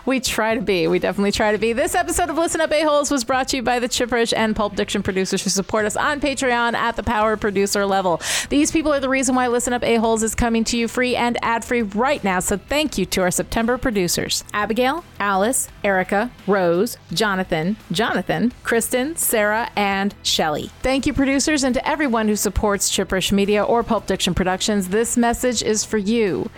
We 0.06 0.20
try 0.20 0.54
to 0.54 0.60
be. 0.60 0.86
We 0.86 1.00
definitely 1.00 1.32
try 1.32 1.50
to 1.50 1.58
be. 1.58 1.72
This 1.72 1.96
episode 1.96 2.30
of 2.30 2.36
Listen 2.36 2.60
Up 2.60 2.70
A-Holes 2.70 3.10
was 3.10 3.24
brought 3.24 3.48
to 3.48 3.56
you 3.56 3.62
by 3.64 3.80
the 3.80 3.88
Chipperish 3.88 4.32
and 4.36 4.54
Pulp 4.54 4.76
Diction 4.76 5.02
producers 5.02 5.42
who 5.42 5.50
support 5.50 5.84
us 5.84 5.96
on 5.96 6.20
Patreon 6.20 6.74
at 6.74 6.94
the 6.94 7.02
power 7.02 7.36
producer 7.36 7.84
level. 7.84 8.20
These 8.48 8.70
people 8.70 8.94
are 8.94 9.00
the 9.00 9.08
reason 9.08 9.34
why 9.34 9.48
Listen 9.48 9.72
Up 9.72 9.82
A-Holes 9.82 10.22
is 10.22 10.36
coming 10.36 10.62
to 10.62 10.78
you 10.78 10.86
free 10.86 11.16
and 11.16 11.36
ad-free 11.42 11.82
right 11.82 12.22
now. 12.22 12.38
So 12.38 12.56
thank 12.56 12.96
you 12.96 13.04
to 13.06 13.22
our 13.22 13.32
September 13.32 13.78
producers. 13.78 14.44
Abigail, 14.52 15.02
Alice, 15.18 15.66
Erica, 15.82 16.30
Rose, 16.46 16.98
Jonathan, 17.12 17.76
Jonathan, 17.90 18.52
Kristen, 18.62 19.16
Sarah, 19.16 19.72
and 19.74 20.14
Shelly. 20.22 20.70
Thank 20.82 21.06
you, 21.06 21.14
producers, 21.14 21.64
and 21.64 21.74
to 21.74 21.88
everyone 21.88 22.28
who 22.28 22.36
supports 22.36 22.92
Chipperish 22.92 23.32
Media 23.32 23.64
or 23.64 23.82
Pulp 23.82 24.06
Diction 24.06 24.34
Productions. 24.34 24.86
This 24.86 25.16
message 25.16 25.64
is 25.64 25.84
for 25.84 25.98
you. 25.98 26.48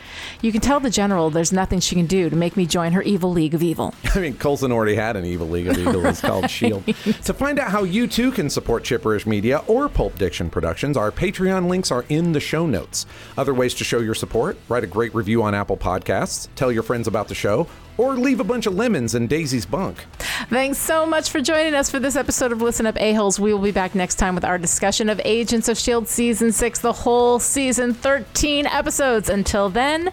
You 0.43 0.53
can 0.53 0.61
tell 0.61 0.81
the 0.81 0.91
general 0.91 1.31
there's 1.31 1.51
nothing 1.51 1.81
she 1.81 1.95
can 1.95 2.05
do 2.05 2.29
to 2.29 2.37
make 2.37 2.55
me 2.55 2.67
join 2.67 2.93
her 2.93 3.01
evil 3.01 3.38
league 3.39 3.55
of 3.55 3.63
evil. 3.63 3.95
I 4.15 4.19
mean, 4.19 4.35
Coulson 4.35 4.73
already 4.73 4.97
had 4.97 5.17
an 5.17 5.25
evil 5.25 5.49
League 5.49 5.69
of 5.69 5.79
evil. 5.79 6.05
It's 6.07 6.21
called 6.21 6.51
Shield. 6.51 6.85
To 7.29 7.35
find 7.35 7.59
out 7.59 7.71
how 7.71 7.85
you 7.85 8.07
too 8.07 8.33
can 8.33 8.51
support 8.51 8.83
Chipperish 8.83 9.27
Media 9.27 9.63
or 9.67 9.89
Pulp 9.89 10.19
Diction 10.19 10.51
Productions, 10.51 10.97
our 10.97 11.13
Patreon 11.13 11.69
links 11.69 11.91
are 11.93 12.05
in 12.09 12.33
the 12.33 12.41
show 12.41 12.67
notes. 12.67 13.07
Other 13.37 13.55
ways 13.55 13.75
to 13.75 13.85
show 13.85 13.99
your 14.01 14.15
support: 14.15 14.59
write 14.69 14.83
a 14.85 14.87
great 14.87 15.15
review 15.15 15.43
on 15.43 15.55
Apple 15.55 15.77
Podcasts, 15.77 16.49
tell 16.57 16.73
your 16.73 16.83
friends 16.83 17.07
about 17.07 17.29
the 17.29 17.35
show, 17.35 17.67
or 17.99 18.15
leave 18.15 18.41
a 18.41 18.45
bunch 18.45 18.65
of 18.67 18.75
lemons 18.75 19.15
in 19.15 19.27
Daisy's 19.27 19.67
bunk. 19.67 20.07
Thanks 20.49 20.79
so 20.79 21.05
much 21.05 21.31
for 21.31 21.41
joining 21.41 21.75
us 21.75 21.91
for 21.91 21.99
this 21.99 22.17
episode 22.17 22.53
of 22.53 22.63
Listen 22.63 22.87
Up 22.87 22.99
A-Holes. 22.99 23.39
We 23.39 23.53
will 23.53 23.61
be 23.61 23.73
back 23.73 23.95
next 23.95 24.15
time 24.15 24.35
with 24.35 24.45
our 24.45 24.57
discussion 24.57 25.09
of 25.09 25.21
Agents 25.25 25.69
of 25.69 25.77
S.H.I.E.L.D. 25.77 26.07
Season 26.07 26.53
6, 26.53 26.79
the 26.79 26.93
whole 26.93 27.39
season, 27.39 27.93
13 27.93 28.67
episodes. 28.67 29.29
Until 29.29 29.69
then, 29.69 30.13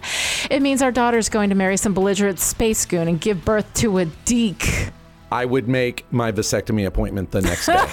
it 0.50 0.60
means 0.60 0.82
our 0.82 0.92
daughter's 0.92 1.28
going 1.28 1.48
to 1.48 1.54
marry 1.54 1.76
some 1.76 1.94
belligerent 1.94 2.40
space 2.40 2.84
goon 2.84 3.08
and 3.08 3.20
give 3.20 3.44
birth 3.44 3.72
to 3.74 3.98
a 3.98 4.04
Deke. 4.04 4.90
I 5.30 5.44
would 5.44 5.68
make 5.68 6.04
my 6.12 6.32
vasectomy 6.32 6.86
appointment 6.86 7.30
the 7.30 7.42
next 7.42 7.66
day. 7.66 7.86